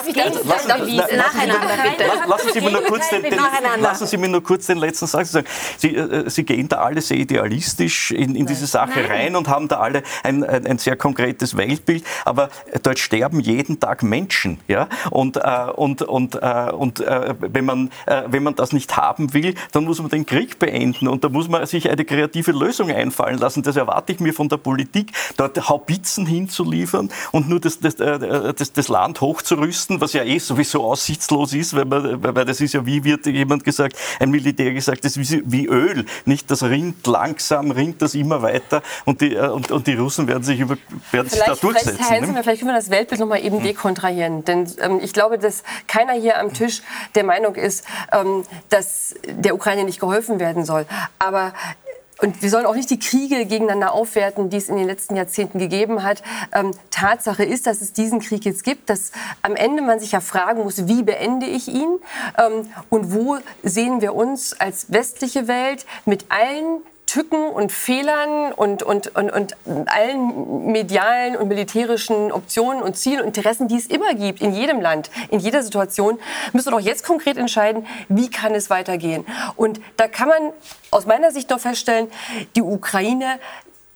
lassen 2.26 2.50
Sie 2.52 2.60
mir 2.60 2.70
nur 2.70 2.82
kurz 2.82 3.08
den, 3.10 3.22
den, 3.22 3.38
lassen 3.78 4.06
Sie 4.06 4.16
mir 4.16 4.28
nur 4.28 4.42
kurz 4.42 4.66
den 4.66 4.78
letzten 4.78 5.06
Satz 5.06 5.32
sagen. 5.32 5.46
Sie, 5.78 5.94
äh, 5.94 6.28
Sie 6.28 6.44
gehen 6.44 6.68
da 6.68 6.78
alle 6.78 7.00
sehr 7.00 7.18
idealistisch 7.18 8.10
in, 8.10 8.34
in 8.34 8.46
diese 8.46 8.66
Sache 8.66 9.08
rein 9.08 9.36
und 9.36 9.48
haben 9.48 9.68
da 9.68 9.78
alle 9.78 10.02
ein, 10.24 10.42
ein, 10.44 10.66
ein, 10.66 10.78
sehr 10.78 10.96
konkretes 10.96 11.56
Weltbild. 11.56 12.04
Aber 12.24 12.50
dort 12.82 12.98
sterben 12.98 13.40
jeden 13.40 13.78
Tag 13.78 14.02
Menschen, 14.02 14.58
ja. 14.66 14.88
Und 15.10 15.36
äh, 15.36 15.70
und 15.74 16.02
und 16.02 16.34
äh, 16.34 16.70
und 16.72 17.00
äh, 17.00 17.34
wenn 17.38 17.64
man 17.64 17.90
äh, 18.06 18.22
wenn 18.26 18.42
man 18.42 18.56
das 18.56 18.72
nicht 18.72 18.96
haben 18.96 19.32
will, 19.34 19.54
dann 19.72 19.84
muss 19.84 20.00
man 20.00 20.10
den 20.10 20.26
Krieg 20.26 20.58
beenden 20.58 21.06
und 21.06 21.22
da 21.22 21.28
muss 21.28 21.48
man 21.48 21.64
sich 21.66 21.88
eine 21.88 22.04
kreative 22.04 22.52
Lösung 22.52 22.90
einfallen 22.90 23.38
lassen. 23.38 23.62
Das 23.62 23.76
erwartet 23.76 23.99
erwarte 24.00 24.12
ich 24.12 24.20
mir 24.20 24.32
von 24.32 24.48
der 24.48 24.56
Politik, 24.56 25.12
dort 25.36 25.68
Haubitzen 25.68 26.24
hinzuliefern 26.24 27.10
und 27.32 27.48
nur 27.48 27.60
das, 27.60 27.80
das, 27.80 27.94
äh, 27.96 28.54
das, 28.54 28.72
das 28.72 28.88
Land 28.88 29.20
hochzurüsten, 29.20 30.00
was 30.00 30.14
ja 30.14 30.24
eh 30.24 30.38
sowieso 30.38 30.84
aussichtslos 30.84 31.52
ist, 31.52 31.76
weil, 31.76 31.84
man, 31.84 32.22
weil 32.22 32.44
das 32.46 32.60
ist 32.60 32.72
ja, 32.72 32.84
wie 32.86 33.04
wird 33.04 33.26
jemand 33.26 33.62
gesagt, 33.64 33.96
ein 34.18 34.30
Militär 34.30 34.72
gesagt, 34.72 35.04
das 35.04 35.16
ist 35.16 35.38
wie 35.44 35.66
Öl, 35.66 36.06
nicht? 36.24 36.50
Das 36.50 36.62
rinnt 36.62 37.06
langsam, 37.06 37.70
rinnt 37.70 38.00
das 38.00 38.14
immer 38.14 38.40
weiter 38.40 38.82
und 39.04 39.20
die, 39.20 39.34
äh, 39.34 39.48
und, 39.48 39.70
und 39.70 39.86
die 39.86 39.94
Russen 39.94 40.26
werden 40.26 40.42
sich, 40.42 40.60
über, 40.60 40.78
werden 41.12 41.28
sich 41.28 41.40
da 41.40 41.54
durchsetzen. 41.54 41.96
Vielleicht, 41.96 42.10
Herr 42.10 42.16
Heinzen, 42.16 42.34
ne? 42.34 42.42
vielleicht 42.42 42.60
können 42.60 42.72
wir 42.72 42.78
das 42.78 42.90
Weltbild 42.90 43.20
nochmal 43.20 43.44
eben 43.44 43.58
hm. 43.58 43.64
dekontrahieren, 43.64 44.44
denn 44.46 44.70
ähm, 44.80 45.00
ich 45.02 45.12
glaube, 45.12 45.38
dass 45.38 45.62
keiner 45.86 46.14
hier 46.14 46.38
am 46.38 46.54
Tisch 46.54 46.82
der 47.14 47.24
Meinung 47.24 47.54
ist, 47.54 47.84
ähm, 48.12 48.44
dass 48.70 49.14
der 49.28 49.54
Ukraine 49.54 49.84
nicht 49.84 50.00
geholfen 50.00 50.40
werden 50.40 50.64
soll. 50.64 50.86
Aber 51.18 51.52
und 52.20 52.42
wir 52.42 52.50
sollen 52.50 52.66
auch 52.66 52.74
nicht 52.74 52.90
die 52.90 52.98
Kriege 52.98 53.46
gegeneinander 53.46 53.92
aufwerten, 53.92 54.50
die 54.50 54.56
es 54.56 54.68
in 54.68 54.76
den 54.76 54.86
letzten 54.86 55.16
Jahrzehnten 55.16 55.58
gegeben 55.58 56.02
hat. 56.02 56.22
Ähm, 56.52 56.72
Tatsache 56.90 57.44
ist, 57.44 57.66
dass 57.66 57.80
es 57.80 57.92
diesen 57.92 58.20
Krieg 58.20 58.44
jetzt 58.44 58.64
gibt, 58.64 58.90
dass 58.90 59.12
am 59.42 59.56
Ende 59.56 59.82
man 59.82 60.00
sich 60.00 60.12
ja 60.12 60.20
fragen 60.20 60.62
muss, 60.62 60.86
wie 60.86 61.02
beende 61.02 61.46
ich 61.46 61.68
ihn 61.68 61.98
ähm, 62.38 62.68
und 62.90 63.14
wo 63.14 63.38
sehen 63.62 64.00
wir 64.00 64.14
uns 64.14 64.58
als 64.58 64.92
westliche 64.92 65.48
Welt 65.48 65.86
mit 66.04 66.26
allen 66.28 66.82
Tücken 67.10 67.48
und 67.48 67.72
Fehlern 67.72 68.52
und, 68.52 68.84
und, 68.84 69.16
und, 69.16 69.32
und 69.32 69.56
allen 69.86 70.70
medialen 70.70 71.34
und 71.34 71.48
militärischen 71.48 72.30
Optionen 72.30 72.84
und 72.84 72.96
Zielen 72.96 73.22
und 73.22 73.26
Interessen, 73.36 73.66
die 73.66 73.78
es 73.78 73.86
immer 73.86 74.14
gibt, 74.14 74.40
in 74.40 74.52
jedem 74.52 74.80
Land, 74.80 75.10
in 75.28 75.40
jeder 75.40 75.64
Situation, 75.64 76.20
müssen 76.52 76.68
wir 76.68 76.78
doch 76.78 76.86
jetzt 76.86 77.04
konkret 77.04 77.36
entscheiden, 77.36 77.84
wie 78.08 78.30
kann 78.30 78.54
es 78.54 78.70
weitergehen. 78.70 79.26
Und 79.56 79.80
da 79.96 80.06
kann 80.06 80.28
man 80.28 80.52
aus 80.92 81.04
meiner 81.04 81.32
Sicht 81.32 81.50
noch 81.50 81.58
feststellen, 81.58 82.06
die 82.54 82.62
Ukraine 82.62 83.40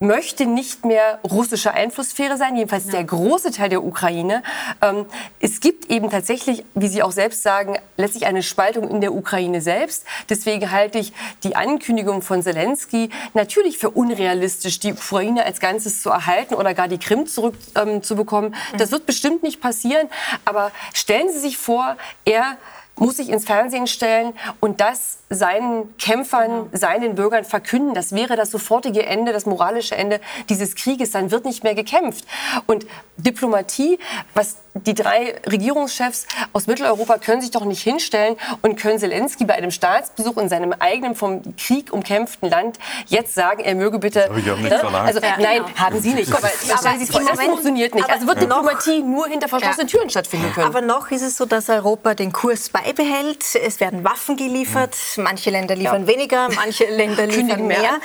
möchte 0.00 0.46
nicht 0.46 0.84
mehr 0.84 1.18
russische 1.24 1.72
Einflusssphäre 1.72 2.36
sein, 2.36 2.56
jedenfalls 2.56 2.86
der 2.88 3.04
große 3.04 3.52
Teil 3.52 3.68
der 3.68 3.84
Ukraine. 3.84 4.42
Ähm, 4.82 5.06
es 5.40 5.60
gibt 5.60 5.90
eben 5.90 6.10
tatsächlich, 6.10 6.64
wie 6.74 6.88
Sie 6.88 7.02
auch 7.02 7.12
selbst 7.12 7.42
sagen, 7.42 7.78
letztlich 7.96 8.26
eine 8.26 8.42
Spaltung 8.42 8.88
in 8.88 9.00
der 9.00 9.14
Ukraine 9.14 9.60
selbst. 9.60 10.04
Deswegen 10.28 10.70
halte 10.70 10.98
ich 10.98 11.12
die 11.42 11.56
Ankündigung 11.56 12.22
von 12.22 12.42
Zelensky 12.42 13.10
natürlich 13.34 13.78
für 13.78 13.90
unrealistisch, 13.90 14.80
die 14.80 14.92
Ukraine 14.92 15.44
als 15.44 15.60
Ganzes 15.60 16.02
zu 16.02 16.10
erhalten 16.10 16.54
oder 16.54 16.74
gar 16.74 16.88
die 16.88 16.98
Krim 16.98 17.26
zurückzubekommen. 17.26 18.54
Ähm, 18.54 18.78
das 18.78 18.90
wird 18.90 19.06
bestimmt 19.06 19.42
nicht 19.42 19.60
passieren. 19.60 20.08
Aber 20.44 20.72
stellen 20.92 21.32
Sie 21.32 21.38
sich 21.38 21.56
vor, 21.56 21.96
er 22.24 22.56
muss 22.96 23.16
sich 23.16 23.28
ins 23.28 23.44
Fernsehen 23.44 23.86
stellen 23.86 24.34
und 24.60 24.80
das 24.80 25.18
seinen 25.30 25.96
Kämpfern, 25.98 26.68
seinen 26.72 27.14
Bürgern 27.14 27.44
verkünden. 27.44 27.94
Das 27.94 28.12
wäre 28.12 28.36
das 28.36 28.50
sofortige 28.50 29.04
Ende, 29.04 29.32
das 29.32 29.46
moralische 29.46 29.96
Ende 29.96 30.20
dieses 30.48 30.74
Krieges. 30.76 31.10
Dann 31.10 31.30
wird 31.30 31.44
nicht 31.44 31.64
mehr 31.64 31.74
gekämpft. 31.74 32.24
Und 32.66 32.86
Diplomatie, 33.16 33.98
was 34.34 34.56
die 34.74 34.94
drei 34.94 35.36
Regierungschefs 35.46 36.26
aus 36.52 36.66
Mitteleuropa 36.66 37.18
können 37.18 37.40
sich 37.40 37.52
doch 37.52 37.64
nicht 37.64 37.82
hinstellen 37.82 38.36
und 38.62 38.76
können 38.76 38.98
Zelensky 38.98 39.44
bei 39.44 39.54
einem 39.54 39.70
Staatsbesuch 39.70 40.36
in 40.36 40.48
seinem 40.48 40.72
eigenen 40.72 41.14
vom 41.14 41.56
Krieg 41.56 41.92
umkämpften 41.92 42.50
Land 42.50 42.78
jetzt 43.06 43.34
sagen, 43.34 43.62
er 43.62 43.76
möge 43.76 44.00
bitte. 44.00 44.28
Ich 44.36 44.50
auch 44.50 44.56
nicht 44.56 44.70
ne? 44.70 44.82
Also 44.82 45.20
ja, 45.20 45.36
nein, 45.38 45.64
genau. 45.64 45.78
haben 45.78 46.00
Sie 46.00 46.12
nicht. 46.12 46.32
Aber, 46.32 46.48
aber 46.48 46.98
Sie 46.98 47.06
vor, 47.06 47.20
das 47.20 47.40
funktioniert 47.40 47.94
nicht. 47.94 48.10
Also 48.10 48.26
wird 48.26 48.40
Diplomatie 48.40 49.02
nur 49.02 49.28
hinter 49.28 49.48
verschlossenen 49.48 49.86
ja. 49.86 49.92
Türen 49.92 50.10
stattfinden 50.10 50.52
können. 50.52 50.66
Aber 50.66 50.80
noch 50.80 51.10
ist 51.10 51.22
es 51.22 51.36
so, 51.36 51.46
dass 51.46 51.68
Europa 51.68 52.14
den 52.14 52.32
Kurs 52.32 52.68
beibehält. 52.84 53.44
Es 53.54 53.80
werden 53.80 54.04
Waffen 54.04 54.36
geliefert. 54.36 54.96
Mhm. 55.16 55.24
Manche 55.24 55.50
Länder 55.50 55.74
liefern 55.74 56.02
ja. 56.02 56.08
weniger, 56.08 56.48
manche 56.54 56.84
Länder 56.90 57.26
liefern 57.26 57.66
mehr. 57.66 57.80
mehr. 57.80 58.00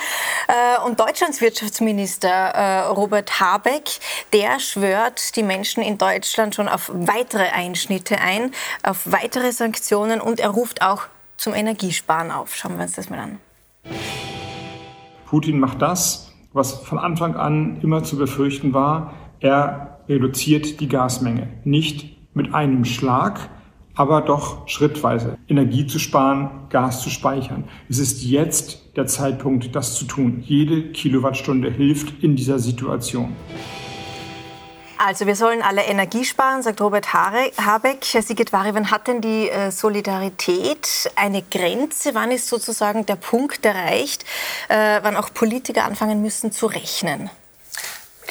Äh, 0.48 0.86
und 0.86 0.98
Deutschlands 0.98 1.40
Wirtschaftsminister 1.40 2.28
äh, 2.28 2.80
Robert 2.88 3.40
Habeck, 3.40 3.84
der 4.32 4.58
schwört 4.60 5.36
die 5.36 5.42
Menschen 5.42 5.82
in 5.82 5.98
Deutschland 5.98 6.54
schon 6.54 6.68
auf 6.68 6.90
weitere 6.92 7.48
Einschnitte 7.50 8.18
ein, 8.18 8.52
auf 8.82 9.10
weitere 9.10 9.52
Sanktionen 9.52 10.20
und 10.20 10.40
er 10.40 10.50
ruft 10.50 10.82
auch 10.82 11.02
zum 11.36 11.54
Energiesparen 11.54 12.30
auf. 12.30 12.54
Schauen 12.54 12.76
wir 12.76 12.84
uns 12.84 12.92
das 12.92 13.10
mal 13.10 13.18
an. 13.18 13.38
Putin 15.26 15.60
macht 15.60 15.80
das, 15.80 16.32
was 16.52 16.72
von 16.72 16.98
Anfang 16.98 17.36
an 17.36 17.80
immer 17.82 18.02
zu 18.02 18.16
befürchten 18.16 18.74
war. 18.74 19.14
Er 19.40 20.00
reduziert 20.08 20.80
die 20.80 20.88
Gasmenge. 20.88 21.48
Nicht 21.64 22.16
mit 22.34 22.52
einem 22.52 22.84
Schlag, 22.84 23.48
aber 24.00 24.22
doch 24.22 24.66
schrittweise 24.66 25.36
Energie 25.46 25.86
zu 25.86 25.98
sparen, 25.98 26.68
Gas 26.70 27.02
zu 27.02 27.10
speichern. 27.10 27.64
Es 27.90 27.98
ist 27.98 28.22
jetzt 28.22 28.96
der 28.96 29.06
Zeitpunkt, 29.06 29.76
das 29.76 29.94
zu 29.94 30.06
tun. 30.06 30.42
Jede 30.46 30.90
Kilowattstunde 30.90 31.70
hilft 31.70 32.24
in 32.24 32.34
dieser 32.34 32.58
Situation. 32.58 33.36
Also 34.96 35.26
wir 35.26 35.36
sollen 35.36 35.60
alle 35.60 35.82
Energie 35.82 36.24
sparen, 36.24 36.62
sagt 36.62 36.80
Robert 36.80 37.12
Habeck. 37.12 38.06
Herr 38.10 38.22
Sigitvari, 38.22 38.74
wann 38.74 38.90
hat 38.90 39.06
denn 39.06 39.20
die 39.20 39.50
äh, 39.50 39.70
Solidarität 39.70 41.10
eine 41.14 41.42
Grenze? 41.42 42.14
Wann 42.14 42.30
ist 42.30 42.48
sozusagen 42.48 43.04
der 43.04 43.16
Punkt 43.16 43.66
erreicht, 43.66 44.24
äh, 44.70 45.00
wann 45.02 45.16
auch 45.16 45.34
Politiker 45.34 45.84
anfangen 45.84 46.22
müssen 46.22 46.52
zu 46.52 46.64
rechnen? 46.64 47.28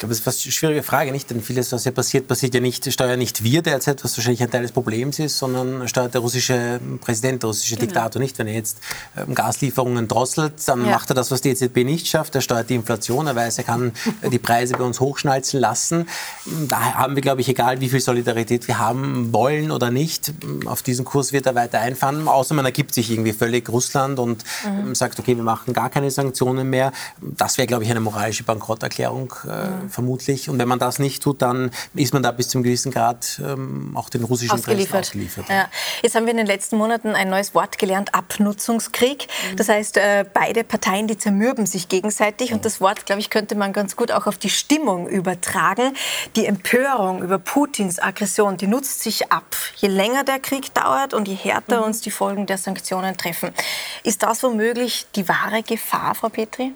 Glaube, 0.00 0.14
das 0.14 0.20
ist 0.20 0.46
eine 0.46 0.52
schwierige 0.52 0.82
Frage, 0.82 1.12
nicht? 1.12 1.28
Denn 1.28 1.42
vieles, 1.42 1.70
was 1.72 1.82
hier 1.82 1.92
passiert, 1.92 2.26
passiert 2.26 2.54
ja 2.54 2.60
nicht, 2.60 2.90
steuern 2.90 3.18
nicht 3.18 3.44
wir 3.44 3.60
derzeit, 3.60 4.02
was 4.02 4.16
wahrscheinlich 4.16 4.42
ein 4.42 4.50
Teil 4.50 4.62
des 4.62 4.72
Problems 4.72 5.18
ist, 5.18 5.36
sondern 5.36 5.86
steuert 5.88 6.14
der 6.14 6.22
russische 6.22 6.80
Präsident, 7.02 7.42
der 7.42 7.48
russische 7.48 7.74
genau. 7.74 7.86
Diktator 7.86 8.18
nicht. 8.18 8.38
Wenn 8.38 8.46
er 8.46 8.54
jetzt 8.54 8.78
ähm, 9.14 9.34
Gaslieferungen 9.34 10.08
drosselt, 10.08 10.54
dann 10.66 10.86
ja. 10.86 10.92
macht 10.92 11.10
er 11.10 11.14
das, 11.14 11.30
was 11.30 11.42
die 11.42 11.50
EZB 11.50 11.84
nicht 11.84 12.06
schafft. 12.06 12.34
Er 12.34 12.40
steuert 12.40 12.70
die 12.70 12.76
Inflation, 12.76 13.26
er 13.26 13.36
weiß, 13.36 13.58
er 13.58 13.64
kann 13.64 13.92
die 14.32 14.38
Preise 14.38 14.72
bei 14.72 14.84
uns 14.84 15.00
hochschnalzen 15.00 15.60
lassen. 15.60 16.08
Da 16.46 16.94
haben 16.94 17.14
wir, 17.14 17.20
glaube 17.20 17.42
ich, 17.42 17.50
egal 17.50 17.82
wie 17.82 17.90
viel 17.90 18.00
Solidarität 18.00 18.68
wir 18.68 18.78
haben 18.78 19.34
wollen 19.34 19.70
oder 19.70 19.90
nicht, 19.90 20.32
auf 20.64 20.82
diesen 20.82 21.04
Kurs 21.04 21.34
wird 21.34 21.44
er 21.44 21.54
weiter 21.54 21.78
einfahren, 21.78 22.26
außer 22.26 22.54
man 22.54 22.64
ergibt 22.64 22.94
sich 22.94 23.10
irgendwie 23.10 23.34
völlig 23.34 23.68
Russland 23.68 24.18
und 24.18 24.44
mhm. 24.64 24.94
sagt, 24.94 25.18
okay, 25.18 25.36
wir 25.36 25.44
machen 25.44 25.74
gar 25.74 25.90
keine 25.90 26.10
Sanktionen 26.10 26.70
mehr. 26.70 26.90
Das 27.20 27.58
wäre, 27.58 27.66
glaube 27.66 27.84
ich, 27.84 27.90
eine 27.90 28.00
moralische 28.00 28.44
Bankrotterklärung. 28.44 29.34
Äh, 29.46 29.68
mhm 29.68 29.89
vermutlich. 29.90 30.48
Und 30.48 30.58
wenn 30.58 30.68
man 30.68 30.78
das 30.78 30.98
nicht 30.98 31.22
tut, 31.22 31.42
dann 31.42 31.70
ist 31.94 32.12
man 32.12 32.22
da 32.22 32.30
bis 32.30 32.48
zum 32.48 32.62
gewissen 32.62 32.92
Grad 32.92 33.40
ähm, 33.44 33.92
auch 33.94 34.08
den 34.08 34.24
russischen 34.24 34.52
ausgeliefert. 34.52 35.06
Ausgeliefert. 35.06 35.48
Ja. 35.48 35.68
Jetzt 36.02 36.14
haben 36.14 36.24
wir 36.24 36.30
in 36.30 36.38
den 36.38 36.46
letzten 36.46 36.76
Monaten 36.76 37.14
ein 37.14 37.28
neues 37.28 37.54
Wort 37.54 37.78
gelernt, 37.78 38.14
Abnutzungskrieg. 38.14 39.26
Mhm. 39.26 39.56
Das 39.56 39.68
heißt, 39.68 39.96
äh, 39.96 40.24
beide 40.32 40.64
Parteien, 40.64 41.06
die 41.06 41.18
zermürben 41.18 41.66
sich 41.66 41.88
gegenseitig. 41.88 42.50
Mhm. 42.50 42.56
Und 42.56 42.64
das 42.64 42.80
Wort, 42.80 43.06
glaube 43.06 43.20
ich, 43.20 43.30
könnte 43.30 43.54
man 43.54 43.72
ganz 43.72 43.96
gut 43.96 44.12
auch 44.12 44.26
auf 44.26 44.38
die 44.38 44.50
Stimmung 44.50 45.08
übertragen. 45.08 45.94
Die 46.36 46.46
Empörung 46.46 47.22
über 47.22 47.38
Putins 47.38 47.98
Aggression, 47.98 48.56
die 48.56 48.66
nutzt 48.66 49.02
sich 49.02 49.30
ab. 49.32 49.56
Je 49.76 49.88
länger 49.88 50.24
der 50.24 50.38
Krieg 50.38 50.72
dauert 50.74 51.14
und 51.14 51.28
je 51.28 51.34
härter 51.34 51.80
mhm. 51.80 51.86
uns 51.86 52.00
die 52.00 52.10
Folgen 52.10 52.46
der 52.46 52.58
Sanktionen 52.58 53.16
treffen. 53.16 53.50
Ist 54.04 54.22
das 54.22 54.42
womöglich 54.42 55.06
die 55.16 55.28
wahre 55.28 55.62
Gefahr, 55.62 56.14
Frau 56.14 56.28
Petri? 56.28 56.72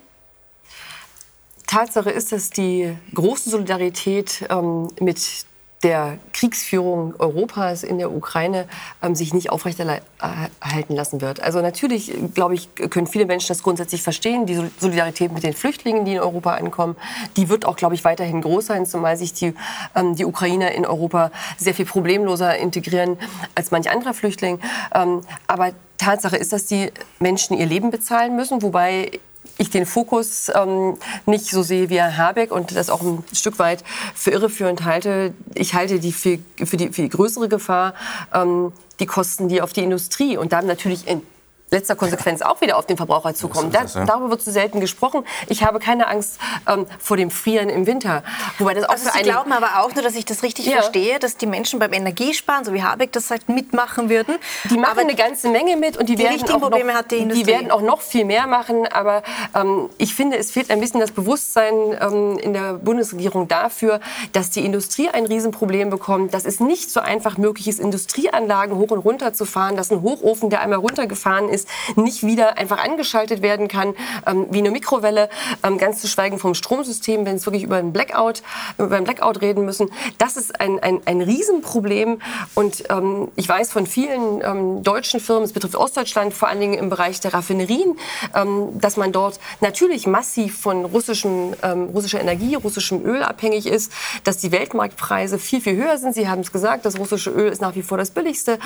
Tatsache 1.66 2.10
ist, 2.10 2.32
dass 2.32 2.50
die 2.50 2.96
große 3.14 3.50
Solidarität 3.50 4.46
ähm, 4.50 4.88
mit 5.00 5.46
der 5.84 6.18
Kriegsführung 6.32 7.14
Europas 7.18 7.82
in 7.82 7.98
der 7.98 8.10
Ukraine 8.10 8.66
ähm, 9.02 9.14
sich 9.14 9.34
nicht 9.34 9.50
aufrechterhalten 9.50 10.94
lassen 10.94 11.20
wird. 11.20 11.40
Also 11.40 11.60
natürlich, 11.60 12.10
glaube 12.32 12.54
ich, 12.54 12.74
können 12.74 13.06
viele 13.06 13.26
Menschen 13.26 13.48
das 13.48 13.62
grundsätzlich 13.62 14.02
verstehen. 14.02 14.46
Die 14.46 14.58
Solidarität 14.78 15.30
mit 15.32 15.42
den 15.42 15.52
Flüchtlingen, 15.52 16.06
die 16.06 16.12
in 16.12 16.20
Europa 16.20 16.54
ankommen, 16.54 16.96
die 17.36 17.50
wird 17.50 17.66
auch, 17.66 17.76
glaube 17.76 17.94
ich, 17.94 18.02
weiterhin 18.02 18.40
groß 18.40 18.66
sein, 18.66 18.86
zumal 18.86 19.18
sich 19.18 19.34
die, 19.34 19.54
ähm, 19.94 20.16
die 20.16 20.24
Ukrainer 20.24 20.72
in 20.72 20.86
Europa 20.86 21.30
sehr 21.58 21.74
viel 21.74 21.86
problemloser 21.86 22.56
integrieren 22.56 23.18
als 23.54 23.70
manch 23.70 23.90
anderer 23.90 24.14
Flüchtling. 24.14 24.60
Ähm, 24.94 25.20
aber 25.46 25.72
Tatsache 25.98 26.36
ist, 26.36 26.54
dass 26.54 26.64
die 26.64 26.92
Menschen 27.20 27.56
ihr 27.58 27.66
Leben 27.66 27.90
bezahlen 27.90 28.36
müssen, 28.36 28.62
wobei 28.62 29.10
ich 29.58 29.70
den 29.70 29.86
Fokus 29.86 30.50
ähm, 30.54 30.96
nicht 31.26 31.50
so 31.50 31.62
sehe 31.62 31.90
wie 31.90 31.96
Herr 31.96 32.16
Habeck 32.16 32.50
und 32.50 32.76
das 32.76 32.90
auch 32.90 33.02
ein 33.02 33.24
Stück 33.32 33.58
weit 33.58 33.84
für 34.14 34.30
irreführend 34.30 34.84
halte. 34.84 35.34
Ich 35.54 35.74
halte 35.74 36.00
die 36.00 36.12
für, 36.12 36.38
für, 36.64 36.76
die, 36.76 36.88
für 36.88 37.02
die 37.02 37.08
größere 37.08 37.48
Gefahr 37.48 37.94
ähm, 38.32 38.72
die 39.00 39.06
Kosten, 39.06 39.48
die 39.48 39.62
auf 39.62 39.72
die 39.72 39.82
Industrie 39.82 40.36
und 40.36 40.52
dann 40.52 40.66
natürlich 40.66 41.06
in 41.06 41.22
letzter 41.70 41.96
Konsequenz 41.96 42.40
auch 42.40 42.60
wieder 42.60 42.78
auf 42.78 42.86
den 42.86 42.96
Verbraucher 42.96 43.34
zukommen. 43.34 43.72
Da, 43.72 43.84
ja. 43.84 44.04
Darüber 44.04 44.30
wird 44.30 44.42
zu 44.42 44.52
selten 44.52 44.80
gesprochen. 44.80 45.24
Ich 45.48 45.64
habe 45.64 45.80
keine 45.80 46.06
Angst 46.06 46.38
ähm, 46.68 46.86
vor 46.98 47.16
dem 47.16 47.30
Frieren 47.30 47.68
im 47.68 47.86
Winter. 47.86 48.22
Wobei 48.58 48.74
das 48.74 48.84
auch 48.84 48.90
also 48.90 49.10
für 49.10 49.18
Sie 49.18 49.24
glauben 49.24 49.52
aber 49.52 49.80
auch 49.82 49.92
nur, 49.94 50.02
dass 50.02 50.14
ich 50.14 50.24
das 50.24 50.42
richtig 50.42 50.66
ja. 50.66 50.74
verstehe, 50.74 51.18
dass 51.18 51.36
die 51.36 51.46
Menschen 51.46 51.78
beim 51.78 51.92
Energiesparen, 51.92 52.64
so 52.64 52.72
wie 52.72 52.82
Habeck 52.82 53.12
das 53.12 53.28
sagt, 53.28 53.48
mitmachen 53.48 54.08
würden. 54.08 54.36
Die 54.70 54.76
machen 54.76 54.92
aber 54.92 55.00
eine 55.00 55.14
ganze 55.14 55.48
Menge 55.48 55.76
mit 55.76 55.96
und 55.96 56.08
die, 56.08 56.14
die 56.14 56.22
werden, 56.22 56.42
auch 56.42 56.60
Probleme 56.60 56.92
noch, 56.92 56.98
hat 56.98 57.10
die, 57.10 57.26
die 57.26 57.46
werden 57.46 57.70
auch 57.70 57.82
noch 57.82 58.00
viel 58.00 58.24
mehr 58.24 58.46
machen. 58.46 58.86
Aber 58.86 59.22
ähm, 59.54 59.90
ich 59.98 60.14
finde, 60.14 60.36
es 60.36 60.52
fehlt 60.52 60.70
ein 60.70 60.80
bisschen 60.80 61.00
das 61.00 61.10
Bewusstsein 61.10 61.74
ähm, 62.00 62.38
in 62.38 62.52
der 62.52 62.74
Bundesregierung 62.74 63.48
dafür, 63.48 64.00
dass 64.32 64.50
die 64.50 64.64
Industrie 64.64 65.08
ein 65.08 65.26
Riesenproblem 65.26 65.90
bekommt, 65.90 66.34
dass 66.34 66.44
es 66.44 66.60
nicht 66.60 66.90
so 66.90 67.00
einfach 67.00 67.36
möglich 67.36 67.66
ist, 67.66 67.80
Industrieanlagen 67.80 68.76
hoch 68.76 68.90
und 68.90 68.98
runter 68.98 69.32
zu 69.32 69.44
fahren, 69.44 69.76
dass 69.76 69.90
ein 69.90 70.02
Hochofen, 70.02 70.50
der 70.50 70.60
einmal 70.60 70.78
runtergefahren 70.78 71.48
ist, 71.48 71.53
nicht 71.96 72.24
wieder 72.24 72.58
einfach 72.58 72.78
angeschaltet 72.78 73.42
werden 73.42 73.68
kann, 73.68 73.94
ähm, 74.26 74.46
wie 74.50 74.58
eine 74.58 74.70
Mikrowelle, 74.70 75.28
ähm, 75.62 75.78
ganz 75.78 76.00
zu 76.00 76.08
schweigen 76.08 76.38
vom 76.38 76.54
Stromsystem, 76.54 77.26
wenn 77.26 77.36
es 77.36 77.46
wirklich 77.46 77.62
über 77.62 77.76
einen 77.76 77.92
Blackout, 77.92 78.42
über 78.78 78.96
einen 78.96 79.04
Blackout 79.04 79.40
reden 79.40 79.64
müssen. 79.64 79.90
Das 80.18 80.36
ist 80.36 80.60
ein, 80.60 80.78
ein, 80.80 81.00
ein 81.04 81.20
Riesenproblem 81.20 82.20
und 82.54 82.84
ähm, 82.90 83.28
ich 83.36 83.48
weiß 83.48 83.72
von 83.72 83.86
vielen 83.86 84.42
ähm, 84.42 84.82
deutschen 84.82 85.20
Firmen, 85.20 85.44
es 85.44 85.52
betrifft 85.52 85.76
Ostdeutschland, 85.76 86.34
vor 86.34 86.48
allen 86.48 86.60
Dingen 86.60 86.74
im 86.74 86.90
Bereich 86.90 87.20
der 87.20 87.34
Raffinerien, 87.34 87.96
ähm, 88.34 88.78
dass 88.80 88.96
man 88.96 89.12
dort 89.12 89.40
natürlich 89.60 90.06
massiv 90.06 90.58
von 90.58 90.84
russischem, 90.84 91.54
ähm, 91.62 91.90
russischer 91.94 92.20
Energie, 92.20 92.54
russischem 92.54 93.04
Öl 93.04 93.22
abhängig 93.22 93.66
ist, 93.66 93.92
dass 94.24 94.38
die 94.38 94.52
Weltmarktpreise 94.52 95.38
viel, 95.38 95.60
viel 95.60 95.76
höher 95.76 95.98
sind. 95.98 96.14
Sie 96.14 96.28
haben 96.28 96.40
es 96.40 96.52
gesagt, 96.52 96.84
das 96.84 96.98
russische 96.98 97.30
Öl 97.30 97.50
ist 97.50 97.60
nach 97.60 97.74
wie 97.74 97.82
vor 97.82 97.98
das 97.98 98.10
billigste. 98.10 98.58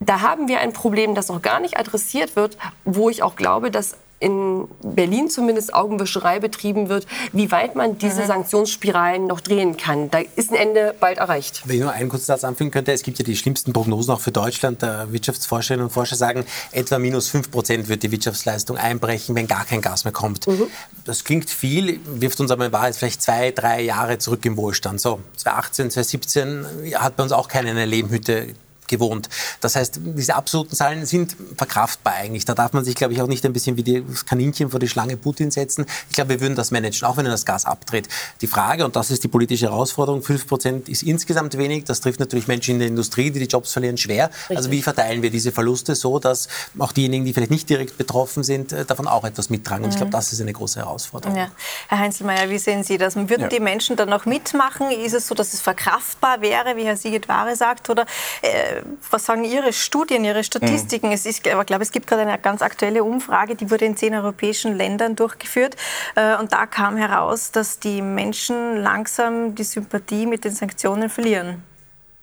Da 0.00 0.20
haben 0.20 0.48
wir 0.48 0.60
ein 0.60 0.72
Problem, 0.72 1.14
das 1.14 1.28
noch 1.28 1.40
gar 1.40 1.60
nicht 1.60 1.78
adressiert 1.78 2.36
wird, 2.36 2.58
wo 2.84 3.08
ich 3.08 3.22
auch 3.22 3.36
glaube, 3.36 3.70
dass 3.70 3.96
in 4.24 4.68
Berlin 4.82 5.28
zumindest 5.28 5.74
Augenwischerei 5.74 6.40
betrieben 6.40 6.88
wird, 6.88 7.06
wie 7.32 7.50
weit 7.50 7.74
man 7.74 7.98
diese 7.98 8.22
mhm. 8.22 8.26
Sanktionsspiralen 8.26 9.26
noch 9.26 9.40
drehen 9.40 9.76
kann. 9.76 10.10
Da 10.10 10.20
ist 10.36 10.50
ein 10.50 10.56
Ende 10.56 10.94
bald 10.98 11.18
erreicht. 11.18 11.62
Wenn 11.66 11.76
ich 11.76 11.82
nur 11.82 11.92
einen 11.92 12.08
kurzen 12.08 12.24
Satz 12.24 12.42
anfügen 12.42 12.70
könnte, 12.70 12.92
es 12.92 13.02
gibt 13.02 13.18
ja 13.18 13.24
die 13.24 13.36
schlimmsten 13.36 13.74
Prognosen 13.74 14.14
auch 14.14 14.20
für 14.20 14.32
Deutschland. 14.32 14.80
Der 14.80 15.12
Wirtschaftsforscherinnen 15.12 15.84
und 15.84 15.92
Forscher 15.92 16.16
sagen, 16.16 16.46
etwa 16.72 16.98
minus 16.98 17.28
5 17.28 17.50
Prozent 17.50 17.88
wird 17.88 18.02
die 18.02 18.10
Wirtschaftsleistung 18.12 18.78
einbrechen, 18.78 19.34
wenn 19.34 19.46
gar 19.46 19.66
kein 19.66 19.82
Gas 19.82 20.04
mehr 20.04 20.12
kommt. 20.12 20.46
Mhm. 20.46 20.68
Das 21.04 21.24
klingt 21.24 21.50
viel, 21.50 22.00
wirft 22.06 22.40
uns 22.40 22.50
aber 22.50 22.64
in 22.64 22.72
Wahrheit 22.72 22.96
vielleicht 22.96 23.20
zwei, 23.20 23.50
drei 23.50 23.82
Jahre 23.82 24.16
zurück 24.16 24.46
im 24.46 24.56
Wohlstand. 24.56 25.02
So, 25.02 25.20
2018, 25.36 25.90
2017 25.90 26.94
hat 26.94 27.16
bei 27.16 27.22
uns 27.24 27.32
auch 27.32 27.48
keine 27.48 27.84
Lehmhütte 27.84 28.54
gewohnt. 28.88 29.28
Das 29.60 29.76
heißt, 29.76 30.00
diese 30.02 30.34
absoluten 30.34 30.74
Zahlen 30.74 31.06
sind 31.06 31.36
verkraftbar 31.56 32.14
eigentlich. 32.14 32.44
Da 32.44 32.54
darf 32.54 32.72
man 32.72 32.84
sich, 32.84 32.94
glaube 32.94 33.12
ich, 33.14 33.22
auch 33.22 33.26
nicht 33.26 33.44
ein 33.44 33.52
bisschen 33.52 33.76
wie 33.76 34.02
das 34.02 34.26
Kaninchen 34.26 34.70
vor 34.70 34.80
die 34.80 34.88
Schlange 34.88 35.16
Putin 35.16 35.50
setzen. 35.50 35.86
Ich 36.08 36.16
glaube, 36.16 36.30
wir 36.30 36.40
würden 36.40 36.54
das 36.54 36.70
managen, 36.70 37.06
auch 37.08 37.16
wenn 37.16 37.26
er 37.26 37.32
das 37.32 37.44
Gas 37.44 37.64
abdreht. 37.64 38.08
Die 38.40 38.46
Frage, 38.46 38.84
und 38.84 38.96
das 38.96 39.10
ist 39.10 39.24
die 39.24 39.28
politische 39.28 39.66
Herausforderung, 39.66 40.22
5 40.22 40.46
Prozent 40.46 40.88
ist 40.88 41.02
insgesamt 41.02 41.56
wenig. 41.58 41.84
Das 41.84 42.00
trifft 42.00 42.20
natürlich 42.20 42.48
Menschen 42.48 42.74
in 42.74 42.78
der 42.80 42.88
Industrie, 42.88 43.30
die 43.30 43.40
die 43.40 43.46
Jobs 43.46 43.72
verlieren, 43.72 43.96
schwer. 43.96 44.30
Richtig. 44.30 44.56
Also 44.56 44.70
wie 44.70 44.82
verteilen 44.82 45.22
wir 45.22 45.30
diese 45.30 45.52
Verluste 45.52 45.94
so, 45.94 46.18
dass 46.18 46.48
auch 46.78 46.92
diejenigen, 46.92 47.24
die 47.24 47.32
vielleicht 47.32 47.50
nicht 47.50 47.68
direkt 47.68 47.96
betroffen 47.98 48.44
sind, 48.44 48.72
äh, 48.72 48.84
davon 48.84 49.06
auch 49.06 49.24
etwas 49.24 49.50
mittragen? 49.50 49.84
Und 49.84 49.90
ich 49.90 49.96
glaube, 49.96 50.08
mhm. 50.08 50.12
das 50.12 50.32
ist 50.32 50.40
eine 50.40 50.52
große 50.52 50.80
Herausforderung. 50.80 51.36
Ja. 51.36 51.50
Herr 51.88 51.98
Heinzelmeier, 51.98 52.48
wie 52.50 52.58
sehen 52.58 52.84
Sie 52.84 52.98
das? 52.98 53.16
Würden 53.16 53.42
ja. 53.42 53.48
die 53.48 53.60
Menschen 53.60 53.96
dann 53.96 54.08
noch 54.08 54.26
mitmachen? 54.26 54.90
Ist 54.90 55.14
es 55.14 55.26
so, 55.26 55.34
dass 55.34 55.54
es 55.54 55.60
verkraftbar 55.60 56.40
wäre, 56.40 56.76
wie 56.76 56.84
Herr 56.84 56.96
Siegit-Ware 56.96 57.56
sagt? 57.56 57.90
Oder 57.90 58.06
äh, 58.42 58.73
was 59.10 59.24
sagen 59.24 59.44
Ihre 59.44 59.72
Studien, 59.72 60.24
Ihre 60.24 60.44
Statistiken? 60.44 61.08
Mhm. 61.08 61.12
Es 61.12 61.26
ist, 61.26 61.46
aber 61.48 61.62
ich 61.62 61.66
glaube, 61.66 61.82
es 61.82 61.92
gibt 61.92 62.06
gerade 62.06 62.22
eine 62.22 62.38
ganz 62.38 62.62
aktuelle 62.62 63.04
Umfrage, 63.04 63.54
die 63.54 63.70
wurde 63.70 63.84
in 63.84 63.96
zehn 63.96 64.14
europäischen 64.14 64.76
Ländern 64.76 65.16
durchgeführt. 65.16 65.76
Äh, 66.14 66.36
und 66.36 66.52
da 66.52 66.66
kam 66.66 66.96
heraus, 66.96 67.50
dass 67.50 67.78
die 67.78 68.02
Menschen 68.02 68.76
langsam 68.76 69.54
die 69.54 69.64
Sympathie 69.64 70.26
mit 70.26 70.44
den 70.44 70.54
Sanktionen 70.54 71.10
verlieren. 71.10 71.62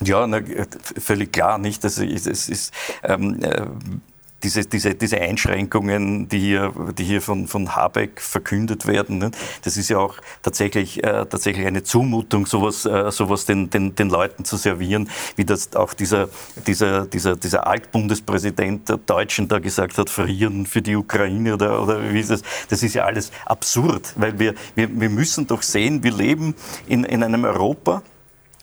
Ja, 0.03 0.25
na, 0.25 0.41
völlig 0.99 1.31
klar, 1.31 1.57
nicht. 1.57 1.83
Also, 1.83 2.03
es 2.03 2.25
ist, 2.25 2.73
ähm, 3.03 3.39
äh, 3.43 3.65
diese, 4.43 4.65
diese, 4.65 4.95
diese 4.95 5.19
Einschränkungen, 5.19 6.27
die 6.27 6.39
hier, 6.39 6.73
die 6.97 7.03
hier 7.03 7.21
von, 7.21 7.47
von 7.47 7.75
Habeck 7.75 8.21
verkündet 8.21 8.87
werden, 8.87 9.17
ne? 9.17 9.31
das 9.63 9.77
ist 9.77 9.89
ja 9.89 9.97
auch 9.97 10.17
tatsächlich, 10.41 11.03
äh, 11.03 11.25
tatsächlich 11.25 11.65
eine 11.65 11.83
Zumutung, 11.83 12.45
sowas, 12.45 12.85
äh, 12.85 13.11
sowas 13.11 13.45
den, 13.45 13.69
den, 13.69 13.95
den 13.95 14.09
Leuten 14.09 14.45
zu 14.45 14.57
servieren, 14.57 15.09
wie 15.35 15.45
das 15.45 15.75
auch 15.75 15.93
dieser, 15.93 16.29
dieser, 16.67 17.05
dieser, 17.05 17.35
dieser 17.35 17.67
Altbundespräsident 17.67 18.89
der 18.89 18.97
Deutschen 18.97 19.47
da 19.47 19.59
gesagt 19.59 19.97
hat, 19.97 20.09
frieren 20.09 20.65
für 20.65 20.81
die 20.81 20.95
Ukraine 20.95 21.53
oder, 21.53 21.81
oder 21.81 22.13
wie 22.13 22.19
ist 22.19 22.31
es? 22.31 22.41
Das 22.69 22.83
ist 22.83 22.95
ja 22.95 23.05
alles 23.05 23.31
absurd, 23.45 24.13
weil 24.15 24.39
wir, 24.39 24.55
wir, 24.75 24.89
wir 24.99 25.09
müssen 25.09 25.47
doch 25.47 25.61
sehen, 25.61 26.03
wir 26.03 26.13
leben 26.13 26.55
in, 26.87 27.03
in 27.03 27.23
einem 27.23 27.43
Europa, 27.43 28.03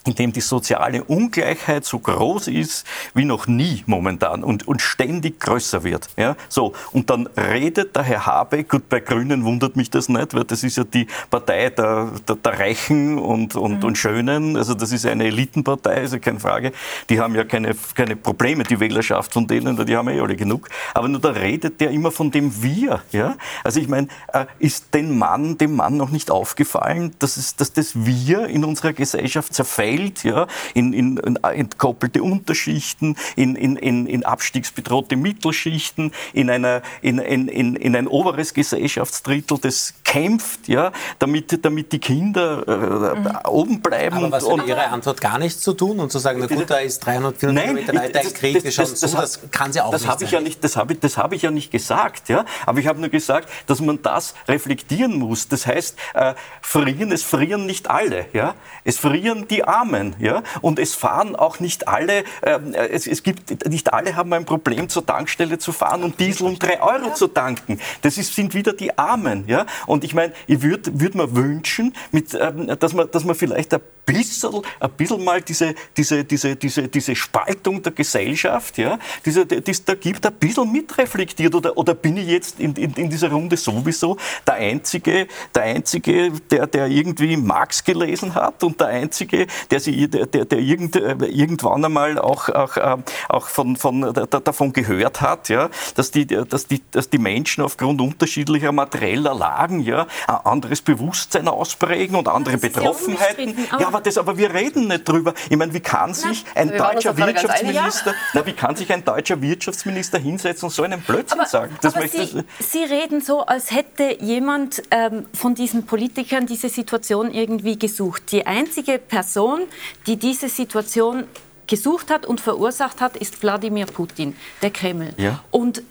in 0.05 0.15
dem 0.15 0.31
die 0.31 0.41
soziale 0.41 1.03
Ungleichheit 1.03 1.85
so 1.85 1.99
groß 1.99 2.47
ist 2.47 2.85
wie 3.13 3.25
noch 3.25 3.47
nie 3.47 3.83
momentan 3.85 4.43
und, 4.43 4.67
und 4.67 4.81
ständig 4.81 5.39
größer 5.39 5.83
wird. 5.83 6.07
Ja? 6.17 6.35
So, 6.47 6.73
und 6.91 7.09
dann 7.09 7.27
redet 7.27 7.95
der 7.95 8.03
Herr 8.03 8.25
Habeck, 8.25 8.69
gut, 8.69 8.89
bei 8.89 9.01
Grünen 9.01 9.43
wundert 9.43 9.75
mich 9.75 9.89
das 9.89 10.09
nicht, 10.09 10.33
weil 10.33 10.45
das 10.45 10.63
ist 10.63 10.77
ja 10.77 10.83
die 10.83 11.07
Partei 11.29 11.69
der, 11.69 12.11
der, 12.27 12.35
der 12.35 12.59
Reichen 12.59 13.17
und, 13.19 13.55
und, 13.55 13.79
mhm. 13.79 13.83
und 13.83 13.97
Schönen, 13.97 14.55
also 14.55 14.73
das 14.73 14.91
ist 14.91 15.05
eine 15.05 15.25
Elitenpartei, 15.25 15.95
also 15.95 16.19
keine 16.19 16.39
Frage. 16.39 16.71
Die 17.09 17.19
haben 17.19 17.35
ja 17.35 17.43
keine, 17.43 17.75
keine 17.95 18.15
Probleme, 18.15 18.63
die 18.63 18.79
Wählerschaft 18.79 19.33
von 19.33 19.47
denen, 19.47 19.85
die 19.85 19.97
haben 19.97 20.09
ja 20.09 20.15
eh 20.15 20.21
alle 20.21 20.35
genug. 20.35 20.69
Aber 20.93 21.07
nur 21.07 21.19
da 21.19 21.29
redet 21.29 21.81
der 21.81 21.91
immer 21.91 22.11
von 22.11 22.31
dem 22.31 22.63
Wir. 22.63 23.01
Ja? 23.11 23.35
Also 23.63 23.79
ich 23.79 23.87
meine, 23.87 24.07
äh, 24.33 24.45
ist 24.59 24.93
dem 24.93 25.17
Mann, 25.17 25.57
dem 25.57 25.75
Mann 25.75 25.97
noch 25.97 26.09
nicht 26.09 26.31
aufgefallen, 26.31 27.13
dass, 27.19 27.37
es, 27.37 27.55
dass 27.55 27.73
das 27.73 28.05
Wir 28.05 28.47
in 28.47 28.63
unserer 28.63 28.93
Gesellschaft 28.93 29.53
zerfällt? 29.53 29.88
Zerfällt, 29.89 30.23
ja, 30.23 30.47
in, 30.73 30.93
in, 30.93 31.17
in 31.17 31.35
entkoppelte 31.43 32.23
Unterschichten, 32.23 33.15
in, 33.35 33.55
in, 33.55 33.75
in, 33.75 34.07
in 34.07 34.25
abstiegsbedrohte 34.25 35.15
Mittelschichten, 35.15 36.11
in, 36.33 36.49
einer, 36.49 36.81
in, 37.01 37.19
in, 37.19 37.47
in, 37.47 37.75
in 37.75 37.95
ein 37.95 38.07
oberes 38.07 38.53
Gesellschaftsdrittel, 38.53 39.57
das 39.59 39.93
kämpft, 40.03 40.67
ja, 40.67 40.91
damit, 41.19 41.63
damit 41.63 41.91
die 41.91 41.99
Kinder 41.99 42.63
äh, 42.67 43.19
mhm. 43.19 43.37
oben 43.47 43.81
bleiben. 43.81 44.17
Aber 44.17 44.31
was 44.31 44.43
und, 44.43 44.67
Ihre 44.67 44.87
Antwort 44.87 45.21
gar 45.21 45.37
nichts 45.37 45.61
zu 45.61 45.73
tun 45.73 45.99
und 45.99 46.11
zu 46.11 46.19
sagen, 46.19 46.39
na 46.39 46.47
gut, 46.47 46.69
da 46.69 46.77
ist 46.77 46.99
300, 46.99 47.37
400 47.37 47.65
Nein, 47.65 47.85
Kilometer 47.85 48.05
weiter 48.05 48.19
ein 48.19 48.33
Krieg, 48.33 48.63
wir 48.63 48.71
schauen 48.71 48.89
das, 48.89 48.99
das, 48.99 49.11
zu, 49.11 49.17
das 49.17 49.51
kann 49.51 49.71
sie 49.73 49.81
auch 49.81 49.91
das 49.91 50.03
nicht 50.03 50.21
ich 50.21 50.31
ja 50.31 50.41
nicht 50.41 50.63
Das 50.63 50.77
habe 50.77 50.93
ich, 50.93 51.17
hab 51.17 51.33
ich 51.33 51.41
ja 51.41 51.51
nicht 51.51 51.71
gesagt, 51.71 52.29
ja, 52.29 52.45
aber 52.65 52.79
ich 52.79 52.87
habe 52.87 52.99
nur 52.99 53.09
gesagt, 53.09 53.49
dass 53.67 53.81
man 53.81 54.01
das 54.01 54.33
reflektieren 54.47 55.17
muss. 55.17 55.47
Das 55.47 55.65
heißt, 55.65 55.95
äh, 56.13 56.33
frieren, 56.61 57.11
es 57.11 57.23
frieren 57.23 57.65
nicht 57.65 57.89
alle, 57.89 58.25
ja, 58.33 58.55
es 58.83 58.97
frieren 58.97 59.47
die 59.47 59.63
Armen. 59.63 59.78
Rahmen. 59.79 60.15
Ja? 60.19 60.43
Und 60.61 60.79
es 60.79 60.95
fahren 60.95 61.35
auch 61.35 61.59
nicht 61.59 61.87
alle, 61.87 62.23
äh, 62.41 62.59
es, 62.91 63.07
es, 63.07 63.23
gibt, 63.23 63.67
nicht 63.67 63.93
alle 63.93 64.15
haben 64.15 64.33
ein 64.33 64.45
Problem, 64.45 64.89
zur 64.89 65.05
Tankstelle 65.05 65.57
zu 65.57 65.71
fahren 65.71 66.03
und 66.03 66.19
Diesel 66.19 66.47
um 66.47 66.59
drei 66.59 66.81
Euro 66.81 67.07
ja. 67.07 67.13
zu 67.13 67.27
tanken. 67.27 67.79
Das 68.01 68.17
ist, 68.17 68.35
sind 68.35 68.53
wieder 68.53 68.73
die 68.73 68.97
Armen. 68.97 69.45
Ja? 69.47 69.65
Und 69.87 70.03
ich 70.03 70.13
meine, 70.13 70.33
ich 70.47 70.61
würde 70.61 70.99
würd 70.99 71.15
mir 71.15 71.35
wünschen, 71.35 71.93
mit, 72.11 72.37
ähm, 72.39 72.67
dass, 72.79 72.93
man, 72.93 73.09
dass 73.11 73.23
man 73.23 73.35
vielleicht 73.35 73.73
ein 73.73 73.81
bisschen, 74.13 74.61
ein 74.79 74.91
bisschen 74.91 75.23
mal 75.23 75.41
diese, 75.41 75.75
diese, 75.95 76.23
diese, 76.23 76.55
diese, 76.55 76.87
diese 76.87 77.15
Spaltung 77.15 77.81
der 77.81 77.91
Gesellschaft, 77.91 78.77
ja, 78.77 78.97
diese, 79.25 79.45
das, 79.45 79.83
da 79.85 79.95
gibt, 79.95 80.25
ein 80.25 80.33
bisschen 80.33 80.71
mitreflektiert. 80.71 81.55
Oder, 81.55 81.77
oder 81.77 81.93
bin 81.93 82.17
ich 82.17 82.27
jetzt 82.27 82.59
in, 82.59 82.73
in, 82.75 82.93
in 82.93 83.09
dieser 83.09 83.31
Runde 83.31 83.57
sowieso 83.57 84.17
der 84.45 84.55
Einzige, 84.55 85.27
der, 85.53 85.63
Einzige 85.63 86.31
der, 86.51 86.67
der 86.67 86.87
irgendwie 86.87 87.37
Marx 87.37 87.83
gelesen 87.83 88.33
hat 88.35 88.63
und 88.63 88.79
der 88.79 88.87
Einzige, 88.87 89.47
der, 89.69 89.79
sie, 89.79 90.07
der, 90.07 90.25
der, 90.25 90.45
der 90.45 90.59
irgend, 90.59 90.95
irgendwann 90.95 91.85
einmal 91.85 92.19
auch, 92.19 92.49
auch, 92.49 92.77
äh, 92.77 92.97
auch 93.29 93.47
von, 93.47 93.75
von, 93.75 94.13
davon 94.29 94.73
gehört 94.73 95.21
hat, 95.21 95.49
ja, 95.49 95.69
dass, 95.95 96.11
die, 96.11 96.25
dass, 96.25 96.67
die, 96.67 96.81
dass 96.91 97.09
die 97.09 97.17
Menschen 97.17 97.63
aufgrund 97.63 98.01
unterschiedlicher 98.01 98.71
materieller 98.71 99.35
Lagen 99.35 99.81
ja, 99.81 100.07
ein 100.27 100.35
anderes 100.45 100.81
Bewusstsein 100.81 101.47
ausprägen 101.47 102.15
und 102.15 102.27
andere 102.27 102.57
Betroffenheiten. 102.57 103.55
Ja, 103.79 103.91
aber, 103.99 104.05
das, 104.05 104.17
aber 104.17 104.37
wir 104.37 104.53
reden 104.53 104.87
nicht 104.87 105.07
drüber. 105.07 105.33
Ich 105.49 105.57
meine, 105.57 105.73
wie 105.73 105.79
kann 105.79 106.13
sich 106.13 106.45
na, 106.55 106.61
ein 106.61 106.77
deutscher 106.77 107.15
Wirtschaftsminister, 107.17 108.13
na, 108.33 108.45
wie 108.45 108.53
kann 108.53 108.75
sich 108.75 108.91
ein 108.91 109.03
deutscher 109.03 109.41
Wirtschaftsminister 109.41 110.17
hinsetzen 110.17 110.67
und 110.67 110.73
so 110.73 110.83
einen 110.83 111.01
Blödsinn 111.01 111.39
aber, 111.39 111.49
sagen? 111.49 111.77
Das 111.81 111.95
aber 111.95 112.07
Sie, 112.07 112.43
Sie, 112.59 112.83
reden 112.83 113.21
so, 113.21 113.41
als 113.41 113.71
hätte 113.71 114.17
jemand 114.21 114.81
ähm, 114.91 115.25
von 115.33 115.55
diesen 115.55 115.85
Politikern 115.85 116.45
diese 116.45 116.69
Situation 116.69 117.31
irgendwie 117.31 117.77
gesucht. 117.77 118.31
Die 118.31 118.45
einzige 118.45 118.97
Person, 118.97 119.61
die 120.07 120.17
diese 120.17 120.49
Situation 120.49 121.25
gesucht 121.67 122.09
hat 122.09 122.25
und 122.25 122.41
verursacht 122.41 122.99
hat, 123.01 123.15
ist 123.15 123.41
Wladimir 123.43 123.85
Putin, 123.85 124.35
der 124.61 124.71
Kreml. 124.71 125.13
Ja. 125.17 125.43
Und 125.51 125.83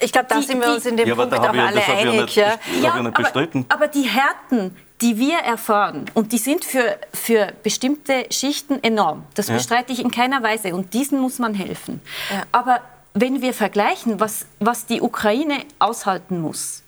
ich 0.00 0.12
glaube, 0.12 0.28
da 0.28 0.42
sind 0.42 0.60
wir 0.60 0.74
uns 0.74 0.86
in 0.86 0.96
dem 0.96 1.08
ja, 1.08 1.14
Punkt 1.14 1.34
auch 1.34 1.48
alle 1.48 1.84
einig. 1.84 2.36
Ja, 2.36 2.54
ja 2.80 2.94
aber, 2.94 3.32
aber 3.68 3.88
die 3.88 4.02
Härten, 4.02 4.76
die 5.00 5.18
wir 5.18 5.38
erfahren, 5.38 6.06
und 6.14 6.32
die 6.32 6.38
sind 6.38 6.64
für, 6.64 6.98
für 7.14 7.52
bestimmte 7.62 8.26
Schichten 8.30 8.82
enorm, 8.82 9.24
das 9.34 9.48
ja. 9.48 9.54
bestreite 9.54 9.92
ich 9.92 10.00
in 10.00 10.10
keiner 10.10 10.42
Weise, 10.42 10.74
und 10.74 10.94
diesen 10.94 11.20
muss 11.20 11.38
man 11.38 11.54
helfen. 11.54 12.00
Ja. 12.30 12.42
Aber 12.52 12.80
wenn 13.14 13.42
wir 13.42 13.54
vergleichen, 13.54 14.20
was, 14.20 14.46
was 14.60 14.86
die 14.86 15.00
Ukraine 15.00 15.64
aushalten 15.78 16.40
muss, 16.40 16.82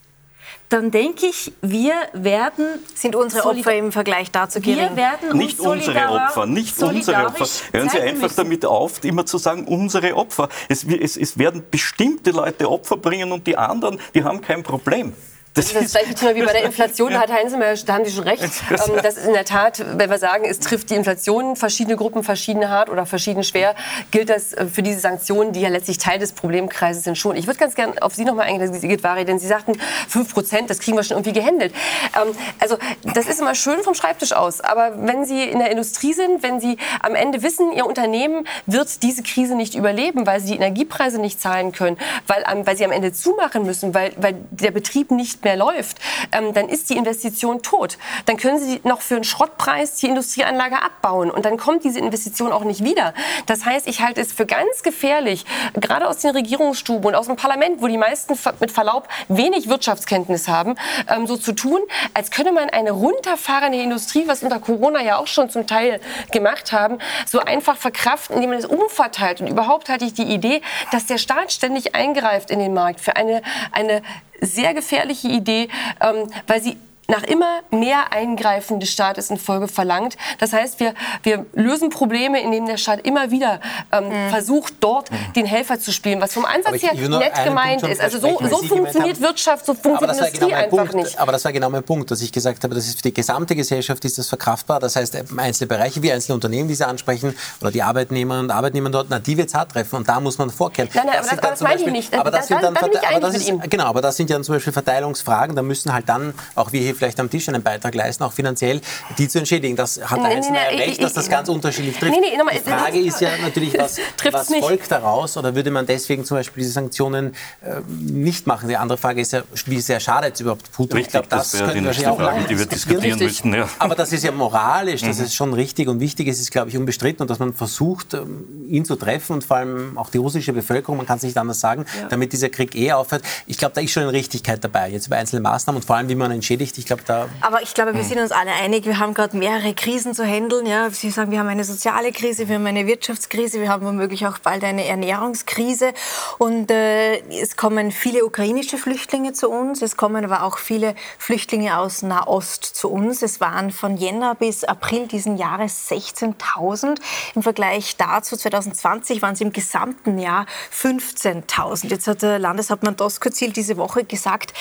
dann 0.69 0.93
denke 0.93 1.27
ich, 1.27 1.53
wir 1.63 1.95
werden. 2.13 2.67
Sind 2.95 3.17
unsere 3.17 3.49
Opfer 3.49 3.75
im 3.75 3.91
Vergleich 3.91 4.31
dazu 4.31 4.61
gering? 4.61 4.91
Wir 4.91 4.97
werden 4.97 5.37
nicht 5.37 5.59
unsere 5.59 6.09
Opfer, 6.09 6.47
nicht 6.47 6.81
unsere 6.81 7.27
Opfer. 7.27 7.47
Hören 7.73 7.89
Sie 7.89 8.01
einfach 8.01 8.23
müssen. 8.23 8.37
damit 8.37 8.65
auf, 8.65 9.03
immer 9.05 9.27
zu 9.27 9.39
sagen, 9.39 9.67
unsere 9.67 10.15
Opfer. 10.15 10.49
Es, 10.69 10.85
es, 10.85 11.17
es 11.17 11.37
werden 11.39 11.65
bestimmte 11.69 12.31
Leute 12.31 12.71
Opfer 12.71 12.97
bringen 12.97 13.33
und 13.33 13.47
die 13.49 13.57
anderen, 13.57 14.01
die 14.15 14.23
haben 14.23 14.41
kein 14.41 14.63
Problem. 14.63 15.13
Das, 15.55 15.73
das 15.73 15.83
ist 15.83 15.95
das 15.95 16.03
gleiche 16.03 16.15
Thema 16.15 16.35
wie 16.37 16.43
bei 16.43 16.53
der 16.53 16.63
Inflation, 16.63 17.11
da 17.13 17.21
hat 17.21 17.33
Heinzelmeier, 17.33 17.75
da 17.85 17.95
haben 17.95 18.05
Sie 18.05 18.13
schon 18.13 18.23
recht. 18.23 18.43
Ähm, 18.43 19.01
das 19.03 19.17
ist 19.17 19.27
in 19.27 19.33
der 19.33 19.45
Tat, 19.45 19.85
wenn 19.97 20.09
wir 20.09 20.19
sagen, 20.19 20.45
es 20.45 20.61
trifft 20.61 20.91
die 20.91 20.95
Inflation 20.95 21.57
verschiedene 21.57 21.97
Gruppen 21.97 22.23
verschieden 22.23 22.69
hart 22.69 22.89
oder 22.89 23.05
verschieden 23.05 23.43
schwer, 23.43 23.75
gilt 24.13 24.31
das 24.31 24.53
äh, 24.53 24.67
für 24.67 24.83
diese 24.83 25.01
Sanktionen, 25.01 25.53
die 25.53 25.61
ja 25.61 25.69
letztlich 25.69 25.99
Teil 25.99 26.21
des 26.21 26.33
Problemkreises 26.33 27.03
sind, 27.03 27.19
schon. 27.19 27.35
Ich 27.35 27.49
würde 27.49 27.59
ganz 27.59 27.75
gerne 27.75 28.01
auf 28.01 28.15
Sie 28.15 28.25
noch 28.25 28.35
mal 28.35 28.45
eingehen, 28.45 28.71
denn 28.71 29.39
Sie 29.39 29.47
sagten, 29.47 29.73
5 30.09 30.33
Prozent, 30.33 30.71
das 30.71 30.79
kriegen 30.79 30.97
wir 30.97 31.03
schon 31.03 31.17
irgendwie 31.17 31.33
gehandelt. 31.33 31.75
Ähm, 32.15 32.33
also 32.61 32.77
das 33.03 33.27
ist 33.27 33.41
immer 33.41 33.57
schön 33.57 33.83
vom 33.83 33.95
Schreibtisch 33.95 34.33
aus, 34.33 34.61
aber 34.61 35.05
wenn 35.05 35.25
Sie 35.25 35.43
in 35.43 35.59
der 35.59 35.73
Industrie 35.73 36.13
sind, 36.13 36.45
wenn 36.45 36.61
Sie 36.61 36.77
am 37.03 37.17
Ende 37.17 37.43
wissen, 37.43 37.73
Ihr 37.73 37.87
Unternehmen 37.87 38.47
wird 38.67 39.03
diese 39.03 39.25
Krise 39.25 39.57
nicht 39.57 39.75
überleben, 39.75 40.27
weil 40.27 40.41
Sie 40.41 40.53
die 40.53 40.57
Energiepreise 40.57 41.21
nicht 41.21 41.41
zahlen 41.41 41.73
können, 41.73 41.99
weil, 42.29 42.45
weil 42.65 42.77
Sie 42.77 42.85
am 42.85 42.93
Ende 42.93 43.13
zumachen 43.13 43.65
müssen, 43.65 43.95
weil, 43.95 44.13
weil 44.17 44.37
der 44.51 44.71
Betrieb 44.71 45.11
nicht 45.11 45.40
mehr 45.45 45.57
läuft, 45.57 45.99
ähm, 46.33 46.53
dann 46.55 46.69
ist 46.69 46.91
die 46.91 46.97
Investition 46.97 47.63
tot. 47.63 47.99
Dann 48.27 48.37
können 48.37 48.59
Sie 48.59 48.81
noch 48.85 49.01
für 49.01 49.17
einen 49.17 49.25
Schrottpreis 49.25 49.97
die 49.97 50.07
Industrieanlage 50.07 50.83
abbauen 50.83 51.31
und 51.31 51.45
dann 51.45 51.57
kommt 51.57 51.85
diese 51.85 51.99
Investition 51.99 52.53
auch 52.53 52.65
nicht 52.65 52.85
wieder. 52.85 53.15
Das 53.47 53.65
heißt, 53.65 53.87
ich 53.87 54.01
halte 54.01 54.21
es 54.21 54.33
für 54.33 54.47
ganz 54.47 54.83
gefährlich, 54.83 55.45
gerade 55.75 56.07
aus 56.07 56.19
den 56.19 56.31
Regierungsstuben 56.31 57.07
und 57.09 57.15
aus 57.15 57.27
dem 57.27 57.37
Parlament, 57.37 57.83
wo 57.83 57.87
die 57.87 57.99
meisten 57.99 58.39
mit 58.61 58.71
Verlaub 58.71 59.09
wenig 59.29 59.69
Wirtschaftskenntnis 59.69 60.49
haben, 60.49 60.77
ähm, 61.09 61.27
so 61.27 61.37
zu 61.37 61.53
tun, 61.53 61.81
als 62.15 62.31
könne 62.31 62.53
man 62.53 62.71
eine 62.71 62.93
runterfahrende 62.93 63.81
Industrie, 63.81 64.25
was 64.27 64.43
unter 64.43 64.59
Corona 64.59 65.03
ja 65.03 65.19
auch 65.19 65.27
schon 65.27 65.51
zum 65.51 65.67
Teil 65.67 66.01
gemacht 66.33 66.73
haben, 66.73 66.99
so 67.27 67.41
einfach 67.41 67.77
verkraften, 67.77 68.37
indem 68.37 68.51
man 68.51 68.59
es 68.59 68.67
umverteilt. 68.67 69.41
Und 69.41 69.47
überhaupt 69.47 69.89
hatte 69.89 70.05
ich 70.05 70.15
die 70.15 70.23
Idee, 70.23 70.63
dass 70.93 71.07
der 71.07 71.19
Staat 71.19 71.53
ständig 71.53 71.95
eingreift 71.95 72.51
in 72.51 72.59
den 72.59 72.75
Markt 72.75 73.01
für 73.01 73.17
eine, 73.17 73.43
eine 73.73 74.03
sehr 74.41 74.75
gefährliche 74.75 75.29
Idee, 75.31 75.69
ähm, 76.01 76.29
weil 76.47 76.63
sie 76.63 76.77
nach 77.11 77.23
immer 77.25 77.61
mehr 77.71 78.13
Eingreifen 78.13 78.81
des 78.81 78.91
Staates 78.91 79.31
in 79.31 79.37
Folge 79.37 79.69
verlangt. 79.69 80.17
Das 80.39 80.53
heißt, 80.53 80.81
wir, 80.81 80.95
wir 81.23 81.47
lösen 81.53 81.91
Probleme, 81.91 82.41
indem 82.41 82.67
der 82.67 82.77
Staat 82.77 83.07
immer 83.07 83.31
wieder 83.31 83.61
ähm, 83.93 84.09
mhm. 84.09 84.31
versucht, 84.31 84.75
dort 84.81 85.11
mhm. 85.11 85.33
den 85.35 85.47
Helfer 85.47 85.79
zu 85.79 85.93
spielen, 85.93 86.21
was 86.21 86.33
vom 86.33 86.45
Ansatz 86.45 86.83
her 86.83 86.95
nett 86.95 87.45
gemeint 87.45 87.83
ist. 87.83 88.01
Also 88.01 88.19
so, 88.19 88.39
so 88.49 88.63
funktioniert 88.63 89.21
Wirtschaft, 89.21 89.67
so 89.67 89.75
funktioniert 89.75 90.19
Industrie 90.19 90.39
genau 90.39 90.57
einfach 90.57 90.93
Punkt. 90.93 90.95
nicht. 90.95 91.19
Aber 91.19 91.33
das 91.33 91.45
war 91.45 91.53
genau 91.53 91.71
mein 91.71 91.83
Punkt, 91.83 92.11
dass 92.11 92.23
ich 92.23 92.33
gesagt 92.33 92.63
habe, 92.65 92.75
das 92.75 92.87
ist 92.87 92.97
für 92.97 93.03
die 93.03 93.15
gesamte 93.15 93.55
Gesellschaft 93.57 94.05
ist 94.05 94.19
das 94.19 94.29
verkraftbar. 94.29 94.81
Das 94.81 94.97
heißt, 94.97 95.17
einzelne 95.37 95.67
Bereiche 95.67 96.03
wie 96.03 96.13
einzelne 96.13 96.35
Unternehmen, 96.35 96.69
die 96.69 96.75
Sie 96.75 96.87
ansprechen, 96.87 97.37
oder 97.61 97.71
die 97.71 97.83
Arbeitnehmerinnen 97.83 98.47
und 98.47 98.51
Arbeitnehmer 98.51 98.91
dort, 98.91 99.09
na, 99.11 99.19
die 99.19 99.37
wird 99.37 99.49
es 99.49 99.55
hart 99.55 99.73
treffen 99.73 99.97
und 99.97 100.09
da 100.09 100.21
muss 100.21 100.39
man 100.39 100.51
vorkehren. 100.51 100.89
Nein, 100.95 101.07
nein, 101.07 101.17
das 101.19 101.33
aber 101.33 101.41
das, 101.41 101.51
das 101.51 101.61
meine 101.61 101.81
ich 101.81 101.87
nicht. 101.87 102.15
Aber 102.15 102.31
das 102.31 102.47
da, 102.49 102.55
sind 102.55 102.63
dann, 102.63 102.75
da 102.75 102.81
aber 103.11 103.21
das 103.21 103.37
ist, 103.37 103.71
genau, 103.71 103.85
aber 103.85 104.01
das 104.01 104.17
sind 104.17 104.31
ja 104.31 104.41
zum 104.41 104.55
Beispiel 104.55 104.73
Verteilungsfragen. 104.73 105.57
Da 105.57 105.63
müssen 105.63 105.93
halt 105.93 106.09
dann 106.09 106.35
auch 106.55 106.73
wir 106.73 106.81
hier 106.81 106.95
vielleicht 107.01 107.19
am 107.19 107.31
Tisch 107.31 107.49
einen 107.49 107.63
Beitrag 107.63 107.95
leisten, 107.95 108.23
auch 108.25 108.33
finanziell, 108.33 108.81
die 109.19 109.27
zu 109.27 109.39
entschädigen. 109.39 109.75
Das 109.75 110.01
hat 110.03 110.19
der 110.19 110.27
Einzelne 110.27 110.59
recht, 110.79 111.03
dass 111.03 111.15
das 111.15 111.29
ganz 111.29 111.49
unterschiedlich 111.49 111.97
trifft. 111.99 112.15
die 112.15 112.71
Frage 112.71 113.01
ist 113.01 113.21
ja 113.21 113.31
natürlich, 113.43 113.77
was, 113.77 113.99
was 114.31 114.55
folgt 114.55 114.91
daraus? 114.93 115.37
Oder 115.37 115.55
würde 115.55 115.71
man 115.71 115.87
deswegen 115.87 116.25
zum 116.25 116.37
Beispiel 116.37 116.63
diese 116.63 116.75
Sanktionen 116.75 117.35
äh, 117.63 117.81
nicht 117.89 118.47
machen? 118.47 118.69
Die 118.69 118.77
andere 118.77 118.99
Frage 118.99 119.21
ist 119.21 119.33
ja, 119.33 119.43
wie 119.67 119.81
sehr 119.81 119.99
schadet 119.99 120.35
es 120.35 120.41
überhaupt 120.41 120.71
Putin? 120.73 120.99
Richtig, 120.99 121.07
ich 121.07 121.13
glaube, 121.13 121.29
das, 121.29 121.53
das 121.53 121.61
könnten 121.61 121.85
wir 121.85 122.13
auch 122.13 122.17
Frage, 122.19 122.45
die 122.49 122.59
wir 122.59 122.67
diskutieren 122.67 123.19
müssen. 123.19 123.55
Ja. 123.55 123.69
Aber 123.79 123.95
das 123.95 124.13
ist 124.13 124.25
ja 124.25 124.33
moralisch, 124.33 125.01
das 125.01 125.19
mhm. 125.19 125.25
ist 125.25 125.35
schon 125.35 125.55
richtig 125.55 125.89
und 125.89 126.01
wichtig. 126.01 126.29
Es 126.29 126.41
ist, 126.41 126.51
glaube 126.51 126.71
ich, 126.71 126.77
unbestritten 126.77 127.23
und 127.23 127.31
dass 127.31 127.39
man 127.39 127.55
versucht, 127.55 128.15
ähm, 128.15 128.45
ihn 128.69 128.85
zu 128.85 128.97
treffen 128.97 129.35
und 129.35 129.45
vor 129.45 129.59
allem 129.59 129.97
auch 129.97 130.11
die 130.11 130.19
russische 130.19 130.53
Bevölkerung, 130.53 130.99
man 130.99 131.07
kann 131.07 131.17
es 131.17 131.23
nicht 131.23 131.37
anders 131.37 131.61
sagen, 131.61 131.87
ja. 132.01 132.09
damit 132.09 132.33
dieser 132.33 132.51
Krieg 132.51 132.75
eh 132.75 132.93
aufhört. 132.93 133.23
Ich 133.47 133.59
glaube, 133.59 133.75
da 133.75 133.81
ist 133.81 133.91
schon 133.93 134.03
eine 134.03 134.13
Richtigkeit 134.13 134.63
dabei, 134.63 134.91
jetzt 134.91 135.07
über 135.07 135.17
einzelne 135.17 135.41
Maßnahmen 135.43 135.81
und 135.81 135.87
vor 135.87 135.97
allem, 135.97 136.09
wie 136.09 136.15
man 136.15 136.31
entschädigt. 136.31 136.79
Ich 136.81 136.87
glaube, 136.87 137.03
da. 137.05 137.29
Aber 137.43 137.61
ich 137.61 137.75
glaube, 137.75 137.93
wir 137.93 138.01
hm. 138.01 138.09
sind 138.09 138.21
uns 138.21 138.33
alle 138.33 138.53
einig, 138.53 138.87
wir 138.87 138.99
haben 138.99 139.13
gerade 139.13 139.37
mehrere 139.37 139.75
Krisen 139.75 140.15
zu 140.15 140.25
handeln. 140.25 140.65
Ja. 140.65 140.89
Sie 140.89 141.11
sagen, 141.11 141.31
wir 141.31 141.39
haben 141.39 141.49
eine 141.49 141.65
soziale 141.65 142.11
Krise, 142.11 142.49
wir 142.49 142.55
haben 142.55 142.65
eine 142.65 142.87
Wirtschaftskrise, 142.87 143.61
wir 143.61 143.69
haben 143.69 143.85
womöglich 143.85 144.27
auch 144.27 144.39
bald 144.39 144.65
eine 144.65 144.87
Ernährungskrise. 144.87 145.93
Und 146.39 146.71
äh, 146.71 147.19
es 147.39 147.59
kommen 147.59 147.91
viele 147.91 148.25
ukrainische 148.25 148.79
Flüchtlinge 148.79 149.35
zu 149.35 149.51
uns, 149.51 149.83
es 149.83 149.99
kommen 149.99 150.25
aber 150.25 150.43
auch 150.43 150.57
viele 150.57 150.95
Flüchtlinge 151.19 151.77
aus 151.77 152.01
Nahost 152.01 152.65
zu 152.65 152.91
uns. 152.91 153.21
Es 153.21 153.43
waren 153.43 153.73
von 153.73 153.99
Jänner 153.99 154.35
bis 154.35 154.65
April 154.65 155.07
diesen 155.07 155.37
Jahres 155.37 155.91
16.000. 155.91 156.99
Im 157.35 157.43
Vergleich 157.43 157.99
dazu 157.99 158.39
2020 158.39 159.21
waren 159.21 159.35
es 159.35 159.43
im 159.43 159.53
gesamten 159.53 160.19
Jahr 160.19 160.47
15.000. 160.75 161.89
Jetzt 161.89 162.07
hat 162.07 162.23
der 162.23 162.39
Landeshauptmann 162.39 162.97
Doskozil 162.97 163.53
diese 163.53 163.77
Woche 163.77 164.05
gesagt, 164.05 164.55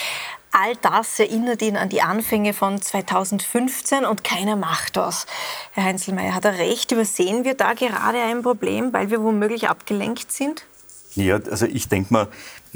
All 0.52 0.76
das 0.82 1.20
erinnert 1.20 1.62
ihn 1.62 1.78
an 1.78 1.90
die 1.90 2.02
Anfänge 2.02 2.54
von 2.54 2.82
2015 2.82 4.06
und 4.06 4.24
keiner 4.24 4.56
macht 4.56 4.98
das. 4.98 5.28
Herr 5.74 5.84
Heinzelmeier, 5.84 6.34
hat 6.34 6.46
er 6.46 6.58
recht? 6.58 6.92
Übersehen 6.92 7.44
wir 7.44 7.54
da 7.54 7.74
gerade 7.74 8.22
ein 8.22 8.42
Problem, 8.42 8.92
weil 8.92 9.12
wir 9.12 9.22
womöglich 9.22 9.70
abgelenkt 9.70 10.32
sind? 10.32 10.66
Ja, 11.16 11.36
also 11.36 11.66
ich 11.66 11.88
denke 11.88 12.14
mal, 12.14 12.28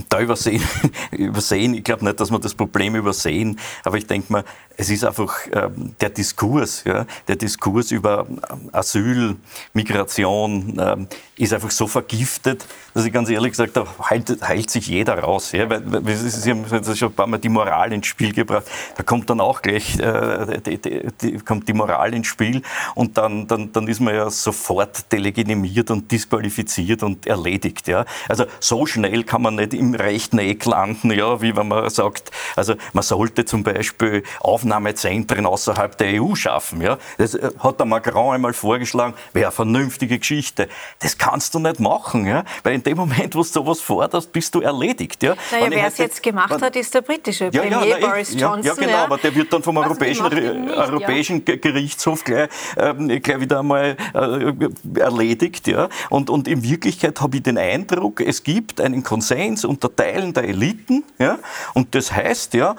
da 0.09 0.19
übersehen, 0.19 0.63
übersehen 1.11 1.73
ich 1.73 1.83
glaube 1.83 2.05
nicht, 2.05 2.19
dass 2.19 2.31
wir 2.31 2.39
das 2.39 2.53
Problem 2.53 2.95
übersehen, 2.95 3.59
aber 3.83 3.97
ich 3.97 4.07
denke 4.07 4.31
mal, 4.31 4.43
es 4.75 4.89
ist 4.89 5.05
einfach 5.05 5.35
ähm, 5.51 5.95
der 6.01 6.09
Diskurs, 6.09 6.83
ja, 6.83 7.05
der 7.27 7.35
Diskurs 7.35 7.91
über 7.91 8.25
ähm, 8.27 8.69
Asyl, 8.71 9.35
Migration 9.73 10.77
ähm, 10.79 11.07
ist 11.37 11.53
einfach 11.53 11.71
so 11.71 11.87
vergiftet, 11.87 12.65
dass 12.93 13.05
ich 13.05 13.13
ganz 13.13 13.29
ehrlich 13.29 13.51
gesagt 13.51 13.75
habe, 13.75 13.89
heilt, 14.09 14.41
heilt 14.47 14.69
sich 14.69 14.87
jeder 14.87 15.17
raus. 15.19 15.51
Ja, 15.51 15.69
weil, 15.69 16.05
weil, 16.05 16.15
Sie 16.15 16.49
haben 16.49 16.65
schon 16.95 17.09
ein 17.09 17.13
paar 17.13 17.27
Mal 17.27 17.39
die 17.39 17.49
Moral 17.49 17.91
ins 17.91 18.07
Spiel 18.07 18.33
gebracht. 18.33 18.65
Da 18.95 19.03
kommt 19.03 19.29
dann 19.29 19.41
auch 19.41 19.61
gleich 19.61 19.99
äh, 19.99 20.59
die, 20.61 20.77
die, 20.77 21.07
die, 21.21 21.37
kommt 21.39 21.67
die 21.67 21.73
Moral 21.73 22.13
ins 22.13 22.27
Spiel 22.27 22.61
und 22.95 23.17
dann, 23.17 23.47
dann, 23.47 23.71
dann 23.71 23.87
ist 23.87 23.99
man 23.99 24.13
ja 24.13 24.29
sofort 24.29 25.11
delegitimiert 25.11 25.89
und 25.91 26.11
disqualifiziert 26.11 27.03
und 27.03 27.25
erledigt. 27.25 27.87
Ja. 27.87 28.05
Also 28.29 28.45
so 28.59 28.85
schnell 28.85 29.23
kann 29.23 29.41
man 29.41 29.55
nicht 29.55 29.73
im 29.83 29.95
rechten 29.95 30.39
Eck 30.39 30.65
landen, 30.65 31.11
ja, 31.11 31.41
wie 31.41 31.55
wenn 31.55 31.67
man 31.67 31.89
sagt, 31.89 32.31
also 32.55 32.75
man 32.93 33.03
sollte 33.03 33.45
zum 33.45 33.63
Beispiel 33.63 34.23
Aufnahmezentren 34.39 35.45
außerhalb 35.45 35.97
der 35.97 36.21
EU 36.21 36.35
schaffen. 36.35 36.81
Ja. 36.81 36.97
Das 37.17 37.35
äh, 37.35 37.51
hat 37.59 37.79
der 37.79 37.85
Macron 37.85 38.35
einmal 38.35 38.53
vorgeschlagen, 38.53 39.13
wäre 39.33 39.47
eine 39.47 39.51
vernünftige 39.51 40.19
Geschichte. 40.19 40.67
Das 40.99 41.17
kannst 41.17 41.53
du 41.53 41.59
nicht 41.59 41.79
machen, 41.79 42.25
ja, 42.25 42.43
weil 42.63 42.75
in 42.75 42.83
dem 42.83 42.97
Moment, 42.97 43.35
wo 43.35 43.39
du 43.39 43.43
sowas 43.43 43.81
forderst, 43.81 44.31
bist 44.31 44.55
du 44.55 44.61
erledigt. 44.61 45.21
Ja. 45.23 45.35
Naja, 45.51 45.67
wer 45.69 45.87
es 45.87 45.97
jetzt 45.97 46.23
gemacht 46.23 46.61
hat, 46.61 46.75
ist 46.75 46.93
der 46.93 47.01
britische 47.01 47.49
ja, 47.51 47.61
Premier 47.61 47.85
ja, 47.85 48.07
Boris 48.07 48.33
Johnson. 48.33 48.63
Ja, 48.63 48.73
genau, 48.73 48.97
aber 48.97 49.17
der 49.17 49.35
wird 49.35 49.51
dann 49.51 49.63
vom 49.63 49.77
Europäischen, 49.77 50.27
nicht, 50.29 50.77
Europäischen 50.77 51.43
Gerichtshof 51.45 52.23
gleich, 52.23 52.49
äh, 52.75 53.19
gleich 53.19 53.39
wieder 53.39 53.59
einmal 53.59 53.97
äh, 54.13 54.99
erledigt. 54.99 55.67
Ja. 55.67 55.89
Und, 56.09 56.29
und 56.29 56.47
in 56.47 56.63
Wirklichkeit 56.63 57.19
habe 57.21 57.37
ich 57.37 57.43
den 57.43 57.57
Eindruck, 57.57 58.21
es 58.21 58.43
gibt 58.43 58.79
einen 58.79 59.03
Konsens 59.03 59.65
unter 59.73 59.95
Teilen 59.95 60.33
der 60.33 60.43
Eliten. 60.43 61.03
Ja? 61.17 61.39
Und 61.73 61.95
das 61.95 62.11
heißt 62.11 62.53
ja, 62.53 62.75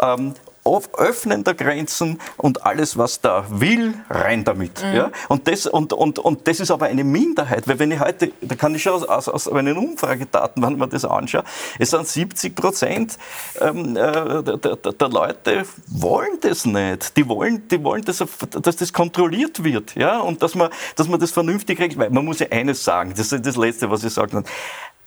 ähm, 0.00 0.34
Öffnen 0.64 1.42
der 1.42 1.54
Grenzen 1.54 2.20
und 2.36 2.64
alles, 2.64 2.96
was 2.96 3.20
da 3.20 3.44
will, 3.48 3.94
rein 4.08 4.44
damit. 4.44 4.82
Mhm. 4.82 4.94
Ja? 4.94 5.10
Und, 5.28 5.48
das, 5.48 5.66
und, 5.66 5.92
und, 5.92 6.18
und 6.20 6.46
das 6.46 6.60
ist 6.60 6.70
aber 6.70 6.86
eine 6.86 7.02
Minderheit, 7.02 7.66
weil 7.66 7.78
wenn 7.78 7.90
ich 7.90 7.98
heute, 7.98 8.30
da 8.40 8.54
kann 8.54 8.74
ich 8.74 8.82
schon 8.82 8.92
aus, 8.92 9.04
aus, 9.04 9.28
aus 9.28 9.50
meinen 9.50 9.76
Umfragedaten, 9.76 10.62
wenn 10.62 10.78
man 10.78 10.88
das 10.88 11.04
anschaut, 11.04 11.44
es 11.78 11.90
sind 11.90 12.06
70 12.06 12.54
Prozent 12.54 13.18
ähm, 13.60 13.96
äh, 13.96 14.42
der, 14.42 14.56
der, 14.56 14.76
der, 14.76 15.08
Leute 15.08 15.64
wollen 15.88 16.38
das 16.40 16.64
nicht. 16.64 17.16
Die 17.16 17.28
wollen, 17.28 17.66
die 17.68 17.82
wollen 17.82 18.04
dass, 18.04 18.24
dass 18.50 18.76
das 18.76 18.92
kontrolliert 18.92 19.64
wird 19.64 19.96
ja? 19.96 20.20
und 20.20 20.42
dass 20.42 20.54
man, 20.54 20.70
dass 20.94 21.08
man 21.08 21.18
das 21.18 21.32
vernünftig 21.32 21.80
regelt. 21.80 21.98
Weil 21.98 22.10
man 22.10 22.24
muss 22.24 22.38
ja 22.38 22.46
eines 22.50 22.84
sagen, 22.84 23.12
das 23.16 23.32
ist 23.32 23.44
das 23.44 23.56
Letzte, 23.56 23.90
was 23.90 24.04
ich 24.04 24.12
sagen 24.12 24.30
kann 24.30 24.44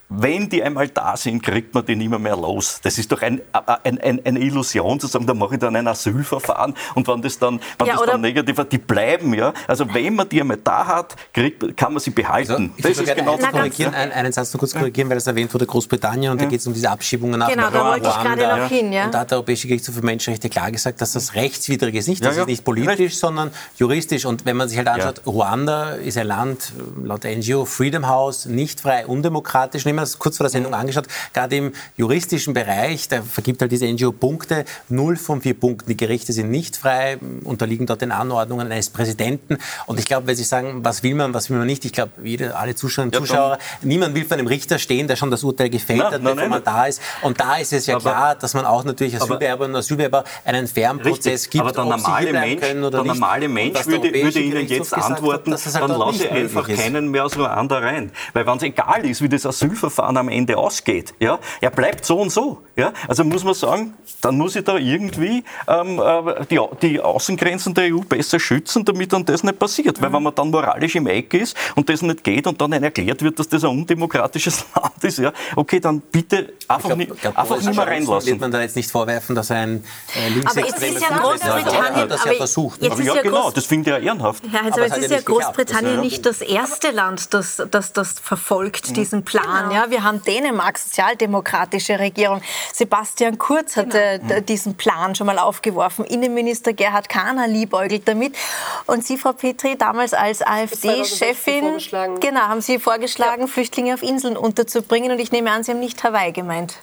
wenn 0.10 0.50
die 0.50 0.62
einmal 0.62 0.88
da 0.90 1.18
sind, 1.18 1.42
kriegt 1.42 1.74
man 1.74 1.86
die 1.86 1.96
nicht 1.96 2.10
mehr, 2.10 2.20
mehr 2.20 2.36
los. 2.36 2.80
Das 2.84 2.98
ist 2.98 3.12
doch 3.12 3.22
ein, 3.22 3.42
ein, 3.52 4.00
ein, 4.00 4.22
eine 4.24 4.40
Illusion 4.40 5.00
zu 5.00 5.08
sagen, 5.08 5.26
da 5.26 5.34
mache 5.34 5.56
ich 5.56 5.60
dann 5.60 5.76
ein 5.76 5.88
Asylverfahren 5.88 6.76
und 6.94 7.08
wenn 7.08 7.22
das 7.22 7.40
dann, 7.40 7.60
wenn 7.80 7.88
ja, 7.88 7.96
das 7.96 8.06
dann 8.06 8.22
negativ 8.22 8.58
wird, 8.58 8.72
die 8.72 8.78
bleiben. 8.78 9.34
ja. 9.34 9.54
Also 9.68 9.92
wenn 9.94 10.16
man 10.16 10.30
die 10.30 10.42
einmal 10.42 10.58
da 10.64 10.86
hat, 10.86 11.16
kriegt, 11.34 11.76
kann 11.76 11.94
man 11.94 12.00
sie 12.00 12.12
behalten. 12.12 12.52
Also, 12.52 12.64
ich 12.78 12.84
das 12.84 12.98
ist 13.00 13.16
genau 13.16 13.38
korrigieren, 13.38 13.94
einen, 13.94 14.12
einen 14.12 14.32
Satz 14.32 14.54
noch 14.54 14.60
kurz 14.60 14.74
korrigieren, 14.74 15.10
weil 15.10 15.18
es 15.18 15.28
erwähnt 15.28 15.54
wurde, 15.54 15.66
Großbritannien 15.66 16.32
und 16.32 16.38
ja. 16.38 16.46
da 16.46 16.50
geht 16.50 16.60
es 16.60 16.68
um 16.68 16.74
diese 16.74 16.90
Abschiebungen 16.90 17.40
nach 17.40 17.50
Genau, 17.50 17.70
da 17.70 17.86
wollte 17.86 18.08
ich 18.08 18.16
gerade 18.16 18.62
noch 18.62 18.70
hin. 18.70 18.94
Ja. 18.94 19.06
Und 19.06 19.14
da 19.14 19.20
hat 19.22 19.32
der 19.32 19.38
Europäische 19.38 19.68
Gerichtshof 19.68 19.96
für 19.96 20.06
Menschenrechte 20.06 20.50
klar 20.50 20.72
gesagt, 20.72 21.02
dass 21.02 21.14
das 21.14 21.34
rechtswidrig 21.34 21.96
ist. 21.96 22.08
Nicht, 22.08 22.24
das 22.24 22.38
ist 22.38 22.48
nicht 22.48 22.64
politisch, 22.64 23.00
Recht. 23.00 23.18
sondern 23.18 23.52
juristisch. 23.78 24.26
Und 24.26 24.46
wenn 24.46 24.58
man 24.58 24.70
sich 24.70 24.78
halt 24.78 24.88
anschaut, 24.88 25.22
Ruanda 25.26 25.92
ist 25.92 26.18
ein 26.18 26.28
Land, 26.28 26.74
laut 27.04 27.24
der 27.24 27.36
NGO 27.36 27.66
Freedom 27.66 28.08
House, 28.08 28.46
nicht 28.46 28.82
frei, 28.82 29.06
undemokratisch, 29.08 29.86
wir 29.96 30.02
das 30.02 30.20
kurz 30.20 30.38
vor 30.38 30.46
der 30.46 30.52
Sendung 30.52 30.74
angeschaut, 30.74 31.06
gerade 31.34 31.56
im 31.56 31.74
juristischen 31.98 32.54
Bereich, 32.54 33.08
da 33.08 33.22
vergibt 33.22 33.62
halt 33.62 33.72
diese 33.72 33.88
NGO 33.88 34.12
Punkte, 34.12 34.66
null 34.90 35.18
von 35.18 35.42
vier 35.42 35.54
Punkten. 35.54 35.90
Die 35.90 35.98
Gerichte 35.98 36.34
sind 36.34 36.50
nicht 36.50 36.78
frei, 36.78 37.18
unterliegen 37.44 37.86
dort 37.86 38.02
den 38.02 38.12
Anordnungen 38.12 38.72
eines 38.72 38.90
Präsidenten. 38.90 39.58
Und 39.86 40.00
ich 40.00 40.06
glaube, 40.06 40.28
wenn 40.28 40.36
Sie 40.36 40.44
sagen, 40.44 40.84
was 40.84 41.04
will 41.04 41.16
man, 41.16 41.34
was 41.34 41.50
will 41.50 41.58
man 41.58 41.68
nicht, 41.68 41.86
ich 41.86 41.94
glaube, 41.94 42.12
alle 42.56 42.76
Zuschauerinnen 42.76 43.18
und 43.18 43.28
Zuschauer, 43.28 43.52
ja, 43.52 43.58
niemand 43.82 44.16
will 44.16 44.26
vor 44.26 44.38
einem 44.38 44.48
Richter 44.48 44.78
stehen, 44.80 45.08
der 45.08 45.16
schon 45.16 45.32
das 45.32 45.44
Urteil 45.44 45.70
gefällt 45.70 46.04
hat, 46.04 46.22
bevor 46.22 46.36
nein, 46.36 46.50
man 46.50 46.64
da 46.64 46.86
ist. 46.86 47.02
Und 47.22 47.40
da 47.40 47.58
ist 47.58 47.74
es 47.74 47.86
ja 47.86 47.96
aber, 47.96 48.12
klar, 48.12 48.36
dass 48.36 48.54
man 48.54 48.66
auch 48.66 48.84
natürlich 48.84 49.16
Asylbewerber 49.22 49.66
und 49.66 49.76
Asylbewerber 49.76 50.24
einen 50.44 50.68
fairen 50.68 51.00
Prozess 51.00 51.44
richtig, 51.44 51.52
gibt, 51.52 51.62
aber 51.64 51.72
der 51.72 51.86
normale 51.86 52.34
Mensch, 52.34 52.62
der 52.62 52.76
normale 52.76 53.50
Mensch 53.50 53.86
würde, 53.86 54.14
würde 54.14 54.40
Ihnen 54.40 54.68
jetzt 54.68 54.94
antworten, 54.94 55.54
hat, 55.54 55.66
halt 55.66 55.90
dann 55.90 56.00
lasse 56.00 56.32
einfach 56.32 56.68
keinen 56.68 57.10
mehr 57.10 57.26
aus 57.26 57.38
Ruanda 57.38 57.80
rein. 57.80 58.12
Weil 58.34 58.46
wenn 58.46 58.58
es 58.58 58.64
egal 58.64 59.06
ist, 59.06 59.22
wie 59.22 59.30
das 59.30 59.46
Asylverfahren 59.46 59.85
am 60.00 60.30
Ende 60.30 60.58
ausgeht. 60.58 61.14
Ja? 61.20 61.40
Er 61.62 61.72
bleibt 61.72 62.06
so 62.06 62.20
und 62.20 62.32
so. 62.32 62.62
Ja? 62.76 62.94
Also 63.08 63.24
muss 63.24 63.44
man 63.44 63.54
sagen, 63.54 63.94
dann 64.22 64.38
muss 64.38 64.56
ich 64.56 64.64
da 64.64 64.78
irgendwie 64.78 65.44
ähm, 65.68 66.00
äh, 66.00 66.46
die, 66.50 66.60
die 66.82 67.00
Außengrenzen 67.00 67.74
der 67.74 67.94
EU 67.94 68.00
besser 68.00 68.40
schützen, 68.40 68.86
damit 68.86 69.14
dann 69.14 69.26
das 69.26 69.44
nicht 69.44 69.60
passiert. 69.60 70.02
Weil 70.02 70.12
wenn 70.12 70.24
man 70.24 70.34
dann 70.34 70.50
moralisch 70.50 70.96
im 70.96 71.08
Eck 71.08 71.34
ist 71.34 71.56
und 71.76 71.90
das 71.90 72.02
nicht 72.02 72.24
geht 72.24 72.48
und 72.48 72.60
dann 72.60 72.74
erklärt 72.74 73.22
wird, 73.22 73.40
dass 73.40 73.48
das 73.48 73.64
ein 73.64 73.70
undemokratisches 73.70 74.66
Land 74.76 75.04
ist, 75.04 75.20
ja, 75.20 75.32
okay, 75.56 75.80
dann 75.80 76.02
bitte 76.02 76.54
einfach, 76.68 76.90
glaub, 76.90 76.98
nicht, 76.98 77.22
glaub, 77.22 77.38
einfach 77.38 77.58
nicht 77.58 77.76
mehr 77.76 77.88
reinlassen. 77.88 78.30
Wird 78.32 78.42
man 78.42 78.52
da 78.52 78.62
jetzt 78.62 78.76
nicht 78.76 78.90
vorwerfen, 78.90 79.36
dass 79.36 79.52
ein 79.52 79.84
äh, 80.16 80.30
linksextremes 80.30 81.02
ja 81.02 81.18
Großbritannien 81.18 82.10
das 82.10 82.26
ja 82.26 82.34
versucht. 82.34 82.84
Aber 82.84 83.02
ja, 83.02 83.16
ja 83.16 83.22
genau, 83.22 83.52
das 83.52 83.66
finde 83.66 83.90
ich 83.90 83.98
ja 83.98 84.02
ehrenhaft. 84.02 84.44
Ja, 84.52 84.62
also 84.62 84.82
aber 84.82 84.86
es 84.86 84.98
ist 84.98 85.12
ja 85.12 85.22
Großbritannien 85.22 86.00
nicht 86.02 86.26
das 86.26 86.42
erste 86.42 86.92
Land, 86.92 87.34
das 87.34 87.56
das, 87.72 87.94
das 87.94 88.14
verfolgt, 88.14 88.90
mhm. 88.90 88.94
diesen 88.94 89.24
Plan. 89.24 89.72
Ja, 89.76 89.92
wir 89.92 90.04
haben 90.04 90.24
Dänemark 90.24 90.56
Dänemark 90.56 90.78
sozialdemokratische 90.78 92.00
Regierung. 92.00 92.42
Sebastian 92.72 93.38
Kurz 93.38 93.76
hat 93.76 93.90
genau. 93.92 94.34
äh, 94.34 94.42
diesen 94.42 94.76
Plan 94.76 95.16
schon 95.16 95.28
mal 95.28 95.38
aufgeworfen. 95.38 96.06
Innenminister 96.06 96.72
Gerhard 96.72 97.10
Kahner 97.10 97.48
liebäugelt 97.50 98.08
damit. 98.08 98.38
Und 98.86 99.06
Sie, 99.06 99.18
Frau 99.18 99.34
Petri, 99.34 99.78
damals 99.78 100.14
als 100.14 100.42
AfD-Chefin, 100.42 101.78
genau, 102.22 102.40
haben 102.40 102.62
Sie 102.62 102.80
vorgeschlagen, 102.80 103.42
ja. 103.42 103.48
Flüchtlinge 103.48 103.94
auf 103.94 104.02
Inseln 104.02 104.38
unterzubringen. 104.38 105.12
Und 105.12 105.20
ich 105.20 105.34
nehme 105.34 105.52
an, 105.52 105.64
Sie 105.64 105.72
haben 105.72 105.80
nicht 105.82 106.02
Hawaii 106.04 106.32
gemeint. 106.32 106.76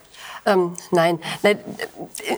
Ähm, 0.45 0.75
nein. 0.91 1.21
nein. 1.43 1.59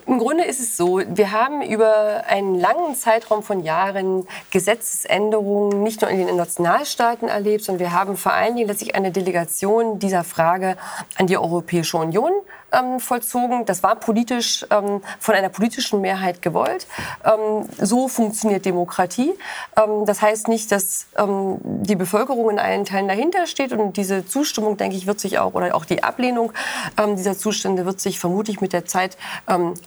Im 0.07 0.19
Grunde 0.19 0.45
ist 0.45 0.61
es 0.61 0.77
so, 0.77 1.01
wir 1.07 1.33
haben 1.33 1.63
über 1.63 2.25
einen 2.27 2.55
langen 2.55 2.95
Zeitraum 2.95 3.43
von 3.43 3.63
Jahren 3.63 4.27
Gesetzesänderungen 4.51 5.83
nicht 5.83 6.03
nur 6.03 6.11
in 6.11 6.27
den 6.27 6.37
Nationalstaaten 6.37 7.29
erlebt, 7.29 7.65
sondern 7.65 7.81
wir 7.81 7.93
haben 7.93 8.17
vor 8.17 8.33
allen 8.33 8.57
Dingen 8.57 8.69
letztlich 8.69 8.95
eine 8.95 9.11
Delegation 9.11 9.99
dieser 9.99 10.23
Frage 10.23 10.77
an 11.17 11.27
die 11.27 11.39
Europäische 11.39 11.97
Union 11.97 12.33
ähm, 12.75 13.01
vollzogen. 13.01 13.65
Das 13.65 13.83
war 13.83 13.97
politisch 13.97 14.67
ähm, 14.71 15.01
von 15.19 15.35
einer 15.35 15.49
politischen 15.49 16.01
Mehrheit 16.01 16.43
gewollt. 16.43 16.87
Ähm, 17.25 17.69
so 17.79 18.09
funktioniert 18.09 18.65
Demokratie. 18.65 19.33
Ähm, 19.77 20.07
das 20.07 20.23
heißt 20.23 20.49
nicht, 20.49 20.73
dass 20.73 21.07
ähm, 21.17 21.59
die 21.63 21.97
Bevölkerung 21.97 22.51
in 22.51 22.59
allen 22.59 22.85
Teilen 22.85 23.09
dahinter 23.09 23.47
steht 23.47 23.73
und 23.73 23.97
diese 23.97 24.27
Zustimmung, 24.27 24.77
denke 24.77 24.97
ich, 24.97 25.07
wird 25.07 25.21
sich 25.21 25.39
auch 25.39 25.55
oder 25.55 25.75
auch 25.75 25.85
die 25.85 26.03
Ablehnung 26.03 26.53
ähm, 26.99 27.17
dieser 27.17 27.37
Zustände 27.37 27.87
wird 27.87 28.01
sich 28.01 28.19
vermutlich 28.19 28.61
mit 28.61 28.73
der 28.73 28.85
Zeit 28.85 29.17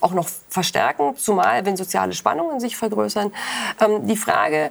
auch 0.00 0.12
noch 0.12 0.28
verstärken, 0.48 1.16
zumal 1.16 1.64
wenn 1.64 1.76
soziale 1.76 2.12
Spannungen 2.12 2.60
sich 2.60 2.76
vergrößern. 2.76 3.32
die 4.02 4.16
Frage 4.16 4.70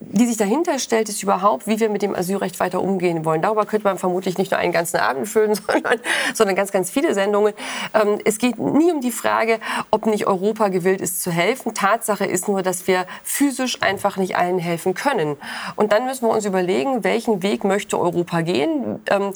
die 0.00 0.26
sich 0.26 0.36
dahinter 0.36 0.78
stellt, 0.78 1.08
ist 1.08 1.22
überhaupt, 1.22 1.66
wie 1.66 1.80
wir 1.80 1.88
mit 1.88 2.02
dem 2.02 2.14
Asylrecht 2.14 2.60
weiter 2.60 2.80
umgehen 2.80 3.24
wollen. 3.24 3.42
Darüber 3.42 3.66
könnte 3.66 3.84
man 3.84 3.98
vermutlich 3.98 4.38
nicht 4.38 4.50
nur 4.50 4.58
einen 4.58 4.72
ganzen 4.72 4.98
Abend 4.98 5.28
füllen, 5.28 5.54
sondern, 5.66 6.00
sondern 6.34 6.56
ganz, 6.56 6.72
ganz 6.72 6.90
viele 6.90 7.14
Sendungen. 7.14 7.54
Ähm, 7.94 8.18
es 8.24 8.38
geht 8.38 8.58
nie 8.58 8.92
um 8.92 9.00
die 9.00 9.10
Frage, 9.10 9.58
ob 9.90 10.06
nicht 10.06 10.26
Europa 10.26 10.68
gewillt 10.68 11.00
ist 11.00 11.22
zu 11.22 11.30
helfen. 11.30 11.74
Tatsache 11.74 12.24
ist 12.24 12.48
nur, 12.48 12.62
dass 12.62 12.86
wir 12.86 13.06
physisch 13.24 13.82
einfach 13.82 14.16
nicht 14.16 14.36
allen 14.36 14.58
helfen 14.58 14.94
können. 14.94 15.36
Und 15.76 15.92
dann 15.92 16.04
müssen 16.06 16.26
wir 16.26 16.32
uns 16.32 16.44
überlegen, 16.44 17.04
welchen 17.04 17.42
Weg 17.42 17.64
möchte 17.64 17.98
Europa 17.98 18.42
gehen? 18.42 19.00
Ähm, 19.10 19.32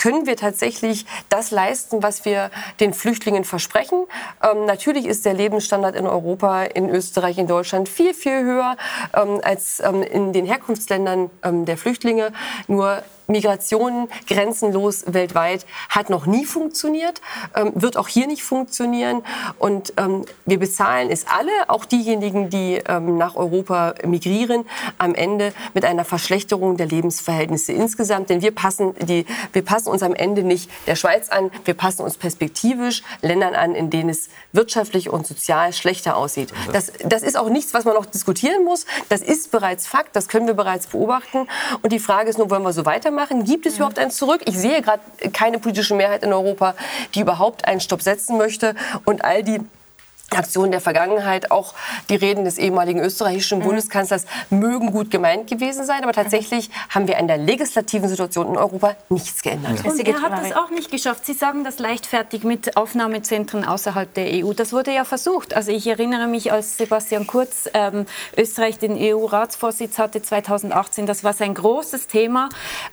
können 0.00 0.26
wir 0.26 0.36
tatsächlich 0.36 1.04
das 1.28 1.50
leisten, 1.50 2.02
was 2.02 2.24
wir 2.24 2.50
den 2.80 2.94
Flüchtlingen 2.94 3.44
versprechen? 3.44 4.06
Ähm, 4.42 4.64
natürlich 4.64 5.04
ist 5.04 5.26
der 5.26 5.34
Lebensstandard 5.34 5.94
in 5.94 6.06
Europa, 6.06 6.62
in 6.64 6.88
Österreich, 6.88 7.36
in 7.36 7.46
Deutschland 7.46 7.86
viel, 7.86 8.14
viel 8.14 8.42
höher 8.42 8.78
ähm, 9.14 9.40
als 9.42 9.80
ähm, 9.80 10.02
in 10.02 10.32
den 10.32 10.46
Herkunftsländern 10.46 11.30
ähm, 11.42 11.66
der 11.66 11.76
Flüchtlinge. 11.76 12.32
Nur 12.66 13.02
Migration 13.30 14.08
grenzenlos 14.26 15.04
weltweit 15.06 15.64
hat 15.88 16.10
noch 16.10 16.26
nie 16.26 16.44
funktioniert, 16.44 17.20
ähm, 17.54 17.72
wird 17.74 17.96
auch 17.96 18.08
hier 18.08 18.26
nicht 18.26 18.42
funktionieren. 18.42 19.22
Und 19.58 19.92
ähm, 19.96 20.24
wir 20.46 20.58
bezahlen 20.58 21.10
es 21.10 21.26
alle, 21.26 21.50
auch 21.68 21.84
diejenigen, 21.84 22.50
die 22.50 22.80
ähm, 22.86 23.16
nach 23.16 23.36
Europa 23.36 23.94
migrieren, 24.04 24.64
am 24.98 25.14
Ende 25.14 25.52
mit 25.74 25.84
einer 25.84 26.04
Verschlechterung 26.04 26.76
der 26.76 26.86
Lebensverhältnisse 26.86 27.72
insgesamt. 27.72 28.30
Denn 28.30 28.42
wir 28.42 28.54
passen, 28.54 28.94
die, 29.00 29.26
wir 29.52 29.64
passen 29.64 29.90
uns 29.90 30.02
am 30.02 30.14
Ende 30.14 30.42
nicht 30.42 30.70
der 30.86 30.96
Schweiz 30.96 31.28
an, 31.28 31.50
wir 31.64 31.74
passen 31.74 32.02
uns 32.02 32.16
perspektivisch 32.16 33.02
Ländern 33.22 33.54
an, 33.54 33.74
in 33.74 33.90
denen 33.90 34.10
es 34.10 34.28
wirtschaftlich 34.52 35.08
und 35.10 35.26
sozial 35.26 35.72
schlechter 35.72 36.16
aussieht. 36.16 36.52
Das, 36.72 36.92
das 37.04 37.22
ist 37.22 37.36
auch 37.36 37.48
nichts, 37.48 37.74
was 37.74 37.84
man 37.84 37.94
noch 37.94 38.06
diskutieren 38.06 38.64
muss. 38.64 38.86
Das 39.08 39.22
ist 39.22 39.50
bereits 39.50 39.86
Fakt, 39.86 40.16
das 40.16 40.28
können 40.28 40.46
wir 40.46 40.54
bereits 40.54 40.88
beobachten. 40.88 41.46
Und 41.82 41.92
die 41.92 41.98
Frage 41.98 42.30
ist 42.30 42.38
nur, 42.38 42.50
wollen 42.50 42.62
wir 42.62 42.72
so 42.72 42.84
weitermachen? 42.84 43.19
Machen? 43.20 43.44
Gibt 43.44 43.66
es 43.66 43.76
überhaupt 43.76 43.98
ein 43.98 44.10
Zurück? 44.10 44.40
Ich 44.46 44.56
sehe 44.56 44.80
gerade 44.80 45.02
keine 45.32 45.58
politische 45.58 45.94
Mehrheit 45.94 46.22
in 46.22 46.32
Europa, 46.32 46.74
die 47.14 47.20
überhaupt 47.20 47.66
einen 47.66 47.80
Stopp 47.80 48.02
setzen 48.02 48.38
möchte. 48.38 48.74
Und 49.04 49.24
all 49.24 49.42
die 49.42 49.60
Aktionen 50.36 50.70
der 50.70 50.80
Vergangenheit, 50.80 51.50
auch 51.50 51.74
die 52.08 52.14
Reden 52.16 52.44
des 52.44 52.58
ehemaligen 52.58 53.00
österreichischen 53.00 53.58
mhm. 53.58 53.64
Bundeskanzlers 53.64 54.26
mögen 54.50 54.92
gut 54.92 55.10
gemeint 55.10 55.48
gewesen 55.48 55.84
sein, 55.84 56.02
aber 56.02 56.12
tatsächlich 56.12 56.70
haben 56.88 57.08
wir 57.08 57.18
an 57.18 57.26
der 57.26 57.38
legislativen 57.38 58.08
Situation 58.08 58.48
in 58.48 58.56
Europa 58.56 58.96
nichts 59.08 59.42
geändert. 59.42 59.84
Und 59.84 60.06
er 60.06 60.22
hat 60.22 60.44
es 60.44 60.54
auch 60.54 60.70
nicht 60.70 60.90
geschafft. 60.90 61.26
Sie 61.26 61.32
sagen 61.32 61.64
das 61.64 61.78
leichtfertig 61.78 62.44
mit 62.44 62.76
Aufnahmezentren 62.76 63.64
außerhalb 63.64 64.12
der 64.14 64.44
EU. 64.44 64.52
Das 64.52 64.72
wurde 64.72 64.92
ja 64.92 65.04
versucht. 65.04 65.54
Also 65.54 65.72
ich 65.72 65.86
erinnere 65.86 66.26
mich, 66.26 66.52
als 66.52 66.76
Sebastian 66.76 67.26
Kurz 67.26 67.68
ähm, 67.74 68.06
Österreich 68.36 68.78
den 68.78 68.96
EU-Ratsvorsitz 68.96 69.98
hatte 69.98 70.22
2018, 70.22 71.06
das 71.06 71.24
war 71.24 71.32
sein 71.32 71.54
großes 71.54 72.06
Thema. 72.06 72.48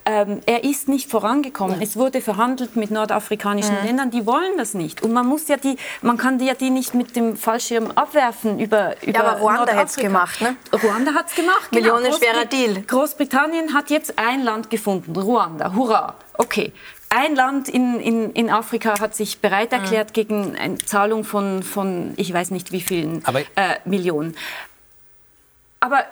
Ähm, 0.06 0.42
er 0.46 0.64
ist 0.64 0.88
nicht 0.88 1.10
vorangekommen. 1.10 1.78
Ja. 1.78 1.84
Es 1.84 1.96
wurde 1.96 2.22
verhandelt 2.22 2.76
mit 2.76 2.92
nordafrikanischen 2.92 3.78
mhm. 3.80 3.86
Ländern, 3.86 4.12
die 4.12 4.26
wollen 4.26 4.58
das 4.58 4.74
nicht. 4.74 5.04
Und 5.04 5.14
man 5.14 5.28
muss 5.28 5.48
ja 5.48 5.58
die, 5.58 5.78
man 6.02 6.18
kann 6.18 6.40
ja 6.40 6.54
die 6.54 6.70
nicht 6.70 6.94
mit 6.94 7.16
dem 7.16 7.27
Fallschirm 7.36 7.92
abwerfen 7.92 8.60
über, 8.60 8.96
über 9.02 9.20
Ja, 9.20 9.24
aber 9.26 9.40
Ruanda 9.40 9.76
hat 9.76 9.90
es 9.90 9.96
gemacht, 9.96 10.42
ne? 10.42 10.56
Ruanda 10.72 11.14
hat 11.14 11.28
es 11.28 11.36
gemacht. 11.36 11.70
Genau. 11.72 11.96
Millionenschwerer 11.96 12.46
Deal. 12.46 12.82
Großbritannien 12.84 13.74
hat 13.74 13.90
jetzt 13.90 14.18
ein 14.18 14.44
Land 14.44 14.70
gefunden, 14.70 15.16
Ruanda. 15.16 15.74
Hurra. 15.74 16.16
Okay. 16.38 16.72
Ein 17.10 17.36
Land 17.36 17.70
in, 17.70 18.00
in, 18.00 18.32
in 18.34 18.50
Afrika 18.50 19.00
hat 19.00 19.16
sich 19.16 19.40
bereit 19.40 19.72
erklärt 19.72 20.10
mhm. 20.10 20.14
gegen 20.14 20.56
eine 20.58 20.78
Zahlung 20.78 21.24
von, 21.24 21.64
von 21.64 22.14
ich 22.18 22.34
weiß 22.34 22.52
nicht 22.52 22.72
wie 22.72 22.82
vielen 22.82 23.24
äh, 23.56 23.76
Millionen. 23.86 24.36
Aber 25.80 26.06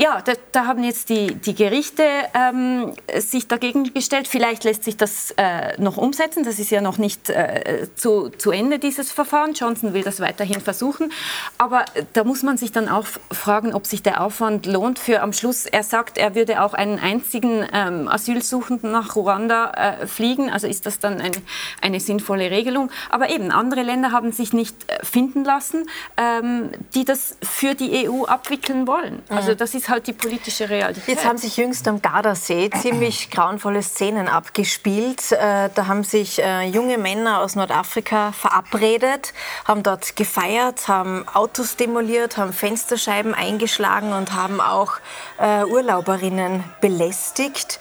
ja, 0.00 0.22
da, 0.22 0.34
da, 0.52 0.66
haben 0.66 0.84
jetzt 0.84 1.08
die, 1.08 1.34
die 1.34 1.56
Gerichte 1.56 2.04
ähm, 2.32 2.92
sich 3.18 3.48
dagegen 3.48 3.92
gestellt. 3.92 4.28
Vielleicht 4.28 4.62
lässt 4.62 4.84
sich 4.84 4.96
das 4.96 5.34
äh, 5.36 5.76
noch 5.80 5.96
umsetzen. 5.96 6.44
Das 6.44 6.60
ist 6.60 6.70
ja 6.70 6.80
noch 6.80 6.98
nicht 6.98 7.30
äh, 7.30 7.88
zu, 7.96 8.28
zu 8.28 8.52
Ende, 8.52 8.78
dieses 8.78 9.10
Verfahren. 9.10 9.54
Johnson 9.54 9.94
will 9.94 10.02
das 10.02 10.20
weiterhin 10.20 10.60
versuchen. 10.60 11.10
Aber 11.58 11.84
da 12.12 12.22
muss 12.22 12.44
man 12.44 12.56
sich 12.56 12.70
dann 12.70 12.88
auch 12.88 13.06
fragen, 13.32 13.74
ob 13.74 13.86
sich 13.86 14.04
der 14.04 14.22
Aufwand 14.22 14.66
lohnt 14.66 15.00
für 15.00 15.20
am 15.20 15.32
Schluss. 15.32 15.66
Er 15.66 15.82
sagt, 15.82 16.16
er 16.16 16.36
würde 16.36 16.62
auch 16.62 16.74
einen 16.74 17.00
einzigen 17.00 17.66
ähm, 17.72 18.06
Asylsuchenden 18.06 18.92
nach 18.92 19.16
Ruanda 19.16 19.72
äh, 19.72 20.06
fliegen. 20.06 20.48
Also 20.48 20.68
ist 20.68 20.86
das 20.86 21.00
dann 21.00 21.20
eine, 21.20 21.42
eine 21.82 21.98
sinnvolle 21.98 22.52
Regelung. 22.52 22.92
Aber 23.10 23.30
eben, 23.30 23.50
andere 23.50 23.82
Länder 23.82 24.12
haben 24.12 24.30
sich 24.30 24.52
nicht 24.52 24.76
äh, 24.86 25.04
finden 25.04 25.42
lassen, 25.42 25.88
ähm, 26.16 26.70
die 26.94 27.04
das 27.04 27.36
für 27.42 27.74
die 27.74 28.08
EU 28.08 28.26
abwickeln 28.26 28.86
wollen. 28.86 29.22
Also 29.28 29.54
das 29.54 29.74
ist 29.74 29.87
halt 29.88 30.06
die 30.06 30.12
politische 30.12 30.68
Realität. 30.68 31.08
Jetzt 31.08 31.24
haben 31.24 31.38
sich 31.38 31.56
jüngst 31.56 31.86
am 31.88 32.02
Gardasee 32.02 32.70
ziemlich 32.70 33.30
grauenvolle 33.30 33.82
Szenen 33.82 34.28
abgespielt. 34.28 35.32
Äh, 35.32 35.70
da 35.74 35.86
haben 35.86 36.04
sich 36.04 36.42
äh, 36.42 36.66
junge 36.66 36.98
Männer 36.98 37.40
aus 37.40 37.56
Nordafrika 37.56 38.32
verabredet, 38.32 39.32
haben 39.64 39.82
dort 39.82 40.16
gefeiert, 40.16 40.88
haben 40.88 41.26
Autos 41.32 41.76
demoliert, 41.76 42.36
haben 42.36 42.52
Fensterscheiben 42.52 43.34
eingeschlagen 43.34 44.12
und 44.12 44.34
haben 44.34 44.60
auch 44.60 44.94
äh, 45.38 45.64
Urlauberinnen 45.64 46.64
belästigt. 46.80 47.78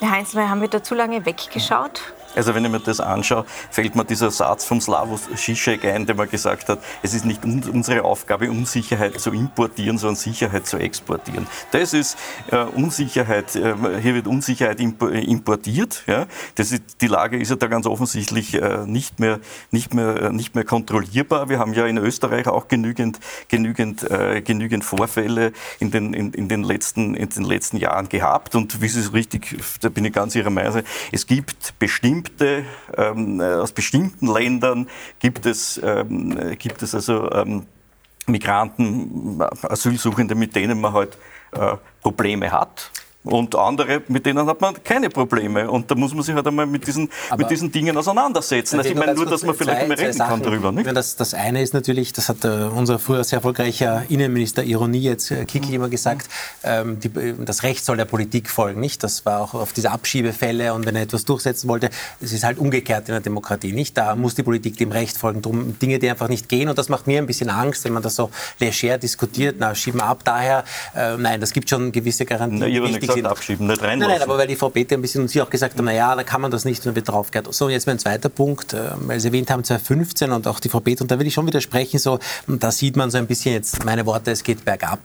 Herr 0.00 0.12
Heinzmeier, 0.12 0.48
haben 0.48 0.60
wir 0.62 0.68
da 0.68 0.82
zu 0.82 0.94
lange 0.94 1.26
weggeschaut? 1.26 2.00
Also 2.36 2.54
wenn 2.54 2.64
ich 2.64 2.70
mir 2.70 2.80
das 2.80 3.00
anschaue, 3.00 3.44
fällt 3.70 3.96
mir 3.96 4.04
dieser 4.04 4.30
Satz 4.30 4.64
vom 4.64 4.80
Slavos 4.80 5.28
Žižek 5.34 5.84
ein, 5.84 6.06
der 6.06 6.14
mal 6.14 6.28
gesagt 6.28 6.68
hat, 6.68 6.78
es 7.02 7.12
ist 7.12 7.24
nicht 7.24 7.44
unsere 7.44 8.04
Aufgabe, 8.04 8.50
Unsicherheit 8.50 9.20
zu 9.20 9.32
importieren, 9.32 9.98
sondern 9.98 10.16
Sicherheit 10.16 10.66
zu 10.66 10.78
exportieren. 10.78 11.46
Das 11.72 11.92
ist 11.92 12.16
äh, 12.50 12.58
Unsicherheit, 12.58 13.56
äh, 13.56 13.74
hier 14.00 14.14
wird 14.14 14.28
Unsicherheit 14.28 14.80
importiert. 14.80 16.04
Ja? 16.06 16.26
Das 16.54 16.70
ist, 16.70 17.00
die 17.00 17.08
Lage 17.08 17.36
ist 17.36 17.50
ja 17.50 17.56
da 17.56 17.66
ganz 17.66 17.86
offensichtlich 17.86 18.54
äh, 18.54 18.86
nicht, 18.86 19.18
mehr, 19.18 19.40
nicht, 19.72 19.92
mehr, 19.94 20.22
äh, 20.22 20.32
nicht 20.32 20.54
mehr 20.54 20.64
kontrollierbar. 20.64 21.48
Wir 21.48 21.58
haben 21.58 21.74
ja 21.74 21.86
in 21.86 21.98
Österreich 21.98 22.46
auch 22.46 22.68
genügend, 22.68 23.18
genügend, 23.48 24.08
äh, 24.08 24.40
genügend 24.40 24.84
Vorfälle 24.84 25.52
in 25.80 25.90
den, 25.90 26.14
in, 26.14 26.32
in, 26.32 26.48
den 26.48 26.62
letzten, 26.62 27.14
in 27.14 27.28
den 27.28 27.44
letzten 27.44 27.76
Jahren 27.76 28.08
gehabt. 28.08 28.54
Und 28.54 28.80
wie 28.80 28.88
Sie 28.88 29.00
es 29.00 29.12
richtig, 29.12 29.56
da 29.80 29.88
bin 29.88 30.04
ich 30.04 30.12
ganz 30.12 30.36
Ihrer 30.36 30.50
Meinung, 30.50 30.82
es 31.10 31.26
gibt 31.26 31.78
bestimmte 31.78 32.19
bestimmte, 32.22 32.64
ähm, 32.96 33.40
äh, 33.40 33.54
aus 33.54 33.72
bestimmten 33.72 34.26
Ländern 34.32 34.88
gibt 35.18 35.46
es, 35.46 35.80
ähm, 35.82 36.56
gibt 36.58 36.82
es 36.82 36.94
also 36.94 37.30
ähm, 37.32 37.66
Migranten, 38.26 39.40
Asylsuchende, 39.62 40.34
mit 40.34 40.54
denen 40.54 40.80
man 40.80 40.92
halt 40.92 41.18
äh, 41.52 41.76
Probleme 42.02 42.52
hat. 42.52 42.90
Und 43.22 43.54
andere, 43.54 44.00
mit 44.08 44.24
denen 44.24 44.46
hat 44.46 44.62
man 44.62 44.82
keine 44.82 45.10
Probleme. 45.10 45.70
Und 45.70 45.90
da 45.90 45.94
muss 45.94 46.14
man 46.14 46.22
sich 46.22 46.34
halt 46.34 46.46
einmal 46.46 46.64
mit 46.64 46.86
diesen, 46.86 47.10
mit 47.36 47.50
diesen 47.50 47.70
Dingen 47.70 47.94
auseinandersetzen. 47.98 48.78
Also 48.78 48.88
ich 48.88 48.96
meine 48.96 49.12
nur, 49.12 49.26
dass 49.26 49.44
man 49.44 49.54
vielleicht 49.54 49.88
mal 49.88 49.94
reden 49.94 50.18
kann 50.18 50.42
darüber. 50.42 50.72
Nicht? 50.72 50.90
Das, 50.96 51.16
das 51.16 51.34
eine 51.34 51.60
ist 51.60 51.74
natürlich, 51.74 52.14
das 52.14 52.30
hat 52.30 52.44
äh, 52.46 52.48
unser 52.48 52.98
früher 52.98 53.22
sehr 53.22 53.38
erfolgreicher 53.38 54.04
Innenminister 54.08 54.64
Ironie 54.64 55.00
jetzt 55.00 55.30
äh, 55.30 55.44
Kiki 55.44 55.74
immer 55.74 55.90
gesagt, 55.90 56.30
ähm, 56.62 56.98
die, 56.98 57.10
das 57.44 57.62
Recht 57.62 57.84
soll 57.84 57.98
der 57.98 58.06
Politik 58.06 58.48
folgen. 58.48 58.80
Nicht? 58.80 59.02
Das 59.04 59.26
war 59.26 59.42
auch 59.42 59.52
auf 59.52 59.74
diese 59.74 59.90
Abschiebefälle 59.90 60.72
und 60.72 60.86
wenn 60.86 60.96
er 60.96 61.02
etwas 61.02 61.26
durchsetzen 61.26 61.68
wollte, 61.68 61.90
es 62.22 62.32
ist 62.32 62.42
halt 62.42 62.56
umgekehrt 62.56 63.08
in 63.10 63.12
der 63.12 63.20
Demokratie. 63.20 63.72
Nicht? 63.72 63.98
Da 63.98 64.16
muss 64.16 64.34
die 64.34 64.42
Politik 64.42 64.78
dem 64.78 64.92
Recht 64.92 65.18
folgen. 65.18 65.42
Drum 65.42 65.78
Dinge, 65.78 65.98
die 65.98 66.08
einfach 66.08 66.28
nicht 66.28 66.48
gehen. 66.48 66.70
Und 66.70 66.78
das 66.78 66.88
macht 66.88 67.06
mir 67.06 67.18
ein 67.18 67.26
bisschen 67.26 67.50
Angst, 67.50 67.84
wenn 67.84 67.92
man 67.92 68.02
das 68.02 68.14
so 68.14 68.30
leger 68.58 68.96
diskutiert. 68.96 69.56
Na, 69.58 69.74
schieben 69.74 70.00
wir 70.00 70.06
ab 70.06 70.22
daher. 70.24 70.64
Äh, 70.96 71.18
nein, 71.18 71.38
das 71.38 71.52
gibt 71.52 71.68
schon 71.68 71.92
gewisse 71.92 72.24
Garantien. 72.24 72.60
Na, 72.60 72.66
gesagt, 73.14 73.26
abschieben, 73.26 73.66
nicht 73.66 73.82
reinlassen. 73.82 74.00
Nein, 74.00 74.18
nein, 74.18 74.22
aber 74.22 74.38
weil 74.38 74.46
die 74.46 74.56
Frau 74.56 74.68
Peter 74.68 74.96
ein 74.96 75.02
bisschen 75.02 75.22
und 75.22 75.28
Sie 75.28 75.40
auch 75.42 75.50
gesagt 75.50 75.76
haben, 75.76 75.84
naja, 75.84 76.14
da 76.14 76.22
kann 76.22 76.40
man 76.40 76.50
das 76.50 76.64
nicht 76.64 76.86
und 76.86 76.94
wird 76.94 77.08
draufgehört. 77.08 77.52
So, 77.54 77.66
und 77.66 77.70
jetzt 77.72 77.86
mein 77.86 77.98
zweiter 77.98 78.28
Punkt, 78.28 78.72
äh, 78.72 78.90
weil 78.96 79.20
Sie 79.20 79.28
erwähnt 79.28 79.50
haben 79.50 79.64
2015 79.64 80.32
und 80.32 80.46
auch 80.46 80.60
die 80.60 80.68
Frau 80.68 80.80
Peter, 80.80 81.02
und 81.02 81.10
da 81.10 81.18
will 81.18 81.26
ich 81.26 81.34
schon 81.34 81.46
widersprechen, 81.46 81.98
so, 81.98 82.18
da 82.46 82.70
sieht 82.70 82.96
man 82.96 83.10
so 83.10 83.18
ein 83.18 83.26
bisschen 83.26 83.54
jetzt 83.54 83.84
meine 83.84 84.06
Worte, 84.06 84.30
es 84.30 84.42
geht 84.42 84.64
bergab 84.64 84.98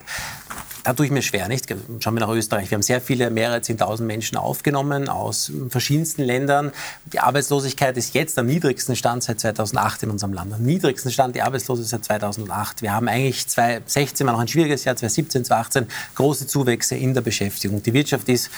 da 0.85 0.93
tue 0.93 1.07
ich 1.07 1.11
mir 1.11 1.23
schwer, 1.23 1.47
nicht? 1.47 1.65
Schauen 1.99 2.13
wir 2.13 2.19
nach 2.19 2.29
Österreich. 2.29 2.69
Wir 2.69 2.75
haben 2.75 2.83
sehr 2.83 3.01
viele, 3.01 3.31
mehrere 3.31 3.57
10.000 3.57 4.03
Menschen 4.03 4.37
aufgenommen 4.37 5.09
aus 5.09 5.51
verschiedensten 5.69 6.21
Ländern. 6.21 6.71
Die 7.11 7.19
Arbeitslosigkeit 7.19 7.97
ist 7.97 8.13
jetzt 8.13 8.37
am 8.37 8.45
niedrigsten 8.45 8.95
Stand 8.95 9.23
seit 9.23 9.39
2008 9.39 10.03
in 10.03 10.11
unserem 10.11 10.33
Land. 10.33 10.53
Am 10.53 10.61
niedrigsten 10.61 11.11
Stand 11.11 11.35
die 11.35 11.41
Arbeitslosigkeit 11.41 12.05
seit 12.05 12.21
2008. 12.21 12.83
Wir 12.83 12.93
haben 12.93 13.07
eigentlich 13.07 13.47
2016 13.47 14.27
war 14.27 14.33
noch 14.33 14.41
ein 14.41 14.47
schwieriges 14.47 14.83
Jahr, 14.83 14.95
2017, 14.95 15.45
2018 15.45 15.87
große 16.13 16.45
Zuwächse 16.45 16.95
in 16.95 17.15
der 17.15 17.21
Beschäftigung. 17.21 17.81
Die 17.81 17.93
Wirtschaft 17.93 18.29
ist 18.29 18.51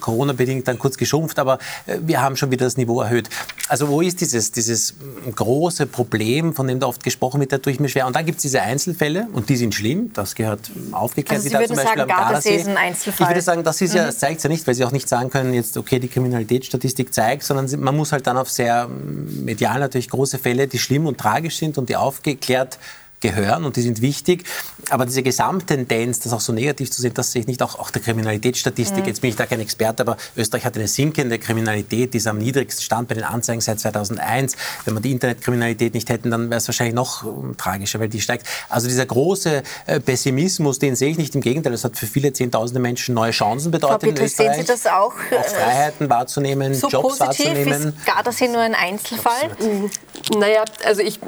Corona-bedingt 0.00 0.68
dann 0.68 0.78
kurz 0.78 0.96
geschrumpft, 0.96 1.38
aber 1.38 1.58
äh, 1.86 1.98
wir 2.02 2.20
haben 2.20 2.36
schon 2.36 2.50
wieder 2.50 2.66
das 2.66 2.76
Niveau 2.76 3.00
erhöht. 3.00 3.28
Also 3.68 3.88
wo 3.88 4.00
ist 4.00 4.20
dieses, 4.20 4.52
dieses 4.52 4.94
große 5.34 5.86
Problem, 5.86 6.54
von 6.54 6.66
dem 6.66 6.80
da 6.80 6.86
oft 6.86 7.02
gesprochen 7.02 7.40
wird, 7.40 7.52
da 7.52 7.58
tue 7.58 7.72
ich 7.72 7.80
mir 7.80 7.88
schwer. 7.88 8.06
Und 8.06 8.16
dann 8.16 8.26
gibt 8.26 8.36
es 8.38 8.42
diese 8.42 8.62
Einzelfälle 8.62 9.28
und 9.32 9.48
die 9.48 9.56
sind 9.56 9.74
schlimm, 9.74 10.12
das 10.14 10.34
gehört 10.34 10.70
aufgeklärt. 10.92 11.40
Also 11.44 11.48
Sie 11.48 11.54
würden 11.54 11.76
sagen, 11.76 12.08
Gardasee 12.08 12.56
ist 12.56 12.68
ein 12.68 12.76
Einzelfall? 12.76 13.26
Ich 13.26 13.30
würde 13.30 13.42
sagen, 13.42 13.64
das 13.64 13.80
ist 13.80 13.94
ja, 13.94 14.02
mhm. 14.02 14.06
das 14.06 14.18
zeigt 14.18 14.42
ja 14.42 14.48
nicht, 14.48 14.66
weil 14.66 14.74
Sie 14.74 14.84
auch 14.84 14.92
nicht 14.92 15.08
sagen 15.08 15.30
können, 15.30 15.54
jetzt, 15.54 15.76
okay, 15.76 15.98
die 15.98 16.08
Kriminalitätsstatistik 16.08 17.12
zeigt, 17.12 17.44
sondern 17.44 17.68
man 17.80 17.96
muss 17.96 18.12
halt 18.12 18.26
dann 18.26 18.36
auf 18.36 18.50
sehr 18.50 18.88
medial 18.88 19.80
natürlich 19.80 20.10
große 20.10 20.38
Fälle, 20.38 20.68
die 20.68 20.78
schlimm 20.78 21.06
und 21.06 21.18
tragisch 21.18 21.56
sind 21.56 21.78
und 21.78 21.88
die 21.88 21.96
aufgeklärt 21.96 22.78
gehören 23.20 23.64
und 23.64 23.76
die 23.76 23.82
sind 23.82 24.00
wichtig. 24.00 24.44
Aber 24.90 25.06
diese 25.06 25.22
Gesamttendenz, 25.22 26.20
das 26.20 26.32
auch 26.32 26.40
so 26.40 26.52
negativ 26.52 26.90
zu 26.90 27.02
sehen, 27.02 27.14
das 27.14 27.32
sehe 27.32 27.40
ich 27.40 27.48
nicht. 27.48 27.62
Auch, 27.62 27.78
auch 27.78 27.90
der 27.90 28.02
Kriminalitätsstatistik, 28.02 29.02
mhm. 29.02 29.08
jetzt 29.08 29.20
bin 29.20 29.30
ich 29.30 29.36
da 29.36 29.46
kein 29.46 29.60
Experte, 29.60 30.02
aber 30.02 30.16
Österreich 30.36 30.64
hat 30.64 30.76
eine 30.76 30.88
sinkende 30.88 31.38
Kriminalität, 31.38 32.14
die 32.14 32.18
ist 32.18 32.26
am 32.26 32.38
niedrigsten 32.38 32.84
Stand 32.84 33.08
bei 33.08 33.14
den 33.14 33.24
Anzeigen 33.24 33.60
seit 33.60 33.80
2001. 33.80 34.56
Wenn 34.84 34.94
wir 34.94 35.00
die 35.00 35.12
Internetkriminalität 35.12 35.94
nicht 35.94 36.08
hätten, 36.10 36.30
dann 36.30 36.50
wäre 36.50 36.58
es 36.58 36.68
wahrscheinlich 36.68 36.94
noch 36.94 37.24
um, 37.24 37.56
tragischer, 37.56 37.98
weil 37.98 38.08
die 38.08 38.20
steigt. 38.20 38.46
Also 38.68 38.86
dieser 38.86 39.06
große 39.06 39.62
äh, 39.86 40.00
Pessimismus, 40.00 40.78
den 40.78 40.94
sehe 40.94 41.10
ich 41.10 41.18
nicht. 41.18 41.34
Im 41.34 41.40
Gegenteil, 41.40 41.72
das 41.72 41.84
hat 41.84 41.96
für 41.96 42.06
viele 42.06 42.32
Zehntausende 42.32 42.80
Menschen 42.80 43.14
neue 43.14 43.32
Chancen 43.32 43.70
bedeutet 43.70 44.00
Frau 44.00 44.08
Peter, 44.08 44.20
in 44.20 44.26
Österreich. 44.26 44.56
Sehen 44.56 44.66
Sie 44.66 44.72
das 44.72 44.86
auch? 44.86 45.08
auch 45.08 45.14
äh, 45.30 45.42
Freiheiten 45.42 46.10
wahrzunehmen, 46.10 46.74
so 46.74 46.88
Jobs 46.88 47.18
positiv 47.18 47.46
wahrzunehmen. 47.46 47.88
Ist 47.88 48.06
Gardasee 48.06 48.48
nur 48.48 48.60
ein 48.60 48.74
Einzelfall? 48.74 49.50
Naja, 50.36 50.64
also 50.84 51.02
ich 51.02 51.20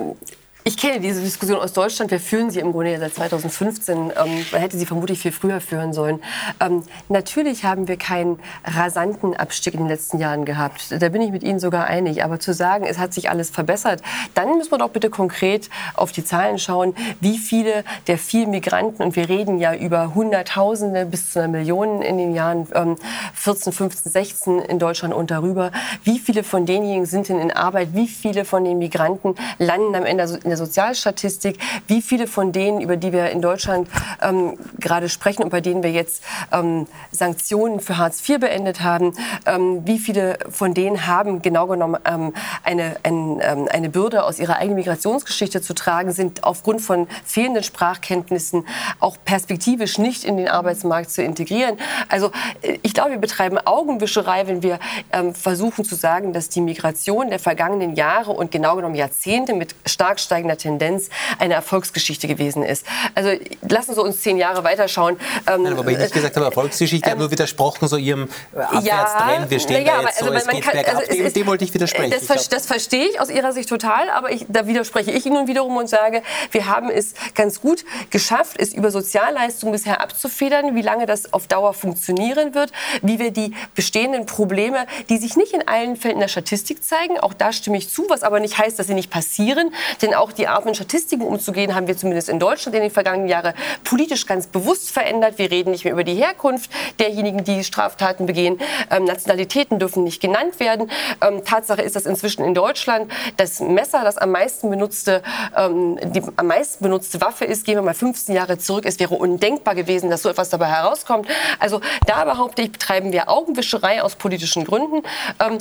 ich 0.64 0.76
kenne 0.76 1.00
diese 1.00 1.22
Diskussion 1.22 1.58
aus 1.58 1.72
Deutschland. 1.72 2.10
Wir 2.10 2.20
führen 2.20 2.50
sie 2.50 2.60
im 2.60 2.72
Grunde 2.72 2.98
seit 2.98 3.14
2015. 3.14 3.96
Ähm, 3.96 4.10
man 4.52 4.60
hätte 4.60 4.76
sie 4.76 4.84
vermutlich 4.84 5.18
viel 5.18 5.32
früher 5.32 5.60
führen 5.60 5.92
sollen. 5.92 6.20
Ähm, 6.60 6.82
natürlich 7.08 7.64
haben 7.64 7.88
wir 7.88 7.96
keinen 7.96 8.38
rasanten 8.64 9.34
Abstieg 9.34 9.74
in 9.74 9.80
den 9.80 9.88
letzten 9.88 10.18
Jahren 10.18 10.44
gehabt. 10.44 10.86
Da 10.90 11.08
bin 11.08 11.22
ich 11.22 11.30
mit 11.30 11.42
Ihnen 11.42 11.60
sogar 11.60 11.86
einig. 11.86 12.22
Aber 12.24 12.40
zu 12.40 12.52
sagen, 12.52 12.84
es 12.84 12.98
hat 12.98 13.14
sich 13.14 13.30
alles 13.30 13.48
verbessert, 13.48 14.02
dann 14.34 14.58
müssen 14.58 14.70
wir 14.70 14.78
doch 14.78 14.90
bitte 14.90 15.08
konkret 15.08 15.70
auf 15.94 16.12
die 16.12 16.24
Zahlen 16.24 16.58
schauen, 16.58 16.94
wie 17.20 17.38
viele 17.38 17.84
der 18.06 18.18
vielen 18.18 18.50
Migranten, 18.50 19.02
und 19.02 19.16
wir 19.16 19.28
reden 19.28 19.58
ja 19.58 19.74
über 19.74 20.14
Hunderttausende 20.14 21.06
bis 21.06 21.32
zu 21.32 21.38
einer 21.38 21.48
Million 21.48 22.02
in 22.02 22.18
den 22.18 22.34
Jahren 22.34 22.68
ähm, 22.74 22.96
14, 23.34 23.72
15, 23.72 24.12
16 24.12 24.58
in 24.60 24.78
Deutschland 24.78 25.14
und 25.14 25.30
darüber, 25.30 25.72
wie 26.04 26.18
viele 26.18 26.44
von 26.44 26.66
denjenigen 26.66 27.06
sind 27.06 27.28
denn 27.28 27.38
in 27.38 27.50
Arbeit, 27.50 27.88
wie 27.92 28.08
viele 28.08 28.44
von 28.44 28.64
den 28.64 28.78
Migranten 28.78 29.34
landen 29.58 29.94
am 29.94 30.04
Ende 30.04 30.26
in 30.50 30.56
der 30.56 30.66
Sozialstatistik, 30.66 31.58
wie 31.86 32.02
viele 32.02 32.26
von 32.26 32.50
denen, 32.50 32.80
über 32.80 32.96
die 32.96 33.12
wir 33.12 33.30
in 33.30 33.40
Deutschland 33.40 33.88
ähm, 34.20 34.58
gerade 34.80 35.08
sprechen 35.08 35.44
und 35.44 35.50
bei 35.50 35.60
denen 35.60 35.84
wir 35.84 35.92
jetzt 35.92 36.24
ähm, 36.52 36.88
Sanktionen 37.12 37.78
für 37.78 37.98
Hartz 37.98 38.28
IV 38.28 38.40
beendet 38.40 38.80
haben, 38.80 39.14
ähm, 39.46 39.86
wie 39.86 40.00
viele 40.00 40.38
von 40.50 40.74
denen 40.74 41.06
haben 41.06 41.40
genau 41.40 41.68
genommen 41.68 42.00
ähm, 42.04 42.34
eine, 42.64 42.96
ein, 43.04 43.40
ähm, 43.42 43.68
eine 43.70 43.90
Bürde 43.90 44.24
aus 44.24 44.40
ihrer 44.40 44.56
eigenen 44.56 44.76
Migrationsgeschichte 44.76 45.62
zu 45.62 45.72
tragen, 45.72 46.10
sind 46.10 46.42
aufgrund 46.42 46.80
von 46.80 47.06
fehlenden 47.24 47.62
Sprachkenntnissen 47.62 48.66
auch 48.98 49.16
perspektivisch 49.24 49.98
nicht 49.98 50.24
in 50.24 50.36
den 50.36 50.48
Arbeitsmarkt 50.48 51.12
zu 51.12 51.22
integrieren. 51.22 51.78
Also 52.08 52.32
äh, 52.62 52.78
ich 52.82 52.92
glaube, 52.92 53.12
wir 53.12 53.18
betreiben 53.18 53.58
Augenwischerei, 53.58 54.48
wenn 54.48 54.64
wir 54.64 54.80
ähm, 55.12 55.32
versuchen 55.32 55.84
zu 55.84 55.94
sagen, 55.94 56.32
dass 56.32 56.48
die 56.48 56.60
Migration 56.60 57.30
der 57.30 57.38
vergangenen 57.38 57.94
Jahre 57.94 58.32
und 58.32 58.50
genau 58.50 58.74
genommen 58.74 58.96
Jahrzehnte 58.96 59.54
mit 59.54 59.76
stark 59.86 60.18
steigenden 60.18 60.39
steigender 60.40 60.56
Tendenz 60.56 61.08
eine 61.38 61.54
Erfolgsgeschichte 61.54 62.26
gewesen 62.26 62.62
ist. 62.62 62.86
Also 63.14 63.30
lassen 63.68 63.94
Sie 63.94 64.00
uns 64.00 64.20
zehn 64.20 64.36
Jahre 64.36 64.64
weiterschauen. 64.64 65.16
Ähm, 65.46 65.62
Nein, 65.62 65.78
aber 65.78 65.90
ich 65.90 65.98
nicht 65.98 66.12
gesagt 66.12 66.36
habe, 66.36 66.46
Erfolgsgeschichte, 66.46 67.06
ähm, 67.06 67.12
habe 67.12 67.20
nur 67.20 67.30
widersprochen, 67.30 67.88
so 67.88 67.96
Ihrem 67.96 68.28
Abwärtstrend. 68.54 69.44
Ja, 69.44 69.50
wir 69.50 69.60
stehen 69.60 69.86
ja, 69.86 69.96
da 69.96 70.02
jetzt 70.02 70.22
also 70.22 70.32
so, 70.32 70.38
es 70.38 70.46
geht 70.46 70.62
kann, 70.62 70.72
bergab. 70.72 70.96
Also 70.96 71.12
dem, 71.12 71.32
dem, 71.32 71.46
wollte 71.46 71.64
ich 71.64 71.74
widersprechen. 71.74 72.10
Das, 72.10 72.42
ich 72.42 72.48
das, 72.48 72.66
verstehe 72.66 73.06
ich 73.06 73.20
aus 73.20 73.30
Ihrer 73.30 73.52
Sicht 73.52 73.68
total, 73.68 74.10
aber 74.10 74.32
ich, 74.32 74.46
da 74.48 74.66
widerspreche 74.66 75.10
ich 75.10 75.26
Ihnen 75.26 75.46
wiederum 75.46 75.76
und 75.76 75.88
sage, 75.88 76.22
wir 76.52 76.66
haben 76.66 76.90
es 76.90 77.14
ganz 77.34 77.60
gut 77.60 77.84
geschafft, 78.10 78.56
es 78.58 78.72
über 78.72 78.90
Sozialleistungen 78.90 79.72
bisher 79.72 80.00
abzufedern, 80.00 80.74
wie 80.74 80.82
lange 80.82 81.06
das 81.06 81.32
auf 81.32 81.46
Dauer 81.46 81.74
funktionieren 81.74 82.54
wird, 82.54 82.72
wie 83.02 83.18
wir 83.18 83.30
die 83.30 83.54
bestehenden 83.74 84.26
Probleme, 84.26 84.86
die 85.08 85.18
sich 85.18 85.36
nicht 85.36 85.52
in 85.52 85.66
allen 85.66 85.96
Fällen 85.96 86.14
in 86.14 86.20
der 86.20 86.28
Statistik 86.28 86.84
zeigen, 86.84 87.18
auch 87.18 87.34
da 87.34 87.52
stimme 87.52 87.76
ich 87.76 87.88
zu, 87.88 88.06
was 88.08 88.22
aber 88.22 88.40
nicht 88.40 88.58
heißt, 88.58 88.78
dass 88.78 88.86
sie 88.86 88.94
nicht 88.94 89.10
passieren, 89.10 89.72
denn 90.02 90.14
auch 90.14 90.29
auch 90.30 90.34
die 90.34 90.46
Art, 90.46 90.64
mit 90.64 90.76
Statistiken 90.76 91.22
umzugehen, 91.22 91.74
haben 91.74 91.86
wir 91.86 91.96
zumindest 91.96 92.28
in 92.28 92.38
Deutschland 92.38 92.76
in 92.76 92.82
den 92.82 92.90
vergangenen 92.90 93.28
Jahren 93.28 93.52
politisch 93.84 94.26
ganz 94.26 94.46
bewusst 94.46 94.90
verändert. 94.90 95.38
Wir 95.38 95.50
reden 95.50 95.72
nicht 95.72 95.84
mehr 95.84 95.92
über 95.92 96.04
die 96.04 96.14
Herkunft 96.14 96.70
derjenigen, 96.98 97.44
die 97.44 97.64
Straftaten 97.64 98.26
begehen. 98.26 98.60
Ähm, 98.90 99.04
Nationalitäten 99.04 99.78
dürfen 99.78 100.04
nicht 100.04 100.20
genannt 100.20 100.60
werden. 100.60 100.90
Ähm, 101.20 101.44
Tatsache 101.44 101.82
ist, 101.82 101.96
dass 101.96 102.06
inzwischen 102.06 102.44
in 102.44 102.54
Deutschland 102.54 103.10
das 103.36 103.60
Messer, 103.60 104.02
das 104.04 104.16
am 104.16 104.30
meisten 104.30 104.70
benutzte, 104.70 105.22
ähm, 105.56 105.98
die 106.12 106.22
am 106.36 106.46
meisten 106.46 106.84
benutzte 106.84 107.20
Waffe 107.20 107.44
ist. 107.44 107.64
Gehen 107.64 107.76
wir 107.76 107.82
mal 107.82 107.94
15 107.94 108.34
Jahre 108.34 108.58
zurück. 108.58 108.84
Es 108.86 109.00
wäre 109.00 109.14
undenkbar 109.14 109.74
gewesen, 109.74 110.10
dass 110.10 110.22
so 110.22 110.28
etwas 110.28 110.50
dabei 110.50 110.66
herauskommt. 110.66 111.28
Also 111.58 111.80
da 112.06 112.24
behaupte 112.24 112.62
ich, 112.62 112.72
betreiben 112.72 113.12
wir 113.12 113.28
Augenwischerei 113.28 114.02
aus 114.02 114.14
politischen 114.14 114.64
Gründen. 114.64 115.02
Ähm, 115.40 115.58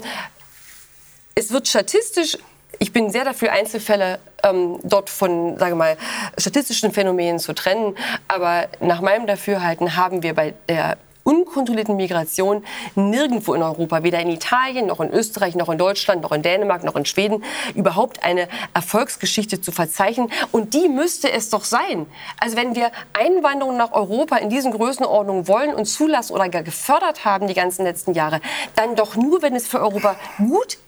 es 1.36 1.52
wird 1.52 1.68
statistisch 1.68 2.38
ich 2.80 2.94
bin 2.94 3.12
sehr 3.12 3.26
dafür, 3.26 3.52
Einzelfälle 3.52 4.20
ähm, 4.44 4.80
dort 4.84 5.10
von, 5.10 5.58
sage 5.58 5.76
mal, 5.76 5.98
statistischen 6.38 6.92
Phänomenen 6.92 7.40
zu 7.40 7.54
trennen. 7.54 7.96
Aber 8.28 8.68
nach 8.80 9.02
meinem 9.02 9.28
Dafürhalten 9.28 9.96
haben 9.96 10.24
wir 10.24 10.34
bei 10.34 10.54
der 10.68 10.98
unkontrollierten 11.24 11.96
Migration 11.96 12.64
nirgendwo 12.96 13.54
in 13.54 13.62
Europa, 13.62 14.02
weder 14.02 14.20
in 14.20 14.30
Italien, 14.30 14.88
noch 14.88 15.00
in 15.00 15.12
Österreich, 15.12 15.56
noch 15.56 15.70
in 15.70 15.78
Deutschland, 15.78 16.24
noch 16.24 16.32
in 16.32 16.42
Dänemark, 16.42 16.84
noch 16.84 16.96
in 16.96 17.06
Schweden, 17.06 17.44
überhaupt 17.76 18.24
eine 18.24 18.48
Erfolgsgeschichte 18.74 19.62
zu 19.62 19.72
verzeichnen. 19.72 20.32
Und 20.52 20.74
die 20.74 20.88
müsste 20.88 21.32
es 21.32 21.50
doch 21.50 21.66
sein. 21.66 22.08
Also 22.40 22.56
wenn 22.56 22.74
wir 22.76 22.92
Einwanderung 23.14 23.78
nach 23.78 23.92
Europa 23.92 24.38
in 24.38 24.50
diesen 24.50 24.72
Größenordnungen 24.72 25.48
wollen 25.48 25.76
und 25.76 25.86
zulassen 25.86 26.34
oder 26.34 26.50
gar 26.50 26.64
gefördert 26.64 27.26
haben 27.26 27.48
die 27.48 27.54
ganzen 27.54 27.84
letzten 27.84 28.14
Jahre, 28.14 28.42
dann 28.76 28.96
doch 28.96 29.16
nur, 29.16 29.42
wenn 29.42 29.56
es 29.56 29.68
für 29.68 29.82
Europa 29.82 30.16
gut 30.38 30.80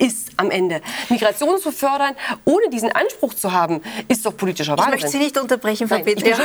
ist 0.00 0.30
am 0.36 0.50
Ende. 0.50 0.80
Migration 1.08 1.58
zu 1.60 1.70
fördern, 1.72 2.14
ohne 2.44 2.70
diesen 2.70 2.90
Anspruch 2.92 3.34
zu 3.34 3.52
haben, 3.52 3.82
ist 4.08 4.24
doch 4.24 4.36
politischer 4.36 4.72
Wahnsinn. 4.72 4.94
Ich 4.94 5.02
möchte 5.02 5.08
Sie 5.08 5.18
nicht 5.18 5.38
unterbrechen, 5.38 5.88
Frau 5.88 5.98
Peter. 5.98 6.26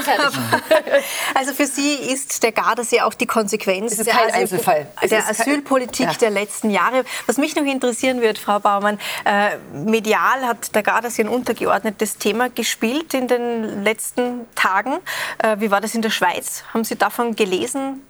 also 1.34 1.54
für 1.54 1.66
Sie 1.66 1.94
ist 1.94 2.44
der 2.44 2.52
Gardasee 2.52 3.02
auch 3.02 3.14
die 3.14 3.26
Konsequenz 3.26 3.94
es 3.94 4.00
ist 4.00 4.10
kein 4.10 4.28
der, 4.28 4.36
Einzelfall. 4.36 4.88
der 5.10 5.28
Asylpolitik 5.28 6.08
ja. 6.08 6.14
der 6.14 6.30
letzten 6.30 6.70
Jahre. 6.70 7.06
Was 7.26 7.38
mich 7.38 7.56
noch 7.56 7.64
interessieren 7.64 8.22
wird, 8.22 8.38
Frau 8.38 8.60
Baumann, 8.60 9.00
äh, 9.24 9.58
medial 9.74 10.46
hat 10.46 10.76
der 10.76 10.84
Gardasee 10.84 11.24
ein 11.24 11.30
untergeordnetes 11.30 12.18
Thema 12.18 12.50
gespielt 12.50 13.14
in 13.14 13.28
den 13.28 13.84
letzten 13.84 14.46
Tagen. 14.56 14.98
Äh, 15.38 15.58
wie 15.60 15.72
war 15.72 15.82
das 15.82 15.96
in 15.96 16.02
der 16.02 16.10
Schweiz? 16.10 16.64
Haben 16.74 16.84
Sie 16.84 16.96
davon 16.96 17.36
gelesen? 17.36 18.02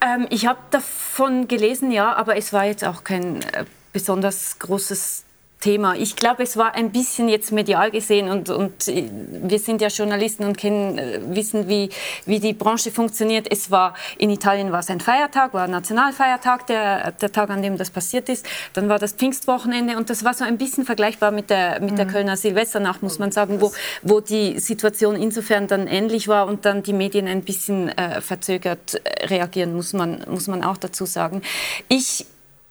Ähm, 0.00 0.26
ich 0.30 0.46
habe 0.46 0.58
davon 0.70 1.48
gelesen, 1.48 1.90
ja, 1.92 2.12
aber 2.14 2.36
es 2.36 2.52
war 2.52 2.64
jetzt 2.64 2.84
auch 2.84 3.04
kein 3.04 3.42
äh, 3.42 3.64
besonders 3.92 4.58
großes 4.58 5.24
Thema. 5.60 5.94
Ich 5.94 6.16
glaube, 6.16 6.42
es 6.42 6.56
war 6.56 6.74
ein 6.74 6.90
bisschen 6.90 7.28
jetzt 7.28 7.52
medial 7.52 7.90
gesehen 7.90 8.30
und, 8.30 8.48
und 8.48 8.86
wir 8.86 9.58
sind 9.58 9.82
ja 9.82 9.88
Journalisten 9.88 10.44
und 10.44 10.56
kennen, 10.56 10.98
äh, 10.98 11.20
wissen, 11.24 11.68
wie, 11.68 11.90
wie 12.24 12.40
die 12.40 12.54
Branche 12.54 12.90
funktioniert. 12.90 13.46
Es 13.50 13.70
war, 13.70 13.94
in 14.16 14.30
Italien 14.30 14.72
war 14.72 14.80
es 14.80 14.88
ein 14.88 15.00
Feiertag, 15.00 15.52
war 15.52 15.64
ein 15.64 15.70
Nationalfeiertag, 15.70 16.66
der, 16.66 17.12
der 17.12 17.30
Tag, 17.30 17.50
an 17.50 17.62
dem 17.62 17.76
das 17.76 17.90
passiert 17.90 18.28
ist. 18.30 18.46
Dann 18.72 18.88
war 18.88 18.98
das 18.98 19.12
Pfingstwochenende 19.12 19.96
und 19.96 20.08
das 20.08 20.24
war 20.24 20.32
so 20.32 20.44
ein 20.44 20.56
bisschen 20.56 20.86
vergleichbar 20.86 21.30
mit 21.30 21.50
der, 21.50 21.80
mit 21.80 21.98
der 21.98 22.06
mhm. 22.06 22.10
Kölner 22.10 22.36
Silvesternacht, 22.36 23.02
muss 23.02 23.18
man 23.18 23.30
sagen, 23.30 23.60
wo, 23.60 23.72
wo 24.02 24.20
die 24.20 24.58
Situation 24.58 25.14
insofern 25.14 25.66
dann 25.66 25.86
ähnlich 25.86 26.26
war 26.26 26.46
und 26.46 26.64
dann 26.64 26.82
die 26.82 26.94
Medien 26.94 27.28
ein 27.28 27.42
bisschen 27.42 27.90
äh, 27.90 28.22
verzögert 28.22 28.94
äh, 29.04 29.26
reagieren, 29.26 29.74
muss 29.76 29.92
man, 29.92 30.24
muss 30.26 30.46
man 30.46 30.64
auch 30.64 30.78
dazu 30.78 31.04
sagen. 31.04 31.42
Ich 31.88 32.24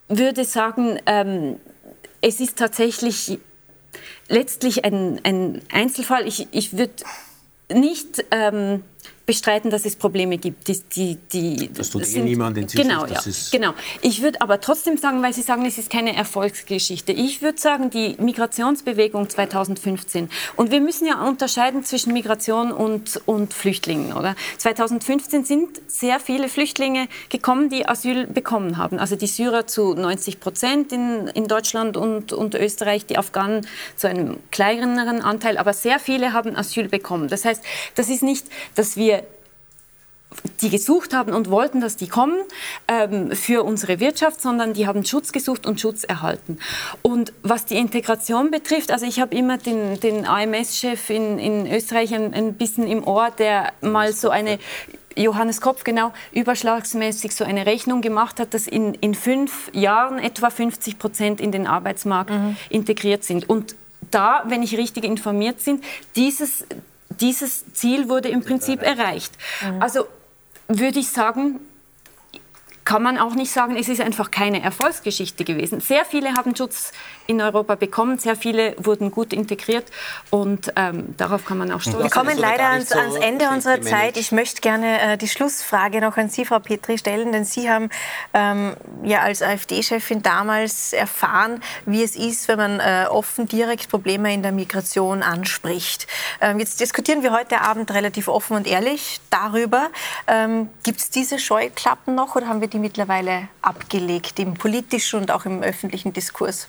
würde 0.10 0.44
sagen, 0.44 1.00
ähm, 1.06 1.58
es 2.22 2.40
ist 2.40 2.58
tatsächlich 2.58 3.40
letztlich 4.28 4.84
ein, 4.84 5.22
ein 5.24 5.62
Einzelfall. 5.72 6.28
Ich, 6.28 6.48
ich 6.52 6.78
würde 6.78 6.94
nicht 7.72 8.26
ähm, 8.32 8.84
bestreiten, 9.30 9.70
dass 9.70 9.86
es 9.86 9.96
Probleme 9.96 10.40
gibt. 10.40 10.68
Die, 10.68 10.82
die, 10.96 11.18
die, 11.32 11.72
das 11.72 11.92
tut 11.92 12.02
eh 12.02 12.06
sind, 12.06 12.22
eh 12.24 12.30
niemand 12.30 12.58
in 12.58 12.68
sich. 12.68 12.82
Genau, 12.82 13.06
ja, 13.06 13.22
genau. 13.52 13.76
Ich 14.02 14.24
würde 14.24 14.42
aber 14.42 14.60
trotzdem 14.60 14.98
sagen, 14.98 15.22
weil 15.22 15.34
Sie 15.34 15.44
sagen, 15.44 15.68
es 15.68 15.78
ist 15.78 15.92
keine 15.92 16.16
Erfolgsgeschichte. 16.16 17.12
Ich 17.12 17.44
würde 17.44 17.60
sagen, 17.60 17.92
die 17.92 18.16
Migrationsbewegung 18.18 19.30
2015, 19.30 20.32
und 20.56 20.72
wir 20.72 20.82
müssen 20.82 21.06
ja 21.06 21.28
unterscheiden 21.28 21.84
zwischen 21.84 22.12
Migration 22.12 22.72
und, 22.72 23.22
und 23.28 23.54
Flüchtlingen, 23.54 24.14
oder? 24.14 24.36
2015 24.58 25.46
sind 25.46 25.80
sehr 25.86 26.20
viele 26.20 26.50
Flüchtlinge 26.50 27.08
gekommen, 27.30 27.70
die 27.70 27.88
Asyl 27.88 28.26
bekommen 28.26 28.78
haben. 28.78 28.98
Also 28.98 29.16
die 29.16 29.28
Syrer 29.28 29.68
zu 29.68 29.94
90 29.94 30.40
Prozent 30.40 30.92
in, 30.92 31.28
in 31.36 31.48
Deutschland 31.48 31.98
und, 31.98 32.34
und 32.34 32.56
Österreich, 32.56 33.06
die 33.06 33.20
Afghanen 33.20 33.68
zu 33.96 34.10
einem 34.10 34.38
kleineren 34.50 35.22
Anteil, 35.22 35.60
aber 35.60 35.74
sehr 35.74 36.00
viele 36.00 36.34
haben 36.34 36.56
Asyl 36.56 36.88
bekommen. 36.88 37.28
Das 37.28 37.46
heißt, 37.46 37.62
das 37.94 38.10
ist 38.10 38.24
nicht, 38.24 38.48
dass 38.74 38.98
wir 38.98 39.19
die 40.62 40.70
gesucht 40.70 41.14
haben 41.14 41.34
und 41.34 41.50
wollten, 41.50 41.82
dass 41.82 41.98
die 41.98 42.08
kommen 42.08 42.38
ähm, 42.88 43.32
für 43.32 43.64
unsere 43.64 44.00
Wirtschaft, 44.00 44.42
sondern 44.42 44.74
die 44.74 44.86
haben 44.86 45.04
Schutz 45.04 45.32
gesucht 45.32 45.66
und 45.66 45.82
Schutz 45.82 46.04
erhalten. 46.04 46.60
Und 47.02 47.34
was 47.42 47.66
die 47.66 47.78
Integration 47.78 48.52
betrifft, 48.52 48.92
also 48.92 49.06
ich 49.06 49.20
habe 49.20 49.36
immer 49.36 49.58
den, 49.58 50.00
den 50.00 50.26
AMS-Chef 50.26 51.10
in, 51.10 51.40
in 51.40 51.72
Österreich 51.72 52.14
ein, 52.14 52.34
ein 52.34 52.54
bisschen 52.54 52.88
im 52.88 53.08
Ohr, 53.08 53.32
der 53.32 53.74
mal 53.82 54.14
so 54.14 54.30
eine 54.30 54.60
Johannes 55.16 55.62
Kopf 55.62 55.84
genau 55.84 56.14
überschlagsmäßig 56.32 57.36
so 57.36 57.44
eine 57.44 57.66
Rechnung 57.66 58.02
gemacht 58.02 58.40
hat, 58.40 58.54
dass 58.54 58.68
in, 58.68 58.94
in 58.96 59.16
fünf 59.16 59.72
Jahren 59.74 60.20
etwa 60.20 60.50
50 60.50 61.00
Prozent 61.00 61.42
in 61.42 61.52
den 61.52 61.68
Arbeitsmarkt 61.68 62.32
mhm. 62.32 62.56
integriert 62.70 63.24
sind. 63.24 63.50
Und 63.50 63.76
da, 64.12 64.44
wenn 64.48 64.64
ich 64.64 64.78
richtig 64.78 65.04
informiert 65.04 65.64
bin, 65.66 65.82
dieses, 66.16 66.66
dieses 67.20 67.74
Ziel 67.74 68.10
wurde 68.10 68.30
im 68.30 68.42
Prinzip 68.42 68.82
erreicht. 68.82 69.34
Mhm. 69.62 69.82
Also 69.82 70.06
würde 70.70 71.00
ich 71.00 71.10
sagen, 71.10 71.60
kann 72.90 73.04
man 73.04 73.20
auch 73.20 73.36
nicht 73.36 73.52
sagen, 73.52 73.76
es 73.76 73.88
ist 73.88 74.02
einfach 74.02 74.32
keine 74.32 74.64
Erfolgsgeschichte 74.64 75.44
gewesen. 75.44 75.80
Sehr 75.80 76.06
viele 76.06 76.34
haben 76.34 76.56
Schutz 76.56 76.92
in 77.28 77.40
Europa 77.40 77.76
bekommen, 77.76 78.18
sehr 78.18 78.36
viele 78.36 78.76
wurden 78.80 79.12
gut 79.12 79.32
integriert 79.32 79.86
und 80.32 80.74
ähm, 80.76 81.14
darauf 81.16 81.46
kann 81.46 81.60
man 81.60 81.72
auch 81.72 81.82
stolz 81.82 81.98
sein. 81.98 82.04
Wir 82.06 82.10
kommen 82.10 82.36
leider 82.36 82.70
ans, 82.70 82.92
ans 82.92 83.14
Ende 83.14 83.50
unserer 83.50 83.80
Zeit. 83.84 84.18
Ich 84.18 84.32
möchte 84.32 84.62
gerne 84.62 85.02
äh, 85.02 85.18
die 85.18 85.28
Schlussfrage 85.28 86.02
noch 86.02 86.18
an 86.18 86.30
Sie, 86.30 86.46
Frau 86.46 86.58
Petri, 86.58 86.98
stellen, 86.98 87.32
denn 87.32 87.46
Sie 87.46 87.70
haben 87.70 87.92
ähm, 88.34 88.74
ja 89.04 89.20
als 89.20 89.44
AfD-Chefin 89.44 90.24
damals 90.24 90.92
erfahren, 90.92 91.62
wie 91.86 92.02
es 92.02 92.16
ist, 92.16 92.48
wenn 92.48 92.58
man 92.58 92.80
äh, 92.80 93.06
offen 93.08 93.48
direkt 93.48 93.90
Probleme 93.92 94.34
in 94.34 94.42
der 94.42 94.52
Migration 94.52 95.22
anspricht. 95.22 96.08
Ähm, 96.42 96.60
jetzt 96.60 96.80
diskutieren 96.80 97.24
wir 97.24 97.32
heute 97.32 97.62
Abend 97.62 97.92
relativ 97.92 98.28
offen 98.28 98.56
und 98.56 98.68
ehrlich 98.68 99.20
darüber. 99.30 99.90
Ähm, 100.28 100.70
Gibt 100.84 101.00
es 101.00 101.10
diese 101.10 101.40
Scheuklappen 101.40 102.16
noch 102.16 102.36
oder 102.36 102.48
haben 102.48 102.62
wir 102.62 102.68
die 102.68 102.80
mittlerweile 102.80 103.50
abgelegt 103.62 104.40
im 104.40 104.54
politischen 104.54 105.22
und 105.22 105.32
auch 105.32 105.46
im 105.46 105.62
öffentlichen 105.62 106.14
Diskurs? 106.14 106.68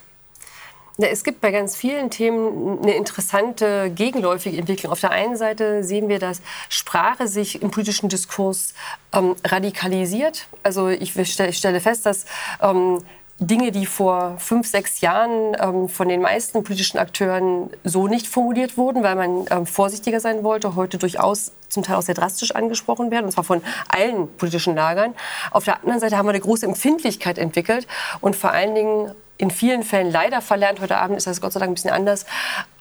Es 0.99 1.25
gibt 1.25 1.41
bei 1.41 1.51
ganz 1.51 1.77
vielen 1.77 2.11
Themen 2.11 2.83
eine 2.83 2.95
interessante 2.95 3.91
gegenläufige 3.91 4.59
Entwicklung. 4.59 4.93
Auf 4.93 5.01
der 5.01 5.13
einen 5.13 5.37
Seite 5.37 5.83
sehen 5.83 6.09
wir, 6.09 6.19
dass 6.19 6.43
Sprache 6.69 7.27
sich 7.27 7.63
im 7.63 7.71
politischen 7.71 8.09
Diskurs 8.09 8.75
ähm, 9.13 9.35
radikalisiert. 9.45 10.47
Also 10.63 10.89
ich, 10.89 11.17
ich, 11.17 11.33
stelle 11.33 11.81
fest, 11.81 12.05
dass 12.05 12.27
ähm, 12.61 13.03
Dinge, 13.41 13.73
die 13.73 13.87
vor 13.87 14.37
fünf, 14.39 14.67
sechs 14.67 15.01
Jahren 15.01 15.57
ähm, 15.59 15.89
von 15.89 16.09
den 16.09 16.21
meisten 16.21 16.63
politischen 16.63 16.99
Akteuren 16.99 17.71
so 17.85 18.07
nicht 18.07 18.27
formuliert 18.27 18.77
wurden, 18.77 19.03
weil 19.03 19.17
man 19.17 19.47
ähm, 19.51 19.67
vorsichtiger 19.67 20.21
sein 20.21 20.45
wollte, 20.45 20.77
heute 20.77 20.99
durchaus 20.99 21.53
zum 21.71 21.83
Teil 21.83 21.97
auch 21.97 22.03
sehr 22.03 22.15
drastisch 22.15 22.55
angesprochen 22.55 23.11
werden, 23.11 23.25
und 23.25 23.33
zwar 23.33 23.45
von 23.45 23.63
allen 23.89 24.29
politischen 24.37 24.75
Lagern. 24.75 25.15
Auf 25.53 25.65
der 25.65 25.81
anderen 25.81 26.01
Seite 26.01 26.19
haben 26.19 26.27
wir 26.27 26.31
eine 26.31 26.41
große 26.41 26.67
Empfindlichkeit 26.67 27.39
entwickelt 27.39 27.87
und 28.21 28.37
vor 28.37 28.51
allen 28.51 28.75
Dingen 28.75 29.13
in 29.39 29.51
vielen 29.51 29.85
Fällen 29.85 30.13
leider 30.13 30.43
verlernt, 30.43 30.83
heute 30.83 30.99
Abend 30.99 31.17
ist 31.17 31.27
das 31.27 31.41
Gott 31.41 31.55
sei 31.55 31.61
Dank 31.61 31.71
ein 31.71 31.75
bisschen 31.75 31.93
anders, 31.93 32.27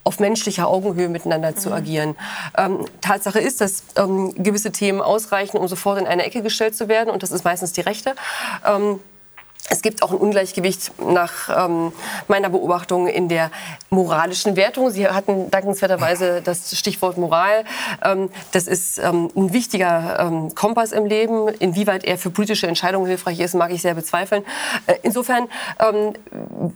auf 0.04 0.20
menschlicher 0.20 0.68
Augenhöhe 0.68 1.08
miteinander 1.08 1.56
zu 1.56 1.70
mhm. 1.70 1.76
agieren. 1.76 2.16
Ähm, 2.58 2.86
Tatsache 3.00 3.40
ist, 3.40 3.62
dass 3.62 3.84
ähm, 3.96 4.34
gewisse 4.36 4.74
Themen 4.74 5.02
ausreichen, 5.02 5.58
um 5.58 5.70
sofort 5.70 6.00
in 6.00 6.08
eine 6.08 6.26
Ecke 6.26 6.42
gestellt 6.42 6.76
zu 6.76 6.90
werden, 6.90 7.12
und 7.12 7.24
das 7.24 7.32
ist 7.32 7.46
meistens 7.46 7.72
die 7.72 7.82
Rechte. 7.82 8.14
Es 9.70 9.82
gibt 9.82 10.02
auch 10.02 10.12
ein 10.12 10.18
Ungleichgewicht 10.18 10.92
nach 11.00 11.66
ähm, 11.66 11.92
meiner 12.28 12.50
Beobachtung 12.50 13.08
in 13.08 13.30
der 13.30 13.52
moralischen 13.90 14.56
Wertung. 14.56 14.90
Sie 14.90 15.08
hatten 15.08 15.52
dankenswerterweise 15.52 16.42
das 16.42 16.78
Stichwort 16.78 17.18
Moral. 17.18 17.66
Ähm, 18.04 18.30
das 18.52 18.68
ist 18.68 18.98
ähm, 18.98 19.30
ein 19.36 19.54
wichtiger 19.54 20.20
ähm, 20.20 20.56
Kompass 20.56 20.92
im 20.92 21.06
Leben. 21.06 21.50
Inwieweit 21.50 22.04
er 22.04 22.18
für 22.18 22.32
politische 22.32 22.68
Entscheidungen 22.68 23.06
hilfreich 23.06 23.40
ist, 23.40 23.54
mag 23.54 23.72
ich 23.72 23.82
sehr 23.82 23.94
bezweifeln. 23.94 24.44
Äh, 24.88 24.96
insofern 25.04 25.48
ähm, 25.80 26.74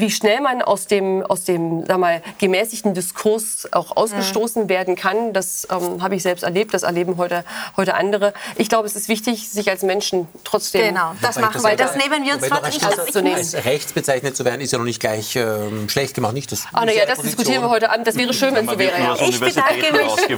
wie 0.00 0.10
schnell 0.10 0.40
man 0.40 0.62
aus 0.62 0.86
dem, 0.86 1.22
aus 1.22 1.44
dem 1.44 1.84
sag 1.86 1.98
mal, 1.98 2.22
gemäßigten 2.38 2.94
Diskurs 2.94 3.68
auch 3.72 3.96
ausgestoßen 3.96 4.64
mhm. 4.64 4.68
werden 4.68 4.96
kann, 4.96 5.32
das 5.32 5.66
ähm, 5.70 6.02
habe 6.02 6.14
ich 6.16 6.22
selbst 6.22 6.42
erlebt, 6.42 6.74
das 6.74 6.82
erleben 6.82 7.16
heute, 7.16 7.44
heute 7.76 7.94
andere. 7.94 8.32
Ich 8.56 8.68
glaube, 8.68 8.86
es 8.86 8.96
ist 8.96 9.08
wichtig, 9.08 9.48
sich 9.48 9.68
als 9.70 9.82
Menschen 9.82 10.28
trotzdem... 10.44 10.94
Genau, 10.94 11.12
das 11.20 11.38
machen 11.38 11.62
wir. 11.62 11.76
Das 11.76 11.96
nehmen 11.96 12.24
wir 12.24 12.34
uns 12.34 12.46
trotzdem 12.48 13.26
als, 13.26 13.54
als 13.54 13.64
rechts 13.64 13.92
bezeichnet 13.92 14.36
zu 14.36 14.44
werden, 14.44 14.60
ist 14.60 14.72
ja 14.72 14.78
noch 14.78 14.84
nicht 14.84 15.00
gleich 15.00 15.36
ähm, 15.36 15.88
schlecht 15.88 16.14
gemacht. 16.14 16.34
Nicht 16.34 16.52
das 16.52 16.66
ah, 16.72 16.84
na 16.84 16.92
ja, 16.92 17.06
das 17.06 17.20
diskutieren 17.20 17.62
wir 17.62 17.70
heute 17.70 17.90
Abend. 17.90 18.06
Das 18.06 18.16
wäre 18.16 18.32
schön, 18.32 18.54
wenn 18.54 18.66
es 18.66 18.72
so 18.72 18.78
wäre. 18.78 18.98
Ja. 18.98 19.16
Ich 19.20 19.40
bedanke 19.40 19.92
mich, 19.92 20.28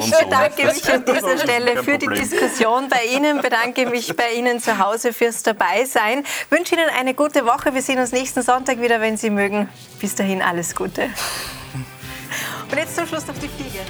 ich 0.00 0.18
bedanke 0.18 0.66
mich 0.66 0.92
an 0.92 1.04
dieser 1.04 1.38
Stelle 1.38 1.82
für 1.82 1.98
die 1.98 2.06
Diskussion 2.08 2.88
bei 2.88 3.04
Ihnen, 3.14 3.40
bedanke 3.40 3.86
mich 3.86 4.14
bei 4.16 4.32
Ihnen 4.32 4.60
zu 4.60 4.78
Hause 4.78 5.12
fürs 5.12 5.42
Dabeisein. 5.42 6.24
Wünsche 6.50 6.74
Ihnen 6.74 6.88
eine 6.98 7.14
gute 7.14 7.46
Woche. 7.46 7.74
Wir 7.74 7.82
sehen 7.82 7.98
uns 7.98 8.12
nächsten 8.12 8.42
Sonntag 8.42 8.80
wieder, 8.80 9.00
wenn 9.10 9.16
Sie 9.16 9.30
mögen. 9.30 9.68
Bis 9.98 10.14
dahin 10.14 10.40
alles 10.40 10.76
Gute. 10.76 11.08
Und 12.70 12.78
jetzt 12.78 12.94
zum 12.94 13.08
Schluss 13.08 13.26
noch 13.26 13.34
die 13.34 13.48
Fliege. 13.48 13.80